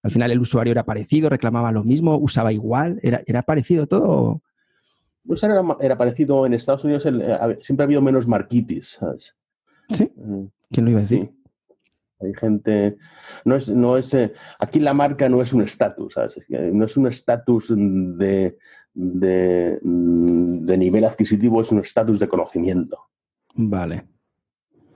Al 0.03 0.11
final 0.11 0.31
el 0.31 0.39
usuario 0.39 0.71
era 0.71 0.85
parecido, 0.85 1.29
reclamaba 1.29 1.71
lo 1.71 1.83
mismo, 1.83 2.17
usaba 2.17 2.53
igual, 2.53 2.99
era, 3.01 3.23
era 3.25 3.41
parecido 3.41 3.87
todo. 3.87 4.41
Pues 5.25 5.43
era, 5.43 5.61
era, 5.81 5.97
parecido 5.97 6.45
en 6.45 6.53
Estados 6.53 6.83
Unidos, 6.85 7.05
eh, 7.05 7.57
siempre 7.61 7.83
ha 7.83 7.85
habido 7.85 8.01
menos 8.01 8.27
marquitis, 8.27 8.97
¿sabes? 8.99 9.35
Sí. 9.89 10.03
Eh, 10.03 10.47
¿Quién 10.71 10.85
lo 10.85 10.91
iba 10.91 10.99
a 10.99 11.03
decir? 11.03 11.31
Hay 12.19 12.33
gente, 12.33 12.97
no 13.45 13.55
es, 13.55 13.69
no 13.69 13.97
es, 13.97 14.13
eh, 14.13 14.33
aquí 14.59 14.79
la 14.79 14.93
marca 14.93 15.29
no 15.29 15.41
es 15.41 15.53
un 15.53 15.61
estatus, 15.61 16.15
No 16.49 16.85
es 16.85 16.97
un 16.97 17.07
estatus 17.07 17.73
de, 17.75 18.57
de, 18.93 19.79
de, 19.81 20.77
nivel 20.77 21.05
adquisitivo, 21.05 21.61
es 21.61 21.71
un 21.71 21.79
estatus 21.79 22.19
de 22.19 22.27
conocimiento. 22.27 22.97
Vale. 23.53 24.07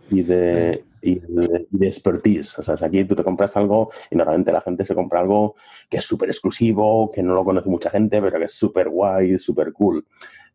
Y 0.09 0.23
de, 0.23 0.83
y 1.01 1.19
de, 1.19 1.87
expertise. 1.87 2.59
O 2.59 2.63
sea, 2.63 2.75
aquí 2.87 3.05
tú 3.05 3.15
te 3.15 3.23
compras 3.23 3.57
algo 3.57 3.89
y 4.09 4.15
normalmente 4.15 4.51
la 4.51 4.61
gente 4.61 4.85
se 4.85 4.95
compra 4.95 5.19
algo 5.19 5.55
que 5.89 5.97
es 5.97 6.05
súper 6.05 6.29
exclusivo, 6.29 7.11
que 7.11 7.23
no 7.23 7.33
lo 7.33 7.43
conoce 7.43 7.69
mucha 7.69 7.89
gente, 7.89 8.21
pero 8.21 8.37
que 8.37 8.45
es 8.45 8.53
súper 8.53 8.89
guay, 8.89 9.39
súper 9.39 9.73
cool. 9.73 10.05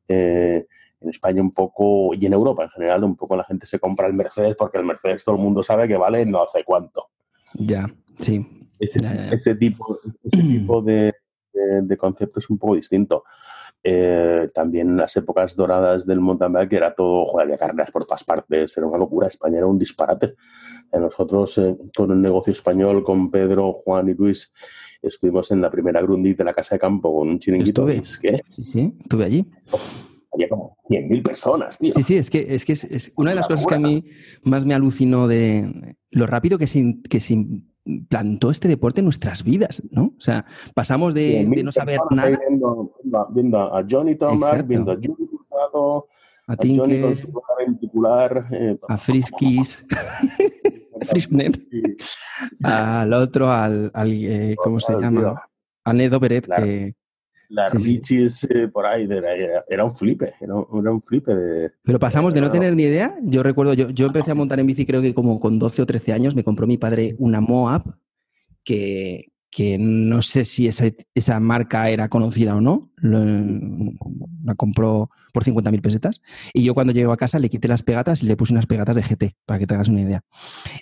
Eh, 0.08 0.66
en 1.00 1.10
España 1.10 1.42
un 1.42 1.52
poco, 1.52 2.14
y 2.14 2.24
en 2.26 2.32
Europa 2.32 2.64
en 2.64 2.70
general, 2.70 3.04
un 3.04 3.16
poco 3.16 3.36
la 3.36 3.44
gente 3.44 3.66
se 3.66 3.78
compra 3.78 4.06
el 4.06 4.14
Mercedes 4.14 4.56
porque 4.56 4.78
el 4.78 4.84
Mercedes 4.84 5.24
todo 5.24 5.36
el 5.36 5.42
mundo 5.42 5.62
sabe 5.62 5.86
que 5.88 5.96
vale 5.96 6.24
no 6.24 6.42
hace 6.42 6.64
cuánto. 6.64 7.08
Ya, 7.54 7.86
sí. 8.18 8.46
Ese, 8.78 9.54
tipo, 9.54 9.98
ese 10.22 10.42
tipo 10.42 10.82
de, 10.82 11.14
concepto 11.98 12.40
es 12.40 12.50
un 12.50 12.58
poco 12.58 12.76
distinto. 12.76 13.24
Eh, 13.88 14.48
también 14.52 14.96
las 14.96 15.16
épocas 15.16 15.54
doradas 15.54 16.06
del 16.06 16.18
mountain 16.20 16.52
bike 16.52 16.72
era 16.72 16.92
todo, 16.92 17.24
joder, 17.26 17.44
había 17.44 17.56
carreras 17.56 17.92
por 17.92 18.04
todas 18.04 18.24
partes, 18.24 18.76
era 18.76 18.86
una 18.86 18.98
locura, 18.98 19.28
España 19.28 19.58
era 19.58 19.66
un 19.66 19.78
disparate. 19.78 20.34
nosotros 20.92 21.58
eh, 21.58 21.76
con 21.96 22.10
el 22.10 22.20
negocio 22.20 22.50
español, 22.50 23.04
con 23.04 23.30
Pedro, 23.30 23.72
Juan 23.84 24.08
y 24.08 24.14
Luis, 24.14 24.52
estuvimos 25.00 25.52
en 25.52 25.60
la 25.60 25.70
primera 25.70 26.00
Grundig 26.02 26.36
de 26.36 26.42
la 26.42 26.52
Casa 26.52 26.74
de 26.74 26.80
Campo 26.80 27.14
con 27.16 27.28
un 27.28 27.38
chiringuito. 27.38 27.88
Estuve, 27.88 28.42
sí, 28.50 28.64
sí, 28.64 28.92
estuve 28.98 29.24
allí 29.24 29.46
había 30.36 30.48
como 30.48 30.76
100.000 30.88 31.22
personas, 31.22 31.78
tío. 31.78 31.94
Sí, 31.94 32.02
sí, 32.02 32.16
es 32.16 32.30
que 32.30 32.46
es, 32.54 32.64
que 32.64 32.72
es, 32.72 33.12
una 33.16 33.30
de 33.30 33.36
las 33.36 33.48
cosas 33.48 33.66
que 33.66 33.74
a 33.74 33.78
mí 33.78 34.04
más 34.42 34.64
me 34.64 34.74
alucinó 34.74 35.28
de 35.28 35.96
lo 36.10 36.26
rápido 36.26 36.58
que 36.58 36.66
se, 36.66 36.96
que 37.08 37.20
se 37.20 37.46
implantó 37.86 38.50
este 38.50 38.68
deporte 38.68 39.00
en 39.00 39.06
nuestras 39.06 39.42
vidas, 39.42 39.82
¿no? 39.90 40.12
O 40.16 40.20
sea, 40.20 40.44
pasamos 40.74 41.14
de, 41.14 41.44
no 41.44 41.72
saber 41.72 42.00
nada. 42.10 42.38
Viendo, 43.30 43.58
a 43.60 43.84
Johnny 43.88 44.16
Thomas, 44.16 44.66
viendo 44.66 44.92
a 44.92 44.96
Johnny 44.96 45.26
Cruzado, 45.26 46.08
a, 46.46 46.52
a 46.52 46.56
Johnny 46.56 47.00
con 47.00 47.14
su 47.14 47.32
ventricular, 47.58 48.46
eh, 48.50 48.78
a 48.88 48.96
Friskies, 48.96 49.86
Frisknet, 51.02 51.60
al 52.62 53.12
otro, 53.12 53.50
al, 53.50 53.90
al 53.94 54.12
eh, 54.12 54.56
¿cómo 54.56 54.80
se 54.80 54.92
llama? 54.94 55.48
A 55.84 55.92
Nedo 55.92 56.18
Beret, 56.18 56.46
que 56.46 56.94
las 57.48 57.72
sí, 57.72 58.20
eh, 58.50 58.68
por 58.68 58.86
ahí, 58.86 59.08
era, 59.68 59.84
un 59.84 59.94
flipe, 59.94 60.34
era, 60.40 60.54
un 60.54 61.02
flipe 61.02 61.34
de... 61.34 61.72
Pero 61.82 61.98
pasamos 61.98 62.34
de 62.34 62.40
no 62.40 62.50
tener 62.50 62.74
ni 62.74 62.84
idea, 62.84 63.16
yo 63.22 63.42
recuerdo, 63.42 63.74
yo, 63.74 63.90
yo 63.90 64.06
empecé 64.06 64.32
a 64.32 64.34
montar 64.34 64.58
en 64.60 64.66
bici 64.66 64.86
creo 64.86 65.02
que 65.02 65.14
como 65.14 65.40
con 65.40 65.58
12 65.58 65.82
o 65.82 65.86
13 65.86 66.12
años, 66.12 66.34
me 66.34 66.44
compró 66.44 66.66
mi 66.66 66.78
padre 66.78 67.14
una 67.18 67.40
Moab 67.40 67.82
que, 68.64 69.32
que 69.56 69.78
no 69.78 70.20
sé 70.20 70.44
si 70.44 70.66
esa, 70.66 70.84
esa 71.14 71.40
marca 71.40 71.88
era 71.88 72.10
conocida 72.10 72.54
o 72.54 72.60
no, 72.60 72.82
la 73.00 74.54
compró 74.54 75.08
por 75.32 75.44
50.000 75.44 75.80
pesetas. 75.80 76.20
Y 76.52 76.62
yo 76.62 76.74
cuando 76.74 76.92
llego 76.92 77.10
a 77.10 77.16
casa 77.16 77.38
le 77.38 77.48
quité 77.48 77.66
las 77.66 77.82
pegatas 77.82 78.22
y 78.22 78.26
le 78.26 78.36
puse 78.36 78.52
unas 78.52 78.66
pegatas 78.66 78.96
de 78.96 79.02
GT, 79.02 79.34
para 79.46 79.58
que 79.58 79.66
te 79.66 79.72
hagas 79.72 79.88
una 79.88 80.02
idea. 80.02 80.22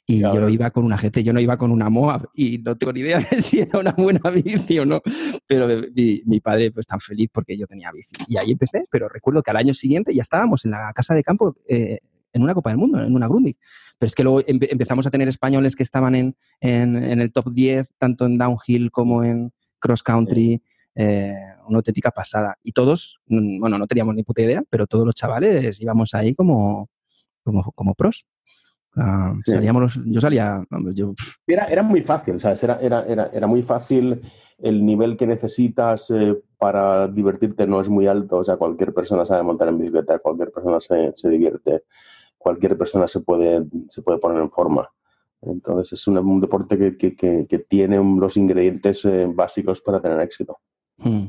Y 0.08 0.18
yo 0.18 0.48
iba 0.48 0.72
con 0.72 0.84
una 0.84 0.96
GT, 0.96 1.22
yo 1.22 1.32
no 1.32 1.38
iba 1.38 1.56
con 1.56 1.70
una 1.70 1.88
Moab 1.88 2.30
y 2.34 2.58
no 2.58 2.76
tengo 2.76 2.92
ni 2.92 3.00
idea 3.02 3.20
de 3.30 3.42
si 3.42 3.60
era 3.60 3.78
una 3.78 3.92
buena 3.92 4.28
bici 4.30 4.80
o 4.80 4.84
no. 4.84 5.00
Pero 5.46 5.68
mi, 5.94 6.40
padre 6.40 6.72
pues 6.72 6.84
tan 6.84 6.98
feliz 6.98 7.30
porque 7.32 7.56
yo 7.56 7.68
tenía 7.68 7.92
bici. 7.92 8.16
Y 8.26 8.38
ahí 8.38 8.50
empecé, 8.50 8.86
pero 8.90 9.08
recuerdo 9.08 9.40
que 9.44 9.52
al 9.52 9.58
año 9.58 9.72
siguiente 9.72 10.12
ya 10.12 10.22
estábamos 10.22 10.64
en 10.64 10.72
la 10.72 10.92
casa 10.92 11.14
de 11.14 11.22
campo 11.22 11.54
eh, 11.68 12.00
en 12.32 12.42
una 12.42 12.54
Copa 12.54 12.70
del 12.70 12.78
Mundo, 12.78 13.00
en 13.00 13.14
una 13.14 13.28
Grundig. 13.28 13.56
Pero 13.98 14.06
es 14.08 14.14
que 14.14 14.24
luego 14.24 14.42
empezamos 14.46 15.06
a 15.06 15.10
tener 15.10 15.28
españoles 15.28 15.76
que 15.76 15.82
estaban 15.82 16.14
en, 16.14 16.36
en, 16.60 17.20
el 17.20 17.32
top 17.32 17.52
10, 17.52 17.94
tanto 17.96 18.26
en 18.26 18.38
downhill 18.38 18.90
como 18.90 19.22
en 19.22 19.52
cross 19.78 20.02
country. 20.02 20.62
Eh, 20.96 21.34
una 21.66 21.78
auténtica 21.78 22.10
pasada. 22.10 22.56
Y 22.62 22.72
todos, 22.72 23.20
bueno, 23.26 23.78
no 23.78 23.86
teníamos 23.86 24.14
ni 24.14 24.22
puta 24.22 24.42
idea, 24.42 24.62
pero 24.70 24.86
todos 24.86 25.04
los 25.04 25.14
chavales 25.14 25.80
íbamos 25.80 26.14
ahí 26.14 26.34
como, 26.34 26.88
como, 27.42 27.72
como 27.72 27.94
pros. 27.94 28.26
salíamos 29.44 29.98
yo 30.04 30.20
salía. 30.20 30.64
Yo... 30.94 31.14
Era, 31.46 31.66
era 31.66 31.82
muy 31.82 32.02
fácil, 32.02 32.40
¿sabes? 32.40 32.62
Era, 32.62 32.78
era, 32.80 33.04
era, 33.06 33.30
era 33.32 33.46
muy 33.46 33.62
fácil. 33.62 34.20
El 34.58 34.86
nivel 34.86 35.16
que 35.16 35.26
necesitas 35.26 36.10
eh, 36.10 36.36
para 36.58 37.08
divertirte 37.08 37.66
no 37.66 37.80
es 37.80 37.88
muy 37.88 38.06
alto. 38.06 38.36
O 38.36 38.44
sea, 38.44 38.56
cualquier 38.56 38.94
persona 38.94 39.26
sabe 39.26 39.42
montar 39.42 39.68
en 39.68 39.78
bicicleta, 39.78 40.20
cualquier 40.20 40.52
persona 40.52 40.80
se, 40.80 41.12
se 41.14 41.28
divierte, 41.28 41.82
cualquier 42.44 42.76
persona 42.76 43.08
se 43.08 43.20
puede, 43.20 43.64
se 43.88 44.02
puede 44.02 44.18
poner 44.18 44.42
en 44.42 44.50
forma. 44.50 44.86
Entonces 45.40 45.94
es 45.94 46.06
un, 46.06 46.40
deporte 46.40 46.76
que, 46.76 46.94
que, 46.94 47.16
que, 47.16 47.46
que, 47.46 47.58
tiene 47.60 47.96
los 47.96 48.36
ingredientes 48.36 49.02
eh, 49.06 49.26
básicos 49.26 49.80
para 49.80 49.98
tener 49.98 50.20
éxito. 50.20 50.58
Hmm. 50.98 51.24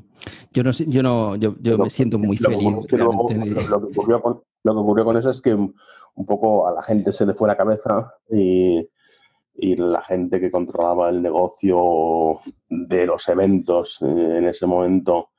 Yo 0.52 0.64
no 0.64 0.72
yo 0.72 1.04
no, 1.04 1.36
yo, 1.38 1.78
me 1.78 1.90
siento 1.90 2.20
muy 2.20 2.36
feliz. 2.36 2.92
lo, 2.92 3.90
que 3.90 4.00
ocurrió 4.00 5.06
con, 5.06 5.18
eso 5.18 5.30
es 5.30 5.42
que 5.42 5.54
un 5.54 6.26
poco 6.26 6.68
a 6.68 6.74
la 6.74 6.84
gente 6.84 7.14
se 7.14 7.26
le 7.26 7.34
fue 7.34 7.48
la 7.48 7.56
cabeza 7.56 8.14
y, 8.30 8.86
la 9.58 10.02
gente 10.02 10.42
que 10.42 10.52
controlaba 10.52 11.10
el 11.10 11.22
negocio 11.22 12.42
de 12.68 13.06
los 13.06 13.26
eventos 13.30 14.00
eh, 14.02 14.38
en 14.40 14.48
ese 14.50 14.66
momento 14.66 15.30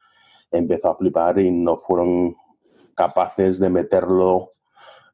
empezó 0.50 0.90
a 0.90 0.96
flipar 0.96 1.38
y 1.38 1.50
no 1.50 1.76
fueron 1.76 2.34
capaces 2.94 3.58
de 3.58 3.68
meterlo 3.68 4.52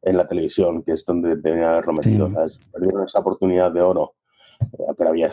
en 0.03 0.17
la 0.17 0.27
televisión, 0.27 0.83
que 0.83 0.93
es 0.93 1.05
donde 1.05 1.37
deberían 1.37 1.71
haberlo 1.71 1.93
metido. 1.93 2.31
Perdieron 2.73 3.07
esa 3.07 3.21
oportunidad 3.21 3.71
de 3.71 3.81
oro 3.81 4.15
eh, 4.61 4.95
pero 4.97 5.11
había, 5.11 5.31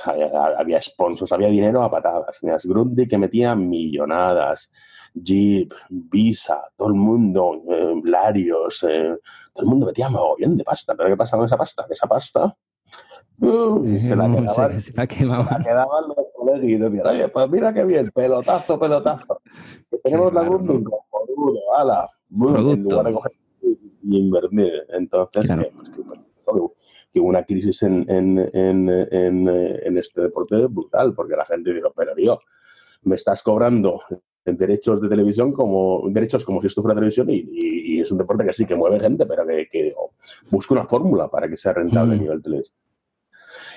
había 0.58 0.82
sponsors, 0.82 1.32
había 1.32 1.50
dinero 1.50 1.84
a 1.84 1.92
patadas. 1.92 2.40
Tenías 2.40 2.66
Grundy 2.66 3.08
que 3.08 3.18
metía 3.18 3.56
millonadas, 3.56 4.72
Jeep, 5.14 5.72
Visa, 5.90 6.68
todo 6.76 6.88
el 6.88 6.96
mundo, 6.96 7.62
eh, 7.70 8.02
Larios, 8.04 8.86
eh, 8.88 9.16
todo 9.54 9.64
el 9.64 9.70
mundo 9.70 9.88
metía 9.88 10.10
mogollón 10.10 10.58
de 10.58 10.64
pasta. 10.64 10.96
¿Pero 10.96 11.10
qué 11.10 11.18
pasa 11.18 11.38
con 11.38 11.46
esa 11.46 11.58
pasta? 11.58 11.86
Esa 11.90 12.08
pasta 12.08 12.56
y 13.42 14.02
se 14.02 14.16
la 14.16 14.30
quedaban, 14.30 14.82
se, 14.82 14.94
la 14.94 15.08
quemaban. 15.08 15.64
quedaban 15.64 16.08
los 16.10 16.32
colegas 16.36 16.64
y 16.64 16.76
decían, 16.76 17.08
oye, 17.08 17.28
pues 17.30 17.50
mira 17.50 17.74
qué 17.74 17.86
bien, 17.86 18.12
pelotazo, 18.12 18.80
pelotazo. 18.80 19.42
tenemos 20.04 20.34
la 20.34 20.44
Gundam 20.44 20.84
por 20.84 21.22
uno, 21.36 21.60
ala, 21.78 22.10
en 22.30 22.84
lugar 22.84 23.06
de 23.06 23.14
coger 23.14 23.32
y 24.10 24.18
invertir. 24.18 24.72
Entonces, 24.90 25.56
pues, 25.76 25.90
que, 27.12 27.20
hubo 27.20 27.28
una 27.28 27.44
crisis 27.44 27.84
en, 27.84 28.06
en, 28.10 28.38
en, 28.54 28.90
en, 28.90 29.98
este 29.98 30.22
deporte 30.22 30.56
brutal, 30.68 31.14
porque 31.14 31.36
la 31.36 31.46
gente 31.46 31.74
dijo, 31.74 31.92
pero 31.96 32.14
Dios, 32.16 32.40
me 33.04 33.16
estás 33.16 33.42
cobrando 33.44 34.02
derechos 34.46 35.02
de 35.02 35.10
televisión 35.10 35.54
como 35.54 36.04
derechos 36.10 36.44
como 36.44 36.62
si 36.62 36.68
esto 36.68 36.82
fuera 36.82 36.96
televisión 36.96 37.28
y, 37.30 38.00
es 38.00 38.12
un 38.12 38.18
deporte 38.18 38.46
que 38.46 38.54
sí 38.54 38.66
que 38.66 38.76
mueve 38.76 38.98
gente, 39.00 39.26
pero 39.26 39.46
que, 39.46 39.68
que 39.70 39.94
busca 40.50 40.74
una 40.74 40.86
fórmula 40.86 41.28
para 41.28 41.50
que 41.50 41.58
sea 41.58 41.74
rentable 41.74 42.14
a 42.14 42.18
mm. 42.18 42.22
nivel 42.22 42.42
televisión. 42.42 42.78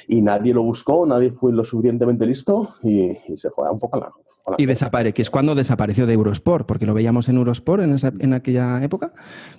Y 0.09 0.23
nadie 0.23 0.55
lo 0.55 0.63
buscó, 0.63 1.07
nadie 1.07 1.31
fue 1.31 1.53
lo 1.53 1.65
suficientemente 1.65 2.27
listo 2.27 2.69
y, 2.83 3.13
se 3.37 3.51
fue 3.51 3.71
un 3.71 3.79
poco 3.79 3.97
a 3.97 4.01
la, 4.01 4.13
y 4.59 4.67
desaparece, 4.67 5.15
que 5.15 5.23
es 5.23 5.31
cuando 5.31 5.55
desapareció 5.55 6.07
de 6.07 6.15
Eurosport, 6.15 6.67
porque 6.67 6.85
lo 6.85 6.95
veíamos 6.95 7.29
en 7.29 7.37
Eurosport 7.37 7.83
en, 7.85 7.95
esa, 7.95 8.13
en 8.19 8.35
aquella 8.35 8.83
época, 8.83 9.13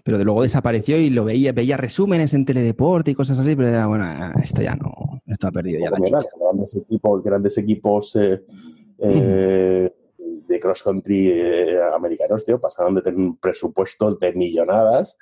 pero 0.04 0.18
de 0.18 0.26
luego 0.26 0.44
desapareció 0.44 0.98
y 0.98 1.10
lo 1.10 1.24
veía, 1.24 1.54
veía 1.54 1.78
resúmenes 1.78 2.34
en 2.34 2.46
Teledeporte 2.46 3.12
y 3.12 3.16
cosas 3.16 3.40
así, 3.40 3.56
pero 3.56 3.70
era, 3.70 3.88
bueno, 3.88 4.06
esto 4.42 4.62
ya 4.62 4.76
no, 4.76 5.22
esto 5.26 5.48
ha 5.48 5.52
perdido 5.52 5.80
ya 5.80 5.90
la 5.90 5.98
Grandes 6.40 6.76
equipos, 6.76 7.24
grandes 7.24 7.58
equipos 7.58 8.16
eh, 8.18 8.44
eh, 9.00 9.94
de 10.18 10.60
cross 10.60 10.84
country 10.84 11.30
eh, 11.30 11.80
americanos, 11.96 12.44
tío, 12.44 12.60
pasaron 12.60 12.96
de 12.96 13.02
tener 13.02 13.32
presupuestos 13.40 14.20
de 14.20 14.34
millonadas 14.34 15.18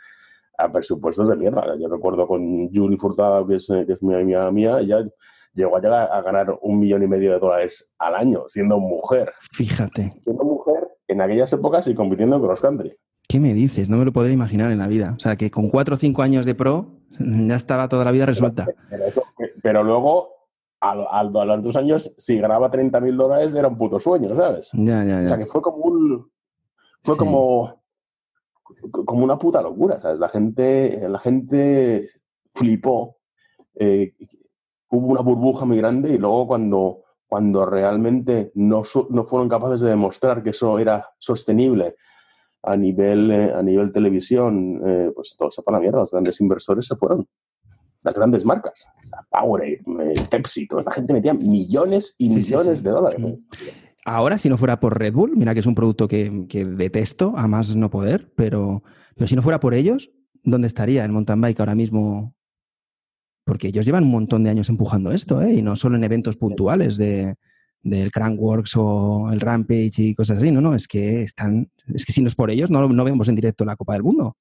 a 0.61 0.71
presupuestos 0.71 1.27
de 1.27 1.35
mierda. 1.35 1.75
Yo 1.79 1.87
recuerdo 1.87 2.27
con 2.27 2.69
Julie 2.73 2.97
Furtado, 2.97 3.45
que 3.47 3.55
es, 3.55 3.67
que 3.67 3.93
es 3.93 4.03
mi 4.03 4.15
amiga 4.15 4.51
mía, 4.51 4.79
ella 4.79 5.05
llegó 5.53 5.77
a 5.77 5.81
llegar 5.81 6.09
a 6.11 6.21
ganar 6.21 6.57
un 6.61 6.79
millón 6.79 7.03
y 7.03 7.07
medio 7.07 7.33
de 7.33 7.39
dólares 7.39 7.93
al 7.97 8.15
año 8.15 8.43
siendo 8.47 8.79
mujer. 8.79 9.33
Fíjate. 9.51 10.11
Siendo 10.23 10.43
mujer 10.43 10.87
en 11.07 11.21
aquellas 11.21 11.51
épocas 11.53 11.87
y 11.87 11.93
compitiendo 11.95 12.37
en 12.37 12.41
cross 12.41 12.61
country. 12.61 12.95
¿Qué 13.27 13.39
me 13.39 13.53
dices? 13.53 13.89
No 13.89 13.97
me 13.97 14.05
lo 14.05 14.11
podría 14.11 14.33
imaginar 14.33 14.71
en 14.71 14.79
la 14.79 14.87
vida. 14.87 15.13
O 15.17 15.19
sea, 15.19 15.35
que 15.35 15.51
con 15.51 15.69
cuatro 15.69 15.95
o 15.95 15.97
cinco 15.97 16.21
años 16.21 16.45
de 16.45 16.55
pro 16.55 16.99
ya 17.19 17.55
estaba 17.55 17.87
toda 17.87 18.05
la 18.05 18.11
vida 18.11 18.25
resuelta. 18.25 18.67
Pero, 19.61 19.83
luego, 19.83 20.29
a, 20.79 21.23
los 21.23 21.63
dos 21.63 21.75
años, 21.75 22.13
si 22.17 22.39
ganaba 22.39 22.71
30 22.71 22.99
mil 22.99 23.15
dólares, 23.15 23.53
era 23.53 23.67
un 23.67 23.77
puto 23.77 23.99
sueño, 23.99 24.35
¿sabes? 24.35 24.71
Ya, 24.73 25.03
ya, 25.03 25.21
ya. 25.21 25.25
O 25.25 25.27
sea, 25.27 25.37
que 25.37 25.45
fue 25.45 25.61
como 25.61 25.77
un. 25.77 26.31
Fue 27.03 27.17
como. 27.17 27.80
Como 28.91 29.23
una 29.23 29.37
puta 29.37 29.61
locura, 29.61 29.99
¿sabes? 29.99 30.19
La 30.19 30.29
gente, 30.29 31.07
la 31.07 31.19
gente 31.19 32.07
flipó. 32.53 33.17
Eh, 33.75 34.13
hubo 34.89 35.07
una 35.07 35.21
burbuja 35.21 35.65
muy 35.65 35.77
grande 35.77 36.13
y 36.13 36.17
luego 36.17 36.47
cuando, 36.47 37.03
cuando 37.27 37.65
realmente 37.65 38.51
no, 38.55 38.83
no 39.09 39.25
fueron 39.25 39.49
capaces 39.49 39.81
de 39.81 39.89
demostrar 39.89 40.43
que 40.43 40.49
eso 40.49 40.77
era 40.79 41.09
sostenible 41.17 41.95
a 42.63 42.75
nivel, 42.75 43.31
eh, 43.31 43.53
a 43.53 43.61
nivel 43.61 43.91
televisión, 43.91 44.81
eh, 44.85 45.11
pues 45.15 45.35
todo 45.37 45.49
se 45.51 45.61
fue 45.61 45.73
a 45.73 45.77
la 45.77 45.81
mierda. 45.81 45.99
Los 45.99 46.11
grandes 46.11 46.39
inversores 46.41 46.85
se 46.85 46.95
fueron. 46.95 47.27
Las 48.03 48.17
grandes 48.17 48.43
marcas, 48.45 48.87
Powerade, 49.29 49.83
eh, 49.99 50.15
Pepsi, 50.29 50.67
toda 50.67 50.81
esta 50.81 50.91
gente 50.91 51.13
metía 51.13 51.35
millones 51.35 52.15
y 52.17 52.29
millones 52.29 52.81
de 52.81 52.89
dólares. 52.89 53.19
Ahora, 54.05 54.37
si 54.37 54.49
no 54.49 54.57
fuera 54.57 54.79
por 54.79 54.97
Red 54.97 55.13
Bull, 55.13 55.35
mira 55.35 55.53
que 55.53 55.59
es 55.59 55.65
un 55.65 55.75
producto 55.75 56.07
que, 56.07 56.45
que, 56.49 56.65
detesto 56.65 57.33
a 57.37 57.47
más 57.47 57.75
no 57.75 57.89
poder, 57.89 58.31
pero, 58.35 58.83
pero 59.15 59.27
si 59.27 59.35
no 59.35 59.41
fuera 59.41 59.59
por 59.59 59.73
ellos, 59.73 60.11
¿dónde 60.43 60.67
estaría 60.67 61.05
el 61.05 61.11
mountain 61.11 61.39
bike 61.39 61.59
ahora 61.59 61.75
mismo 61.75 62.33
porque 63.43 63.67
ellos 63.67 63.85
llevan 63.85 64.03
un 64.03 64.11
montón 64.11 64.43
de 64.43 64.49
años 64.49 64.69
empujando 64.69 65.11
esto, 65.11 65.41
¿eh? 65.41 65.53
y 65.53 65.61
no 65.61 65.75
solo 65.75 65.95
en 65.95 66.03
eventos 66.03 66.37
puntuales 66.37 66.97
de, 66.97 67.35
del 67.81 68.11
Crankworks 68.11 68.75
o 68.77 69.29
el 69.31 69.39
Rampage 69.39 69.91
y 69.97 70.15
cosas 70.15 70.37
así, 70.37 70.51
no, 70.51 70.61
no, 70.61 70.75
es 70.75 70.87
que 70.87 71.23
están, 71.23 71.69
es 71.93 72.05
que 72.05 72.13
si 72.13 72.21
no 72.21 72.27
es 72.27 72.35
por 72.35 72.51
ellos, 72.51 72.69
no, 72.69 72.87
no 72.87 73.03
vemos 73.03 73.27
en 73.29 73.35
directo 73.35 73.65
la 73.65 73.75
Copa 73.75 73.93
del 73.93 74.03
Mundo. 74.03 74.35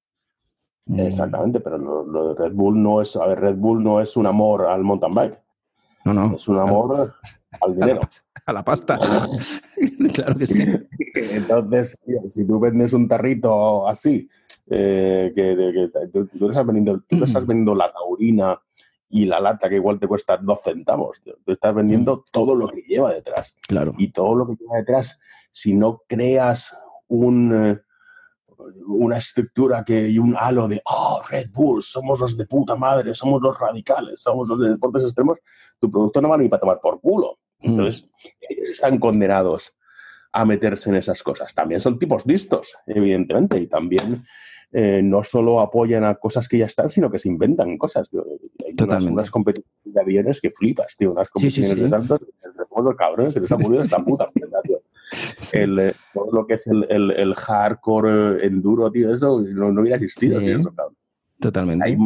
Mm. 0.85 0.99
Exactamente, 1.01 1.59
pero 1.59 1.77
lo, 1.77 2.33
de 2.33 2.41
Red 2.41 2.53
Bull 2.53 2.81
no 2.81 3.01
es, 3.01 3.15
a 3.15 3.25
ver, 3.25 3.39
Red 3.39 3.55
Bull 3.55 3.83
no 3.83 4.01
es 4.01 4.15
un 4.15 4.27
amor 4.27 4.65
al 4.67 4.83
mountain 4.83 5.11
bike. 5.13 5.39
No, 6.05 6.13
no. 6.13 6.35
Es 6.35 6.47
un 6.47 6.59
amor 6.59 7.13
al 7.59 7.75
dinero. 7.75 8.01
A 8.45 8.53
la, 8.53 8.63
pasta. 8.63 8.97
claro 10.13 10.37
que 10.37 10.47
sí. 10.47 10.63
Entonces, 11.13 11.97
si 12.29 12.45
tú 12.45 12.59
vendes 12.59 12.93
un 12.93 13.07
tarrito 13.07 13.87
así, 13.87 14.27
eh, 14.69 15.31
que, 15.35 15.89
tú, 16.11 16.27
tú, 16.27 16.49
estás 16.49 16.65
vendiendo, 16.65 17.01
tú 17.07 17.23
estás 17.23 17.45
vendiendo 17.45 17.75
la 17.75 17.91
taurina 17.91 18.59
y 19.09 19.25
la 19.25 19.39
lata 19.39 19.69
que 19.69 19.75
igual 19.75 19.99
te 19.99 20.07
cuesta 20.07 20.37
dos 20.37 20.61
centavos. 20.61 21.21
Tú 21.23 21.51
estás 21.51 21.75
vendiendo 21.75 22.23
todo 22.31 22.55
lo 22.55 22.67
que 22.69 22.81
lleva 22.81 23.13
detrás. 23.13 23.55
Claro. 23.67 23.93
Y 23.97 24.11
todo 24.11 24.35
lo 24.35 24.47
que 24.47 24.55
lleva 24.55 24.77
detrás, 24.77 25.19
si 25.51 25.73
no 25.73 26.01
creas 26.07 26.75
un, 27.07 27.53
eh, 27.53 27.81
una 28.87 29.17
estructura 29.17 29.83
que, 29.83 30.09
y 30.09 30.17
un 30.17 30.35
halo 30.37 30.67
de, 30.67 30.81
oh, 30.85 31.21
Red 31.29 31.49
Bull, 31.51 31.83
somos 31.83 32.19
los 32.19 32.37
de 32.37 32.45
puta 32.45 32.75
madre, 32.75 33.13
somos 33.15 33.41
los 33.41 33.57
radicales, 33.57 34.21
somos 34.21 34.47
los 34.47 34.59
de 34.59 34.69
deportes 34.69 35.03
extremos, 35.03 35.37
tu 35.79 35.91
producto 35.91 36.21
no 36.21 36.29
va 36.29 36.37
ni 36.37 36.47
para 36.47 36.61
tomar 36.61 36.79
por 36.79 36.99
culo. 37.01 37.39
Mm. 37.61 37.69
Entonces, 37.69 38.11
ellos 38.49 38.69
están 38.69 38.97
condenados 38.99 39.75
a 40.33 40.45
meterse 40.45 40.89
en 40.89 40.95
esas 40.95 41.21
cosas. 41.23 41.53
También 41.53 41.81
son 41.81 41.99
tipos 41.99 42.25
listos, 42.25 42.75
evidentemente, 42.85 43.59
y 43.59 43.67
también 43.67 44.23
eh, 44.71 45.01
no 45.03 45.23
solo 45.23 45.59
apoyan 45.59 46.05
a 46.05 46.15
cosas 46.15 46.47
que 46.47 46.57
ya 46.57 46.65
están, 46.65 46.89
sino 46.89 47.11
que 47.11 47.19
se 47.19 47.27
inventan 47.27 47.77
cosas. 47.77 48.09
Hay 48.13 48.75
unas, 49.09 49.29
competiciones 49.29 49.93
de 49.93 50.01
aviones 50.01 50.39
que 50.39 50.49
flipas, 50.49 50.95
tío, 50.95 51.11
unas 51.11 51.29
competiciones 51.29 51.81
de 51.81 51.87
saltos, 51.87 52.21
el 52.21 52.95
cabrón, 52.95 53.31
se 53.31 53.41
les 53.41 53.51
ha 53.51 53.55
ocurrido 53.55 53.83
esta 53.83 54.03
puta 54.03 54.29
mierda, 54.33 54.61
tío. 54.61 54.81
El, 55.51 55.77
eh, 55.77 55.93
todo 56.13 56.31
lo 56.31 56.47
que 56.47 56.53
es 56.53 56.67
el, 56.67 56.85
el, 56.89 57.35
hardcore 57.35 58.37
eh, 58.37 58.45
enduro, 58.45 58.89
tío, 58.89 59.13
eso 59.13 59.41
no, 59.41 59.69
no 59.69 59.81
hubiera 59.81 59.97
existido, 59.97 60.39
tío, 60.39 60.55
eso, 60.55 60.73
cabrón. 60.73 60.95
Totalmente. 61.37 61.97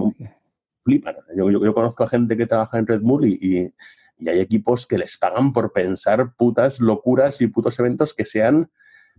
flipan. 0.84 1.16
Yo, 1.38 1.52
yo, 1.52 1.74
conozco 1.76 2.04
a 2.04 2.08
gente 2.08 2.36
que 2.36 2.48
trabaja 2.48 2.80
en 2.80 2.88
Red 2.88 3.02
Bull 3.02 3.28
y, 3.28 3.38
y, 3.40 3.74
y 4.18 4.30
hay 4.30 4.40
equipos 4.40 4.88
que 4.88 4.98
les 4.98 5.18
pagan 5.18 5.54
por 5.54 5.72
pensar 5.74 6.34
putas 6.36 6.80
locuras 6.80 7.42
y 7.42 7.48
putos 7.48 7.80
eventos 7.80 8.14
que 8.14 8.26
sean 8.26 8.70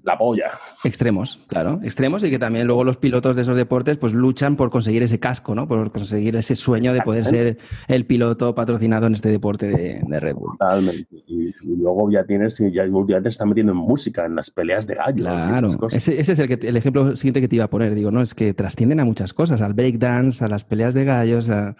la 0.03 0.17
polla. 0.17 0.47
Extremos, 0.85 1.41
claro, 1.49 1.81
extremos 1.83 2.23
y 2.23 2.31
que 2.31 2.39
también 2.39 2.67
luego 2.67 2.85
los 2.85 2.97
pilotos 2.97 3.35
de 3.35 3.43
esos 3.43 3.57
deportes 3.57 3.97
pues 3.97 4.13
luchan 4.13 4.57
por 4.57 4.71
conseguir 4.71 5.03
ese 5.03 5.19
casco, 5.19 5.55
¿no? 5.55 5.67
Por 5.67 5.91
conseguir 5.91 6.37
ese 6.37 6.55
sueño 6.55 6.93
de 6.93 7.01
poder 7.01 7.27
ser 7.27 7.59
el 7.89 8.07
piloto 8.07 8.55
patrocinado 8.55 9.07
en 9.07 9.15
este 9.15 9.31
deporte 9.31 9.67
de, 9.67 10.21
Red 10.21 10.35
Bull. 10.35 10.57
Totalmente. 10.59 11.09
Y, 11.27 11.53
luego 11.63 12.11
ya 12.11 12.25
tienes, 12.25 12.59
ya, 12.73 12.85
ya, 13.09 13.21
te 13.21 13.29
están 13.29 13.49
metiendo 13.49 13.73
en 13.73 13.79
música, 13.79 14.27
en 14.27 14.37
las 14.37 14.51
peleas 14.51 14.87
de 14.87 14.95
gallos. 14.95 15.27
Claro, 15.27 15.69
ese, 15.91 16.19
ese, 16.19 16.33
es 16.33 16.39
el, 16.39 16.49
que, 16.49 16.67
el 16.67 16.77
ejemplo 16.77 17.17
siguiente 17.17 17.41
que 17.41 17.49
te 17.49 17.57
iba 17.57 17.65
a 17.65 17.71
poner, 17.71 17.95
digo, 17.95 18.11
¿no? 18.11 18.21
Es 18.21 18.35
que 18.35 18.55
trascienden 18.55 19.01
a 19.01 19.05
muchas 19.05 19.33
cosas, 19.33 19.61
al 19.61 19.75
breakdance, 19.75 20.45
a 20.45 20.49
las 20.49 20.65
peleas 20.65 20.95
de 20.95 21.05
gallos, 21.05 21.49
a 21.49 21.77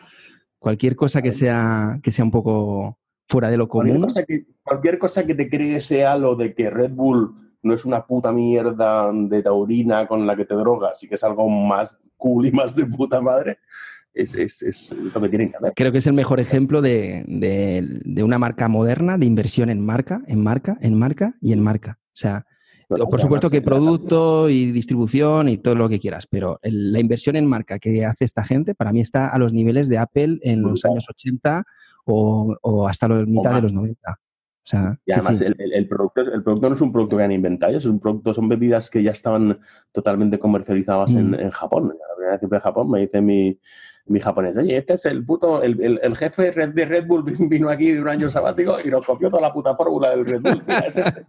cualquier 0.59 0.97
cosa 0.97 1.23
que 1.23 1.33
sea, 1.33 2.01
que 2.03 2.11
sea 2.11 2.25
un 2.25 2.31
poco 2.31 2.99
fuera 3.29 3.51
de 3.51 3.57
lo 3.57 3.69
común. 3.69 3.89
Cualquier 3.89 4.07
cosa 4.07 4.25
que, 4.25 4.47
cualquier 4.63 4.99
cosa 4.99 5.27
que 5.27 5.35
te 5.35 5.49
cree 5.49 5.77
ese 5.77 6.05
halo 6.05 6.37
de 6.37 6.55
que 6.55 6.71
Red 6.71 6.93
Bull 6.93 7.35
no 7.63 7.75
es 7.75 7.85
una 7.85 8.07
puta 8.07 8.33
mierda 8.33 9.11
de 9.13 9.43
taurina 9.43 10.07
con 10.07 10.27
la 10.27 10.37
que 10.37 10.45
te 10.45 10.55
drogas 10.55 11.03
y 11.03 11.09
que 11.09 11.17
es 11.17 11.25
algo 11.25 11.49
más 11.49 11.99
cool 12.17 12.47
y 12.47 12.53
más 12.53 12.75
de 12.75 12.87
puta 12.87 13.21
madre, 13.21 13.59
es, 14.15 14.35
es, 14.35 14.95
lo 15.15 15.21
que 15.21 15.29
tienen 15.29 15.51
que 15.51 15.57
hacer. 15.57 15.73
Creo 15.75 15.93
que 15.93 15.99
es 15.99 16.07
el 16.07 16.15
mejor 16.15 16.41
ejemplo 16.41 16.81
de, 16.81 17.25
de, 17.27 18.23
una 18.23 18.39
marca 18.39 18.69
moderna, 18.69 19.19
de 19.19 19.27
inversión 19.27 19.69
en 19.69 19.85
marca, 19.85 20.23
en 20.27 20.43
marca, 20.43 20.79
en 20.81 20.95
marca 20.95 21.35
y 21.41 21.53
en 21.53 21.61
marca. 21.61 21.99
O 22.01 22.17
sea, 22.17 22.47
por 22.89 23.21
supuesto 23.21 23.51
que 23.51 23.61
producto 23.61 24.49
y 24.49 24.71
distribución 24.71 25.49
y 25.49 25.59
todo 25.59 25.75
lo 25.75 25.89
que 25.89 25.99
quieras, 25.99 26.27
pero 26.27 26.61
la 26.63 27.01
inversión 27.01 27.37
en 27.37 27.47
marca 27.47 27.79
que 27.79 28.07
hace 28.07 28.25
esta 28.25 28.45
gente 28.45 28.75
para 28.75 28.93
mí 28.93 29.01
está 29.01 29.29
a 29.29 29.39
los 29.39 29.53
niveles 29.53 29.89
de 29.89 29.99
Apple 29.99 30.39
en 30.43 30.63
los 30.63 30.85
años 30.85 31.07
80 31.11 31.65
o, 32.07 32.57
o 32.63 32.89
hasta 32.89 33.09
la 33.09 33.25
mitad 33.25 33.55
de 33.55 33.63
los 33.63 33.73
90 33.73 34.19
y 35.05 35.13
además 35.13 35.41
El, 35.41 35.89
producto, 35.89 36.23
el 36.23 36.43
producto 36.43 36.69
no 36.69 36.75
es 36.75 36.81
un 36.81 36.93
producto 36.93 37.17
que 37.17 37.23
han 37.23 37.31
inventado, 37.31 37.77
es 37.77 37.87
un 37.87 38.01
producto, 38.01 38.35
son 38.35 38.49
bebidas 38.49 38.91
que 38.91 39.01
ya 39.03 39.13
estaban 39.13 39.61
totalmente 39.93 40.41
comercializadas 40.41 41.13
en, 41.13 41.31
mm. 41.31 41.51
Japón. 41.51 41.89
La 41.89 42.17
primera 42.17 42.37
vez 42.37 42.51
que 42.51 42.61
Japón 42.61 42.91
me 42.91 42.99
dice 43.01 43.21
mi, 43.21 43.61
mi 44.07 44.19
japonés, 44.19 44.57
oye, 44.57 44.77
este 44.77 44.95
es 44.95 45.07
el 45.07 45.25
puto, 45.25 45.63
el, 45.63 46.01
el, 46.03 46.17
jefe 46.17 46.51
de 46.51 46.85
Red 46.85 47.07
Bull 47.07 47.23
vino 47.49 47.69
aquí 47.69 47.93
de 47.93 48.03
un 48.03 48.09
año 48.09 48.29
sabático 48.29 48.79
y 48.85 48.89
nos 48.89 49.07
copió 49.07 49.31
toda 49.31 49.43
la 49.43 49.53
puta 49.53 49.77
fórmula 49.77 50.11
del 50.11 50.27
Red 50.27 50.41
Bull. 50.41 50.65
es 50.87 50.97
este. 50.97 51.27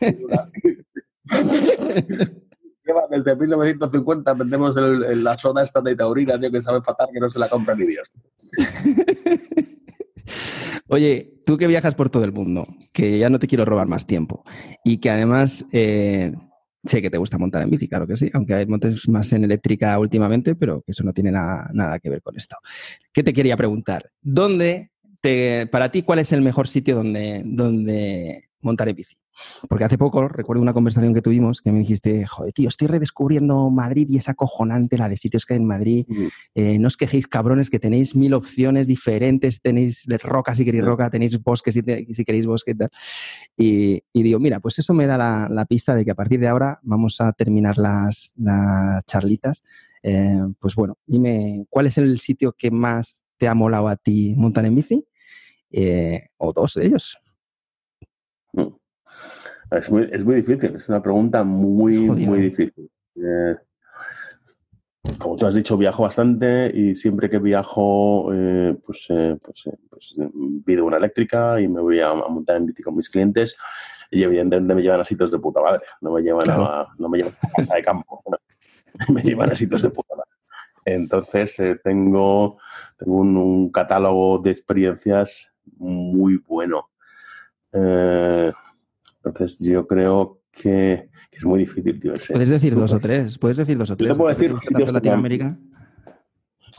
Lleva 2.84 3.06
desde 3.10 3.34
1950 3.34 4.34
vendemos 4.34 4.74
la 4.76 5.38
soda 5.38 5.64
esta 5.64 5.80
de 5.80 5.96
taurina, 5.96 6.38
tío, 6.38 6.52
que 6.52 6.62
sabe 6.62 6.82
fatal, 6.82 7.08
que 7.12 7.20
no 7.20 7.30
se 7.30 7.38
la 7.38 7.48
compra 7.48 7.74
ni 7.74 7.86
Dios. 7.86 8.10
Oye, 10.88 11.34
tú 11.44 11.56
que 11.56 11.66
viajas 11.66 11.94
por 11.94 12.10
todo 12.10 12.24
el 12.24 12.32
mundo, 12.32 12.66
que 12.92 13.18
ya 13.18 13.28
no 13.28 13.38
te 13.38 13.46
quiero 13.46 13.64
robar 13.64 13.86
más 13.86 14.06
tiempo 14.06 14.44
y 14.84 14.98
que 14.98 15.10
además 15.10 15.64
eh, 15.72 16.32
sé 16.84 17.02
que 17.02 17.10
te 17.10 17.18
gusta 17.18 17.38
montar 17.38 17.62
en 17.62 17.70
bici, 17.70 17.88
claro 17.88 18.06
que 18.06 18.16
sí, 18.16 18.30
aunque 18.32 18.54
hay 18.54 18.66
montes 18.66 19.08
más 19.08 19.32
en 19.32 19.44
eléctrica 19.44 19.98
últimamente, 19.98 20.54
pero 20.54 20.84
eso 20.86 21.02
no 21.04 21.12
tiene 21.12 21.32
nada, 21.32 21.98
que 21.98 22.10
ver 22.10 22.22
con 22.22 22.36
esto. 22.36 22.56
¿Qué 23.12 23.22
te 23.22 23.32
quería 23.32 23.56
preguntar? 23.56 24.10
¿Dónde 24.22 24.90
para 25.70 25.90
ti, 25.90 26.02
¿cuál 26.02 26.20
es 26.20 26.32
el 26.32 26.40
mejor 26.40 26.68
sitio 26.68 26.94
donde, 26.94 27.42
donde 27.44 28.48
montar 28.60 28.88
en 28.88 28.96
bici? 28.96 29.16
Porque 29.68 29.84
hace 29.84 29.98
poco 29.98 30.28
recuerdo 30.28 30.62
una 30.62 30.72
conversación 30.72 31.14
que 31.14 31.22
tuvimos 31.22 31.60
que 31.60 31.72
me 31.72 31.80
dijiste, 31.80 32.26
joder, 32.26 32.52
tío, 32.52 32.68
estoy 32.68 32.88
redescubriendo 32.88 33.70
Madrid 33.70 34.06
y 34.08 34.16
es 34.16 34.28
acojonante 34.28 34.98
la 34.98 35.08
de 35.08 35.16
sitios 35.16 35.46
que 35.46 35.54
hay 35.54 35.60
en 35.60 35.66
Madrid. 35.66 36.06
Eh, 36.54 36.78
no 36.78 36.86
os 36.86 36.96
quejéis, 36.96 37.26
cabrones, 37.26 37.70
que 37.70 37.78
tenéis 37.78 38.14
mil 38.14 38.34
opciones 38.34 38.86
diferentes, 38.86 39.60
tenéis 39.60 40.06
rocas 40.22 40.58
si 40.58 40.64
queréis 40.64 40.84
roca, 40.84 41.10
tenéis 41.10 41.42
bosques 41.42 41.74
si, 41.74 41.82
si 42.12 42.24
queréis 42.24 42.46
bosque 42.46 42.72
y 42.72 42.74
tal. 42.74 42.90
Y, 43.56 44.02
digo, 44.14 44.38
mira, 44.38 44.60
pues 44.60 44.78
eso 44.78 44.94
me 44.94 45.06
da 45.06 45.16
la, 45.48 45.66
pista 45.66 45.94
de 45.94 46.04
que 46.04 46.12
a 46.12 46.14
partir 46.14 46.38
de 46.40 46.48
ahora 46.48 46.78
vamos 46.82 47.20
a 47.20 47.32
terminar 47.32 47.78
las, 47.78 48.34
charlitas. 49.06 49.62
Eh, 50.02 50.40
pues 50.60 50.74
bueno, 50.76 50.98
dime, 51.06 51.66
¿cuál 51.68 51.86
es 51.86 51.98
el 51.98 52.20
sitio 52.20 52.52
que 52.52 52.70
más 52.70 53.20
te 53.38 53.48
ha 53.48 53.54
molado 53.54 53.88
a 53.88 53.96
ti 53.96 54.34
montar 54.36 54.64
en 54.64 54.74
bici? 54.74 55.04
Eh, 55.70 56.28
o 56.36 56.52
dos 56.52 56.74
de 56.74 56.86
ellos. 56.86 57.18
Es 59.70 59.90
muy, 59.90 60.08
es 60.12 60.24
muy 60.24 60.36
difícil, 60.36 60.76
es 60.76 60.88
una 60.88 61.02
pregunta 61.02 61.42
muy, 61.42 61.98
muy 61.98 62.40
difícil. 62.40 62.88
Eh, 63.16 63.56
como 65.18 65.36
tú 65.36 65.46
has 65.46 65.54
dicho, 65.54 65.76
viajo 65.76 66.04
bastante 66.04 66.70
y 66.72 66.94
siempre 66.94 67.28
que 67.28 67.38
viajo, 67.38 68.32
eh, 68.32 68.76
pues, 68.84 69.06
eh, 69.10 69.36
pues, 69.42 69.68
pues 69.88 70.14
pido 70.64 70.84
una 70.84 70.98
eléctrica 70.98 71.60
y 71.60 71.68
me 71.68 71.80
voy 71.80 72.00
a, 72.00 72.14
montar 72.14 72.56
en 72.56 72.66
bici 72.66 72.82
con 72.82 72.96
mis 72.96 73.10
clientes 73.10 73.56
y 74.10 74.22
evidentemente 74.22 74.74
me 74.74 74.82
llevan 74.82 75.00
a 75.00 75.04
sitios 75.04 75.32
de 75.32 75.38
puta 75.38 75.60
madre, 75.60 75.82
no 76.00 76.12
me 76.12 76.22
llevan, 76.22 76.48
a, 76.50 76.86
no 76.98 77.08
me 77.08 77.18
llevan 77.18 77.34
a 77.42 77.50
casa 77.56 77.74
de 77.74 77.82
campo, 77.82 78.22
me 79.12 79.22
llevan 79.22 79.50
a 79.50 79.54
sitios 79.54 79.82
de 79.82 79.90
puta 79.90 80.14
madre. 80.14 80.30
Entonces 80.84 81.56
tengo, 81.82 82.58
tengo 82.96 83.16
un, 83.16 83.70
catálogo 83.70 84.38
de 84.38 84.52
experiencias 84.52 85.50
muy 85.76 86.36
bueno. 86.46 86.90
Entonces 89.26 89.58
yo 89.58 89.86
creo 89.86 90.40
que, 90.52 91.10
es 91.32 91.44
muy 91.44 91.60
difícil, 91.60 92.00
tío. 92.00 92.14
Puedes 92.32 92.48
decir 92.48 92.74
dos 92.74 92.92
o 92.92 92.98
tres, 92.98 93.38
puedes 93.38 93.56
decir 93.56 93.76
dos 93.76 93.90
o 93.90 93.96
tres. 93.96 94.12
te 94.12 94.16
puedo 94.16 94.34
decir 94.34 94.50
los 94.50 94.64
sitios 94.64 94.92
Latinoamérica. 94.92 95.58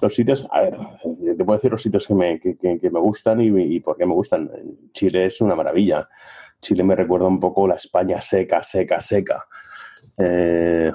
Los 0.01 0.13
sitios, 0.13 0.47
a 0.51 0.61
ver, 0.61 0.77
te 1.37 1.43
puedo 1.43 1.57
decir 1.57 1.71
los 1.71 1.81
sitios 1.81 2.07
que 2.07 2.13
me, 2.13 2.39
que, 2.39 2.89
me 2.91 2.99
gustan 2.99 3.41
y, 3.41 3.75
y, 3.75 3.79
por 3.79 3.97
qué 3.97 4.05
me 4.05 4.13
gustan. 4.13 4.49
Chile 4.93 5.25
es 5.25 5.41
una 5.41 5.55
maravilla. 5.55 6.07
Chile 6.61 6.83
me 6.83 6.95
recuerda 6.95 7.27
un 7.27 7.39
poco 7.39 7.67
la 7.67 7.75
España 7.75 8.21
seca, 8.21 8.63
seca, 8.63 9.01
seca. 9.01 9.45
Eh, 10.17 10.91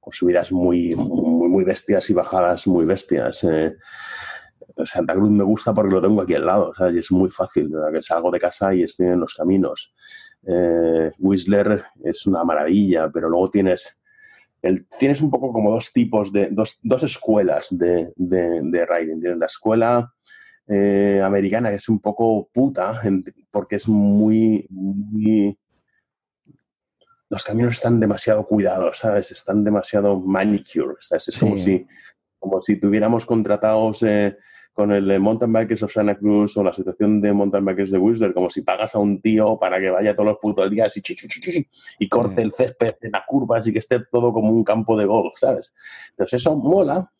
con 0.00 0.12
subidas 0.12 0.52
muy, 0.52 0.94
muy, 0.94 1.48
muy, 1.48 1.64
bestias 1.64 2.08
y 2.10 2.14
bajadas 2.14 2.66
muy 2.66 2.84
bestias. 2.84 3.42
Eh, 3.44 3.76
Santa 4.84 5.14
Cruz 5.14 5.30
me 5.30 5.44
gusta 5.44 5.74
porque 5.74 5.94
lo 5.94 6.02
tengo 6.02 6.22
aquí 6.22 6.34
al 6.34 6.46
lado, 6.46 6.72
y 6.92 6.98
es 6.98 7.10
muy 7.10 7.30
fácil, 7.30 7.72
que 7.92 8.02
salgo 8.02 8.30
de 8.30 8.38
casa 8.38 8.74
y 8.74 8.82
estoy 8.82 9.06
en 9.06 9.20
los 9.20 9.34
caminos. 9.34 9.94
Eh, 10.46 11.10
Whistler 11.18 11.84
es 12.04 12.26
una 12.26 12.44
maravilla, 12.44 13.10
pero 13.12 13.28
luego 13.28 13.50
tienes, 13.50 13.98
el, 14.62 14.86
tienes 14.86 15.20
un 15.20 15.30
poco 15.30 15.52
como 15.52 15.72
dos 15.72 15.92
tipos 15.92 16.32
de, 16.32 16.48
dos, 16.50 16.78
dos 16.82 17.02
escuelas 17.02 17.66
de, 17.70 18.12
de, 18.16 18.86
riding. 18.86 19.20
Tienes 19.20 19.38
la 19.38 19.46
escuela 19.46 20.12
eh, 20.68 21.20
americana, 21.22 21.70
que 21.70 21.76
es 21.76 21.88
un 21.88 22.00
poco 22.00 22.48
puta, 22.52 23.00
porque 23.50 23.76
es 23.76 23.88
muy, 23.88 24.66
muy... 24.70 25.58
Los 27.28 27.44
caminos 27.44 27.74
están 27.74 27.98
demasiado 27.98 28.46
cuidados, 28.46 28.98
¿sabes? 28.98 29.32
Están 29.32 29.64
demasiado 29.64 30.20
manicure, 30.20 30.94
Es 31.00 31.40
como, 31.40 31.56
si, 31.56 31.84
como 32.38 32.62
si 32.62 32.76
tuviéramos 32.76 33.26
contratados... 33.26 34.02
Eh, 34.04 34.36
con 34.76 34.92
el 34.92 35.18
mountain 35.20 35.50
bikers 35.50 35.84
of 35.84 35.90
Santa 35.90 36.18
Cruz 36.18 36.54
o 36.58 36.62
la 36.62 36.70
situación 36.70 37.18
de 37.22 37.32
mountain 37.32 37.64
bikers 37.64 37.92
de 37.92 37.96
Whistler, 37.96 38.34
como 38.34 38.50
si 38.50 38.60
pagas 38.60 38.94
a 38.94 38.98
un 38.98 39.22
tío 39.22 39.58
para 39.58 39.80
que 39.80 39.88
vaya 39.88 40.14
todos 40.14 40.26
los 40.26 40.38
putos 40.38 40.70
días 40.70 40.94
y, 40.98 41.02
y 41.98 42.08
corte 42.10 42.42
el 42.42 42.52
césped 42.52 42.96
en 43.00 43.12
las 43.12 43.22
curvas 43.26 43.66
y 43.66 43.72
que 43.72 43.78
esté 43.78 44.00
todo 44.00 44.34
como 44.34 44.50
un 44.50 44.62
campo 44.62 44.94
de 44.98 45.06
golf, 45.06 45.32
¿sabes? 45.38 45.74
Entonces 46.10 46.42
eso 46.42 46.54
mola, 46.56 47.10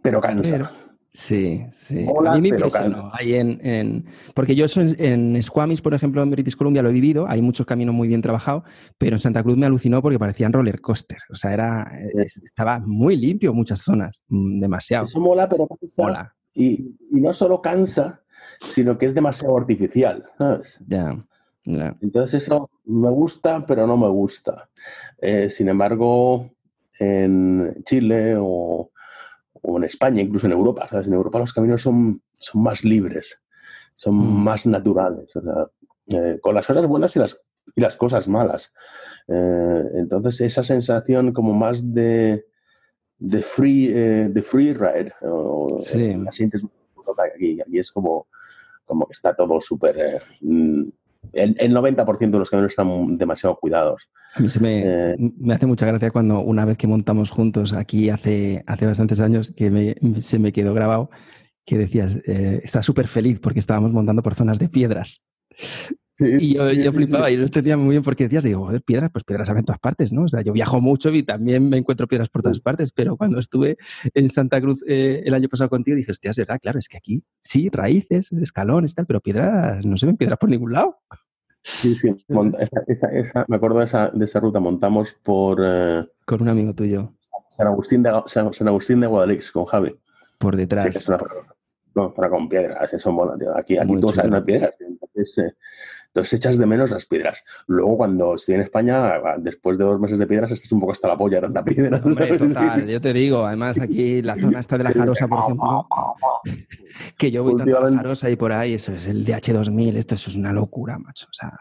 pero 0.00 0.22
cansa. 0.22 0.72
Sí, 1.16 1.64
sí. 1.70 2.04
a 2.26 2.34
mí 2.34 2.40
me 2.40 2.48
impresionó. 2.48 2.96
en, 3.20 4.04
porque 4.34 4.56
yo 4.56 4.66
soy 4.66 4.96
en 4.98 5.40
Squamish, 5.40 5.80
por 5.80 5.94
ejemplo, 5.94 6.20
en 6.20 6.30
British 6.30 6.56
Columbia 6.56 6.82
lo 6.82 6.88
he 6.88 6.92
vivido, 6.92 7.28
hay 7.28 7.40
muchos 7.40 7.64
caminos 7.66 7.94
muy 7.94 8.08
bien 8.08 8.20
trabajados, 8.20 8.64
pero 8.98 9.14
en 9.14 9.20
Santa 9.20 9.44
Cruz 9.44 9.56
me 9.56 9.64
alucinó 9.64 10.02
porque 10.02 10.18
parecían 10.18 10.52
roller 10.52 10.80
coaster. 10.80 11.18
O 11.30 11.36
sea, 11.36 11.52
era, 11.52 11.92
estaba 12.42 12.80
muy 12.80 13.16
limpio 13.16 13.54
muchas 13.54 13.78
zonas, 13.78 14.24
mm, 14.26 14.58
demasiado. 14.58 15.04
Eso 15.04 15.20
mola, 15.20 15.48
pero 15.48 15.68
cansa. 15.68 16.34
Y, 16.52 16.96
no 17.12 17.32
solo 17.32 17.62
cansa, 17.62 18.24
sino 18.64 18.98
que 18.98 19.06
es 19.06 19.14
demasiado 19.14 19.56
artificial, 19.56 20.24
¿sabes? 20.36 20.80
Ya. 20.84 21.24
Entonces 21.64 22.42
eso 22.42 22.68
me 22.86 23.10
gusta, 23.10 23.64
pero 23.64 23.86
no 23.86 23.96
me 23.96 24.08
gusta. 24.08 24.68
Eh, 25.22 25.48
sin 25.48 25.68
embargo, 25.68 26.50
en 26.98 27.82
Chile 27.84 28.34
o 28.36 28.90
o 29.64 29.78
en 29.78 29.84
España, 29.84 30.22
incluso 30.22 30.46
en 30.46 30.52
Europa. 30.52 30.86
¿sabes? 30.90 31.06
En 31.06 31.14
Europa 31.14 31.38
los 31.38 31.52
caminos 31.52 31.82
son, 31.82 32.22
son 32.36 32.62
más 32.62 32.84
libres, 32.84 33.42
son 33.94 34.14
mm. 34.14 34.44
más 34.44 34.66
naturales, 34.66 35.32
eh, 36.08 36.38
con 36.40 36.54
las 36.54 36.66
cosas 36.66 36.86
buenas 36.86 37.16
y 37.16 37.18
las, 37.18 37.40
y 37.74 37.80
las 37.80 37.96
cosas 37.96 38.28
malas. 38.28 38.72
Eh, 39.28 39.84
entonces 39.94 40.40
esa 40.42 40.62
sensación 40.62 41.32
como 41.32 41.54
más 41.54 41.94
de, 41.94 42.46
de, 43.18 43.42
free, 43.42 43.88
eh, 43.88 44.28
de 44.30 44.42
free 44.42 44.74
ride, 44.74 45.12
o, 45.22 45.78
la 45.78 46.30
sientes 46.30 46.66
aquí, 47.34 47.60
aquí 47.60 47.78
es 47.78 47.90
como, 47.90 48.28
como 48.84 49.06
que 49.06 49.12
está 49.12 49.34
todo 49.34 49.60
súper... 49.60 50.22
Mm, 50.40 50.88
el, 51.32 51.74
90% 51.74 52.30
de 52.30 52.38
los 52.38 52.50
caminos 52.50 52.72
están 52.72 53.16
demasiado 53.16 53.56
cuidados. 53.56 54.08
A 54.34 54.40
mí 54.40 54.48
se 54.48 54.60
me, 54.60 54.82
eh, 54.84 55.16
me, 55.38 55.54
hace 55.54 55.66
mucha 55.66 55.86
gracia 55.86 56.10
cuando 56.10 56.40
una 56.40 56.64
vez 56.64 56.76
que 56.76 56.86
montamos 56.86 57.30
juntos 57.30 57.72
aquí 57.72 58.10
hace, 58.10 58.64
hace 58.66 58.86
bastantes 58.86 59.20
años, 59.20 59.52
que 59.56 59.96
se 60.20 60.38
me 60.38 60.52
quedó 60.52 60.74
grabado, 60.74 61.10
que 61.64 61.78
decías, 61.78 62.16
eh, 62.26 62.60
estás 62.64 62.84
súper 62.84 63.06
feliz 63.06 63.38
porque 63.40 63.60
estábamos 63.60 63.92
montando 63.92 64.22
por 64.22 64.34
zonas 64.34 64.58
de 64.58 64.68
piedras 64.68 65.24
y 66.18 66.54
yo, 66.54 66.92
flipaba 66.92 67.30
y 67.30 67.36
no 67.36 67.44
entendía 67.44 67.76
muy 67.76 67.90
bien 67.90 68.02
porque 68.02 68.24
decías, 68.24 68.44
digo, 68.44 68.66
joder, 68.66 68.82
piedras, 68.82 69.10
pues 69.10 69.24
piedras 69.24 69.50
hay 69.50 69.58
en 69.58 69.64
todas 69.64 69.80
partes, 69.80 70.12
¿no? 70.12 70.22
O 70.22 70.28
sea, 70.28 70.42
yo 70.42 70.52
viajo 70.52 70.80
mucho 70.80 71.10
y 71.10 71.24
también 71.24 71.68
me 71.68 71.76
encuentro 71.76 72.06
piedras 72.06 72.28
por 72.28 72.42
todas 72.42 72.60
partes, 72.60 72.92
pero 72.92 73.16
cuando 73.16 73.40
estuve 73.40 73.76
en 74.14 74.28
Santa 74.30 74.60
Cruz 74.60 74.78
eh, 74.86 75.22
el 75.24 75.34
año 75.34 75.48
pasado 75.48 75.70
contigo 75.70 75.96
dije, 75.96 76.12
hostia, 76.12 76.30
es 76.30 76.36
verdad, 76.36 76.60
claro, 76.62 76.78
es 76.78 76.88
que 76.88 76.98
aquí 76.98 77.24
sí, 77.42 77.68
raíces, 77.68 78.30
escalones, 78.32 78.94
tal, 78.94 79.06
pero 79.06 79.20
piedras, 79.20 79.84
no 79.84 79.96
se 79.96 80.06
ven 80.06 80.16
piedras 80.16 80.38
por 80.38 80.50
ningún 80.50 80.72
lado. 80.72 80.98
Sí, 81.64 81.94
sí, 81.94 82.14
me 82.28 83.56
acuerdo 83.56 83.78
de 83.78 83.84
esa, 83.84 84.10
de 84.10 84.24
esa 84.26 84.38
ruta, 84.38 84.60
montamos 84.60 85.14
por... 85.22 85.58
Eh, 85.64 86.06
con 86.26 86.42
un 86.42 86.48
amigo 86.50 86.74
tuyo. 86.74 87.14
San 87.48 87.68
Agustín 87.68 88.02
de, 88.02 88.12
San, 88.26 88.50
Agustín 88.68 89.00
de 89.00 89.06
Guadalix, 89.06 89.50
con 89.50 89.64
Javi. 89.64 89.96
Por 90.36 90.56
detrás. 90.56 91.08
no, 91.94 92.12
para 92.12 92.28
con 92.28 92.48
piedras, 92.50 92.92
eso 92.92 93.10
mola, 93.12 93.38
tío. 93.38 93.56
Aquí, 93.56 93.78
aquí 93.78 93.98
todos 93.98 94.16
saben 94.16 94.44
piedras. 94.44 94.74
Entonces, 94.78 95.38
eh, 95.38 95.54
entonces 96.14 96.34
echas 96.34 96.58
de 96.58 96.66
menos 96.66 96.92
las 96.92 97.06
piedras. 97.06 97.44
Luego, 97.66 97.96
cuando 97.96 98.36
estoy 98.36 98.54
en 98.54 98.60
España, 98.60 99.14
después 99.38 99.78
de 99.78 99.84
dos 99.84 99.98
meses 99.98 100.16
de 100.16 100.28
piedras, 100.28 100.52
estás 100.52 100.70
un 100.70 100.78
poco 100.78 100.92
hasta 100.92 101.08
la 101.08 101.18
polla 101.18 101.40
de 101.40 101.42
tanta 101.48 101.64
piedra. 101.64 102.00
total, 102.00 102.86
yo 102.86 103.00
te 103.00 103.12
digo, 103.12 103.44
además 103.44 103.80
aquí 103.80 104.22
la 104.22 104.36
zona 104.36 104.60
esta 104.60 104.78
de 104.78 104.84
la 104.84 104.92
Jarosa, 104.92 105.26
por 105.26 105.40
ejemplo, 105.40 105.88
que 107.18 107.32
yo 107.32 107.42
voy 107.42 107.56
tanto 107.56 107.78
a 107.78 107.90
la 107.90 107.96
Jarosa 107.96 108.30
y 108.30 108.36
por 108.36 108.52
ahí, 108.52 108.74
eso 108.74 108.92
es 108.92 109.08
el 109.08 109.26
DH2000, 109.26 109.96
esto 109.96 110.14
eso 110.14 110.30
es 110.30 110.36
una 110.36 110.52
locura, 110.52 110.98
macho. 110.98 111.26
O 111.28 111.32
sea, 111.34 111.52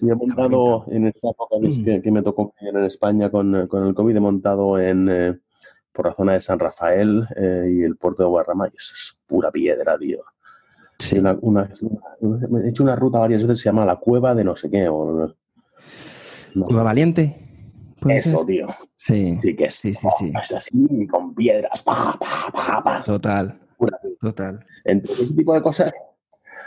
y 0.00 0.08
he 0.08 0.14
montado 0.14 0.86
en 0.88 1.06
esta 1.06 1.28
época 1.28 1.56
mm. 1.60 2.00
que, 2.00 2.10
me 2.10 2.22
tocó 2.22 2.54
en 2.60 2.84
España 2.84 3.30
con, 3.30 3.66
con, 3.66 3.86
el 3.88 3.94
COVID, 3.94 4.16
he 4.16 4.20
montado 4.20 4.78
en, 4.78 5.08
eh, 5.10 5.38
por 5.92 6.06
la 6.06 6.14
zona 6.14 6.32
de 6.32 6.40
San 6.40 6.58
Rafael 6.58 7.26
eh, 7.36 7.66
y 7.70 7.82
el 7.82 7.96
puerto 7.96 8.22
de 8.22 8.28
Guarrama, 8.30 8.68
y 8.68 8.76
eso 8.76 8.94
es 8.94 9.18
pura 9.26 9.50
piedra, 9.50 9.98
tío. 9.98 10.24
Sí. 10.98 11.18
Una, 11.18 11.70
he 12.64 12.68
hecho 12.68 12.82
una 12.82 12.96
ruta 12.96 13.18
varias 13.18 13.42
veces, 13.42 13.60
se 13.60 13.68
llama 13.68 13.84
la 13.84 13.96
cueva 13.96 14.34
de 14.34 14.44
no 14.44 14.56
sé 14.56 14.68
qué. 14.70 14.88
O, 14.88 15.32
¿Cueva 16.54 16.82
Valiente? 16.82 17.48
Eso, 18.06 18.44
tío. 18.44 18.68
Sí. 18.96 19.36
Sí, 19.40 19.54
que 19.54 19.66
es, 19.66 19.74
sí, 19.74 19.94
sí, 19.94 20.08
sí. 20.18 20.32
es 20.40 20.52
así, 20.52 21.06
con 21.06 21.34
piedras. 21.34 21.84
Total. 23.04 23.58
Total. 24.20 24.66
Entonces, 24.84 25.26
ese 25.26 25.34
tipo 25.34 25.54
de 25.54 25.62
cosas 25.62 25.92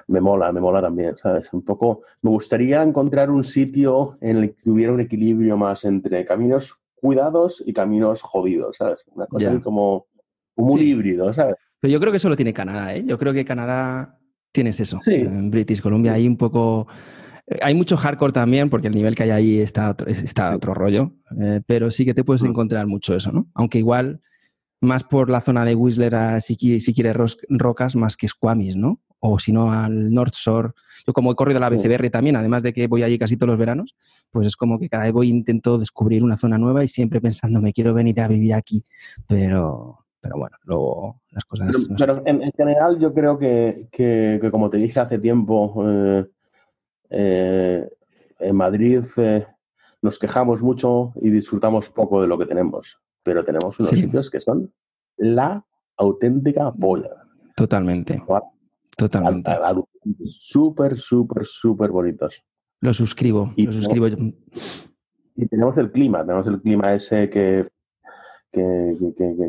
me 0.08 0.22
mola, 0.22 0.52
me 0.52 0.62
mola 0.62 0.82
también, 0.82 1.18
¿sabes? 1.18 1.52
Un 1.54 1.64
poco, 1.64 2.04
me 2.22 2.30
gustaría 2.30 2.82
encontrar 2.82 3.30
un 3.30 3.44
sitio 3.44 4.18
en 4.22 4.38
el 4.38 4.56
que 4.56 4.64
tuviera 4.64 4.94
un 4.94 5.00
equilibrio 5.00 5.58
más 5.58 5.84
entre 5.86 6.26
caminos 6.26 6.82
cuidados 6.96 7.64
y 7.66 7.74
caminos 7.74 8.22
jodidos, 8.22 8.78
¿sabes? 8.78 9.00
Una 9.14 9.26
cosa 9.26 9.60
como, 9.62 10.08
un 10.56 10.80
híbrido, 10.80 11.34
¿sabes? 11.34 11.56
Pero 11.80 11.92
yo 11.92 12.00
creo 12.00 12.12
que 12.12 12.18
eso 12.18 12.30
lo 12.30 12.36
tiene 12.36 12.54
Canadá, 12.54 12.96
¿eh? 12.96 13.04
Yo 13.06 13.18
creo 13.18 13.34
que 13.34 13.44
Canadá 13.44 14.20
tienes 14.52 14.80
eso. 14.80 14.98
En 15.06 15.50
British 15.50 15.82
Columbia 15.82 16.14
hay 16.14 16.28
un 16.28 16.38
poco... 16.38 16.88
Eh, 17.48 17.60
hay 17.62 17.74
mucho 17.74 17.98
hardcore 17.98 18.34
también, 18.34 18.70
porque 18.70 18.88
el 18.88 18.96
nivel 18.96 19.16
que 19.16 19.24
hay 19.24 19.30
ahí 19.32 19.60
está 19.60 19.90
otro, 19.92 20.08
está 20.08 20.56
otro 20.56 20.74
rollo, 20.74 21.14
eh, 21.40 21.62
pero 21.66 21.92
sí 21.92 22.06
que 22.06 22.14
te 22.14 22.24
puedes 22.24 22.44
mm. 22.44 22.48
encontrar 22.48 22.88
mucho 22.88 23.16
eso, 23.16 23.32
¿no? 23.32 23.48
Aunque 23.54 23.80
igual 23.80 24.22
más 24.82 25.04
por 25.04 25.30
la 25.30 25.42
zona 25.42 25.64
de 25.64 25.76
Whistler, 25.76 26.42
si, 26.42 26.80
si 26.80 26.94
quieres 26.94 27.38
rocas, 27.50 27.96
más 27.96 28.18
que 28.18 28.28
Squamish, 28.28 28.76
¿no? 28.76 29.00
O 29.20 29.38
si 29.38 29.52
no, 29.52 29.72
al 29.72 30.12
North 30.12 30.34
Shore. 30.34 30.72
Yo 31.06 31.14
como 31.14 31.32
he 31.32 31.36
corrido 31.36 31.60
la 31.60 31.70
BCBR 31.70 32.10
también, 32.10 32.36
además 32.36 32.64
de 32.64 32.74
que 32.74 32.88
voy 32.88 33.04
allí 33.04 33.18
casi 33.20 33.38
todos 33.38 33.50
los 33.50 33.60
veranos, 33.60 33.96
pues 34.32 34.48
es 34.48 34.56
como 34.56 34.80
que 34.80 34.90
cada 34.90 35.04
vez 35.04 35.14
voy 35.14 35.30
intento 35.30 35.78
descubrir 35.78 36.24
una 36.24 36.38
zona 36.38 36.58
nueva 36.58 36.84
y 36.84 36.88
siempre 36.88 37.22
pensando, 37.22 37.62
me 37.62 37.74
quiero 37.74 37.94
venir 37.94 38.20
a 38.22 38.28
vivir 38.28 38.54
aquí. 38.56 38.84
Pero, 39.28 40.01
pero 40.22 40.38
bueno, 40.38 40.56
luego 40.64 41.22
las 41.32 41.44
cosas... 41.46 41.70
Pero, 41.98 42.22
en, 42.26 42.52
general 42.52 43.00
yo 43.00 43.14
creo 43.14 43.38
que, 43.40 43.88
que, 43.92 44.40
como 44.52 44.70
te 44.70 44.78
dije 44.78 45.00
hace 45.00 45.18
tiempo, 45.18 45.84
eh, 45.86 46.26
eh, 47.10 47.90
en 48.40 48.56
Madrid 48.56 49.04
eh, 49.18 49.48
nos 50.02 50.20
quejamos 50.20 50.62
mucho 50.62 51.14
y 51.16 51.32
disfrutamos 51.32 51.90
poco 51.90 52.22
de 52.22 52.28
lo 52.28 52.38
que 52.38 52.46
tenemos, 52.46 53.00
pero 53.24 53.44
tenemos 53.44 53.80
unos 53.80 53.92
sitios 53.92 54.30
que 54.30 54.40
son 54.40 54.72
la 55.18 55.66
auténtica 55.98 56.72
polla. 56.72 57.10
Totalmente. 57.56 58.24
Totalmente. 58.96 59.52
Súper, 60.26 60.98
súper, 61.00 61.46
súper 61.46 61.90
bonitos. 61.90 62.44
Lo 62.80 62.94
suscribo, 62.94 63.54
y 63.56 63.66
lo 63.66 63.74
suscribo. 63.74 64.08
Y 64.08 65.48
tenemos 65.48 65.78
el 65.78 65.92
clima, 65.92 66.24
tenemos 66.24 66.48
el 66.48 66.62
clima 66.62 66.94
ese 66.94 67.30
que, 67.30 67.68
que, 68.52 68.96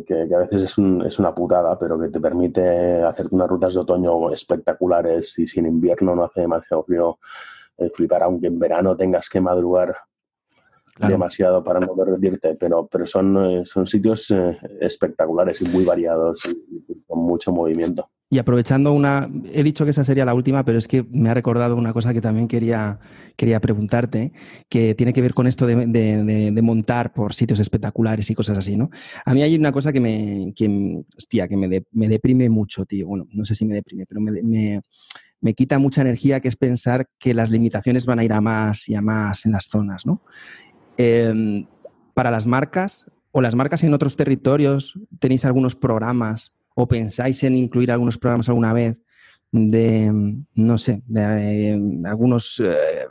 que, 0.06 0.34
a 0.34 0.38
veces 0.38 0.62
es, 0.62 0.78
es, 1.06 1.18
una 1.18 1.34
putada, 1.34 1.78
pero 1.78 1.98
que 1.98 2.08
te 2.08 2.20
permite 2.20 3.02
hacer 3.02 3.26
unas 3.30 3.48
rutas 3.48 3.74
de 3.74 3.80
otoño 3.80 4.30
espectaculares 4.32 5.38
y 5.38 5.46
si 5.46 5.60
en 5.60 5.66
invierno 5.66 6.14
no 6.14 6.24
hace 6.24 6.42
demasiado 6.42 6.84
frío, 6.84 7.18
eh, 7.78 7.90
flipar, 7.92 8.22
aunque 8.22 8.46
en 8.46 8.58
verano 8.58 8.96
tengas 8.96 9.28
que 9.28 9.40
madrugar 9.40 9.96
demasiado 10.98 11.64
para 11.64 11.81
no 11.81 11.94
derretirte, 11.94 12.56
pero, 12.56 12.86
pero 12.86 13.06
son, 13.06 13.36
eh, 13.44 13.62
son 13.64 13.86
sitios 13.86 14.31
eh, 14.31 14.59
espectaculares 14.81 15.60
y 15.62 15.64
muy 15.66 15.85
variados 15.85 16.43
y, 16.47 17.02
con 17.06 17.20
mucho 17.20 17.52
movimiento. 17.52 18.09
Y 18.28 18.39
aprovechando 18.39 18.93
una, 18.93 19.28
he 19.52 19.62
dicho 19.62 19.85
que 19.85 19.90
esa 19.90 20.05
sería 20.05 20.24
la 20.24 20.32
última, 20.32 20.64
pero 20.64 20.78
es 20.78 20.89
que 20.89 21.05
me 21.10 21.28
ha 21.28 21.35
recordado 21.35 21.77
una 21.77 21.93
cosa 21.93 22.14
que 22.14 22.23
también 22.23 22.48
quería, 22.48 22.98
quería 23.36 23.60
preguntarte, 23.60 24.32
que 24.70 24.94
tiene 24.94 25.12
que 25.12 25.20
ver 25.20 25.35
con 25.35 25.47
esto 25.47 25.66
de, 25.66 26.60
montar 26.62 27.12
por 27.12 27.35
sitios 27.35 27.60
espectaculares 27.60 28.31
y 28.31 28.35
cosas 28.35 28.56
así, 28.56 28.77
¿no? 28.77 28.90
A 29.27 29.35
mí 29.35 29.43
hay 29.43 29.55
una 29.55 29.70
cosa 29.70 29.93
que 29.93 30.01
me, 30.01 30.55
que, 30.56 31.05
hostia, 31.16 31.47
que 31.47 31.56
me, 31.59 31.85
me 31.90 32.09
deprime 32.09 32.48
mucho, 32.48 32.86
tío. 32.86 33.09
Bueno, 33.09 33.27
no 33.32 33.44
sé 33.44 33.55
si 33.55 33.66
me 33.66 33.74
deprime, 33.74 34.06
pero 34.06 34.23
me, 34.23 34.81
me 35.43 35.55
quita 35.55 35.78
mucha 35.78 36.01
energía, 36.01 36.40
que 36.40 36.48
es 36.48 36.56
pensar 36.56 37.09
que 37.19 37.35
las 37.35 37.51
limitaciones 37.51 38.06
van 38.06 38.20
a 38.20 38.24
ir 38.24 38.32
a 38.32 38.40
más 38.40 38.89
y 38.89 38.94
a 38.94 39.02
más 39.02 39.44
en 39.44 39.52
las 39.52 39.66
zonas, 39.66 40.06
¿no? 40.06 40.23
Em, 40.97 41.66
para 42.14 42.31
las 42.31 42.47
marcas 42.47 43.10
o 43.31 43.40
las 43.40 43.55
marcas 43.55 43.82
en 43.82 43.94
otros 43.94 44.16
territorios, 44.16 44.98
¿tenéis 45.19 45.44
algunos 45.44 45.74
programas 45.74 46.52
o 46.74 46.86
pensáis 46.86 47.43
en 47.44 47.56
incluir 47.56 47.90
algunos 47.90 48.19
programas 48.19 48.48
alguna 48.48 48.73
vez 48.73 49.01
de, 49.51 50.10
no 50.55 50.78
sé, 50.78 51.02
de 51.06 51.70
em, 51.70 52.06
algunos 52.06 52.62
eh, 52.64 53.06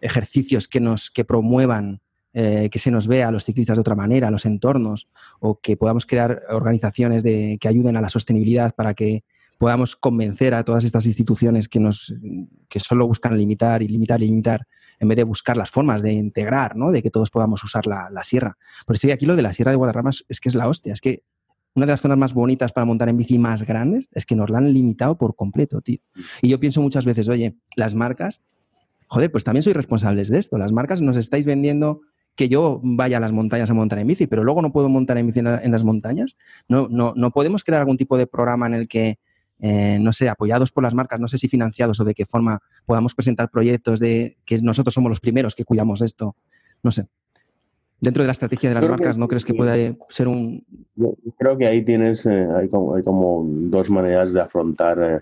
ejercicios 0.00 0.68
que 0.68 0.80
nos 0.80 1.10
que 1.10 1.24
promuevan 1.24 2.00
eh, 2.34 2.70
que 2.70 2.78
se 2.78 2.90
nos 2.90 3.06
vea 3.06 3.28
a 3.28 3.30
los 3.30 3.44
ciclistas 3.44 3.76
de 3.76 3.82
otra 3.82 3.94
manera, 3.94 4.28
a 4.28 4.30
los 4.30 4.46
entornos, 4.46 5.06
o 5.38 5.60
que 5.60 5.76
podamos 5.76 6.06
crear 6.06 6.42
organizaciones 6.48 7.22
de, 7.22 7.58
que 7.60 7.68
ayuden 7.68 7.94
a 7.98 8.00
la 8.00 8.08
sostenibilidad 8.08 8.74
para 8.74 8.94
que 8.94 9.22
podamos 9.58 9.96
convencer 9.96 10.54
a 10.54 10.64
todas 10.64 10.84
estas 10.84 11.04
instituciones 11.04 11.68
que, 11.68 11.78
nos, 11.78 12.14
que 12.70 12.80
solo 12.80 13.06
buscan 13.06 13.36
limitar 13.36 13.82
y 13.82 13.88
limitar 13.88 14.22
y 14.22 14.26
limitar, 14.28 14.66
en 15.02 15.08
vez 15.08 15.16
de 15.16 15.24
buscar 15.24 15.56
las 15.56 15.68
formas 15.68 16.00
de 16.00 16.12
integrar, 16.12 16.76
¿no? 16.76 16.92
de 16.92 17.02
que 17.02 17.10
todos 17.10 17.28
podamos 17.28 17.62
usar 17.64 17.88
la, 17.88 18.22
sierra. 18.22 18.56
Pero 18.86 18.96
sí, 18.96 19.10
aquí 19.10 19.26
lo 19.26 19.34
de 19.34 19.42
la 19.42 19.52
Sierra 19.52 19.72
de 19.72 19.76
Guadarrama 19.76 20.10
es 20.28 20.40
que 20.40 20.48
es 20.48 20.54
la 20.54 20.68
hostia, 20.68 20.92
es 20.92 21.00
que 21.00 21.24
una 21.74 21.86
de 21.86 21.92
las 21.92 22.00
zonas 22.00 22.18
más 22.18 22.32
bonitas 22.34 22.70
para 22.70 22.84
montar 22.84 23.08
en 23.08 23.16
bici 23.16 23.36
más 23.36 23.64
grandes 23.64 24.08
es 24.12 24.24
que 24.24 24.36
nos 24.36 24.48
la 24.48 24.58
han 24.58 24.72
limitado 24.72 25.18
por 25.18 25.34
completo, 25.34 25.80
tío. 25.80 25.98
Y 26.40 26.50
yo 26.50 26.60
pienso 26.60 26.80
muchas 26.80 27.04
veces, 27.04 27.28
oye, 27.28 27.56
las 27.74 27.96
marcas, 27.96 28.42
joder, 29.08 29.32
pues 29.32 29.42
también 29.42 29.64
soy 29.64 29.72
responsables 29.72 30.28
de 30.28 30.38
esto. 30.38 30.56
Las 30.56 30.70
marcas 30.70 31.00
nos 31.00 31.16
estáis 31.16 31.46
vendiendo 31.46 32.02
que 32.36 32.48
yo 32.48 32.80
vaya 32.84 33.16
a 33.16 33.20
las 33.20 33.32
montañas 33.32 33.70
a 33.70 33.74
montar 33.74 33.98
en 33.98 34.06
bici, 34.06 34.28
pero 34.28 34.44
luego 34.44 34.62
no 34.62 34.70
puedo 34.70 34.88
montar 34.88 35.18
en 35.18 35.26
bici 35.26 35.40
en, 35.40 35.72
las 35.72 35.82
montañas. 35.82 36.36
No, 36.68 36.86
no, 36.88 37.12
no 37.16 37.32
podemos 37.32 37.64
crear 37.64 37.80
algún 37.80 37.96
tipo 37.96 38.16
de 38.16 38.28
programa 38.28 38.68
en 38.68 38.74
el 38.74 38.86
que 38.86 39.18
eh, 39.60 39.98
no 40.00 40.12
sé, 40.12 40.28
apoyados 40.28 40.72
por 40.72 40.82
las 40.82 40.94
marcas, 40.94 41.20
no 41.20 41.28
sé 41.28 41.38
si 41.38 41.48
financiados 41.48 42.00
o 42.00 42.04
de 42.04 42.14
qué 42.14 42.26
forma 42.26 42.60
podamos 42.84 43.14
presentar 43.14 43.48
proyectos 43.48 44.00
de 44.00 44.36
que 44.44 44.60
nosotros 44.60 44.92
somos 44.92 45.08
los 45.08 45.20
primeros 45.20 45.54
que 45.54 45.64
cuidamos 45.64 46.00
esto, 46.00 46.36
no 46.82 46.90
sé. 46.90 47.06
Dentro 48.00 48.24
de 48.24 48.26
la 48.26 48.32
estrategia 48.32 48.68
de 48.68 48.74
las 48.74 48.88
marcas, 48.88 49.16
¿no 49.16 49.28
crees 49.28 49.44
que 49.44 49.54
puede 49.54 49.96
ser 50.08 50.26
un...? 50.26 50.64
Yo 50.96 51.14
creo 51.38 51.56
que 51.56 51.68
ahí 51.68 51.84
tienes, 51.84 52.26
eh, 52.26 52.48
hay, 52.56 52.68
como, 52.68 52.96
hay, 52.96 53.04
como, 53.04 53.44
dos 53.46 53.88
maneras 53.90 54.32
de 54.32 54.40
afrontar, 54.40 54.98
eh, 55.00 55.20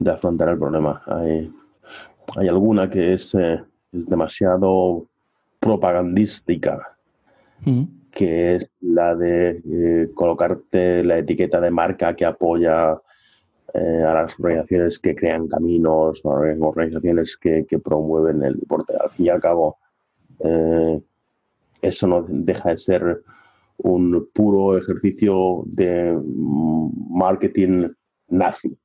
de 0.00 0.10
afrontar 0.10 0.48
el 0.48 0.58
problema. 0.58 1.00
Hay, 1.06 1.52
hay 2.36 2.48
alguna 2.48 2.90
que 2.90 3.14
es, 3.14 3.32
es 3.36 3.60
demasiado 4.06 5.06
propagandística, 5.60 6.96
que 8.10 8.56
es 8.56 8.72
la 8.80 9.14
de 9.14 10.10
colocarte 10.14 11.04
la 11.04 11.18
etiqueta 11.18 11.60
de 11.60 11.70
marca 11.70 12.16
que 12.16 12.24
apoya 12.24 13.00
eh, 13.72 14.02
a 14.02 14.14
las 14.14 14.40
organizaciones 14.40 14.98
que 14.98 15.14
crean 15.14 15.46
caminos, 15.46 16.20
organizaciones 16.24 17.36
que, 17.36 17.64
promueven 17.82 18.42
el 18.42 18.58
deporte. 18.58 18.94
Al 18.98 19.10
fin 19.10 19.26
y 19.26 19.28
al 19.28 19.40
cabo, 19.40 19.78
eh, 20.40 21.00
eso 21.80 22.06
no 22.08 22.24
deja 22.28 22.70
de 22.70 22.76
ser 22.76 23.22
un 23.78 24.28
puro 24.32 24.76
ejercicio 24.76 25.62
de 25.66 26.18
marketing 27.10 27.90
nazi. 28.28 28.76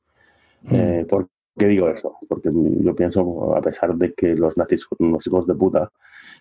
Mm. 0.63 0.75
Eh, 0.75 1.05
¿Por 1.09 1.29
qué 1.57 1.65
digo 1.65 1.89
eso? 1.89 2.17
Porque 2.27 2.51
yo 2.53 2.95
pienso, 2.95 3.55
a 3.55 3.61
pesar 3.61 3.95
de 3.95 4.13
que 4.13 4.35
los 4.35 4.55
nazis 4.55 4.83
son 4.83 5.09
unos 5.09 5.25
hijos 5.25 5.47
de 5.47 5.55
puta, 5.55 5.91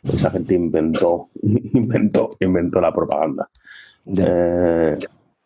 esa 0.03 0.31
gente 0.31 0.55
inventó, 0.55 1.31
inventó, 1.43 2.31
inventó 2.41 2.81
la 2.81 2.93
propaganda. 2.93 3.49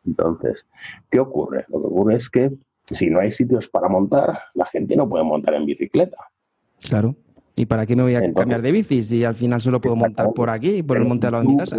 entonces, 0.05 0.67
¿qué 1.09 1.21
ocurre? 1.21 1.65
Lo 1.69 1.81
que 1.81 1.87
ocurre 1.87 2.17
es 2.17 2.29
que 2.29 2.51
si 2.91 3.11
no 3.11 3.21
hay 3.21 3.31
sitios 3.31 3.69
para 3.69 3.89
montar, 3.89 4.39
la 4.55 4.67
gente 4.67 4.97
no 4.97 5.09
puede 5.09 5.25
montar 5.25 5.55
en 5.55 5.67
bicicleta. 5.67 6.17
Claro. 6.81 7.17
¿Y 7.57 7.67
para 7.67 7.87
qué 7.87 7.97
me 7.97 8.05
voy 8.05 8.15
a 8.15 8.33
cambiar 8.33 8.63
de 8.63 8.71
bici 8.71 9.03
si 9.03 9.25
al 9.25 9.35
final 9.35 9.61
solo 9.61 9.81
puedo 9.81 9.97
montar 9.97 10.33
por 10.33 10.49
aquí, 10.49 10.83
por 10.83 10.97
el 10.97 11.05
monte 11.05 11.27
al 11.27 11.33
lado 11.33 11.45
de 11.45 11.51
mi 11.51 11.57
casa? 11.57 11.77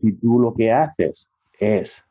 si 0.00 0.12
tú 0.12 0.40
lo 0.40 0.54
que 0.54 0.72
haces 0.72 1.30
es 1.60 2.04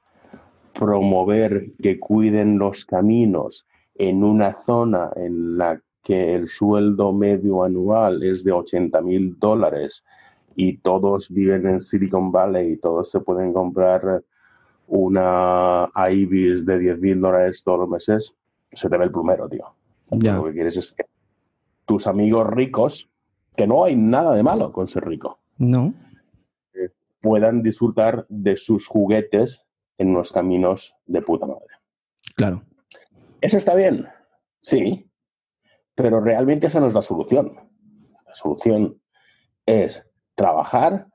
promover 0.77 1.71
que 1.81 1.99
cuiden 1.99 2.59
los 2.59 2.85
caminos 2.85 3.65
en 3.95 4.23
una 4.23 4.59
zona 4.59 5.09
en 5.15 5.57
la 5.57 5.81
que 6.03 6.35
el 6.35 6.47
sueldo 6.47 7.11
medio 7.13 7.63
anual 7.63 8.21
es 8.23 8.43
de 8.43 8.51
80 8.51 9.01
mil 9.01 9.37
dólares 9.39 10.05
y 10.55 10.77
todos 10.77 11.29
viven 11.29 11.65
en 11.67 11.81
Silicon 11.81 12.31
Valley 12.31 12.73
y 12.73 12.77
todos 12.77 13.09
se 13.09 13.19
pueden 13.21 13.53
comprar 13.53 14.23
una 14.87 15.89
IBIS 16.09 16.65
de 16.65 16.79
10 16.79 16.99
mil 16.99 17.21
dólares 17.21 17.63
todos 17.63 17.79
los 17.79 17.89
meses, 17.89 18.35
se 18.71 18.89
te 18.89 18.97
ve 18.97 19.05
el 19.05 19.11
plumero, 19.11 19.47
tío. 19.47 19.75
Lo 20.09 20.45
que 20.45 20.53
quieres 20.53 20.77
es 20.77 20.93
que 20.93 21.05
tus 21.85 22.07
amigos 22.07 22.47
ricos, 22.47 23.09
que 23.55 23.67
no 23.67 23.83
hay 23.83 23.95
nada 23.95 24.33
de 24.33 24.43
malo 24.43 24.71
con 24.71 24.87
ser 24.87 25.05
rico, 25.05 25.39
no. 25.57 25.93
Eh, 26.73 26.89
puedan 27.19 27.63
disfrutar 27.63 28.25
de 28.29 28.55
sus 28.57 28.87
juguetes 28.87 29.65
en 29.97 30.09
unos 30.09 30.31
caminos 30.31 30.95
de 31.05 31.21
puta 31.21 31.47
madre. 31.47 31.67
Claro. 32.35 32.63
¿Eso 33.41 33.57
está 33.57 33.73
bien? 33.73 34.07
Sí. 34.61 35.09
Pero 35.95 36.21
realmente 36.21 36.67
esa 36.67 36.79
no 36.79 36.87
es 36.87 36.93
la 36.93 37.01
solución. 37.01 37.55
La 38.25 38.35
solución 38.35 39.01
es 39.65 40.07
trabajar 40.35 41.07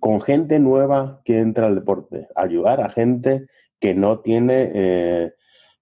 con 0.00 0.20
gente 0.20 0.58
nueva 0.58 1.20
que 1.24 1.38
entra 1.38 1.66
al 1.66 1.76
deporte, 1.76 2.26
ayudar 2.34 2.80
a 2.80 2.88
gente 2.88 3.46
que 3.78 3.94
no 3.94 4.20
tiene 4.20 4.70
eh, 4.74 5.34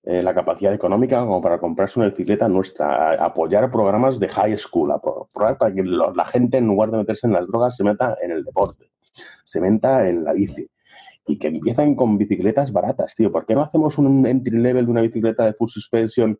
eh, 0.05 0.23
la 0.23 0.35
capacidad 0.35 0.74
económica 0.74 1.20
como 1.20 1.40
para 1.40 1.59
comprarse 1.59 1.99
una 1.99 2.09
bicicleta 2.09 2.49
nuestra, 2.49 3.12
apoyar 3.24 3.70
programas 3.70 4.19
de 4.19 4.28
high 4.28 4.57
school, 4.59 4.93
apoyar 4.93 5.57
para 5.59 5.74
que 5.74 5.82
la 5.82 6.24
gente 6.24 6.59
en 6.59 6.66
lugar 6.66 6.90
de 6.90 6.99
meterse 6.99 7.27
en 7.27 7.32
las 7.32 7.47
drogas 7.47 7.77
se 7.77 7.85
meta 7.85 8.16
en 8.20 8.32
el 8.32 8.45
deporte, 8.45 8.90
se 9.45 9.61
meta 9.61 10.09
en 10.09 10.24
la 10.24 10.32
bici 10.32 10.69
y 11.27 11.39
que 11.39 11.49
empiezan 11.49 11.95
con 11.95 12.16
bicicletas 12.16 12.73
baratas, 12.73 13.15
tío. 13.15 13.31
¿Por 13.31 13.45
qué 13.45 13.55
no 13.55 13.62
hacemos 13.62 13.99
un 13.99 14.27
entry 14.27 14.59
level 14.59 14.86
de 14.86 14.90
una 14.90 15.03
bicicleta 15.03 15.45
de 15.45 15.53
full 15.53 15.69
suspension 15.69 16.39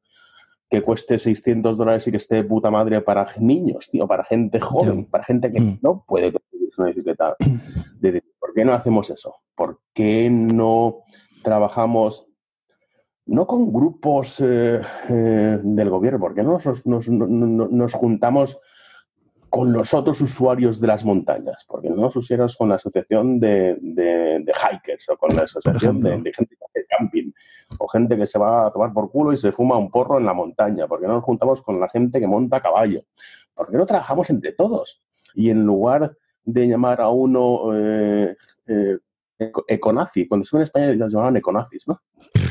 que 0.71 0.83
cueste 0.83 1.19
600 1.19 1.77
dólares 1.77 2.07
y 2.07 2.11
que 2.11 2.17
esté 2.17 2.37
de 2.37 2.45
puta 2.45 2.71
madre 2.71 3.01
para 3.01 3.27
niños, 3.39 3.89
tío, 3.91 4.07
para 4.07 4.25
gente 4.25 4.61
joven, 4.61 5.07
para 5.07 5.25
gente 5.25 5.51
que 5.53 5.61
mm. 5.61 5.79
no 5.83 6.05
puede 6.07 6.33
una 6.79 6.89
bicicleta. 6.89 7.37
¿Por 8.39 8.55
qué 8.55 8.65
no 8.65 8.73
hacemos 8.73 9.11
eso? 9.11 9.35
¿Por 9.55 9.81
qué 9.93 10.31
no 10.31 11.01
trabajamos 11.43 12.27
no 13.27 13.47
con 13.47 13.73
grupos 13.73 14.41
eh, 14.41 14.81
eh, 15.09 15.59
del 15.63 15.91
gobierno? 15.91 16.19
¿Por 16.19 16.35
qué 16.35 16.43
no 16.43 16.59
nos, 16.85 17.93
juntamos 17.93 18.59
con 19.51 19.73
los 19.73 19.95
otros 19.95 20.21
usuarios 20.21 20.81
de 20.81 20.87
las 20.87 21.05
montañas, 21.05 21.65
porque 21.67 21.89
no 21.89 21.97
nos 21.97 22.15
pusiéramos 22.15 22.55
con 22.57 22.69
la 22.69 22.75
asociación 22.75 23.41
de, 23.41 23.79
de, 23.81 24.53
hikers 24.53 25.09
o 25.09 25.17
con 25.17 25.35
la 25.35 25.43
asociación 25.43 26.03
de, 26.03 26.33
gente 26.35 26.57
que 26.57 26.65
hace 26.65 26.87
camping 26.87 27.33
o 27.79 27.89
gente 27.89 28.17
que 28.17 28.27
se 28.27 28.39
va 28.39 28.67
a 28.67 28.71
tomar 28.71 28.93
por 28.93 29.11
culo 29.11 29.33
y 29.33 29.39
se 29.39 29.53
fuma 29.53 29.79
un 29.79 29.91
porro 29.91 30.19
en 30.19 30.27
la 30.27 30.35
montaña, 30.35 30.87
porque 30.87 31.07
no 31.07 31.15
nos 31.15 31.25
juntamos 31.25 31.63
con 31.63 31.81
la 31.81 31.89
gente 31.89 32.21
que 32.21 32.27
monta 32.27 32.59
a 32.59 32.63
caballo, 32.63 33.05
porque 33.55 33.77
no 33.77 33.87
trabajamos 33.87 34.29
entre 34.31 34.53
todos 34.53 35.03
y 35.35 35.51
en 35.51 35.65
lugar 35.65 36.17
de 36.45 36.67
llamar 36.67 37.01
a 37.01 37.09
uno 37.09 37.75
eh, 37.75 38.37
eh, 38.67 38.99
econazi, 39.67 40.27
cuando 40.27 40.43
estuve 40.45 40.61
en 40.61 40.65
España 40.65 40.93
los 40.95 41.13
llamaban 41.13 41.37
econazis, 41.37 41.87
¿no? 41.87 42.01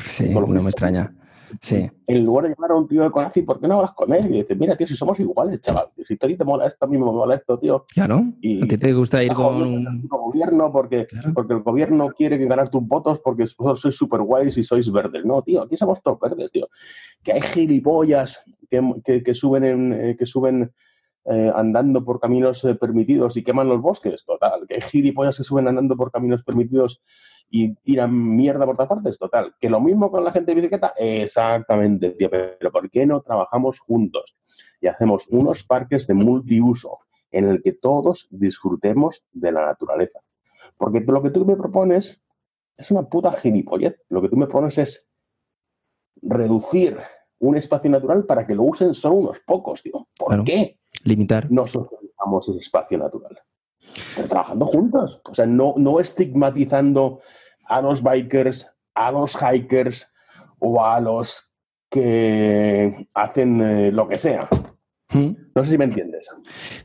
Sí, 0.06 0.30
no 0.30 0.48
me 0.48 0.60
extraña. 0.60 1.14
Sí. 1.62 1.90
En 2.06 2.26
lugar 2.26 2.46
de 2.46 2.50
llamar 2.52 2.72
a 2.72 2.76
un 2.76 2.88
tío 2.88 3.04
de 3.04 3.12
Conazi, 3.12 3.42
¿por 3.42 3.60
qué 3.60 3.68
no 3.68 3.76
hablas 3.76 3.94
con 3.94 4.14
él? 4.14 4.26
Y 4.28 4.40
dices, 4.40 4.58
mira, 4.58 4.76
tío, 4.76 4.88
si 4.88 4.96
somos 4.96 5.20
iguales, 5.20 5.62
chaval. 5.62 5.86
Si 6.06 6.14
a 6.14 6.18
ti 6.18 6.36
te 6.36 6.44
mola 6.44 6.68
esto, 6.68 6.86
a 6.86 6.88
mí 6.88 6.98
me 6.98 7.06
mola 7.06 7.36
esto, 7.36 7.58
tío. 7.58 7.86
Claro. 7.94 8.24
Y 8.42 8.64
¿A 8.64 8.68
ti 8.68 8.78
te 8.78 8.94
gusta 8.94 9.24
ir 9.24 9.34
con 9.34 9.62
un 9.62 10.08
gobierno 10.08 10.72
porque, 10.72 11.08
porque 11.34 11.54
el 11.54 11.62
gobierno 11.62 12.10
quiere 12.10 12.38
que 12.38 12.46
ganas 12.46 12.70
tus 12.70 12.86
votos 12.86 13.20
porque 13.20 13.46
sois 13.48 13.96
súper 13.96 14.22
guays 14.22 14.58
y 14.58 14.64
sois 14.64 14.92
verdes? 14.92 15.26
No, 15.26 15.42
tío, 15.42 15.64
aquí 15.64 15.78
somos 15.78 16.02
todos 16.02 16.20
verdes, 16.20 16.52
tío. 16.52 16.68
Que 17.24 17.34
hay 17.34 17.42
gilipollas 17.42 18.44
que, 18.70 19.24
que, 19.24 19.34
suben, 19.34 19.64
en, 19.64 19.94
eh, 19.94 20.16
que 20.18 20.26
suben 20.26 20.72
eh, 21.30 21.52
andando 21.54 22.06
por 22.06 22.22
caminos 22.22 22.64
eh, 22.64 22.76
permitidos 22.76 23.36
y 23.36 23.44
queman 23.44 23.68
los 23.68 23.82
bosques, 23.82 24.24
total. 24.24 24.66
Que 24.66 24.76
hay 24.76 24.82
gilipollas 24.82 25.36
que 25.36 25.44
suben 25.44 25.68
andando 25.68 25.98
por 25.98 26.10
caminos 26.10 26.44
permitidos 26.44 27.02
y 27.50 27.76
tiran 27.76 28.36
mierda 28.36 28.66
por 28.66 28.76
todas 28.76 28.88
partes, 28.88 29.18
total. 29.18 29.54
Que 29.60 29.70
lo 29.70 29.82
mismo 29.82 30.10
con 30.10 30.24
la 30.24 30.32
gente 30.32 30.52
de 30.52 30.56
bicicleta, 30.56 30.94
exactamente, 30.98 32.12
tío, 32.12 32.30
pero 32.30 32.72
¿por 32.72 32.90
qué 32.90 33.06
no 33.06 33.22
trabajamos 33.22 33.80
juntos 33.80 34.38
y 34.80 34.88
hacemos 34.88 35.28
unos 35.30 35.64
parques 35.64 36.08
de 36.08 36.14
multiuso 36.14 37.00
en 37.32 37.50
el 37.50 37.62
que 37.62 37.74
todos 37.74 38.28
disfrutemos 38.30 39.24
de 39.34 39.52
la 39.52 39.66
naturaleza? 39.66 40.22
Porque 40.78 41.02
lo 41.02 41.22
que 41.22 41.32
tú 41.32 41.46
me 41.46 41.58
propones 41.58 42.22
es 42.78 42.92
una 42.92 43.04
puta 43.04 43.34
gilipollez. 43.34 44.00
Lo 44.08 44.22
que 44.22 44.30
tú 44.30 44.38
me 44.38 44.46
propones 44.46 44.78
es 44.78 45.10
reducir 46.22 46.98
un 47.40 47.58
espacio 47.58 47.90
natural 47.90 48.26
para 48.26 48.46
que 48.46 48.56
lo 48.56 48.64
usen 48.64 48.94
solo 48.94 49.16
unos 49.16 49.40
pocos, 49.40 49.82
tío. 49.84 50.08
¿Por 50.18 50.44
qué? 50.44 50.80
Limitar. 51.04 51.52
No 51.52 51.68
socializamos 51.68 52.50
ese 52.50 52.60
espacio 52.60 52.98
natural 52.98 53.38
trabajando 54.28 54.66
juntos. 54.66 55.22
O 55.30 55.34
sea, 55.34 55.46
no, 55.46 55.74
no 55.78 56.00
estigmatizando 56.00 57.22
a 57.66 57.82
los 57.82 58.04
bikers, 58.04 58.74
a 58.96 59.12
los 59.12 59.38
hikers 59.42 60.12
o 60.60 60.84
a 60.84 61.00
los 61.00 61.52
que 61.90 63.08
hacen 63.14 63.62
eh, 63.62 63.92
lo 63.92 64.08
que 64.08 64.18
sea. 64.18 64.48
¿Mm? 65.14 65.30
No 65.56 65.64
sé 65.64 65.72
si 65.72 65.78
me 65.78 65.86
entiendes. 65.86 66.30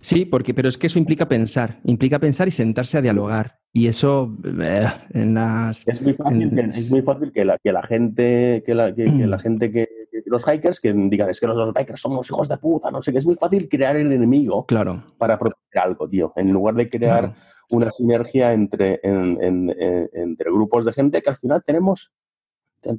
Sí, 0.01 0.25
porque, 0.25 0.55
pero 0.55 0.69
es 0.69 0.79
que 0.79 0.87
eso 0.87 0.99
implica 0.99 1.27
pensar, 1.27 1.81
implica 1.85 2.21
pensar 2.21 2.47
y 2.47 2.53
sentarse 2.53 2.99
a 2.99 3.03
dialogar. 3.03 3.59
Y 3.73 3.89
eso 3.89 4.37
eh, 4.63 4.87
en 5.11 5.35
las. 5.35 5.87
Es 5.89 6.01
muy 6.03 6.15
fácil, 6.15 6.55
que, 6.55 6.61
es 6.61 6.91
muy 6.91 7.03
fácil 7.03 7.33
que, 7.33 7.45
la, 7.45 7.59
que 7.59 7.73
la 7.73 7.83
gente, 7.83 8.63
que 8.65 8.75
la, 8.75 8.95
que, 8.95 9.07
la 9.07 9.37
mm. 9.37 9.41
gente 9.41 9.73
que, 9.73 9.89
los 10.33 10.43
hikers 10.49 10.81
que 10.81 10.93
digan 10.93 11.31
es 11.31 11.39
que 11.39 11.47
los, 11.47 11.73
bikers 11.73 12.01
somos 12.01 12.29
hijos 12.31 12.49
de 12.49 12.57
puta, 12.57 12.91
no 12.91 13.03
sé, 13.03 13.13
que 13.13 13.19
es 13.19 13.27
muy 13.27 13.37
fácil 13.37 13.69
crear 13.69 13.97
el 13.97 14.11
enemigo 14.11 14.67
claro. 14.67 15.05
para 15.19 15.39
proteger 15.39 15.83
algo, 15.83 16.09
tío. 16.09 16.33
En 16.37 16.51
lugar 16.51 16.75
de 16.75 16.89
crear 16.89 17.35
una 17.71 17.91
sinergia 17.91 18.53
entre, 18.53 19.01
entre 19.03 20.51
grupos 20.51 20.85
de 20.85 20.93
gente 20.93 21.23
que 21.23 21.31
al 21.31 21.37
final 21.37 21.63
tenemos, 21.63 22.13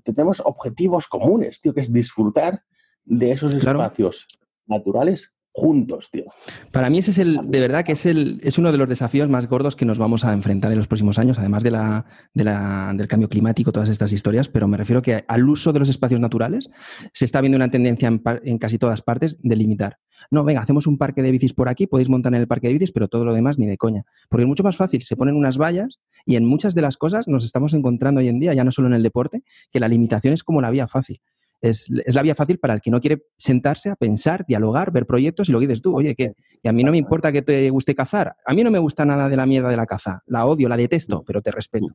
tenemos 0.03 0.41
objetivos 0.45 1.07
comunes, 1.07 1.60
tío, 1.60 1.73
que 1.73 1.81
es 1.81 1.91
disfrutar 1.91 2.61
de 3.03 3.31
esos 3.31 3.53
espacios 3.53 4.27
naturales 4.68 5.34
juntos, 5.53 6.09
tío. 6.09 6.25
Para 6.71 6.89
mí 6.89 6.97
ese 6.97 7.11
es 7.11 7.19
el, 7.19 7.39
de 7.43 7.59
verdad 7.59 7.85
que 7.85 7.91
es, 7.91 8.07
el, 8.07 8.41
es 8.43 8.57
uno 8.57 8.71
de 8.71 8.77
los 8.80 8.89
desafíos 8.89 9.30
más 9.30 9.47
gordos 9.47 9.75
que 9.75 9.85
nos 9.85 9.99
vamos 9.99 10.25
a 10.25 10.34
enfrentar 10.34 10.71
en 10.71 10.80
los 10.80 10.88
próximos 10.88 11.19
años, 11.19 11.38
además 11.38 11.63
de 11.63 11.69
la, 11.69 12.05
del 12.34 13.07
cambio 13.07 13.30
climático, 13.30 13.71
todas 13.71 13.89
estas 13.89 14.11
historias, 14.11 14.49
pero 14.49 14.67
me 14.67 14.77
refiero 14.77 15.03
que 15.03 15.23
al 15.27 15.47
uso 15.47 15.71
de 15.71 15.80
los 15.80 15.89
espacios 15.89 16.19
naturales 16.19 16.71
se 17.13 17.25
está 17.25 17.39
viendo 17.39 17.55
una 17.55 17.69
tendencia 17.69 18.07
en, 18.07 18.57
casi 18.57 18.80
todas 18.80 19.03
partes 19.03 19.38
de 19.43 19.55
limitar. 19.55 19.99
No, 20.31 20.43
venga, 20.43 20.61
hacemos 20.61 20.88
un 20.88 20.97
parque 20.97 21.21
de 21.21 21.31
bicis 21.31 21.53
por 21.53 21.69
aquí, 21.69 21.85
podéis 21.85 22.09
montar 22.09 22.34
en 22.34 22.41
el 22.41 22.47
parque 22.47 22.67
de 22.67 22.73
bicis, 22.73 22.91
pero 22.91 23.07
todo 23.07 23.23
lo 23.23 23.34
demás 23.34 23.59
ni 23.59 23.67
de 23.67 23.77
coña. 23.77 24.05
Porque 24.30 24.43
es 24.43 24.47
mucho 24.47 24.63
más 24.63 24.75
fácil, 24.75 25.03
se 25.03 25.15
ponen 25.15 25.35
unas 25.35 25.59
vallas 25.59 25.99
y 26.25 26.35
en 26.35 26.45
muchas 26.45 26.73
de 26.73 26.81
las 26.81 26.97
cosas 26.97 27.27
nos 27.27 27.43
estamos 27.43 27.75
encontrando 27.75 28.21
hoy 28.21 28.27
en 28.27 28.39
día, 28.39 28.55
ya 28.55 28.63
no 28.63 28.71
solo 28.71 28.88
en 28.88 28.95
el 28.95 29.03
deporte, 29.03 29.43
que 29.71 29.80
la 29.80 29.88
limitación 29.88 30.34
es 30.34 30.43
como 30.43 30.61
la 30.61 30.71
vía 30.71 30.88
fácil 30.88 31.21
es, 31.64 31.90
la 31.90 32.22
vía 32.22 32.35
fácil 32.35 32.60
para 32.60 32.73
el 32.73 32.81
que 32.81 32.91
no 32.91 32.99
quiere 32.99 33.23
sentarse 33.38 33.90
a 33.90 33.95
pensar, 33.95 34.45
dialogar, 34.45 34.91
ver 34.91 35.06
proyectos 35.06 35.48
y 35.48 35.53
lo 35.53 35.60
que 35.60 35.68
dices 35.68 35.81
tú, 35.81 35.95
oye, 35.95 36.14
que, 36.14 36.34
a 36.64 36.72
mí 36.73 36.84
no 36.84 36.91
me 36.91 36.98
importa 36.98 37.31
que 37.31 37.41
te 37.41 37.69
guste 37.69 37.95
cazar, 37.95 38.35
a 38.45 38.53
mí 38.53 38.64
no 38.64 38.69
me 38.69 38.80
gusta 38.80 39.06
nada 39.06 39.30
de 39.30 39.38
la 39.38 39.45
mierda 39.45 39.69
de 39.69 39.77
la 39.77 39.85
caza, 39.85 40.22
la 40.27 40.45
odio, 40.45 40.68
la 40.68 40.76
detesto, 40.76 41.23
pero 41.26 41.41
te 41.41 41.52
respeto. 41.52 41.88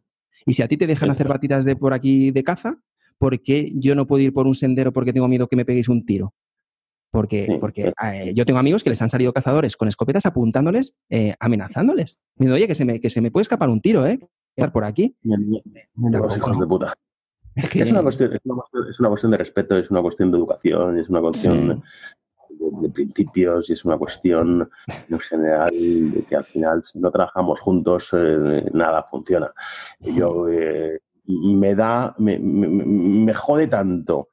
Y 0.46 0.54
si 0.54 0.62
a 0.62 0.68
ti 0.68 0.78
te 0.78 0.86
dejan 0.86 1.10
hacer 1.10 1.28
batidas 1.28 1.66
de 1.66 1.76
por 1.76 1.92
aquí 1.92 2.30
de 2.30 2.42
caza, 2.42 2.78
¿por 3.18 3.42
qué 3.42 3.70
yo 3.74 3.94
no 3.94 4.06
puedo 4.06 4.22
ir 4.22 4.32
por 4.32 4.46
un 4.46 4.54
sendero 4.54 4.92
porque 4.92 5.12
tengo 5.12 5.28
miedo 5.28 5.48
que 5.48 5.56
me 5.56 5.66
peguéis 5.66 5.90
un 5.90 6.06
tiro? 6.06 6.34
Porque, 7.10 7.58
porque 7.60 7.92
eh, 8.04 8.32
yo 8.34 8.46
tengo 8.46 8.58
amigos 8.58 8.82
que 8.82 8.90
les 8.90 9.00
han 9.02 9.08
salido 9.10 9.32
cazadores 9.32 9.76
con 9.76 9.88
escopetas 9.88 10.24
apuntándoles, 10.24 10.98
eh, 11.10 11.34
amenazándoles. 11.40 12.18
Diciendo, 12.36 12.54
oye, 12.54 12.66
que 12.66 12.74
se, 12.74 12.84
me, 12.84 13.00
que 13.00 13.10
se 13.10 13.20
me 13.20 13.30
puede 13.30 13.42
escapar 13.42 13.68
un 13.68 13.80
tiro, 13.80 14.06
¿eh? 14.06 14.18
por 14.72 14.84
aquí. 14.84 15.16
Los 15.22 16.36
hijos 16.36 16.58
de 16.58 16.66
puta. 16.66 16.94
Es, 17.58 17.90
una 17.90 18.02
cuestión, 18.02 18.32
es, 18.34 19.00
una 19.00 19.08
cuestión, 19.08 19.32
de 19.32 19.38
respeto, 19.38 19.76
es 19.76 19.90
una 19.90 20.00
cuestión 20.00 20.30
de 20.30 20.38
educación, 20.38 20.98
es 20.98 21.08
una 21.08 21.20
cuestión 21.20 21.82
de, 22.80 22.88
principios 22.90 23.68
y 23.68 23.72
es 23.72 23.84
una 23.84 23.98
cuestión 23.98 24.70
en 25.08 25.18
general 25.18 25.70
de 25.70 26.24
que 26.28 26.36
al 26.36 26.44
final 26.44 26.84
si 26.84 26.98
no 26.98 27.10
trabajamos 27.10 27.60
juntos 27.60 28.10
eh, 28.12 28.70
nada 28.72 29.02
funciona. 29.02 29.52
Yo 30.00 30.48
eh, 30.48 31.00
me 31.26 31.74
da, 31.74 32.14
me, 32.18 32.38
me, 32.38 33.34
jode 33.34 33.66
tanto 33.66 34.28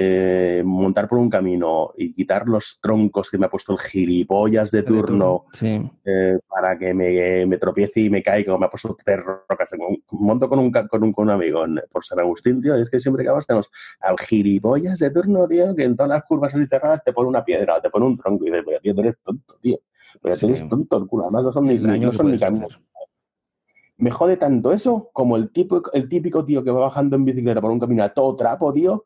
eh, 0.00 0.62
montar 0.64 1.08
por 1.08 1.18
un 1.18 1.28
camino 1.28 1.92
y 1.96 2.12
quitar 2.12 2.46
los 2.46 2.78
troncos 2.80 3.28
que 3.28 3.36
me 3.36 3.46
ha 3.46 3.50
puesto 3.50 3.72
el 3.72 3.80
gilipollas 3.80 4.70
de 4.70 4.84
turno 4.84 5.46
eh, 5.60 6.38
para 6.46 6.78
que 6.78 6.94
me, 6.94 7.44
me, 7.46 7.58
tropiece 7.58 8.02
y 8.02 8.08
me 8.08 8.22
caiga, 8.22 8.56
me 8.56 8.66
ha 8.66 8.70
puesto 8.70 8.96
tres 9.04 9.18
rocas. 9.24 9.70
Monto 10.12 10.48
con 10.48 10.60
un, 10.60 10.70
con 10.70 11.02
un, 11.02 11.12
con 11.12 11.24
un 11.24 11.30
amigo 11.32 11.64
por 11.90 12.04
San 12.04 12.20
Agustín, 12.20 12.62
tío, 12.62 12.78
y 12.78 12.82
es 12.82 12.90
que 12.90 13.00
siempre 13.00 13.24
que 13.24 13.30
vamos 13.30 13.44
tenemos 13.44 13.72
al 13.98 14.16
gilipollas 14.20 15.00
de 15.00 15.10
turno, 15.10 15.48
tío, 15.48 15.74
que 15.74 15.82
en 15.82 15.96
todas 15.96 16.10
las 16.10 16.22
curvas 16.22 16.52
cerradas 16.52 17.02
te 17.02 17.12
pone 17.12 17.30
una 17.30 17.44
piedra, 17.44 17.80
te 17.80 17.90
pone 17.90 18.06
un 18.06 18.16
tronco 18.16 18.46
y 18.46 18.52
dices, 18.52 18.64
tío, 18.80 18.94
tú 18.94 19.00
eres 19.00 19.16
tonto, 19.20 19.58
tío. 19.60 19.80
Pero 20.22 20.36
tú 20.36 20.46
eres 20.46 20.68
tonto 20.68 20.96
el 20.96 21.08
culo, 21.08 21.24
además 21.24 21.42
no 21.42 21.52
son 21.52 21.66
ni, 21.66 21.76
no 21.76 22.12
son 22.12 22.30
ni 22.30 22.38
caminos. 22.38 22.80
Me 23.96 24.12
jode 24.12 24.36
tanto 24.36 24.72
eso 24.72 25.10
como 25.12 25.36
el, 25.36 25.50
tipo, 25.50 25.82
el 25.92 26.08
típico 26.08 26.44
tío 26.44 26.62
que 26.62 26.70
va 26.70 26.82
bajando 26.82 27.16
en 27.16 27.24
bicicleta 27.24 27.60
por 27.60 27.72
un 27.72 27.80
camino 27.80 28.04
a 28.04 28.14
todo 28.14 28.36
trapo, 28.36 28.72
tío, 28.72 29.02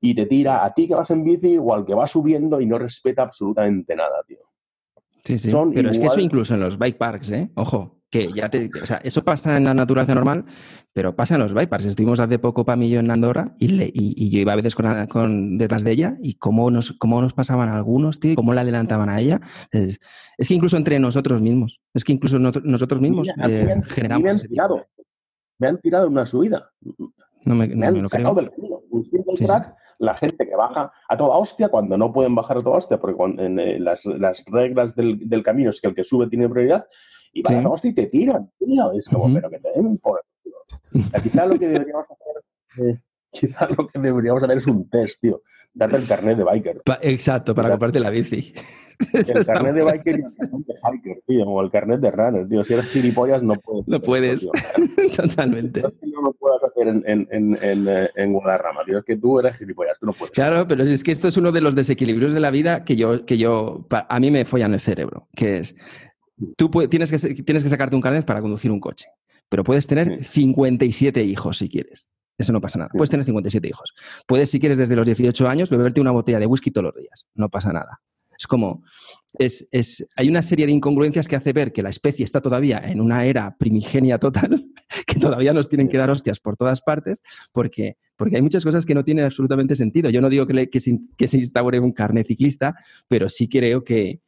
y 0.00 0.14
te 0.14 0.26
tira 0.26 0.64
a 0.64 0.72
ti 0.72 0.86
que 0.86 0.94
vas 0.94 1.10
en 1.10 1.24
bici 1.24 1.58
o 1.58 1.74
al 1.74 1.84
que 1.84 1.94
va 1.94 2.06
subiendo 2.06 2.60
y 2.60 2.66
no 2.66 2.78
respeta 2.78 3.22
absolutamente 3.22 3.96
nada, 3.96 4.22
tío. 4.26 4.38
Sí, 5.24 5.38
sí. 5.38 5.52
pero 5.74 5.90
es 5.90 5.98
que 5.98 6.06
eso 6.06 6.20
incluso 6.20 6.54
en 6.54 6.60
los 6.60 6.78
bike 6.78 6.98
parks, 6.98 7.30
¿eh? 7.32 7.50
Ojo, 7.56 7.96
que 8.10 8.32
ya 8.32 8.48
te. 8.48 8.70
O 8.80 8.86
sea, 8.86 8.98
eso 8.98 9.24
pasa 9.24 9.56
en 9.56 9.64
la 9.64 9.74
naturaleza 9.74 10.14
normal, 10.14 10.44
pero 10.92 11.16
pasa 11.16 11.34
en 11.34 11.40
los 11.40 11.52
bike 11.52 11.68
parks. 11.68 11.86
Estuvimos 11.86 12.20
hace 12.20 12.38
poco 12.38 12.64
Pamillo 12.64 13.00
en 13.00 13.10
Andorra 13.10 13.56
y, 13.58 13.66
y, 13.92 14.30
yo 14.30 14.38
iba 14.38 14.52
a 14.52 14.56
veces 14.56 14.76
con, 14.76 15.56
detrás 15.56 15.82
de 15.82 15.90
ella 15.90 16.16
y 16.22 16.34
cómo 16.34 16.70
nos, 16.70 16.92
cómo 16.92 17.20
nos 17.20 17.32
pasaban 17.32 17.68
algunos, 17.68 18.20
tío, 18.20 18.32
y 18.32 18.34
cómo 18.36 18.54
la 18.54 18.60
adelantaban 18.60 19.08
a 19.08 19.20
ella. 19.20 19.40
Es, 19.72 19.98
que 20.46 20.54
incluso 20.54 20.76
entre 20.76 21.00
nosotros 21.00 21.42
mismos, 21.42 21.80
es 21.92 22.04
que 22.04 22.12
incluso 22.12 22.38
nosotros 22.38 23.00
mismos 23.00 23.28
eh, 23.48 23.82
generamos. 23.88 24.24
Me 24.24 24.30
han, 24.30 24.38
tirado, 24.38 24.86
me 25.58 25.68
han 25.68 25.80
tirado 25.80 26.08
una 26.08 26.24
subida. 26.24 26.70
No 27.44 27.54
me, 27.56 27.66
me 27.66 27.86
han 27.86 28.06
sacado 28.06 28.36
del 28.36 28.52
Un 28.90 29.04
simple 29.04 29.34
track 29.34 29.74
la 29.98 30.14
gente 30.14 30.46
que 30.46 30.56
baja 30.56 30.92
a 31.08 31.16
toda 31.16 31.36
hostia 31.36 31.68
cuando 31.68 31.96
no 31.96 32.12
pueden 32.12 32.34
bajar 32.34 32.58
a 32.58 32.60
toda 32.60 32.78
hostia, 32.78 32.98
porque 32.98 33.22
en, 33.42 33.58
eh, 33.58 33.78
las, 33.78 34.02
reglas 34.46 34.94
del, 34.94 35.28
del, 35.28 35.42
camino 35.42 35.70
es 35.70 35.80
que 35.80 35.88
el 35.88 35.94
que 35.94 36.04
sube 36.04 36.28
tiene 36.28 36.48
prioridad, 36.48 36.86
y 37.32 37.42
van 37.42 37.56
a 37.56 37.62
toda 37.62 37.74
hostia 37.74 37.90
y 37.90 37.94
te 37.94 38.06
tiran, 38.06 38.50
tío. 38.58 38.92
Es 38.92 39.08
como, 39.08 39.32
pero 39.32 39.50
que 39.50 39.58
te 39.58 39.70
den 39.74 39.98
por 39.98 40.22
Quizá 41.22 41.46
lo 41.46 41.58
que 41.58 41.68
deberíamos 41.68 42.04
hacer. 42.04 42.86
Eh, 42.86 43.00
quizá 43.30 43.68
lo 43.76 43.86
que 43.86 43.98
deberíamos 43.98 44.42
hacer 44.42 44.56
es 44.56 44.66
un 44.66 44.88
test, 44.88 45.20
tío. 45.20 45.42
Darte 45.72 45.96
el 45.96 46.06
carnet 46.06 46.38
de 46.38 46.44
biker. 46.44 46.82
Exacto, 47.02 47.54
para 47.54 47.70
comprarte 47.70 48.00
la 48.00 48.10
bici. 48.10 48.54
El 49.12 49.46
carnet 49.46 49.74
de 49.74 49.84
biker 49.84 50.18
y 50.18 50.22
el 50.22 50.36
carnet 50.36 50.66
de 50.66 50.74
hiker, 50.74 51.22
tío, 51.26 51.44
o 51.44 51.62
el 51.62 51.70
carnet 51.70 52.00
de 52.00 52.10
runner, 52.10 52.48
tío. 52.48 52.64
Si 52.64 52.72
eres 52.72 52.90
gilipollas, 52.90 53.42
no 53.42 53.54
puedes. 53.54 53.88
No 53.88 54.00
puedes. 54.00 54.48
Totalmente. 55.16 55.82
No 55.82 55.88
es 55.88 55.96
que 55.98 56.06
no 56.06 56.22
lo 56.22 56.32
puedas 56.32 56.64
hacer 56.64 56.88
en, 56.88 57.02
en, 57.06 57.28
en, 57.30 57.58
en, 57.62 57.88
eh, 57.88 58.10
en 58.16 58.32
Guadarrama, 58.32 58.84
tío. 58.84 58.98
Es 58.98 59.04
que 59.04 59.16
tú 59.16 59.38
eres 59.38 59.56
gilipollas, 59.56 59.98
tú 59.98 60.06
no 60.06 60.12
puedes. 60.12 60.32
Claro, 60.32 60.66
pero 60.66 60.84
es 60.84 61.02
que 61.02 61.12
esto 61.12 61.28
es 61.28 61.36
uno 61.36 61.52
de 61.52 61.60
los 61.60 61.74
desequilibrios 61.74 62.32
de 62.32 62.40
la 62.40 62.50
vida 62.50 62.84
que 62.84 62.96
yo, 62.96 63.24
que 63.24 63.38
yo 63.38 63.86
a 63.90 64.20
mí 64.20 64.30
me 64.30 64.44
follan 64.44 64.74
el 64.74 64.80
cerebro, 64.80 65.28
que 65.34 65.58
es, 65.58 65.76
tú 66.56 66.70
tienes 66.88 67.10
que, 67.10 67.34
tienes 67.42 67.62
que 67.62 67.68
sacarte 67.68 67.96
un 67.96 68.02
carnet 68.02 68.24
para 68.24 68.40
conducir 68.40 68.70
un 68.70 68.80
coche, 68.80 69.08
pero 69.48 69.64
puedes 69.64 69.86
tener 69.86 70.24
57 70.24 71.22
hijos 71.22 71.58
si 71.58 71.68
quieres. 71.68 72.08
Eso 72.38 72.52
no 72.52 72.60
pasa 72.60 72.78
nada. 72.78 72.90
Puedes 72.92 73.10
tener 73.10 73.24
57 73.24 73.66
hijos. 73.66 73.94
Puedes, 74.26 74.50
si 74.50 74.60
quieres, 74.60 74.76
desde 74.76 74.94
los 74.94 75.06
18 75.06 75.48
años, 75.48 75.70
beberte 75.70 76.00
una 76.00 76.10
botella 76.10 76.38
de 76.38 76.46
whisky 76.46 76.70
todos 76.70 76.86
los 76.86 76.94
días. 76.94 77.26
No 77.34 77.48
pasa 77.48 77.72
nada. 77.72 78.00
Es 78.38 78.46
como, 78.46 78.82
es, 79.38 79.68
es, 79.70 80.06
hay 80.16 80.28
una 80.28 80.42
serie 80.42 80.66
de 80.66 80.72
incongruencias 80.72 81.28
que 81.28 81.36
hace 81.36 81.52
ver 81.52 81.72
que 81.72 81.82
la 81.82 81.90
especie 81.90 82.24
está 82.24 82.40
todavía 82.40 82.78
en 82.78 83.00
una 83.00 83.24
era 83.24 83.56
primigenia 83.56 84.18
total, 84.18 84.66
que 85.06 85.18
todavía 85.18 85.52
nos 85.52 85.68
tienen 85.68 85.88
que 85.88 85.98
dar 85.98 86.10
hostias 86.10 86.40
por 86.40 86.56
todas 86.56 86.80
partes, 86.82 87.22
porque, 87.52 87.96
porque 88.16 88.36
hay 88.36 88.42
muchas 88.42 88.64
cosas 88.64 88.86
que 88.86 88.94
no 88.94 89.04
tienen 89.04 89.24
absolutamente 89.24 89.76
sentido. 89.76 90.10
Yo 90.10 90.20
no 90.20 90.28
digo 90.28 90.46
que, 90.46 90.68
que, 90.70 90.80
se, 90.80 90.98
que 91.16 91.28
se 91.28 91.38
instaure 91.38 91.80
un 91.80 91.92
carnet 91.92 92.26
ciclista, 92.26 92.74
pero 93.08 93.28
sí 93.28 93.48
creo 93.48 93.84
que, 93.84 94.20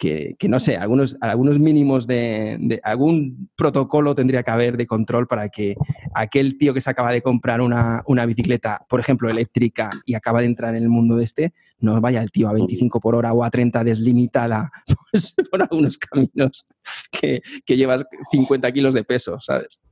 que, 0.00 0.48
no 0.48 0.58
sé, 0.58 0.78
algunos, 0.78 1.14
algunos 1.20 1.58
mínimos 1.58 2.06
de, 2.06 2.80
algún 2.82 3.50
protocolo 3.54 4.14
tendría 4.14 4.42
que 4.42 4.50
haber 4.50 4.78
de 4.78 4.86
control 4.86 5.26
para 5.26 5.50
que 5.50 5.76
aquel 6.14 6.56
tío 6.56 6.72
que 6.72 6.80
se 6.80 6.88
acaba 6.88 7.12
de 7.12 7.20
comprar 7.20 7.60
una, 7.60 8.02
bicicleta, 8.26 8.82
por 8.88 8.98
ejemplo, 8.98 9.28
eléctrica 9.28 9.90
y 10.06 10.14
acaba 10.14 10.40
de 10.40 10.46
entrar 10.46 10.74
en 10.74 10.84
el 10.84 10.88
mundo 10.88 11.16
de 11.16 11.24
este, 11.24 11.52
no 11.80 12.00
vaya 12.00 12.22
el 12.22 12.30
tío 12.30 12.48
a 12.48 12.54
25 12.54 12.98
por 12.98 13.14
hora 13.14 13.34
o 13.34 13.44
a 13.44 13.50
30 13.50 13.84
deslimitada 13.84 14.72
pues, 15.12 15.34
por 15.50 15.60
algunos 15.60 15.98
caminos 15.98 16.64
que, 17.10 17.42
que 17.66 17.76
llevas 17.76 18.02
50 18.30 18.72
kilos 18.72 18.94
de 18.94 19.04
peso, 19.04 19.38
¿sabes? 19.38 19.82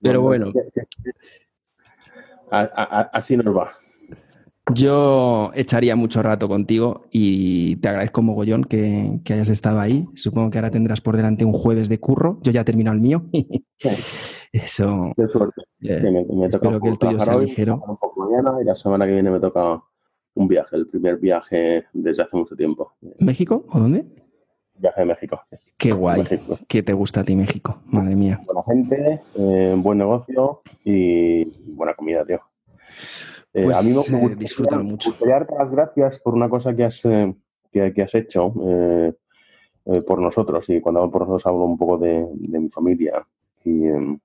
Pero 0.00 0.22
bueno. 0.22 0.52
Así 2.48 3.36
nos 3.36 3.56
va. 3.56 3.72
Yo 4.74 5.50
echaría 5.54 5.96
mucho 5.96 6.22
rato 6.22 6.48
contigo 6.48 7.06
y 7.10 7.76
te 7.76 7.88
agradezco 7.88 8.22
mogollón 8.22 8.64
que, 8.64 9.20
que 9.24 9.34
hayas 9.34 9.48
estado 9.48 9.80
ahí. 9.80 10.06
Supongo 10.14 10.50
que 10.50 10.58
ahora 10.58 10.70
tendrás 10.70 11.00
por 11.00 11.16
delante 11.16 11.44
un 11.44 11.52
jueves 11.52 11.88
de 11.88 12.00
curro. 12.00 12.38
Yo 12.42 12.52
ya 12.52 12.62
he 12.62 12.64
terminado 12.64 12.94
el 12.94 13.00
mío. 13.00 13.24
Eso. 14.52 15.12
Qué 15.16 15.26
suerte. 15.28 15.62
Eh, 15.80 16.26
me, 16.30 16.48
toca 16.50 16.78
que 16.78 16.88
el 16.88 16.98
tuyo 16.98 17.18
sea 17.20 17.38
ligero. 17.38 17.82
Un 17.86 17.96
poco 17.96 18.28
mañana 18.28 18.60
y 18.60 18.64
la 18.64 18.76
semana 18.76 19.06
que 19.06 19.14
viene 19.14 19.30
me 19.30 19.40
toca 19.40 19.82
un 20.34 20.48
viaje, 20.48 20.76
el 20.76 20.86
primer 20.86 21.18
viaje 21.18 21.84
desde 21.92 22.22
hace 22.22 22.36
mucho 22.36 22.54
tiempo. 22.54 22.92
¿México 23.18 23.64
o 23.70 23.80
dónde? 23.80 24.04
Viaje 24.78 25.00
de 25.00 25.06
México. 25.06 25.40
Qué 25.78 25.92
guay. 25.92 26.24
¿Qué 26.68 26.82
te 26.82 26.92
gusta 26.92 27.20
a 27.20 27.24
ti 27.24 27.34
México? 27.34 27.80
Madre 27.86 28.14
mía. 28.14 28.40
Buena 28.44 28.62
gente, 28.64 29.20
eh, 29.36 29.74
buen 29.78 29.98
negocio 29.98 30.62
y 30.84 31.44
buena 31.72 31.94
comida, 31.94 32.24
tío. 32.24 32.40
Eh, 33.54 33.70
a 33.74 33.82
mí 33.82 33.88
me, 33.88 33.94
pues, 33.94 34.10
gusta, 34.10 34.38
disfrutar 34.38 34.82
mucho. 34.82 35.14
darte 35.20 35.54
las 35.54 35.72
gracias 35.72 36.18
por 36.20 36.34
una 36.34 36.48
cosa 36.48 36.74
que 36.74 36.84
has, 36.84 37.04
eh, 37.04 37.34
que, 37.70 38.02
has 38.02 38.14
hecho 38.14 38.52
eh, 38.64 39.12
por 40.06 40.20
nosotros. 40.20 40.68
Y 40.70 40.80
cuando 40.80 41.00
hablo 41.00 41.12
por 41.12 41.22
nosotros 41.22 41.46
hablo 41.46 41.64
un 41.64 41.76
poco 41.76 41.98
de, 41.98 42.26
mi 42.34 42.70
familia 42.70 43.22
y, 43.64 43.86
em, 43.86 44.18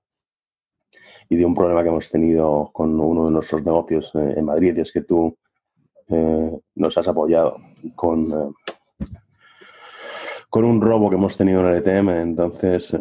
y, 1.28 1.36
de 1.36 1.44
un 1.44 1.54
problema 1.54 1.82
que 1.82 1.90
hemos 1.90 2.10
tenido 2.10 2.70
con 2.72 2.98
uno 2.98 3.26
de 3.26 3.32
nuestros 3.32 3.62
negocios 3.64 4.12
en 4.14 4.44
Madrid. 4.44 4.74
Y 4.76 4.80
es 4.80 4.92
que 4.92 5.02
tú 5.02 5.36
nos 6.74 6.96
has 6.96 7.06
apoyado 7.06 7.58
con, 7.94 8.54
con 10.48 10.64
un 10.64 10.80
robo 10.80 11.10
que 11.10 11.16
hemos 11.16 11.36
tenido 11.36 11.60
en 11.60 11.66
el 11.66 11.76
ETM. 11.76 12.08
Entonces, 12.08 12.96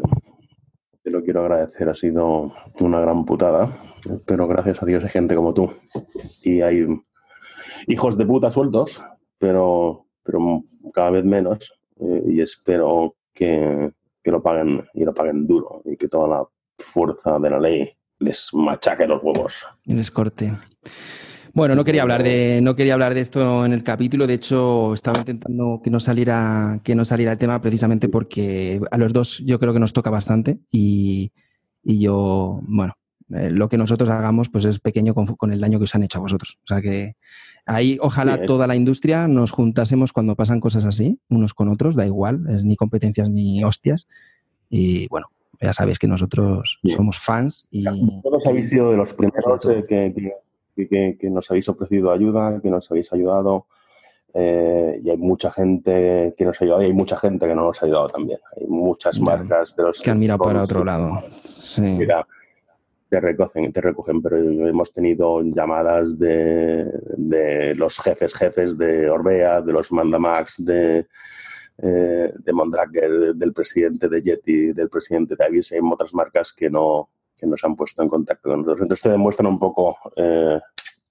te 1.08 1.12
lo 1.12 1.24
quiero 1.24 1.40
agradecer. 1.40 1.88
Ha 1.88 1.96
sido 1.96 2.52
una 2.82 3.00
gran 3.00 3.24
putada 3.24 3.72
pero 4.26 4.46
gracias 4.46 4.84
a 4.84 4.86
Dios 4.86 5.02
hay 5.06 5.10
gente 5.10 5.36
como 5.36 5.54
tú. 5.54 5.72
Y 6.44 6.60
hay 6.60 6.86
hijos 7.88 8.18
de 8.18 8.26
puta 8.26 8.52
sueltos, 8.52 9.02
pero, 9.38 10.06
pero 10.22 10.64
cada 10.94 11.12
vez 11.12 11.24
menos. 11.24 11.74
Eh, 12.02 12.24
y 12.28 12.42
espero 12.42 13.16
que, 13.34 13.92
que, 14.22 14.32
lo 14.32 14.44
paguen 14.44 14.86
y 14.94 15.06
lo 15.06 15.14
paguen 15.14 15.48
duro 15.48 15.82
y 15.86 15.96
que 15.96 16.10
toda 16.10 16.28
la 16.28 16.44
fuerza 16.78 17.40
de 17.40 17.50
la 17.52 17.60
ley 17.60 17.90
les 18.20 18.54
machaque 18.54 19.08
los 19.08 19.24
huevos. 19.24 19.66
Les 19.86 20.12
corte. 20.12 20.52
Bueno, 21.58 21.74
no 21.74 21.84
quería 21.84 22.04
hablar 22.04 22.22
de, 22.22 22.60
no 22.62 22.76
quería 22.76 22.94
hablar 22.94 23.16
de 23.16 23.22
esto 23.22 23.66
en 23.66 23.74
el 23.74 23.84
capítulo. 23.84 24.28
De 24.28 24.36
hecho, 24.36 24.94
estaba 24.94 25.18
intentando 25.18 25.82
que 25.84 25.90
no 25.90 26.00
saliera, 26.00 26.82
que 26.84 26.94
no 26.94 27.04
saliera 27.04 27.32
el 27.32 27.40
tema 27.40 27.60
precisamente 27.64 28.10
porque 28.10 28.80
a 28.92 28.98
los 29.00 29.12
dos 29.12 29.40
yo 29.44 29.58
creo 29.58 29.74
que 29.74 29.80
nos 29.80 29.92
toca 29.92 30.12
bastante. 30.12 30.60
Y, 30.70 31.32
y 31.84 32.00
yo, 32.00 32.60
bueno, 32.62 32.94
eh, 33.34 33.50
lo 33.50 33.70
que 33.70 33.78
nosotros 33.80 34.08
hagamos 34.08 34.50
pues 34.50 34.66
es 34.66 34.80
pequeño 34.80 35.16
con, 35.16 35.52
el 35.52 35.60
daño 35.60 35.80
que 35.80 35.86
os 35.86 35.96
han 35.96 36.04
hecho 36.04 36.20
a 36.20 36.22
vosotros. 36.22 36.60
O 36.64 36.68
sea 36.68 36.80
que 36.80 37.16
ahí 37.66 37.98
ojalá 38.02 38.46
toda 38.46 38.68
la 38.68 38.76
industria 38.76 39.28
nos 39.28 39.50
juntásemos 39.50 40.14
cuando 40.14 40.36
pasan 40.36 40.60
cosas 40.60 40.86
así, 40.86 41.20
unos 41.28 41.56
con 41.56 41.70
otros, 41.70 41.96
da 41.96 42.06
igual, 42.06 42.46
es 42.50 42.66
ni 42.66 42.76
competencias 42.76 43.32
ni 43.32 43.64
hostias. 43.64 44.08
Y 44.70 45.08
bueno, 45.08 45.26
ya 45.60 45.74
sabéis 45.74 45.98
que 45.98 46.08
nosotros 46.08 46.80
somos 46.84 47.18
fans. 47.18 47.68
Y, 47.72 47.84
Todos 48.22 48.46
habéis 48.46 48.70
sido 48.70 48.92
de 48.92 48.98
los 48.98 49.12
primeros 49.16 49.68
eh, 49.70 49.84
que, 49.90 50.14
que, 50.16 50.34
nos 51.30 51.50
habéis 51.50 51.70
ofrecido 51.70 52.12
ayuda, 52.12 52.60
que 52.62 52.70
nos 52.70 52.90
habéis 52.92 53.12
ayudado. 53.14 53.68
Eh, 54.34 55.00
y 55.04 55.10
hay 55.10 55.18
mucha 55.18 55.50
gente 55.50 56.36
que 56.38 56.46
nos 56.46 56.62
ha 56.62 56.66
ayudado 56.66 56.84
y 56.84 56.86
hay 56.86 56.94
mucha 56.94 57.18
gente 57.18 57.48
que 57.48 57.56
no 57.56 57.66
nos 57.66 57.82
ha 57.82 57.86
ayudado 57.86 58.10
también. 58.10 58.40
Hay 58.56 58.68
muchas 58.68 59.20
marcas 59.20 59.76
de 59.76 59.84
los 59.84 60.02
que 60.02 60.12
han 60.12 60.20
mirado 60.20 60.40
para 60.40 60.64
otro 60.64 60.84
lado. 60.84 61.24
Sí 61.40 61.98
te 63.10 63.22
recogen, 63.22 63.72
te 63.72 63.82
recogen, 63.82 64.22
pero 64.22 64.38
hemos 64.38 64.94
tenido 64.94 65.42
llamadas 65.42 66.18
de, 66.20 66.86
de 67.16 67.74
los 67.76 67.98
jefes 68.00 68.34
jefes 68.34 68.78
de 68.78 69.10
Orbea, 69.10 69.62
de 69.62 69.74
los 69.74 69.92
Mandamax, 69.92 70.64
de, 70.64 71.08
eh, 71.78 72.34
de 72.38 72.54
Mondraker, 72.54 73.34
del 73.36 73.54
presidente 73.54 74.10
de 74.10 74.22
Yeti, 74.22 74.74
del 74.74 74.90
presidente 74.90 75.36
de 75.36 75.46
Avis, 75.46 75.72
hay 75.72 75.80
otras 75.82 76.14
marcas 76.14 76.52
que 76.52 76.70
no 76.70 77.10
que 77.38 77.48
nos 77.48 77.64
han 77.64 77.76
puesto 77.76 78.04
en 78.04 78.10
contacto 78.10 78.50
con 78.50 78.60
nosotros. 78.60 78.82
Entonces 78.82 79.04
te 79.04 79.10
demuestran 79.10 79.48
un 79.48 79.60
poco 79.60 79.98
eh, 80.16 80.60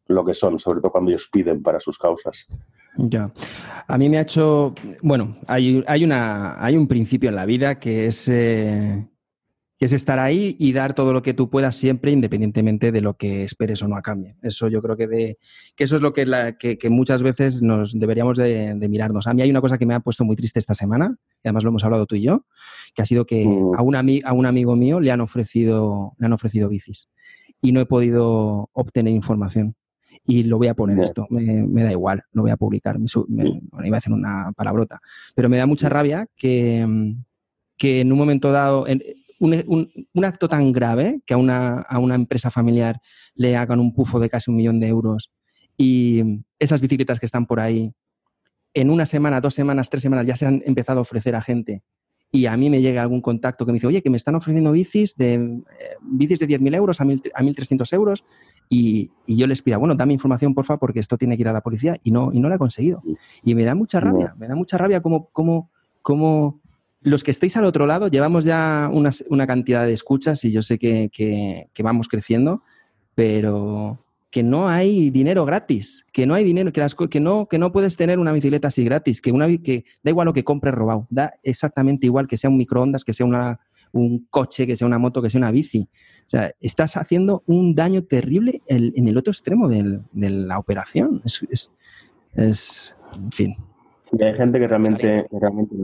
lo 0.09 0.25
que 0.25 0.35
son, 0.35 0.59
sobre 0.59 0.81
todo 0.81 0.91
cuando 0.91 1.11
ellos 1.11 1.29
piden 1.33 1.63
para 1.63 1.81
sus 1.81 1.99
causas. 1.99 2.47
Ya. 2.97 3.31
A 3.87 3.99
mí 3.99 4.09
me 4.09 4.19
ha 4.19 4.23
hecho. 4.23 4.75
Bueno, 5.03 5.37
hay, 5.47 5.85
hay, 5.87 6.05
una, 6.05 6.63
hay 6.65 6.77
un 6.77 6.89
principio 6.89 7.29
en 7.29 7.37
la 7.37 7.45
vida 7.45 7.79
que 7.79 8.07
es 8.07 8.29
eh, 8.29 9.07
que 9.79 9.85
es 9.85 9.93
estar 9.93 10.19
ahí 10.19 10.57
y 10.59 10.73
dar 10.73 10.95
todo 10.95 11.13
lo 11.13 11.23
que 11.23 11.35
tú 11.35 11.51
puedas 11.51 11.77
siempre, 11.77 12.11
independientemente 12.11 12.93
de 12.93 13.01
lo 13.03 13.15
que 13.15 13.45
esperes 13.45 13.83
o 13.83 13.89
no 13.89 13.97
a 13.97 14.03
cambio. 14.03 14.35
Eso 14.43 14.69
yo 14.69 14.81
creo 14.81 14.97
que, 14.97 15.07
de, 15.07 15.39
que 15.75 15.85
eso 15.85 15.97
es 15.97 16.03
lo 16.03 16.13
que, 16.13 16.25
la, 16.25 16.57
que, 16.57 16.79
muchas 16.89 17.23
veces 17.23 17.63
nos 17.63 17.99
deberíamos 17.99 18.39
de, 18.39 18.75
mirarnos. 18.89 19.27
A 19.27 19.35
mí 19.35 19.43
hay 19.43 19.51
una 19.51 19.61
cosa 19.61 19.77
que 19.77 19.85
me 19.85 19.95
ha 19.95 20.01
puesto 20.01 20.25
muy 20.25 20.35
triste 20.35 20.59
esta 20.59 20.75
semana, 20.75 21.17
y 21.43 21.49
además 21.49 21.65
lo 21.65 21.71
hemos 21.71 21.85
hablado 21.85 22.07
tú 22.07 22.15
y 22.17 22.23
yo, 22.23 22.47
que 22.95 23.03
ha 23.03 23.07
sido 23.07 23.27
que 23.27 23.45
mm. 23.45 23.75
a, 23.77 23.83
un 23.83 23.97
a 23.97 24.33
un 24.33 24.47
amigo 24.47 24.77
mío 24.77 24.99
le 25.01 25.11
han, 25.11 25.21
ofrecido, 25.21 26.15
le 26.19 26.27
han 26.27 26.33
ofrecido 26.33 26.69
bicis 26.69 27.11
y 27.61 27.73
no 27.73 27.81
he 27.81 27.87
podido 27.87 28.71
obtener 28.73 29.13
información. 29.13 29.75
Y 30.29 30.43
lo 30.43 30.59
voy 30.59 30.67
a 30.67 30.75
poner 30.75 30.99
esto, 30.99 31.27
me, 31.31 31.85
da 31.85 31.93
igual, 31.93 32.25
lo 32.33 32.43
voy 32.43 32.51
a 32.51 32.57
publicar, 32.57 32.99
me, 32.99 33.61
iba 33.85 33.97
a 33.97 33.99
hacer 33.99 34.13
una 34.13 34.51
palabrota, 34.57 35.01
pero 35.37 35.49
me 35.49 35.57
da 35.57 35.67
mucha 35.67 35.89
rabia 35.89 36.27
que, 36.35 37.15
que 37.77 38.01
en 38.01 38.11
un 38.11 38.19
momento 38.19 38.51
dado, 38.51 38.87
un, 39.39 40.25
acto 40.25 40.49
tan 40.49 40.73
grave 40.73 41.21
que 41.27 41.35
a 41.35 41.37
una, 41.37 41.81
a 41.81 41.99
una 41.99 42.15
empresa 42.15 42.51
familiar 42.51 43.01
le 43.35 43.57
hagan 43.57 43.81
un 43.81 43.95
pufo 43.95 44.19
de 44.19 44.29
casi 44.29 44.51
un 44.51 44.57
millón 44.57 44.81
de 44.81 44.89
euros 44.89 45.31
y 45.77 46.43
esas 46.59 46.81
bicicletas 46.81 47.21
que 47.21 47.27
están 47.27 47.47
por 47.47 47.61
ahí, 47.61 47.93
en 48.75 48.91
una 48.91 49.07
semana, 49.07 49.41
dos 49.41 49.55
semanas, 49.55 49.91
tres 49.91 50.03
semanas 50.03 50.27
ya 50.27 50.37
se 50.37 50.47
han 50.47 50.63
empezado 50.67 50.99
a 50.99 51.03
ofrecer 51.03 51.35
a 51.35 51.43
gente 51.43 51.83
y 52.31 52.47
a 52.47 52.57
mí 52.57 52.69
me 52.71 52.83
llega 52.83 53.03
algún 53.03 53.21
contacto 53.21 53.65
que 53.65 53.73
me 53.73 53.77
dice, 53.77 53.87
oye, 53.87 54.03
que 54.03 54.11
me 54.11 54.17
están 54.17 54.35
ofreciendo 54.35 54.73
bicis 54.73 55.17
de, 55.17 55.35
eh, 55.35 55.97
bicis 56.03 56.39
de 56.39 56.49
10.000 56.49 56.75
euros 56.75 57.01
a, 57.01 57.05
a 57.05 57.07
1.300 57.07 57.93
euros 57.95 58.25
y, 58.69 59.11
y, 59.27 59.37
yo 59.37 59.47
les 59.47 59.63
pido, 59.63 59.79
bueno, 59.79 59.95
dame 59.95 60.13
información, 60.13 60.55
porfa, 60.55 60.77
porque 60.77 61.01
esto 61.01 61.17
tiene 61.17 61.37
que 61.37 61.43
ir 61.43 61.49
a 61.49 61.53
la 61.53 61.63
policía 61.63 61.99
y 62.03 62.11
no, 62.11 62.33
y 62.33 62.41
no 62.41 62.49
la 62.49 62.57
he 62.57 62.59
conseguido. 62.59 63.03
Y 63.45 63.55
me 63.55 63.65
da 63.65 63.75
mucha 63.75 64.01
rabia, 64.01 64.35
me 64.37 64.49
da 64.49 64.57
mucha 64.57 64.77
rabia 64.77 65.01
como, 65.01 65.29
como, 65.31 65.71
como 66.03 66.61
los 67.07 67.23
que 67.23 67.31
estáis 67.31 67.57
al 67.57 67.65
otro 67.65 67.87
lado, 67.87 68.09
llevamos 68.09 68.43
ya 68.43 68.91
una, 68.93 69.47
cantidad 69.47 69.87
de 69.87 69.93
escuchas 69.93 70.45
y 70.45 70.51
yo 70.51 70.61
sé 70.61 70.77
que, 70.77 71.71
vamos 71.79 72.09
creciendo, 72.09 72.65
pero 73.15 74.05
que 74.29 74.43
no 74.43 74.69
hay 74.69 75.11
dinero 75.11 75.45
gratis, 75.45 76.05
que 76.13 76.27
no 76.27 76.35
hay 76.35 76.43
dinero, 76.43 76.73
que, 76.73 76.85
que, 77.09 77.21
no, 77.21 77.47
que 77.47 77.59
no 77.59 77.71
puedes 77.71 77.97
tener 77.97 78.19
una 78.19 78.33
bicicleta 78.33 78.67
así 78.67 78.85
gratis, 78.85 79.21
que, 79.21 79.31
una, 79.31 79.47
que 79.59 79.85
da 80.03 80.11
igual 80.11 80.25
lo 80.25 80.33
que 80.33 80.43
compres 80.43 80.75
robado, 80.75 81.07
da 81.09 81.35
exactamente 81.45 82.07
igual 82.07 82.27
que 82.27 82.37
sea 82.37 82.51
un 82.51 82.57
microondas, 82.57 83.05
que 83.05 83.15
sea 83.15 83.25
un 83.93 84.27
coche, 84.29 84.67
que 84.67 84.75
sea 84.75 84.89
una 84.89 84.99
moto, 84.99 85.23
que 85.23 85.31
sea 85.31 85.39
una 85.39 85.53
bici. 85.53 85.89
O 86.27 86.29
sea, 86.29 86.53
estás 86.61 86.97
haciendo 86.97 87.45
un 87.47 87.77
daño 87.77 88.03
terrible 88.03 88.63
en 88.67 89.07
el 89.07 89.17
otro 89.17 89.31
extremo 89.31 89.69
de 89.69 90.03
la 90.13 90.59
operación. 90.59 91.23
es, 91.25 91.73
es, 92.35 92.97
en 93.15 93.31
fin, 93.31 93.57
hay 94.21 94.35
gente 94.35 94.59
que 94.61 94.69
realmente, 94.69 95.27
realmente, 95.33 95.75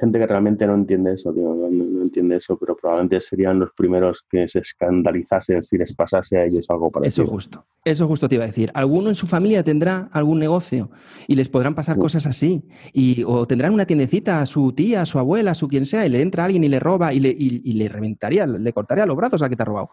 gente 0.00 0.18
que 0.18 0.26
realmente 0.26 0.66
no 0.66 0.74
entiende 0.74 1.14
eso, 1.14 1.32
no, 1.32 2.02
entiende 2.02 2.36
eso, 2.36 2.56
pero 2.58 2.76
probablemente 2.76 3.20
serían 3.20 3.60
los 3.60 3.70
primeros 3.72 4.24
que 4.28 4.48
se 4.48 4.58
escandalizasen 4.58 5.62
si 5.62 5.78
les 5.78 5.94
pasase 5.94 6.38
a 6.38 6.44
ellos 6.44 6.66
algo 6.70 6.90
parecido. 6.90 7.24
Eso 7.24 7.32
justo, 7.32 7.66
eso 7.84 8.08
justo 8.08 8.28
te 8.28 8.34
iba 8.34 8.44
a 8.44 8.48
decir. 8.48 8.70
Alguno 8.74 9.10
en 9.10 9.14
su 9.14 9.26
familia 9.26 9.62
tendrá 9.62 10.08
algún 10.12 10.40
negocio 10.40 10.90
y 11.28 11.36
les 11.36 11.48
podrán 11.48 11.74
pasar 11.74 11.98
cosas 11.98 12.26
así, 12.26 12.64
y, 12.92 13.22
o 13.24 13.46
tendrán 13.46 13.72
una 13.72 13.86
tiendecita 13.86 14.40
a 14.40 14.46
su 14.46 14.72
tía, 14.72 15.02
a 15.02 15.06
su 15.06 15.18
abuela, 15.18 15.52
a 15.52 15.54
su 15.54 15.68
quien 15.68 15.86
sea, 15.86 16.04
y 16.04 16.08
le 16.08 16.20
entra 16.20 16.44
alguien 16.44 16.64
y 16.64 16.68
le 16.68 16.80
roba 16.80 17.12
y 17.12 17.20
le, 17.20 17.28
y, 17.28 17.72
le 17.72 17.88
reventaría, 17.88 18.46
le 18.46 18.72
cortaría 18.72 19.06
los 19.06 19.16
brazos 19.16 19.40
a 19.42 19.48
que 19.48 19.56
te 19.56 19.62
ha 19.62 19.66
robado. 19.66 19.90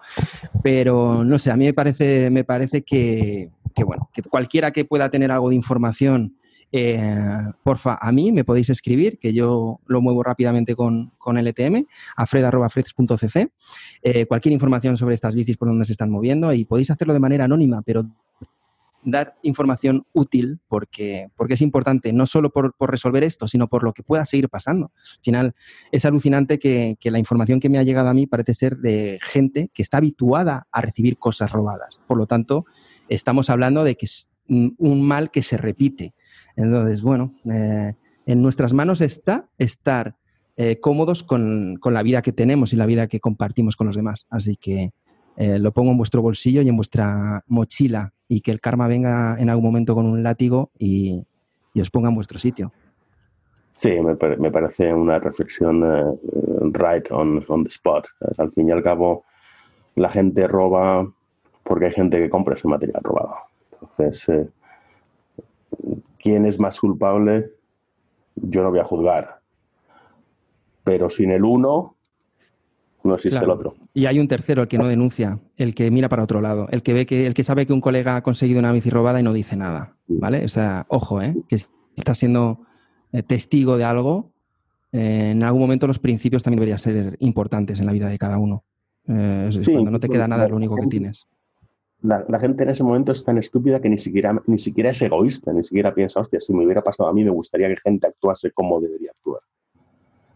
Pero 0.63 1.23
no 1.23 1.37
sé, 1.37 1.51
a 1.51 1.57
mí 1.57 1.65
me 1.65 1.73
parece, 1.73 2.31
me 2.31 2.43
parece 2.43 2.81
que, 2.81 3.51
que 3.75 3.83
bueno, 3.83 4.09
que 4.11 4.23
cualquiera 4.23 4.71
que 4.71 4.85
pueda 4.85 5.09
tener 5.09 5.31
algo 5.31 5.49
de 5.49 5.55
información 5.55 6.38
eh, 6.71 7.43
porfa, 7.63 7.97
a 7.99 8.11
mí 8.11 8.31
me 8.31 8.43
podéis 8.43 8.69
escribir, 8.69 9.17
que 9.19 9.33
yo 9.33 9.79
lo 9.87 10.01
muevo 10.01 10.23
rápidamente 10.23 10.75
con, 10.75 11.11
con 11.17 11.37
LTM, 11.37 11.85
a 12.15 12.25
fred.flex.cc. 12.25 13.51
Eh, 14.03 14.25
cualquier 14.25 14.53
información 14.53 14.97
sobre 14.97 15.15
estas 15.15 15.35
bicis 15.35 15.57
por 15.57 15.67
donde 15.67 15.85
se 15.85 15.93
están 15.93 16.11
moviendo 16.11 16.53
y 16.53 16.65
podéis 16.65 16.91
hacerlo 16.91 17.13
de 17.13 17.19
manera 17.19 17.45
anónima, 17.45 17.81
pero 17.81 18.03
dar 19.01 19.37
información 19.43 20.05
útil 20.13 20.59
porque, 20.67 21.29
porque 21.35 21.53
es 21.53 21.61
importante, 21.61 22.11
no 22.11 22.25
solo 22.25 22.51
por, 22.51 22.75
resolver 22.79 23.23
esto, 23.23 23.47
sino 23.47 23.67
por 23.67 23.83
lo 23.83 23.93
que 23.93 24.03
pueda 24.03 24.25
seguir 24.25 24.49
pasando. 24.49 24.91
Al 25.17 25.23
final, 25.23 25.55
es 25.91 26.05
alucinante 26.05 26.59
que, 26.59 26.97
que, 26.99 27.09
la 27.09 27.19
información 27.19 27.59
que 27.59 27.69
me 27.69 27.79
ha 27.79 27.83
llegado 27.83 28.09
a 28.09 28.13
mí 28.13 28.27
parece 28.27 28.53
ser 28.53 28.77
de 28.77 29.19
gente 29.23 29.71
que 29.73 29.81
está 29.81 29.97
habituada 29.97 30.67
a 30.71 30.81
recibir 30.81 31.17
cosas 31.17 31.51
robadas. 31.51 32.01
Por 32.07 32.17
lo 32.17 32.27
tanto, 32.27 32.65
estamos 33.07 33.49
hablando 33.49 33.83
de 33.83 33.95
que 33.95 34.05
es 34.05 34.29
un 34.49 35.01
mal 35.01 35.31
que 35.31 35.43
se 35.43 35.57
repite. 35.57 36.13
Entonces, 36.55 37.01
bueno, 37.01 37.31
eh, 37.51 37.93
en 38.25 38.41
nuestras 38.41 38.73
manos 38.73 39.01
está 39.01 39.47
estar 39.57 40.15
eh, 40.57 40.79
cómodos 40.79 41.23
con, 41.23 41.77
con, 41.79 41.93
la 41.93 42.03
vida 42.03 42.21
que 42.21 42.31
tenemos 42.31 42.73
y 42.73 42.75
la 42.75 42.85
vida 42.85 43.07
que 43.07 43.19
compartimos 43.19 43.75
con 43.75 43.87
los 43.87 43.95
demás. 43.95 44.27
Así 44.29 44.55
que 44.55 44.91
eh, 45.37 45.57
lo 45.59 45.71
pongo 45.71 45.91
en 45.91 45.97
vuestro 45.97 46.21
bolsillo 46.21 46.61
y 46.61 46.69
en 46.69 46.75
vuestra 46.75 47.43
mochila 47.47 48.13
y 48.27 48.41
que 48.41 48.51
el 48.51 48.59
karma 48.59 48.87
venga 48.87 49.37
en 49.39 49.49
algún 49.49 49.65
momento 49.65 49.95
con 49.95 50.05
un 50.05 50.21
látigo 50.21 50.71
y, 50.77 51.23
os 51.79 51.89
ponga 51.89 52.09
en 52.09 52.15
vuestro 52.15 52.37
sitio. 52.37 52.73
Sí, 53.73 53.91
me, 54.01 54.17
me 54.37 54.51
parece 54.51 54.93
una 54.93 55.17
reflexión 55.17 55.81
right 56.73 57.09
on, 57.09 57.45
on, 57.47 57.63
the 57.63 57.69
spot. 57.69 58.05
Al 58.37 58.51
fin 58.51 58.67
y 58.67 58.71
al 58.71 58.83
cabo, 58.83 59.23
la 59.95 60.09
gente 60.09 60.45
roba 60.45 61.09
porque 61.63 61.85
hay 61.85 61.93
gente 61.93 62.17
que 62.17 62.29
compra 62.29 62.55
ese 62.55 62.67
material 62.67 63.01
robado. 63.01 63.35
Entonces, 63.81 64.49
quién 66.17 66.45
es 66.45 66.59
más 66.59 66.79
culpable, 66.79 67.51
yo 68.35 68.63
no 68.63 68.69
voy 68.69 68.79
a 68.79 68.85
juzgar. 68.85 69.39
Pero 70.83 71.09
sin 71.09 71.31
el 71.31 71.43
uno, 71.43 71.95
no 73.03 73.13
existe 73.13 73.39
el 73.43 73.49
otro. 73.49 73.75
Y 73.93 74.05
hay 74.05 74.19
un 74.19 74.27
tercero, 74.27 74.61
el 74.63 74.67
que 74.67 74.77
no 74.77 74.87
denuncia, 74.87 75.39
el 75.57 75.75
que 75.75 75.89
mira 75.91 76.09
para 76.09 76.23
otro 76.23 76.41
lado, 76.41 76.67
el 76.71 76.83
que 76.83 76.93
ve 76.93 77.05
que, 77.05 77.25
el 77.25 77.33
que 77.33 77.43
sabe 77.43 77.65
que 77.65 77.73
un 77.73 77.81
colega 77.81 78.15
ha 78.15 78.23
conseguido 78.23 78.59
una 78.59 78.71
bici 78.71 78.89
robada 78.89 79.19
y 79.19 79.23
no 79.23 79.33
dice 79.33 79.55
nada. 79.55 79.95
¿Vale? 80.07 80.43
O 80.43 80.47
sea, 80.47 80.85
ojo, 80.89 81.21
¿eh? 81.21 81.35
que 81.47 81.57
está 81.95 82.15
siendo 82.15 82.61
eh, 83.11 83.23
testigo 83.23 83.77
de 83.77 83.83
algo, 83.83 84.31
eh, 84.91 85.31
en 85.31 85.43
algún 85.43 85.61
momento 85.61 85.87
los 85.87 85.99
principios 85.99 86.43
también 86.43 86.59
deberían 86.59 86.79
ser 86.79 87.15
importantes 87.19 87.79
en 87.79 87.85
la 87.85 87.91
vida 87.91 88.07
de 88.07 88.17
cada 88.17 88.37
uno. 88.37 88.63
Eh, 89.07 89.49
cuando 89.65 89.91
no 89.91 89.99
te 89.99 90.09
queda 90.09 90.27
nada, 90.27 90.45
es 90.45 90.51
lo 90.51 90.57
único 90.57 90.75
que 90.75 90.87
tienes 90.87 91.27
la, 92.01 92.39
gente 92.39 92.63
en 92.63 92.69
ese 92.69 92.83
momento 92.83 93.11
es 93.11 93.23
tan 93.23 93.37
estúpida 93.37 93.81
que 93.81 93.89
ni 93.89 93.97
siquiera, 93.97 94.41
ni 94.47 94.57
siquiera 94.57 94.91
es 94.91 95.01
egoísta, 95.01 95.51
ni 95.51 95.63
siquiera 95.63 95.93
piensa, 95.93 96.21
hostia, 96.21 96.39
si 96.39 96.53
me 96.53 96.63
hubiera 96.63 96.81
pasado 96.81 97.09
a 97.09 97.13
mí, 97.13 97.23
me 97.23 97.31
gustaría 97.31 97.67
que 97.67 97.75
gente 97.77 98.07
actuase 98.07 98.51
como 98.51 98.79
debería 98.79 99.11
actuar. 99.11 99.41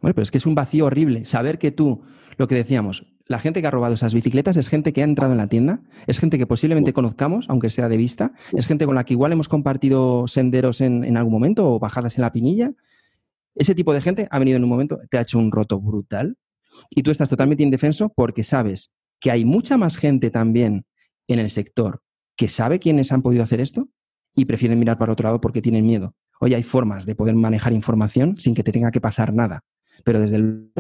Bueno, 0.02 0.14
pero 0.14 0.24
es 0.24 0.32
que 0.32 0.38
es 0.38 0.46
un 0.46 0.56
vacío 0.56 0.86
horrible. 0.86 1.24
Saber 1.24 1.58
que 1.58 1.72
tú, 1.72 2.02
lo 2.38 2.48
que 2.48 2.56
decíamos, 2.56 3.08
la 3.26 3.40
gente 3.40 3.62
que 3.62 3.68
ha 3.68 3.72
robado 3.72 3.94
esas 3.94 4.14
bicicletas 4.14 4.58
es 4.58 4.68
gente 4.68 4.92
que 4.92 5.02
ha 5.02 5.06
entrado 5.06 5.32
en 5.32 5.38
la 5.38 5.48
tienda, 5.48 5.82
es 6.08 6.20
gente 6.20 6.38
que 6.38 6.46
posiblemente 6.46 6.92
conozcamos, 6.92 7.46
aunque 7.50 7.70
sea 7.70 7.88
de 7.88 7.96
vista, 7.96 8.34
es 8.52 8.68
gente 8.68 8.86
con 8.86 8.96
la 8.96 9.06
que 9.06 9.14
igual 9.14 9.32
hemos 9.32 9.48
compartido 9.48 10.28
senderos 10.28 10.82
en, 10.82 11.06
en 11.06 11.16
algún 11.16 11.32
momento 11.32 11.74
o 11.74 11.80
bajadas 11.80 12.18
en 12.18 12.24
la 12.24 12.34
pinilla. 12.34 12.74
Ese 13.56 13.74
tipo 13.74 13.94
de 13.94 14.02
gente 14.02 14.28
ha 14.30 14.40
venido 14.40 14.58
en 14.58 14.64
un 14.64 14.70
momento, 14.70 15.00
te 15.10 15.18
ha 15.18 15.22
hecho 15.22 15.40
un 15.40 15.52
roto 15.52 15.80
brutal 15.80 16.36
y 16.90 17.04
tú 17.04 17.12
estás 17.12 17.30
totalmente 17.30 17.64
indefenso 17.64 18.12
porque 18.14 18.44
sabes 18.44 18.92
que 19.22 19.32
hay 19.32 19.46
mucha 19.46 19.78
más 19.78 19.96
gente 19.96 20.30
también 20.30 20.86
en 21.28 21.40
el 21.40 21.50
sector 21.50 22.02
que 22.36 22.48
sabe 22.48 22.80
quiénes 22.80 23.12
han 23.12 23.22
podido 23.22 23.44
hacer 23.44 23.62
esto 23.62 23.90
y 24.36 24.46
prefieren 24.46 24.80
mirar 24.80 24.98
para 24.98 25.14
otro 25.14 25.26
lado 25.26 25.42
porque 25.42 25.62
tienen 25.62 25.86
miedo. 25.86 26.16
Hoy 26.40 26.54
hay 26.54 26.64
formas 26.64 27.06
de 27.06 27.16
poder 27.16 27.36
manejar 27.36 27.74
información 27.74 28.38
sin 28.38 28.56
que 28.56 28.64
te 28.64 28.72
tenga 28.72 28.92
que 28.92 29.02
pasar 29.02 29.34
nada. 29.34 29.64
Pero 30.04 30.20
desde 30.20 30.38
el... 30.38 30.72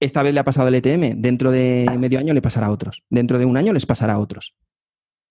Esta 0.00 0.22
vez 0.22 0.34
le 0.34 0.40
ha 0.40 0.44
pasado 0.44 0.68
el 0.68 0.74
ETM, 0.74 1.20
dentro 1.20 1.50
de 1.50 1.86
medio 1.98 2.18
año 2.18 2.34
le 2.34 2.42
pasará 2.42 2.66
a 2.66 2.70
otros, 2.70 3.02
dentro 3.08 3.38
de 3.38 3.46
un 3.46 3.56
año 3.56 3.72
les 3.72 3.86
pasará 3.86 4.14
a 4.14 4.18
otros. 4.18 4.54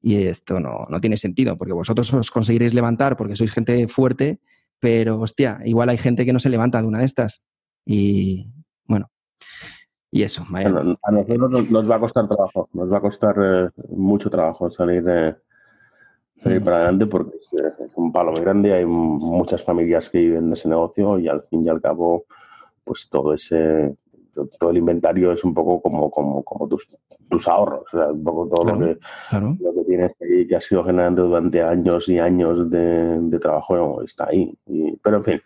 Y 0.02 0.24
esto 0.24 0.60
no, 0.60 0.88
no 0.90 1.00
tiene 1.00 1.18
sentido, 1.18 1.58
porque 1.58 1.74
vosotros 1.74 2.12
os 2.14 2.32
conseguiréis 2.32 2.74
levantar 2.74 3.18
porque 3.18 3.36
sois 3.36 3.52
gente 3.52 3.88
fuerte, 3.88 4.40
pero 4.80 5.20
hostia, 5.20 5.60
igual 5.66 5.90
hay 5.90 5.98
gente 5.98 6.26
que 6.26 6.34
no 6.34 6.40
se 6.40 6.50
levanta 6.50 6.82
de 6.82 6.88
una 6.88 7.00
de 7.00 7.06
estas. 7.06 7.46
Y 7.86 8.52
bueno, 8.86 9.12
y 10.16 10.24
eso, 10.24 10.46
a 10.50 11.12
nosotros 11.12 11.70
nos 11.70 11.92
va 11.92 11.98
a 11.98 12.00
costar 12.00 12.26
trabajo, 12.26 12.70
nos 12.72 12.90
va 12.90 13.00
a 13.00 13.02
costar 13.02 13.36
eh, 13.38 13.70
mucho 13.90 14.30
trabajo 14.30 14.72
salir, 14.72 15.04
salir 16.42 16.62
mm. 16.62 16.64
para 16.64 16.78
adelante 16.78 17.06
porque 17.08 17.36
eh, 17.36 17.86
es, 17.86 17.98
un 17.98 18.14
palo 18.14 18.32
muy 18.32 18.40
grande, 18.40 18.74
hay 18.74 18.86
muchas 18.86 19.62
familias 19.66 20.10
que 20.10 20.20
viven 20.20 20.48
de 20.48 20.54
ese 20.54 20.70
negocio 20.70 21.20
y 21.20 21.28
al 21.28 21.42
fin 21.42 21.66
y 21.66 21.70
al 21.70 21.82
cabo, 21.82 22.28
pues 22.86 23.10
todo 23.10 23.34
ese 23.34 23.98
todo 24.58 24.70
el 24.70 24.78
inventario 24.78 25.34
es 25.34 25.44
un 25.44 25.54
poco 25.54 25.82
como, 25.82 26.10
como, 26.10 26.44
como 26.44 26.66
tus, 26.70 26.98
tus 27.30 27.48
ahorros, 27.50 27.84
o 27.94 27.98
sea, 27.98 28.08
un 28.08 28.24
poco 28.24 28.48
todo 28.48 28.64
lo, 28.64 28.80
que, 28.80 28.98
lo 29.34 29.74
que 29.74 29.84
tienes 29.86 30.14
ahí 30.22 30.48
que 30.48 30.56
ha 30.56 30.62
sido 30.62 30.86
generando 30.86 31.28
durante 31.28 31.62
años 31.62 32.08
y 32.08 32.20
años 32.20 32.70
de, 32.70 33.20
de 33.20 33.40
trabajo 33.40 34.02
está 34.02 34.30
ahí. 34.30 34.58
pero 35.04 35.18
en 35.18 35.24
fin, 35.26 35.42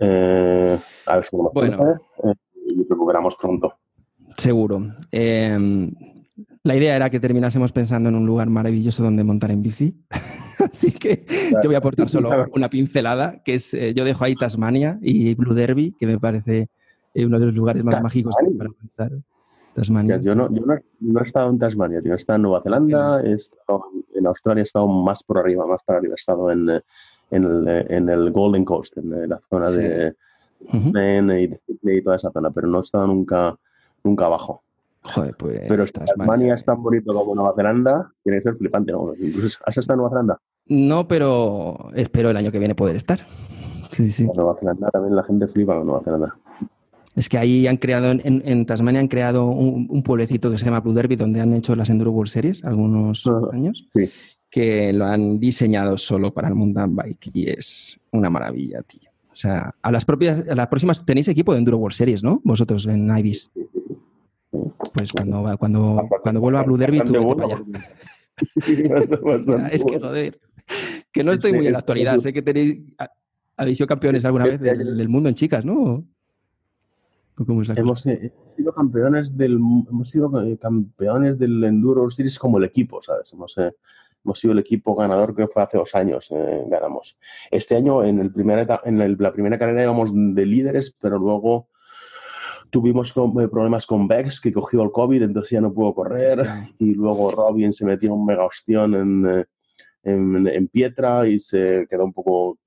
eh, 0.00 0.76
a 1.06 1.14
ver 1.14 1.24
si 1.24 1.36
bueno 1.36 2.00
y 2.76 2.86
recuperamos 2.88 3.36
pronto. 3.36 3.74
Seguro. 4.36 4.94
Em, 5.10 5.92
la 6.62 6.76
idea 6.76 6.96
era 6.96 7.10
que 7.10 7.20
terminásemos 7.20 7.72
pensando 7.72 8.08
en 8.08 8.16
un 8.16 8.26
lugar 8.26 8.50
maravilloso 8.50 9.02
donde 9.02 9.24
montar 9.24 9.50
en 9.50 9.62
bici. 9.62 9.94
Así 10.58 10.92
que 10.92 11.24
yo 11.52 11.68
voy 11.68 11.74
a 11.74 11.78
aportar 11.78 12.08
solo 12.08 12.46
una 12.54 12.68
pincelada, 12.68 13.42
que 13.44 13.54
es, 13.54 13.72
eh, 13.74 13.94
yo 13.94 14.04
dejo 14.04 14.24
ahí 14.24 14.34
Tasmania 14.34 14.98
y 15.00 15.34
Blue 15.34 15.54
Derby, 15.54 15.94
que 15.98 16.06
me 16.06 16.18
parece 16.18 16.68
eh, 17.14 17.26
uno 17.26 17.38
de 17.38 17.46
los 17.46 17.54
lugares 17.54 17.84
más 17.84 18.02
mágicos 18.02 18.34
para 18.58 18.70
montar. 18.70 19.12
Tasmania. 19.74 20.18
Yo, 20.22 20.34
no, 20.34 20.48
he 20.48 21.22
estado 21.22 21.50
en 21.50 21.58
Tasmania, 21.58 22.00
yo 22.02 22.14
he 22.14 22.16
estado 22.16 22.36
en 22.36 22.42
Nueva 22.42 22.62
Zelanda, 22.62 23.20
he 23.22 23.34
estado 23.34 23.84
en 24.14 24.26
Australia, 24.26 24.60
he 24.60 24.64
estado 24.64 24.88
más 24.88 25.22
por 25.22 25.36
arriba, 25.36 25.66
más 25.66 25.82
para 25.84 25.98
arriba, 25.98 26.14
he 26.14 26.16
estado 26.16 26.50
en, 26.50 26.70
eh, 26.70 26.80
en, 27.30 28.08
el, 28.08 28.30
Golden 28.32 28.64
Coast, 28.64 28.96
en 28.96 29.28
la 29.28 29.38
zona 29.50 29.70
de, 29.70 30.14
y, 30.72 32.02
toda 32.02 32.16
esa 32.16 32.30
zona, 32.30 32.50
pero 32.50 32.68
no 32.68 32.78
he 32.78 32.80
estado 32.80 33.06
nunca, 33.06 33.56
nunca 34.04 34.26
abajo. 34.26 34.62
Joder, 35.02 35.34
pues. 35.36 35.62
Pero 35.68 35.86
Tasmania 35.86 36.54
es 36.54 36.64
tan 36.64 36.82
bonito 36.82 37.14
como 37.14 37.34
Nueva 37.34 37.54
Zelanda, 37.54 38.10
tiene 38.22 38.38
que 38.38 38.42
ser 38.42 38.56
flipante. 38.56 38.92
¿no? 38.92 39.12
¿Has 39.64 39.78
estado 39.78 39.94
en 39.94 39.98
Nueva 39.98 40.10
Zelanda? 40.10 40.40
No, 40.66 41.06
pero 41.06 41.90
espero 41.94 42.30
el 42.30 42.36
año 42.36 42.50
que 42.50 42.58
viene 42.58 42.74
poder 42.74 42.96
estar. 42.96 43.20
Sí, 43.92 44.08
sí. 44.10 44.24
En 44.24 44.32
Nueva 44.34 44.56
Zelanda 44.58 44.90
también 44.90 45.14
la 45.14 45.22
gente 45.22 45.46
flipa 45.46 45.76
con 45.76 45.86
Nueva 45.86 46.02
Zelanda. 46.02 46.36
Es 47.14 47.30
que 47.30 47.38
ahí 47.38 47.66
han 47.66 47.78
creado, 47.78 48.10
en, 48.10 48.66
Tasmania 48.66 49.00
han 49.00 49.08
creado 49.08 49.46
un, 49.46 50.02
pueblecito 50.02 50.50
que 50.50 50.58
se 50.58 50.66
llama 50.66 50.80
Blue 50.80 50.92
Derby, 50.92 51.16
donde 51.16 51.40
han 51.40 51.54
hecho 51.54 51.74
las 51.74 51.88
Enduro 51.88 52.10
World 52.10 52.30
Series 52.30 52.62
algunos 52.62 53.26
años, 53.52 53.88
que 54.50 54.92
lo 54.92 55.06
han 55.06 55.40
diseñado 55.40 55.96
solo 55.96 56.34
para 56.34 56.48
el 56.48 56.54
mountain 56.54 56.94
bike 56.94 57.30
y 57.32 57.48
es 57.48 57.98
una 58.10 58.28
maravilla, 58.28 58.82
tío. 58.82 59.05
O 59.36 59.38
sea, 59.38 59.74
a 59.82 59.92
las 59.92 60.06
propias, 60.06 60.48
a 60.48 60.54
las 60.54 60.66
próximas 60.68 61.04
tenéis 61.04 61.28
equipo 61.28 61.52
de 61.52 61.58
Enduro 61.58 61.76
World 61.76 61.94
Series, 61.94 62.22
¿no? 62.22 62.40
Vosotros 62.42 62.86
en 62.86 63.14
Ibis. 63.14 63.50
Pues 64.94 65.12
cuando, 65.12 65.54
cuando, 65.58 66.02
cuando 66.22 66.40
vuelva 66.40 66.60
a 66.60 66.62
Blue 66.62 66.78
Derby, 66.78 67.00
tú 67.00 67.34
vaya. 67.34 67.62
es 69.70 69.84
que 69.84 70.00
joder, 70.00 70.40
que 71.12 71.22
no 71.22 71.32
estoy 71.32 71.52
muy 71.52 71.66
en 71.66 71.74
la 71.74 71.80
actualidad. 71.80 72.16
Sé 72.16 72.32
que 72.32 72.40
tenéis, 72.40 72.78
habéis 73.58 73.76
sido 73.76 73.86
campeones 73.86 74.24
alguna 74.24 74.46
vez 74.46 74.58
del, 74.58 75.08
mundo 75.10 75.28
en 75.28 75.34
chicas, 75.34 75.66
¿no? 75.66 76.02
hemos 77.76 78.06
eh, 78.06 78.32
sido 78.46 78.72
campeones 78.72 79.36
del 79.36 79.56
hemos 79.90 80.08
sido 80.08 80.42
eh, 80.42 80.56
campeones 80.56 81.38
del 81.38 81.62
Enduro 81.62 82.08
Series 82.08 82.38
como 82.38 82.56
el 82.56 82.64
equipo, 82.64 83.02
¿sabes? 83.02 83.30
Hemos, 83.34 83.58
eh, 83.58 83.74
hemos 84.26 84.40
sido 84.40 84.52
el 84.52 84.58
equipo 84.58 84.94
ganador 84.96 85.34
que 85.34 85.46
fue 85.46 85.62
hace 85.62 85.78
dos 85.78 85.94
años, 85.94 86.28
eh, 86.32 86.64
ganamos. 86.66 87.16
Este 87.50 87.76
año 87.76 88.04
en, 88.04 88.18
el 88.18 88.32
primer 88.32 88.66
en 88.84 89.16
la 89.18 89.32
primera 89.32 89.58
carrera 89.58 89.84
íbamos 89.84 90.10
de 90.12 90.44
líderes, 90.44 90.94
pero 91.00 91.18
luego 91.18 91.68
tuvimos 92.70 93.14
eh, 93.16 93.48
problemas 93.48 93.86
con 93.86 94.08
Bex, 94.08 94.40
que 94.40 94.52
cogió 94.52 94.82
el 94.82 94.90
COVID, 94.90 95.22
entonces 95.22 95.52
ya 95.52 95.60
no 95.60 95.72
pudo 95.72 95.94
correr, 95.94 96.44
y 96.78 96.94
luego 96.94 97.30
Robin 97.30 97.72
se 97.72 97.84
metió 97.84 98.12
un 98.12 98.26
mega 98.26 98.44
ostión 98.44 98.94
en, 98.94 99.26
eh, 99.26 99.44
en, 100.02 100.48
en 100.48 100.68
Pietra 100.68 101.28
y 101.28 101.38
se 101.38 101.86
quedó 101.88 102.04
un 102.04 102.12
poco 102.12 102.58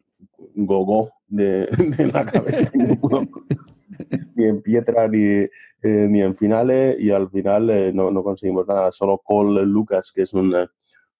gogo 0.55 1.11
de, 1.27 1.67
de, 1.97 2.07
la 2.07 2.25
cabeza. 2.25 2.71
ni 4.35 4.45
en 4.45 4.61
Pietra 4.61 5.09
ni, 5.09 5.45
ni 5.83 6.21
en 6.21 6.33
finales 6.37 6.95
y 6.99 7.11
al 7.11 7.29
final 7.29 7.93
no, 7.93 8.11
no, 8.11 8.23
conseguimos 8.23 8.65
nada. 8.65 8.93
Solo 8.93 9.17
Cole 9.17 9.65
Lucas, 9.65 10.13
que 10.13 10.21
es 10.21 10.33
un, 10.33 10.55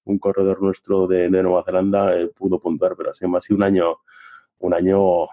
un 0.06 0.20
corredor 0.20 0.62
nuestro 0.62 1.08
de, 1.08 1.30
Nueva 1.30 1.64
Zelanda 1.64 2.16
eh, 2.18 2.28
pudo 2.28 2.60
puntuar, 2.60 2.96
pero 2.96 3.12
así 3.12 3.26
ha 3.26 3.42
sido 3.42 3.58
un 3.58 3.64
año, 3.64 3.98
un 4.60 4.74
año 4.74 5.28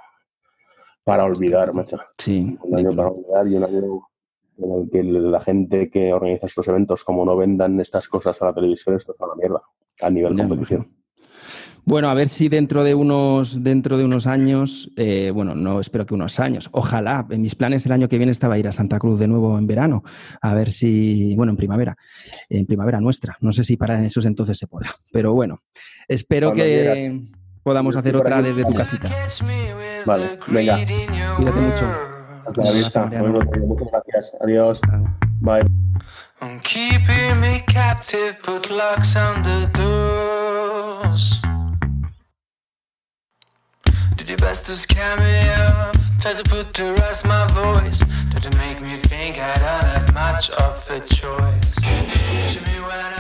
para 1.05 1.25
olvidar, 1.25 1.73
macho. 1.73 1.99
Sí. 2.19 2.57
Un 2.63 2.79
año 2.79 2.95
para 2.95 3.11
olvidar 3.11 3.49
y 3.49 3.57
un 3.57 3.65
año 3.65 4.09
en 4.59 4.73
el 4.73 4.91
que 4.91 5.03
la 5.03 5.41
gente 5.41 5.91
que 5.91 6.13
organiza 6.13 6.47
estos 6.47 6.67
eventos, 6.69 7.05
como 7.05 7.25
no 7.25 7.37
vendan 7.37 7.79
estas 7.81 8.09
cosas 8.09 8.41
a 8.43 8.47
la 8.47 8.55
televisión, 8.55 8.97
esto 8.97 9.13
es 9.13 9.21
una 9.21 9.35
mierda 9.35 9.63
a 10.01 10.11
nivel 10.11 10.37
competición. 10.37 10.96
Bueno, 11.87 12.09
a 12.09 12.15
ver 12.15 12.29
si 12.29 12.49
dentro 12.49 12.83
de 12.83 12.97
unos, 12.97 13.63
dentro 13.63 13.97
de 13.97 14.05
unos 14.05 14.27
años, 14.27 14.91
eh, 14.97 15.31
bueno, 15.33 15.55
no 15.55 15.79
espero 15.79 16.05
que 16.05 16.15
unos 16.15 16.41
años, 16.41 16.69
ojalá, 16.73 17.25
en 17.31 17.41
mis 17.41 17.55
planes 17.55 17.87
el 17.87 17.93
año 17.93 18.09
que 18.09 18.19
viene 18.19 18.33
estaba 18.33 18.59
ir 18.59 18.67
a 18.67 18.73
Santa 18.73 18.99
Cruz 18.99 19.21
de 19.21 19.29
nuevo 19.29 19.57
en 19.57 19.69
verano, 19.69 20.03
a 20.43 20.53
ver 20.53 20.73
si, 20.73 21.37
bueno, 21.37 21.53
en 21.53 21.57
primavera, 21.57 21.97
en 22.49 22.67
primavera 22.67 23.01
nuestra, 23.01 23.37
no 23.41 23.53
sé 23.53 23.63
si 23.63 23.77
para 23.77 24.05
esos 24.05 24.27
entonces 24.27 24.59
se 24.59 24.67
podrá, 24.67 24.91
pero 25.13 25.33
bueno, 25.33 25.63
espero 26.09 26.53
que 26.53 27.23
podamos 27.63 27.95
hacer 27.95 28.17
otra 28.17 28.43
desde 28.43 28.65
tu 28.65 28.75
casita. 28.75 29.09
Vale, 30.05 30.39
venga. 30.49 30.79
Cuídate 31.37 31.61
mucho. 31.61 31.87
Hasta 32.47 32.65
la 32.65 32.73
vista. 32.73 33.05
Muchas 33.07 33.89
gracias. 33.93 34.33
Adiós. 34.41 34.81
Bye. 35.41 35.63
Did 44.27 44.41
your 44.41 44.49
best 44.49 44.67
to 44.67 44.75
scare 44.75 45.17
me 45.19 45.39
off. 45.51 45.95
Tried 46.21 46.39
to 46.39 46.43
put 46.51 46.75
to 46.75 46.95
rest 46.95 47.25
my 47.27 47.47
voice. 47.53 48.03
Tried 48.33 48.43
to 48.43 48.59
make 48.59 48.81
me 48.83 48.99
think 48.99 49.39
I 49.39 49.55
don't 49.55 49.85
have 49.85 50.15
much 50.15 50.51
of 50.51 50.91
a 50.91 50.99
choice. 50.99 51.75
Pushing 51.77 52.65
me 52.65 52.81
when 52.81 52.99
I 52.99 53.16